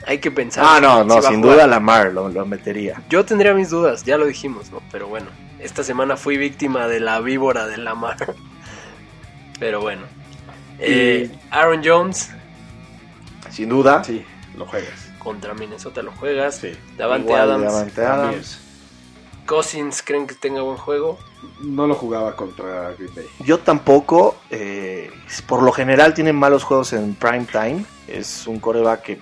hay 0.05 0.17
que 0.19 0.31
pensar. 0.31 0.63
Ah, 0.67 0.79
no, 0.81 1.03
no, 1.03 1.21
sin 1.21 1.41
duda 1.41 1.67
Lamar 1.67 2.11
lo, 2.13 2.29
lo 2.29 2.45
metería. 2.45 3.01
Yo 3.09 3.23
tendría 3.25 3.53
mis 3.53 3.69
dudas, 3.69 4.03
ya 4.03 4.17
lo 4.17 4.25
dijimos, 4.25 4.71
¿no? 4.71 4.81
Pero 4.91 5.07
bueno, 5.07 5.27
esta 5.59 5.83
semana 5.83 6.17
fui 6.17 6.37
víctima 6.37 6.87
de 6.87 6.99
la 6.99 7.19
víbora 7.21 7.67
de 7.67 7.77
Lamar. 7.77 8.17
Pero 9.59 9.81
bueno. 9.81 10.03
Eh, 10.79 11.29
Aaron 11.51 11.81
Jones 11.83 12.31
Sin 13.49 13.67
duda. 13.69 14.01
Sí, 14.03 14.25
lo 14.57 14.65
juegas. 14.65 14.98
Contra 15.19 15.53
Minnesota 15.53 16.01
lo 16.01 16.11
juegas. 16.11 16.55
Sí. 16.57 16.71
Davante 16.97 17.27
Igual, 17.27 17.41
Adams. 17.41 17.63
Davante. 17.65 18.05
Adams. 18.05 18.59
Cousins, 19.45 20.03
¿creen 20.03 20.27
que 20.27 20.35
tenga 20.35 20.61
buen 20.61 20.77
juego? 20.77 21.17
No 21.61 21.87
lo 21.87 21.95
jugaba 21.95 22.35
contra 22.35 22.91
Green 22.97 23.13
Bay. 23.15 23.25
Yo 23.39 23.59
tampoco. 23.59 24.37
eh, 24.51 25.11
por 25.47 25.63
lo 25.63 25.71
general 25.71 26.13
tienen 26.13 26.35
malos 26.35 26.63
juegos 26.63 26.93
en 26.93 27.15
prime 27.15 27.45
time. 27.51 27.83
Es 28.07 28.45
un 28.47 28.59
coreback 28.59 29.01
que 29.01 29.15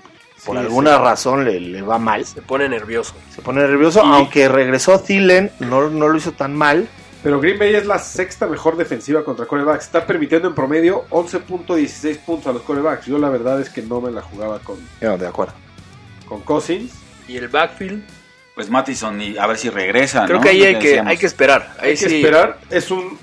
por 0.46 0.56
Sí, 0.56 0.62
alguna 0.62 0.98
sí. 0.98 1.02
razón 1.04 1.46
le, 1.46 1.60
le 1.60 1.82
va 1.82 1.98
mal. 1.98 2.26
Se 2.26 2.42
pone 2.42 2.68
nervioso. 2.68 3.14
Se 3.34 3.42
pone 3.42 3.62
nervioso. 3.62 4.02
Y- 4.04 4.08
Aunque 4.08 4.48
regresó 4.50 5.00
Thielen, 5.00 5.52
no, 5.60 5.90
no 5.90 6.08
lo 6.10 6.18
hizo 6.18 6.32
tan 6.34 6.56
mal. 6.56 6.88
Pero 7.24 7.40
Green 7.42 7.58
Bay 7.58 7.74
es 7.76 7.86
la 7.86 7.98
sexta 8.00 8.48
mejor 8.48 8.78
defensiva 8.78 9.24
contra 9.24 9.46
corebacks. 9.46 9.86
Está 9.86 10.06
permitiendo 10.06 10.48
en 10.50 10.56
promedio 10.56 11.06
11.16 11.10 12.18
puntos 12.20 12.48
a 12.48 12.54
los 12.54 12.62
corebacks. 12.62 13.06
Yo 13.06 13.18
la 13.18 13.30
verdad 13.30 13.60
es 13.62 13.70
que 13.70 13.82
no 13.82 14.00
me 14.02 14.12
la 14.12 14.22
jugaba 14.22 14.60
con, 14.60 14.78
No, 15.02 15.18
de 15.18 15.28
acuerdo. 15.28 15.54
Con 16.28 16.42
Cousins. 16.42 16.92
Y 17.28 17.38
el 17.38 17.48
backfield, 17.48 18.04
Pues 18.56 18.70
Mattison, 18.70 19.20
y 19.22 19.38
a 19.38 19.46
ver 19.48 19.58
si 19.58 19.70
regresa, 19.70 20.26
creo 20.26 20.38
¿no? 20.38 20.44
que 20.44 20.50
ahí 20.50 20.64
hay 20.64 20.80
que, 20.80 21.00
hay 21.00 21.18
que 21.18 21.26
esperar. 21.26 21.76
Ahí 21.80 21.92
Hay 21.92 21.98
que 21.98 22.06
esperar. 22.06 22.60
Es 22.70 22.90
un, 22.92 23.18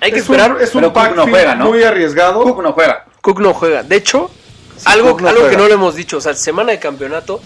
Hay 0.00 0.12
que 0.12 0.18
es 0.18 0.28
un- 0.28 0.34
esperar. 0.36 0.62
es 0.62 0.74
un 0.74 0.82
Cook 0.82 0.92
no 0.94 1.00
backfield 1.00 1.30
juega, 1.30 1.54
¿no? 1.54 1.66
muy 1.70 1.82
arriesgado. 1.82 2.42
Cook 2.42 2.62
no 2.62 2.72
juega. 2.72 3.04
Cook 3.20 3.40
no 3.40 3.52
juega. 3.54 3.82
De 3.82 3.96
hecho, 3.96 4.30
Sí, 4.76 4.84
algo, 4.86 5.20
no 5.20 5.28
algo 5.28 5.48
que 5.48 5.56
no 5.56 5.66
lo 5.66 5.74
hemos 5.74 5.96
dicho, 5.96 6.18
o 6.18 6.20
sea, 6.20 6.34
semana 6.34 6.70
de 6.72 6.78
campeonato, 6.78 7.40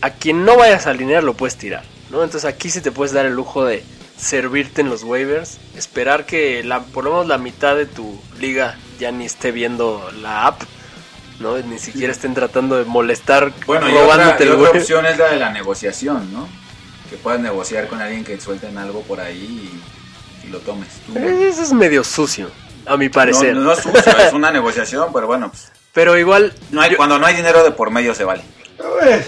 a 0.00 0.10
quien 0.10 0.44
no 0.44 0.56
vayas 0.56 0.86
a 0.86 0.90
alinear 0.90 1.24
lo 1.24 1.34
puedes 1.34 1.56
tirar, 1.56 1.82
¿no? 2.10 2.22
Entonces 2.22 2.48
aquí 2.48 2.70
sí 2.70 2.80
te 2.80 2.92
puedes 2.92 3.12
dar 3.12 3.26
el 3.26 3.34
lujo 3.34 3.64
de 3.64 3.82
servirte 4.16 4.80
en 4.80 4.90
los 4.90 5.02
waivers, 5.02 5.58
esperar 5.76 6.24
que 6.24 6.62
la, 6.62 6.80
por 6.80 7.02
lo 7.04 7.10
menos 7.10 7.26
la 7.26 7.38
mitad 7.38 7.74
de 7.74 7.86
tu 7.86 8.20
liga 8.38 8.76
ya 9.00 9.10
ni 9.10 9.24
esté 9.26 9.50
viendo 9.50 10.08
la 10.22 10.46
app, 10.46 10.62
¿no? 11.40 11.56
Ni 11.58 11.78
siquiera 11.78 12.12
estén 12.12 12.34
tratando 12.34 12.76
de 12.76 12.84
molestar 12.84 13.52
Bueno, 13.66 13.88
y 13.88 13.92
otra, 13.92 14.02
robándote 14.02 14.44
y 14.44 14.48
otra 14.48 14.70
opción 14.70 15.06
es 15.06 15.18
la 15.18 15.30
de 15.30 15.36
la 15.38 15.50
negociación, 15.50 16.32
¿no? 16.32 16.48
Que 17.10 17.16
puedas 17.16 17.40
negociar 17.40 17.88
con 17.88 18.00
alguien 18.00 18.24
que 18.24 18.40
suelten 18.40 18.78
algo 18.78 19.02
por 19.02 19.20
ahí 19.20 19.72
y, 20.44 20.46
y 20.46 20.50
lo 20.50 20.58
tomes 20.60 20.88
tú. 21.06 21.18
Eso 21.18 21.62
es 21.62 21.72
medio 21.72 22.02
sucio, 22.04 22.50
a 22.86 22.96
mi 22.96 23.08
parecer. 23.08 23.56
no 23.56 23.72
es 23.72 23.80
sucio, 23.80 24.18
es 24.18 24.32
una 24.32 24.50
negociación, 24.50 25.08
pero 25.12 25.26
bueno, 25.26 25.50
pues, 25.50 25.70
Pero 25.92 26.16
igual, 26.18 26.52
no 26.70 26.80
hay- 26.80 26.92
yo- 26.92 26.96
cuando 26.96 27.18
no 27.18 27.26
hay 27.26 27.34
dinero 27.36 27.62
de 27.64 27.70
por 27.72 27.90
medio 27.90 28.14
se 28.14 28.24
vale. 28.24 28.42
A 28.82 29.04
ver, 29.04 29.24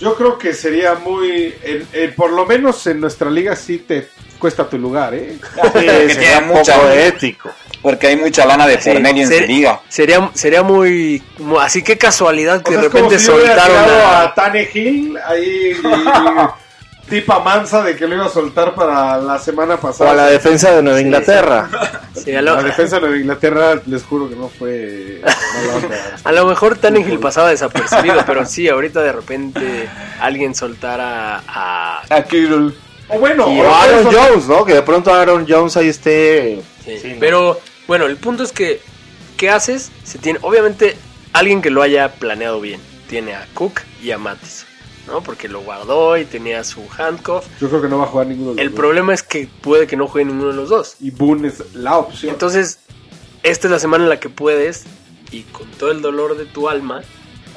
yo 0.00 0.14
creo 0.16 0.38
que 0.38 0.52
sería 0.54 0.94
muy. 0.94 1.54
en- 1.62 1.86
en- 1.92 2.14
por 2.14 2.30
lo 2.32 2.46
menos 2.46 2.86
en 2.86 3.00
nuestra 3.00 3.30
liga 3.30 3.54
sí 3.56 3.78
te 3.78 4.08
cuesta 4.38 4.68
tu 4.68 4.76
lugar, 4.78 5.14
¿eh? 5.14 5.38
Sí, 5.74 5.80
sería 6.12 6.40
poco 6.46 6.54
mucha- 6.58 6.94
ético. 7.06 7.50
Porque 7.82 8.06
hay 8.06 8.16
mucha 8.16 8.46
lana 8.46 8.66
de 8.66 8.80
Sí, 8.80 8.90
por 8.90 9.00
medio 9.00 9.28
en 9.28 9.46
liga. 9.48 9.80
Sería, 9.88 10.30
sería 10.34 10.62
muy, 10.62 11.20
mu- 11.38 11.58
Así 11.58 11.82
que 11.82 11.98
casualidad 11.98 12.62
que 12.62 12.70
O 12.70 12.72
sea, 12.74 12.80
de 12.80 12.86
es 12.86 12.92
como 12.92 13.04
repente 13.10 13.18
si 13.18 13.26
soltaron 13.26 13.76
a... 13.76 14.20
a 14.22 14.34
Tane 14.34 14.68
Hill 14.72 15.18
ahí 15.26 15.72
y- 15.72 17.10
tipa 17.10 17.40
mansa 17.40 17.82
de 17.82 17.96
que 17.96 18.06
lo 18.06 18.14
iba 18.14 18.26
a 18.26 18.28
soltar 18.28 18.74
para 18.74 19.18
la 19.18 19.38
semana 19.38 19.74
O 19.74 19.80
pasada. 19.80 20.12
a 20.12 20.14
la 20.14 20.26
defensa 20.28 20.70
de 20.74 20.82
Nueva 20.82 20.98
Sí. 20.98 21.04
Inglaterra. 21.04 21.68
Sí, 22.14 22.32
a, 22.34 22.42
lo, 22.42 22.54
La 22.54 22.62
defensa 22.62 22.96
de 22.96 23.00
Nueva 23.02 23.16
Inglaterra, 23.16 23.80
les 23.86 24.02
juro 24.04 24.28
que 24.28 24.36
no 24.36 24.48
fue 24.48 25.20
a 26.24 26.30
lo 26.32 26.46
mejor 26.46 26.76
Tannehill 26.78 27.18
pasaba 27.18 27.48
desapercibido, 27.50 28.22
pero 28.26 28.44
sí, 28.46 28.68
ahorita 28.68 29.00
de 29.02 29.12
repente 29.12 29.88
alguien 30.20 30.54
soltara 30.54 31.42
a... 31.48 32.02
Aquí 32.10 32.46
O 33.08 33.18
bueno, 33.18 33.50
Y 33.50 33.60
o 33.60 33.64
o 33.64 33.74
Aaron 33.74 34.04
Jones, 34.04 34.46
¿no? 34.46 34.64
Que 34.64 34.74
de 34.74 34.82
pronto 34.82 35.12
Aaron 35.12 35.46
Jones 35.48 35.76
ahí 35.76 35.88
esté. 35.88 36.62
Sí, 36.84 36.98
Sí. 37.00 37.16
Pero 37.18 37.58
bueno, 37.86 38.06
el 38.06 38.16
punto 38.16 38.42
es 38.42 38.52
que, 38.52 38.80
¿qué 39.36 39.50
haces? 39.50 39.90
Se 40.04 40.18
tiene, 40.18 40.38
obviamente, 40.42 40.96
alguien 41.32 41.62
que 41.62 41.70
lo 41.70 41.82
haya 41.82 42.12
planeado 42.14 42.60
bien. 42.60 42.80
Tiene 43.08 43.34
a 43.34 43.46
Cook 43.54 43.80
y 44.02 44.10
a 44.10 44.18
Mattis, 44.18 44.64
¿no? 45.06 45.22
Porque 45.22 45.48
lo 45.48 45.60
guardó 45.60 46.16
y 46.16 46.24
tenía 46.24 46.64
su 46.64 46.82
handcuff. 46.96 47.44
Yo 47.60 47.68
creo 47.68 47.82
que 47.82 47.88
no 47.88 47.98
va 47.98 48.04
a 48.04 48.06
jugar 48.06 48.26
ninguno 48.26 48.50
de 48.50 48.56
los 48.56 48.62
El 48.62 48.70
dos. 48.70 48.76
problema 48.78 49.12
es 49.12 49.22
que 49.22 49.48
puede 49.60 49.86
que 49.86 49.96
no 49.96 50.06
juegue 50.08 50.26
ninguno 50.26 50.50
de 50.50 50.56
los 50.56 50.68
dos. 50.70 50.96
Y 51.00 51.10
Boone 51.10 51.48
es 51.48 51.74
la 51.74 51.98
opción. 51.98 52.32
Entonces, 52.32 52.78
esta 53.42 53.66
es 53.66 53.70
la 53.70 53.78
semana 53.78 54.04
en 54.04 54.10
la 54.10 54.20
que 54.20 54.30
puedes, 54.30 54.84
y 55.30 55.42
con 55.42 55.70
todo 55.72 55.90
el 55.90 56.00
dolor 56.00 56.36
de 56.38 56.46
tu 56.46 56.68
alma, 56.70 57.02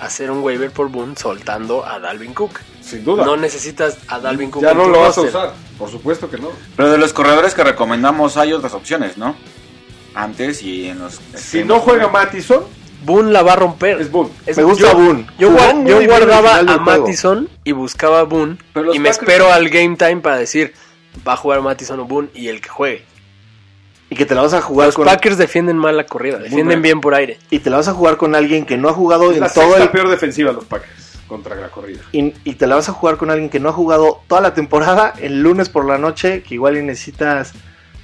hacer 0.01 0.30
un 0.30 0.43
waiver 0.43 0.71
por 0.71 0.89
Boone 0.89 1.15
soltando 1.15 1.86
a 1.86 1.99
Dalvin 1.99 2.34
Cook. 2.34 2.59
Sin 2.82 3.05
duda. 3.05 3.23
No 3.26 3.38
necesitas 3.38 3.97
a 4.09 4.19
Dalvin 4.19 4.51
Cook. 4.51 4.61
ya 4.63 4.73
no 4.73 4.89
lo 4.89 4.99
vas 5.01 5.17
a 5.17 5.21
usar. 5.21 5.53
Por 5.78 5.89
supuesto 5.89 6.30
que 6.30 6.38
no. 6.38 6.49
Pero 6.76 6.91
de 6.91 6.97
los 6.97 7.13
corredores 7.13 7.53
que 7.53 7.63
recomendamos 7.63 8.36
hay 8.38 8.51
otras 8.51 8.73
opciones, 8.73 9.17
¿no? 9.17 9.36
Antes 10.16 10.63
y 10.63 10.88
en 10.88 10.99
los... 10.99 11.20
Si 11.36 11.63
no 11.63 11.80
juega 11.80 12.07
Mattison, 12.07 12.63
Boone 13.03 13.32
la 13.32 13.43
va 13.43 13.53
a 13.53 13.55
romper. 13.57 13.99
es 14.01 14.09
Boone. 14.09 14.30
Es- 14.45 14.57
Me 14.57 14.63
gusta 14.63 14.91
yo- 14.91 14.97
Boone. 14.97 15.28
Yo, 15.38 15.51
guardaba 15.51 16.55
a 16.59 16.63
juego. 16.63 16.80
Mattison 16.80 17.49
y 17.63 17.72
buscaba 17.74 18.22
a 18.22 18.24
Boone 18.24 18.57
y 18.93 18.99
me 18.99 19.09
Packers- 19.09 19.20
espero 19.20 19.51
al 19.51 19.70
game 19.70 19.95
time 19.97 20.18
para 20.18 20.38
decir 20.38 20.74
va 21.28 21.34
a 21.34 21.38
jugar 21.38 21.61
Mattison 21.61 21.99
o 21.99 22.05
Boone 22.05 22.30
y 22.34 22.47
el 22.47 22.61
que 22.61 22.70
juegue. 22.70 23.03
Y 24.09 24.16
que 24.16 24.26
te 24.26 24.36
la 24.36 24.41
vas 24.43 24.53
a 24.53 24.61
jugar 24.61 24.88
Los 24.89 24.95
con. 24.95 25.05
Packers 25.05 25.38
defienden 25.38 25.78
mal 25.78 25.97
la 25.97 26.05
corrida, 26.05 26.38
defienden 26.38 26.82
bien. 26.82 27.01
por 27.01 27.16
aire. 27.16 27.39
Y 27.49 27.59
te 27.59 27.70
la 27.70 27.78
vas 27.78 27.88
a 27.88 27.93
jugar 27.93 28.18
con 28.18 28.36
alguien 28.36 28.66
que 28.66 28.78
no 28.78 28.88
ha 28.89 28.93
jugado 28.93 29.32
Es 29.32 29.36
en 29.38 29.41
la 29.41 29.49
todo 29.51 29.63
sexta 29.66 29.84
el. 29.84 29.89
peor 29.89 30.09
defensiva 30.09 30.51
de 30.51 30.55
los 30.57 30.66
Packers 30.66 31.18
contra 31.28 31.55
la 31.55 31.70
corrida. 31.70 32.01
Y, 32.11 32.34
y 32.43 32.53
te 32.53 32.68
la 32.68 32.76
vas 32.76 32.88
a 32.88 32.91
jugar 32.93 33.18
con 33.18 33.32
alguien 33.32 33.49
que 33.49 33.59
no 33.59 33.70
ha 33.70 33.74
jugado 33.74 34.22
toda 34.28 34.41
la 34.41 34.53
temporada, 34.53 35.11
el 35.20 35.41
lunes 35.41 35.70
por 35.70 35.86
la 35.86 35.97
noche, 35.97 36.43
que 36.43 36.53
igual 36.53 36.78
y 36.78 36.84
necesitas 36.84 37.53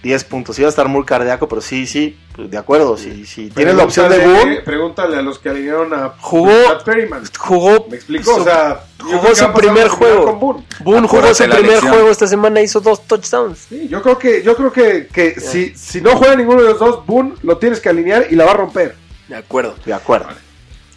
10 0.03 0.23
puntos. 0.25 0.57
Iba 0.57 0.67
a 0.67 0.69
estar 0.69 0.87
muy 0.87 1.03
cardíaco, 1.05 1.47
pero 1.47 1.61
sí, 1.61 1.85
sí, 1.85 2.17
pues, 2.35 2.49
de 2.49 2.57
acuerdo. 2.57 2.97
Si, 2.97 3.25
si 3.25 3.49
tienes 3.49 3.75
la 3.75 3.83
opción 3.83 4.09
de 4.09 4.17
Pregúntale- 4.17 4.39
Boone, 4.43 4.61
Pregúntale 4.61 5.17
a 5.17 5.21
los 5.21 5.37
que 5.39 5.49
alinearon 5.49 5.93
a 5.93 6.13
Jugó- 6.19 6.51
Pat 6.67 6.83
Perryman. 6.83 7.23
Jugó 7.37 7.85
¿Me 7.89 7.95
explico? 7.97 8.33
su- 8.35 8.41
o 8.41 8.43
sea, 8.43 8.83
jugó 8.99 9.35
su 9.35 9.51
primer 9.53 9.87
juego. 9.89 10.33
Boone. 10.35 10.65
Boone 10.79 11.07
jugó 11.07 11.33
su 11.33 11.43
primer 11.43 11.61
lección. 11.61 11.91
juego 11.93 12.09
esta 12.09 12.25
semana, 12.27 12.61
hizo 12.61 12.79
dos 12.79 13.05
touchdowns. 13.05 13.59
Sí, 13.69 13.87
yo 13.87 14.01
creo 14.01 14.17
que, 14.17 14.41
yo 14.43 14.55
creo 14.55 14.71
que, 14.71 15.07
que 15.13 15.39
si, 15.39 15.75
si 15.75 16.01
no 16.01 16.15
juega 16.17 16.35
ninguno 16.35 16.61
de 16.63 16.69
los 16.69 16.79
dos, 16.79 17.05
Boone 17.05 17.33
lo 17.43 17.57
tienes 17.57 17.79
que 17.79 17.89
alinear 17.89 18.25
y 18.29 18.35
la 18.35 18.45
va 18.45 18.51
a 18.51 18.55
romper. 18.55 18.95
De 19.27 19.35
acuerdo. 19.35 19.75
de 19.85 19.93
acuerdo. 19.93 20.27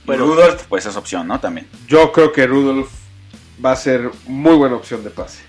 Bueno. 0.07 0.25
Rudolph, 0.27 0.63
pues 0.69 0.85
es 0.87 0.97
opción, 0.97 1.27
¿no? 1.27 1.41
También. 1.41 1.67
Yo 1.89 2.11
creo 2.13 2.33
que 2.33 2.47
Rudolph 2.47 2.89
va 3.65 3.73
a 3.73 3.77
ser 3.77 4.11
muy 4.27 4.55
buena 4.55 4.77
opción 4.77 5.03
de 5.05 5.11
pase. 5.11 5.41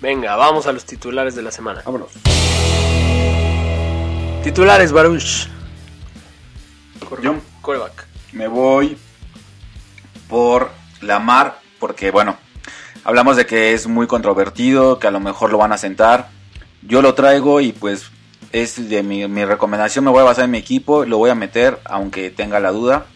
Venga, 0.00 0.36
vamos 0.36 0.66
a 0.66 0.72
los 0.72 0.84
titulares 0.84 1.34
de 1.34 1.42
la 1.42 1.50
semana. 1.50 1.82
Vámonos. 1.84 2.10
Titulares, 4.46 4.92
Baruch. 4.92 5.48
Yo. 7.20 7.34
Coreback. 7.62 8.06
Me 8.32 8.46
voy 8.46 8.96
por 10.28 10.70
Lamar, 11.00 11.58
porque 11.80 12.12
bueno, 12.12 12.36
hablamos 13.02 13.36
de 13.36 13.44
que 13.44 13.72
es 13.72 13.88
muy 13.88 14.06
controvertido, 14.06 15.00
que 15.00 15.08
a 15.08 15.10
lo 15.10 15.18
mejor 15.18 15.50
lo 15.50 15.58
van 15.58 15.72
a 15.72 15.78
sentar. 15.78 16.28
Yo 16.82 17.02
lo 17.02 17.14
traigo 17.14 17.60
y 17.60 17.72
pues 17.72 18.12
es 18.52 18.88
de 18.88 19.02
mi, 19.02 19.26
mi 19.26 19.44
recomendación, 19.44 20.04
me 20.04 20.12
voy 20.12 20.20
a 20.20 20.26
basar 20.26 20.44
en 20.44 20.52
mi 20.52 20.58
equipo, 20.58 21.04
lo 21.04 21.18
voy 21.18 21.30
a 21.30 21.34
meter 21.34 21.80
aunque 21.84 22.30
tenga 22.30 22.60
la 22.60 22.70
duda. 22.70 23.06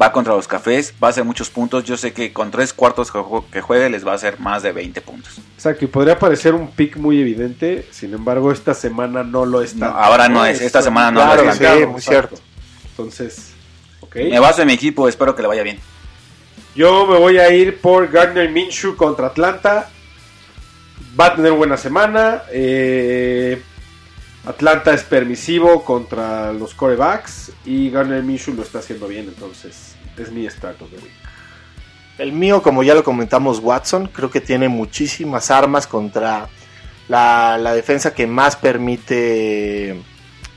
Va 0.00 0.12
contra 0.12 0.34
los 0.34 0.46
cafés, 0.46 0.94
va 1.02 1.08
a 1.08 1.10
hacer 1.10 1.24
muchos 1.24 1.50
puntos. 1.50 1.82
Yo 1.84 1.96
sé 1.96 2.12
que 2.12 2.32
con 2.32 2.50
tres 2.52 2.72
cuartos 2.72 3.10
que 3.10 3.18
jue- 3.18 3.44
que 3.50 3.60
juegue 3.60 3.90
les 3.90 4.06
va 4.06 4.12
a 4.12 4.14
hacer 4.14 4.38
más 4.38 4.62
de 4.62 4.70
20 4.72 5.00
puntos. 5.00 5.38
Exacto, 5.56 5.84
y 5.84 5.88
podría 5.88 6.18
parecer 6.18 6.54
un 6.54 6.70
pick 6.70 6.96
muy 6.96 7.20
evidente, 7.20 7.86
sin 7.90 8.14
embargo, 8.14 8.52
esta 8.52 8.74
semana 8.74 9.24
no 9.24 9.44
lo 9.44 9.60
está. 9.60 9.88
No, 9.90 9.96
ahora 9.98 10.28
no 10.28 10.44
es, 10.46 10.60
esta 10.60 10.82
semana 10.82 11.10
no 11.10 11.20
Claro, 11.20 11.44
lo 11.44 11.50
es. 11.50 11.56
sí, 11.58 11.86
muy 11.86 12.00
cierto. 12.00 12.36
Entonces, 12.90 13.52
ok. 14.00 14.16
Me 14.16 14.38
baso 14.38 14.60
en 14.62 14.68
mi 14.68 14.74
equipo, 14.74 15.08
espero 15.08 15.34
que 15.34 15.42
le 15.42 15.48
vaya 15.48 15.62
bien. 15.64 15.78
Yo 16.76 17.06
me 17.06 17.18
voy 17.18 17.38
a 17.38 17.50
ir 17.52 17.80
por 17.80 18.08
Gardner 18.08 18.48
Minshew 18.50 18.94
contra 18.94 19.26
Atlanta. 19.26 19.88
Va 21.18 21.26
a 21.26 21.34
tener 21.34 21.50
buena 21.52 21.76
semana. 21.76 22.42
eh, 22.52 23.60
Atlanta 24.46 24.94
es 24.94 25.02
permisivo 25.02 25.84
contra 25.84 26.52
los 26.52 26.74
corebacks. 26.74 27.50
Y 27.64 27.90
Gardner 27.90 28.22
Minshew 28.22 28.54
lo 28.54 28.62
está 28.62 28.78
haciendo 28.78 29.08
bien. 29.08 29.26
Entonces, 29.28 29.87
es 30.22 30.32
mi 30.32 30.48
start 30.48 30.80
of 30.82 30.90
the 30.90 30.96
week. 30.96 31.12
El 32.18 32.32
mío, 32.32 32.62
como 32.62 32.82
ya 32.82 32.94
lo 32.94 33.04
comentamos, 33.04 33.60
Watson, 33.60 34.08
creo 34.08 34.30
que 34.30 34.40
tiene 34.40 34.68
muchísimas 34.68 35.50
armas 35.50 35.86
contra 35.86 36.48
la, 37.06 37.58
la 37.58 37.72
defensa 37.74 38.12
que 38.12 38.26
más 38.26 38.56
permite 38.56 40.02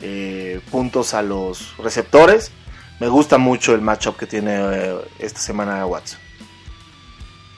eh, 0.01 0.61
puntos 0.71 1.13
a 1.13 1.21
los 1.21 1.77
receptores. 1.77 2.51
Me 2.99 3.07
gusta 3.07 3.37
mucho 3.37 3.75
el 3.75 3.81
matchup 3.81 4.17
que 4.17 4.25
tiene 4.25 4.55
eh, 4.55 4.95
esta 5.19 5.39
semana 5.39 5.85
Watson. 5.85 6.19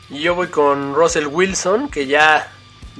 Y 0.09 0.19
yo 0.19 0.35
voy 0.35 0.47
con 0.47 0.93
Russell 0.93 1.27
Wilson, 1.27 1.89
que 1.89 2.05
ya, 2.07 2.51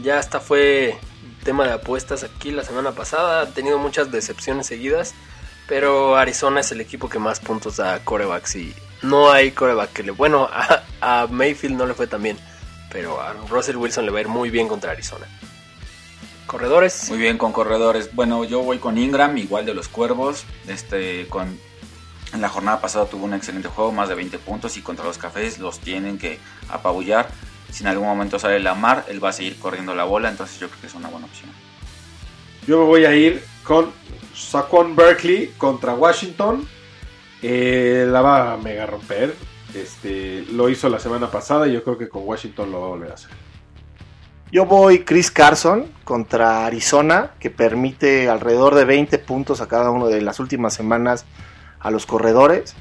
ya 0.01 0.20
hasta 0.20 0.39
fue 0.39 0.97
tema 1.43 1.66
de 1.66 1.74
apuestas 1.74 2.24
aquí 2.24 2.51
la 2.51 2.64
semana 2.64 2.91
pasada. 2.93 3.41
Ha 3.41 3.45
tenido 3.47 3.78
muchas 3.78 4.12
decepciones 4.12 4.68
seguidas. 4.68 5.14
Pero 5.68 6.18
Arizona 6.18 6.60
es 6.60 6.72
el 6.72 6.82
equipo 6.82 7.08
que 7.08 7.20
más 7.20 7.39
puntos 7.39 7.78
da 7.78 7.93
a 7.93 8.04
corebacks. 8.04 8.56
Y 8.56 8.74
no 9.04 9.32
hay 9.32 9.51
coreback 9.51 9.93
que 9.93 10.04
le. 10.04 10.12
Bueno, 10.12 10.49
a, 10.51 10.84
a 11.01 11.28
Mayfield 11.28 11.78
no 11.78 11.86
le 11.86 11.93
fue 11.93 12.08
tan 12.08 12.24
bien. 12.24 12.38
Pero 12.91 13.20
a 13.20 13.34
Russell 13.49 13.78
Wilson 13.78 14.06
le 14.06 14.12
va 14.12 14.20
a 14.20 14.22
ir 14.22 14.28
muy 14.28 14.49
bien 14.49 14.68
contra 14.68 14.91
Arizona. 14.91 15.26
Corredores. 16.45 17.10
Muy 17.10 17.18
bien 17.18 17.38
con 17.38 17.51
corredores. 17.51 18.14
Bueno, 18.14 18.43
yo 18.43 18.62
voy 18.62 18.78
con 18.78 18.97
Ingram, 18.97 19.38
igual 19.38 19.66
de 19.66 19.74
los 19.74 19.88
Cuervos. 19.88 20.45
Este, 20.68 21.28
con 21.28 21.58
en 22.34 22.41
la 22.41 22.49
jornada 22.49 22.82
pasada 22.82 23.06
tuvo 23.06 23.26
un 23.26 23.34
excelente 23.36 23.68
juego, 23.68 23.91
más 23.91 24.10
de 24.10 24.16
20 24.16 24.39
puntos 24.39 24.76
y 24.78 24.82
contra 24.82 25.06
los 25.06 25.18
Cafés 25.18 25.60
los 25.60 25.80
tienen 25.80 26.18
que 26.18 26.39
apabullar. 26.68 27.30
Si 27.72 27.84
en 27.84 27.88
algún 27.88 28.08
momento 28.08 28.39
sale 28.39 28.60
Lamar, 28.60 29.06
él 29.08 29.24
va 29.24 29.30
a 29.30 29.34
seguir 29.34 29.58
corriendo 29.60 29.95
la 29.95 30.04
bola, 30.04 30.30
entonces 30.30 30.60
yo 30.60 30.68
creo 30.68 30.82
que 30.82 30.88
es 30.88 30.95
una 30.95 31.10
buena 31.10 31.27
opción. 31.27 31.52
Yo 32.68 32.80
me 32.80 32.86
voy 32.86 33.06
a 33.06 33.15
ir 33.15 33.44
con 33.64 33.91
Saquon 34.36 34.95
Berkeley 34.95 35.53
contra 35.57 35.94
Washington. 35.94 36.68
Eh, 37.44 38.07
la 38.10 38.22
va 38.22 38.53
a 38.53 38.57
mega 38.57 38.86
romper. 38.86 39.36
Este, 39.76 40.45
lo 40.52 40.70
hizo 40.70 40.88
la 40.88 40.99
semana 40.99 41.30
pasada 41.30 41.68
y 41.68 41.74
yo 41.74 41.84
creo 41.84 41.98
que 41.98 42.07
con 42.07 42.24
Washington 42.26 42.72
lo 42.72 42.80
va 42.80 42.86
a 42.86 42.90
volver 42.90 43.11
a 43.11 43.14
hacer. 43.15 43.32
Yo 44.52 44.65
voy 44.65 44.99
Chris 44.99 45.32
Carson 45.32 45.88
contra 46.03 46.68
Arizona, 46.68 47.32
que 47.40 47.49
permite 47.49 48.30
alrededor 48.30 48.76
de 48.76 48.86
20 48.86 49.18
puntos 49.20 49.61
a 49.61 49.68
cada 49.68 49.90
uno 49.90 50.07
de 50.07 50.22
las 50.22 50.40
últimas 50.40 50.76
semanas 50.76 51.26
a 51.80 51.90
los 51.90 52.06
corredores. 52.06 52.76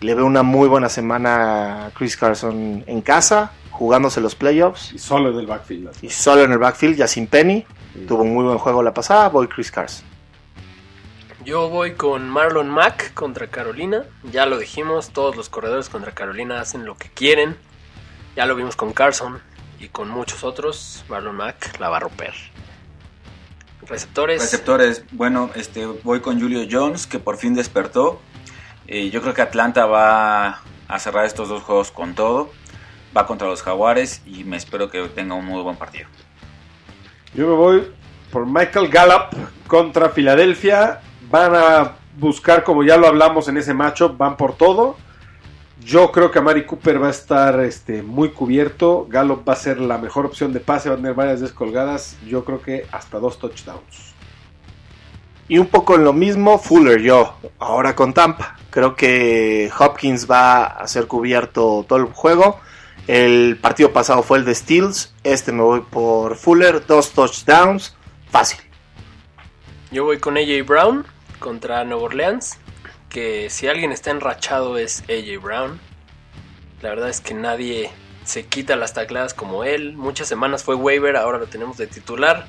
Le 0.00 0.14
veo 0.14 0.24
una 0.24 0.44
muy 0.44 0.68
buena 0.68 0.88
semana 0.88 1.86
a 1.86 1.90
Chris 1.90 2.16
Carson 2.16 2.84
en 2.86 3.00
casa, 3.00 3.50
jugándose 3.72 4.20
los 4.20 4.36
playoffs. 4.36 4.92
Y 4.92 5.00
solo 5.00 5.30
en 5.30 5.38
el 5.38 5.46
backfield. 5.46 5.90
Y 6.00 6.10
solo 6.10 6.44
en 6.44 6.52
el 6.52 6.58
backfield, 6.58 6.96
ya 6.96 7.08
sin 7.08 7.26
Penny. 7.26 7.64
Tuvo 8.06 8.22
un 8.22 8.32
muy 8.32 8.44
buen 8.44 8.58
juego 8.58 8.82
la 8.82 8.94
pasada, 8.94 9.28
voy 9.28 9.48
Chris 9.48 9.72
Carson. 9.72 10.15
Yo 11.46 11.68
voy 11.68 11.92
con 11.92 12.28
Marlon 12.28 12.68
Mack 12.68 13.14
contra 13.14 13.46
Carolina. 13.46 14.02
Ya 14.32 14.46
lo 14.46 14.58
dijimos, 14.58 15.10
todos 15.10 15.36
los 15.36 15.48
corredores 15.48 15.88
contra 15.88 16.10
Carolina 16.10 16.60
hacen 16.60 16.84
lo 16.84 16.96
que 16.96 17.08
quieren. 17.08 17.56
Ya 18.34 18.46
lo 18.46 18.56
vimos 18.56 18.74
con 18.74 18.92
Carson 18.92 19.40
y 19.78 19.86
con 19.86 20.08
muchos 20.08 20.42
otros. 20.42 21.04
Marlon 21.08 21.36
Mack 21.36 21.78
la 21.78 21.88
va 21.88 21.98
a 21.98 22.00
romper. 22.00 22.34
Receptores. 23.82 24.42
Receptores, 24.42 25.04
bueno, 25.12 25.50
este, 25.54 25.86
voy 25.86 26.18
con 26.18 26.40
Julio 26.40 26.66
Jones, 26.68 27.06
que 27.06 27.20
por 27.20 27.36
fin 27.36 27.54
despertó. 27.54 28.20
Eh, 28.88 29.10
yo 29.10 29.22
creo 29.22 29.32
que 29.32 29.42
Atlanta 29.42 29.86
va 29.86 30.62
a 30.88 30.98
cerrar 30.98 31.26
estos 31.26 31.48
dos 31.48 31.62
juegos 31.62 31.92
con 31.92 32.16
todo. 32.16 32.50
Va 33.16 33.24
contra 33.28 33.46
los 33.46 33.62
Jaguares 33.62 34.20
y 34.26 34.42
me 34.42 34.56
espero 34.56 34.90
que 34.90 35.00
tenga 35.10 35.36
un 35.36 35.44
muy 35.44 35.62
buen 35.62 35.76
partido. 35.76 36.08
Yo 37.34 37.46
me 37.46 37.54
voy 37.54 37.92
por 38.32 38.46
Michael 38.46 38.88
Gallup 38.88 39.28
contra 39.68 40.08
Filadelfia. 40.08 41.02
Van 41.30 41.54
a 41.54 41.96
buscar, 42.18 42.64
como 42.64 42.82
ya 42.82 42.96
lo 42.96 43.06
hablamos 43.06 43.48
en 43.48 43.56
ese 43.56 43.74
matchup, 43.74 44.16
van 44.16 44.36
por 44.36 44.56
todo. 44.56 44.96
Yo 45.84 46.10
creo 46.10 46.30
que 46.30 46.38
Amari 46.38 46.64
Cooper 46.64 47.02
va 47.02 47.08
a 47.08 47.10
estar 47.10 47.60
este, 47.60 48.02
muy 48.02 48.30
cubierto. 48.30 49.06
Gallup 49.08 49.48
va 49.48 49.52
a 49.52 49.56
ser 49.56 49.78
la 49.78 49.98
mejor 49.98 50.26
opción 50.26 50.52
de 50.52 50.60
pase, 50.60 50.88
va 50.88 50.94
a 50.94 50.98
tener 50.98 51.14
varias 51.14 51.40
descolgadas. 51.40 52.16
Yo 52.26 52.44
creo 52.44 52.60
que 52.60 52.86
hasta 52.90 53.18
dos 53.18 53.38
touchdowns. 53.38 54.14
Y 55.48 55.58
un 55.58 55.68
poco 55.68 55.94
en 55.94 56.02
lo 56.02 56.12
mismo, 56.12 56.58
Fuller 56.58 57.00
yo, 57.00 57.36
ahora 57.60 57.94
con 57.94 58.12
Tampa. 58.14 58.56
Creo 58.70 58.96
que 58.96 59.70
Hopkins 59.78 60.28
va 60.28 60.64
a 60.64 60.88
ser 60.88 61.06
cubierto 61.06 61.84
todo 61.88 62.00
el 62.00 62.06
juego. 62.06 62.58
El 63.06 63.56
partido 63.60 63.92
pasado 63.92 64.24
fue 64.24 64.38
el 64.38 64.44
de 64.44 64.56
Steels. 64.56 65.14
Este 65.22 65.52
me 65.52 65.62
voy 65.62 65.82
por 65.82 66.34
Fuller, 66.34 66.84
dos 66.84 67.12
touchdowns, 67.12 67.94
fácil. 68.28 68.58
Yo 69.92 70.04
voy 70.04 70.18
con 70.18 70.36
AJ 70.36 70.66
Brown 70.66 71.06
contra 71.38 71.84
Nueva 71.84 72.04
Orleans. 72.04 72.58
Que 73.08 73.50
si 73.50 73.68
alguien 73.68 73.92
está 73.92 74.10
enrachado 74.10 74.78
es 74.78 75.02
AJ 75.02 75.42
Brown. 75.42 75.80
La 76.82 76.90
verdad 76.90 77.08
es 77.08 77.20
que 77.20 77.34
nadie 77.34 77.90
se 78.24 78.46
quita 78.46 78.76
las 78.76 78.92
tacladas 78.92 79.34
como 79.34 79.64
él. 79.64 79.94
Muchas 79.94 80.28
semanas 80.28 80.64
fue 80.64 80.74
waiver, 80.74 81.16
ahora 81.16 81.38
lo 81.38 81.46
tenemos 81.46 81.76
de 81.76 81.86
titular. 81.86 82.46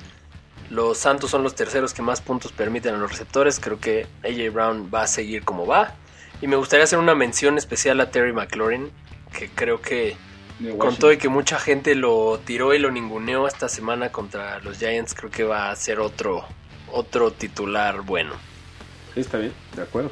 Los 0.70 0.98
Santos 0.98 1.32
son 1.32 1.44
los 1.44 1.56
terceros 1.56 1.94
que 1.94 2.02
más 2.02 2.22
puntos 2.22 2.52
permiten 2.52 2.96
a 2.96 2.98
los 2.98 3.12
receptores. 3.12 3.60
Creo 3.60 3.80
que 3.80 4.08
AJ 4.24 4.54
Brown 4.54 4.92
va 4.94 5.04
a 5.04 5.08
seguir 5.08 5.44
como 5.44 5.66
va. 5.66 5.96
Y 6.42 6.48
me 6.48 6.56
gustaría 6.56 6.84
hacer 6.84 7.00
una 7.00 7.16
mención 7.16 7.58
especial 7.58 8.00
a 8.02 8.12
Terry 8.12 8.34
McLaurin, 8.34 8.92
que 9.32 9.50
creo 9.50 9.82
que 9.82 10.18
con 10.78 10.96
todo 10.96 11.12
y 11.12 11.18
que 11.18 11.30
mucha 11.30 11.60
gente 11.60 11.94
lo 11.96 12.40
tiró 12.44 12.74
y 12.74 12.80
lo 12.80 12.90
ninguneó 12.92 13.48
esta 13.48 13.70
semana 13.70 14.12
contra 14.12 14.60
los 14.60 14.80
Giants, 14.80 15.14
creo 15.14 15.30
que 15.30 15.44
va 15.44 15.70
a 15.70 15.76
ser 15.76 16.00
otro, 16.00 16.46
otro 16.92 17.32
titular 17.32 18.02
bueno. 18.02 18.34
Sí, 19.18 19.22
está 19.22 19.40
bien, 19.40 19.52
de 19.76 19.82
acuerdo. 19.82 20.12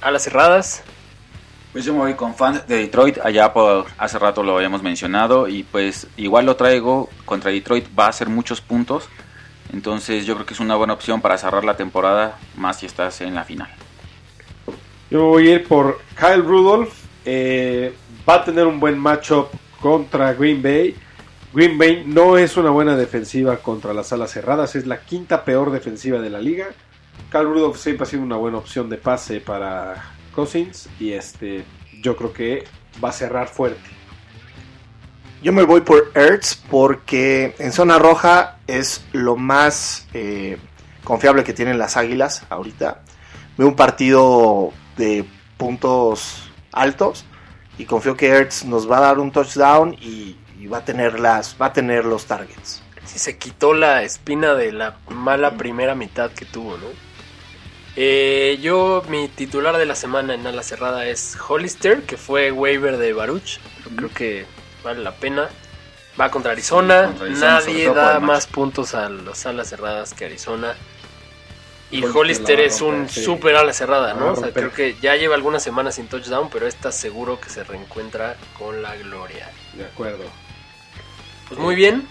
A 0.00 0.10
las 0.10 0.24
cerradas. 0.24 0.82
Pues 1.70 1.84
yo 1.84 1.92
me 1.92 1.98
voy 1.98 2.14
con 2.14 2.34
fans 2.34 2.66
de 2.66 2.78
Detroit, 2.78 3.18
allá 3.18 3.52
por 3.52 3.84
hace 3.98 4.18
rato 4.18 4.42
lo 4.42 4.56
habíamos 4.56 4.82
mencionado 4.82 5.48
y 5.48 5.64
pues 5.64 6.06
igual 6.16 6.46
lo 6.46 6.56
traigo 6.56 7.10
contra 7.26 7.50
Detroit, 7.50 7.86
va 7.96 8.06
a 8.06 8.12
ser 8.12 8.30
muchos 8.30 8.62
puntos, 8.62 9.06
entonces 9.70 10.24
yo 10.24 10.32
creo 10.34 10.46
que 10.46 10.54
es 10.54 10.60
una 10.60 10.76
buena 10.76 10.94
opción 10.94 11.20
para 11.20 11.36
cerrar 11.36 11.62
la 11.62 11.76
temporada, 11.76 12.38
más 12.56 12.78
si 12.78 12.86
estás 12.86 13.20
en 13.20 13.34
la 13.34 13.44
final. 13.44 13.68
Yo 15.10 15.26
voy 15.26 15.50
a 15.50 15.54
ir 15.56 15.68
por 15.68 16.00
Kyle 16.18 16.42
Rudolph, 16.42 16.94
eh, 17.26 17.94
va 18.26 18.36
a 18.36 18.44
tener 18.44 18.66
un 18.66 18.80
buen 18.80 18.98
matchup 18.98 19.48
contra 19.78 20.32
Green 20.32 20.62
Bay. 20.62 20.96
Green 21.52 21.76
Bay 21.76 22.02
no 22.06 22.38
es 22.38 22.56
una 22.56 22.70
buena 22.70 22.96
defensiva 22.96 23.58
contra 23.58 23.92
las 23.92 24.10
alas 24.14 24.30
cerradas, 24.30 24.74
es 24.74 24.86
la 24.86 25.02
quinta 25.02 25.44
peor 25.44 25.70
defensiva 25.70 26.18
de 26.18 26.30
la 26.30 26.40
liga. 26.40 26.68
Kyle 27.30 27.44
Rudolph 27.44 27.76
siempre 27.76 28.04
ha 28.04 28.06
sido 28.06 28.22
una 28.22 28.36
buena 28.36 28.58
opción 28.58 28.88
de 28.88 28.96
pase 28.96 29.40
para 29.40 30.12
Cousins 30.34 30.88
y 30.98 31.12
este 31.12 31.64
yo 32.00 32.16
creo 32.16 32.32
que 32.32 32.64
va 33.02 33.10
a 33.10 33.12
cerrar 33.12 33.48
fuerte. 33.48 33.90
Yo 35.42 35.52
me 35.52 35.62
voy 35.62 35.82
por 35.82 36.10
Ertz 36.14 36.56
porque 36.70 37.54
en 37.58 37.72
zona 37.72 37.98
roja 37.98 38.58
es 38.66 39.04
lo 39.12 39.36
más 39.36 40.08
eh, 40.14 40.58
confiable 41.04 41.44
que 41.44 41.52
tienen 41.52 41.78
las 41.78 41.96
águilas 41.96 42.44
ahorita. 42.48 43.02
Veo 43.56 43.68
un 43.68 43.76
partido 43.76 44.72
de 44.96 45.24
puntos 45.56 46.50
altos 46.72 47.24
y 47.76 47.84
confío 47.84 48.16
que 48.16 48.28
Ertz 48.28 48.64
nos 48.64 48.90
va 48.90 48.98
a 48.98 49.02
dar 49.02 49.18
un 49.18 49.30
touchdown 49.30 49.94
y, 50.00 50.36
y 50.58 50.66
va 50.66 50.78
a 50.78 50.84
tener 50.84 51.20
las 51.20 51.56
va 51.60 51.66
a 51.66 51.72
tener 51.72 52.04
los 52.04 52.24
targets. 52.24 52.82
Sí, 53.04 53.18
se 53.18 53.38
quitó 53.38 53.74
la 53.74 54.02
espina 54.02 54.54
de 54.54 54.72
la 54.72 54.98
mala 55.08 55.56
primera 55.56 55.94
mitad 55.94 56.30
que 56.32 56.44
tuvo, 56.46 56.76
¿no? 56.78 57.07
Eh, 58.00 58.60
yo, 58.62 59.02
mi 59.08 59.26
titular 59.26 59.76
de 59.76 59.84
la 59.84 59.96
semana 59.96 60.32
en 60.32 60.46
ala 60.46 60.62
cerrada 60.62 61.08
es 61.08 61.36
Hollister, 61.36 62.02
que 62.02 62.16
fue 62.16 62.52
waiver 62.52 62.96
de 62.96 63.12
Baruch. 63.12 63.58
Creo 63.96 64.08
que 64.14 64.46
vale 64.84 65.02
la 65.02 65.16
pena. 65.16 65.48
Va 66.18 66.30
contra 66.30 66.52
Arizona. 66.52 67.06
Contra 67.06 67.26
Arizona, 67.26 67.60
sobre 67.60 67.72
Nadie 67.72 67.92
da 67.92 68.20
más 68.20 68.46
puntos 68.46 68.94
a 68.94 69.08
las 69.08 69.44
alas 69.46 69.68
cerradas 69.68 70.14
que 70.14 70.26
Arizona. 70.26 70.76
Y 71.90 72.04
Hollister 72.04 72.60
es 72.60 72.82
un 72.82 73.08
sí. 73.08 73.20
super 73.20 73.56
ala 73.56 73.72
cerrada, 73.72 74.14
¿no? 74.14 74.30
O 74.30 74.36
sea, 74.36 74.52
creo 74.52 74.72
que 74.72 74.94
ya 75.02 75.16
lleva 75.16 75.34
algunas 75.34 75.64
semanas 75.64 75.96
sin 75.96 76.06
touchdown, 76.06 76.50
pero 76.52 76.68
está 76.68 76.92
seguro 76.92 77.40
que 77.40 77.50
se 77.50 77.64
reencuentra 77.64 78.36
con 78.56 78.80
la 78.80 78.94
gloria. 78.94 79.50
De 79.72 79.84
acuerdo. 79.84 80.22
Pues 81.48 81.58
muy 81.58 81.74
bien, 81.74 82.06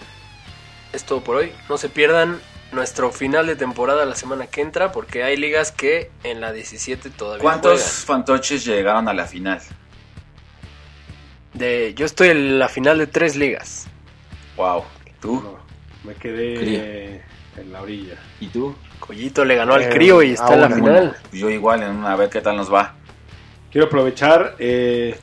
es 0.92 1.04
todo 1.04 1.22
por 1.22 1.36
hoy. 1.36 1.50
No 1.70 1.78
se 1.78 1.88
pierdan 1.88 2.42
nuestro 2.72 3.10
final 3.12 3.46
de 3.46 3.56
temporada 3.56 4.04
la 4.04 4.14
semana 4.14 4.46
que 4.46 4.60
entra, 4.60 4.92
porque 4.92 5.24
hay 5.24 5.36
ligas 5.36 5.72
que 5.72 6.10
en 6.24 6.40
la 6.40 6.52
17 6.52 7.10
todavía 7.10 7.42
¿Cuántos 7.42 7.80
juegan. 7.80 8.06
fantoches 8.06 8.64
llegaron 8.64 9.08
a 9.08 9.14
la 9.14 9.26
final? 9.26 9.60
De, 11.54 11.94
yo 11.96 12.06
estoy 12.06 12.28
en 12.28 12.58
la 12.58 12.68
final 12.68 12.98
de 12.98 13.06
tres 13.06 13.36
ligas. 13.36 13.86
Wow. 14.56 14.84
¿Tú? 15.20 15.40
No, 15.42 15.58
me 16.04 16.14
quedé 16.14 16.54
Cría. 16.58 17.62
en 17.62 17.72
la 17.72 17.82
orilla. 17.82 18.14
¿Y 18.40 18.48
tú? 18.48 18.74
Collito 19.00 19.44
le 19.44 19.54
ganó 19.56 19.74
al 19.74 19.82
Eh, 19.84 19.88
crío 19.90 20.22
y 20.22 20.32
está 20.32 20.54
en 20.54 20.60
la 20.60 20.66
aún, 20.66 20.74
final. 20.76 21.16
Yo 21.32 21.50
igual, 21.50 21.82
en 21.82 21.90
una, 21.96 22.12
a 22.12 22.16
ver 22.16 22.28
qué 22.28 22.40
tal 22.40 22.56
nos 22.56 22.72
va. 22.72 22.94
Quiero 23.72 23.86
aprovechar, 23.86 24.56
eh, 24.58 25.18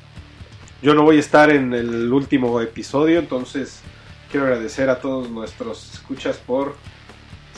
yo 0.82 0.94
no 0.94 1.04
voy 1.04 1.18
a 1.18 1.20
estar 1.20 1.50
en 1.50 1.74
el 1.74 2.12
último 2.12 2.60
episodio, 2.62 3.20
entonces 3.20 3.82
quiero 4.30 4.46
agradecer 4.46 4.90
a 4.90 5.00
todos 5.00 5.30
nuestros 5.30 5.94
escuchas 5.94 6.38
por 6.38 6.76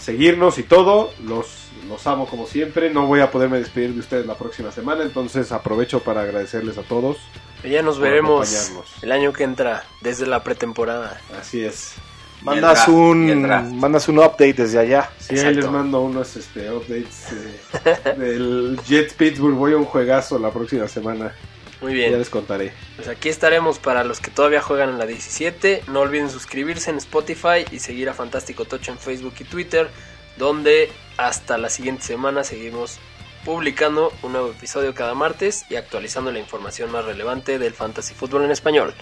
seguirnos 0.08 0.58
y 0.58 0.64
todo. 0.64 1.12
Los, 1.26 1.68
los 1.90 2.08
amo 2.08 2.28
como 2.28 2.48
siempre. 2.48 2.90
No 2.90 3.06
voy 3.06 3.20
a 3.20 3.30
poderme 3.30 3.60
despedir 3.60 3.94
de 3.94 4.00
ustedes 4.00 4.26
la 4.26 4.36
próxima 4.36 4.72
semana, 4.72 5.04
entonces 5.04 5.52
aprovecho 5.52 6.00
para 6.00 6.22
agradecerles 6.22 6.78
a 6.78 6.84
todos. 6.84 7.18
Ya 7.64 7.82
nos 7.82 8.00
veremos 8.00 8.72
el 9.02 9.12
año 9.12 9.34
que 9.34 9.44
entra, 9.44 9.84
desde 10.02 10.26
la 10.26 10.44
pretemporada. 10.44 11.20
Así 11.38 11.62
es. 11.62 11.96
Mandas 12.42 12.86
draft, 12.86 12.90
un 12.90 13.80
mandas 13.80 14.08
un 14.08 14.20
update 14.20 14.54
desde 14.54 14.80
allá. 14.80 15.10
Sí, 15.18 15.38
ahí 15.40 15.56
les 15.56 15.70
mando 15.70 16.00
unos 16.02 16.38
este, 16.38 16.72
updates 16.72 17.34
eh, 17.34 18.16
del 18.18 18.80
Jets 18.88 19.14
Pittsburgh. 19.14 19.56
Voy 19.56 19.74
a 19.74 19.78
un 19.78 19.86
juegazo 19.86 20.40
la 20.40 20.52
próxima 20.52 20.88
semana. 20.88 21.34
Muy 21.82 21.92
Ya 21.92 21.98
bien, 21.98 22.18
les 22.18 22.30
contaré. 22.30 22.74
pues 22.96 23.08
aquí 23.08 23.30
estaremos 23.30 23.78
para 23.80 24.04
los 24.04 24.20
que 24.20 24.32
todavía 24.32 24.62
juegan 24.62 24.90
en 24.90 24.98
la 24.98 25.06
17. 25.06 25.84
No 25.88 26.00
olviden 26.02 26.30
suscribirse 26.30 26.90
en 26.90 26.98
Spotify 26.98 27.66
y 27.72 27.80
seguir 27.80 28.10
a 28.10 28.14
Fantástico 28.14 28.66
Tocho 28.66 28.92
en 28.92 28.98
Facebook 28.98 29.36
y 29.40 29.44
Twitter, 29.44 29.90
donde 30.38 30.92
hasta 31.18 31.58
la 31.58 31.70
siguiente 31.70 32.04
semana 32.04 32.44
seguimos 32.44 32.98
publicando 33.46 34.12
un 34.24 34.34
nuevo 34.34 34.50
episodio 34.52 34.94
cada 34.94 35.14
martes 35.14 35.66
y 35.70 35.76
actualizando 35.76 36.32
la 36.32 36.40
información 36.40 36.92
más 36.92 37.06
relevante 37.06 37.60
del 37.60 37.74
fantasy 37.74 38.14
fútbol 38.14 38.44
en 38.46 38.52
español. 38.52 38.94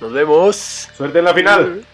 Nos 0.00 0.12
vemos. 0.12 0.88
Suerte 0.96 1.18
en 1.20 1.24
la 1.24 1.34
final. 1.34 1.84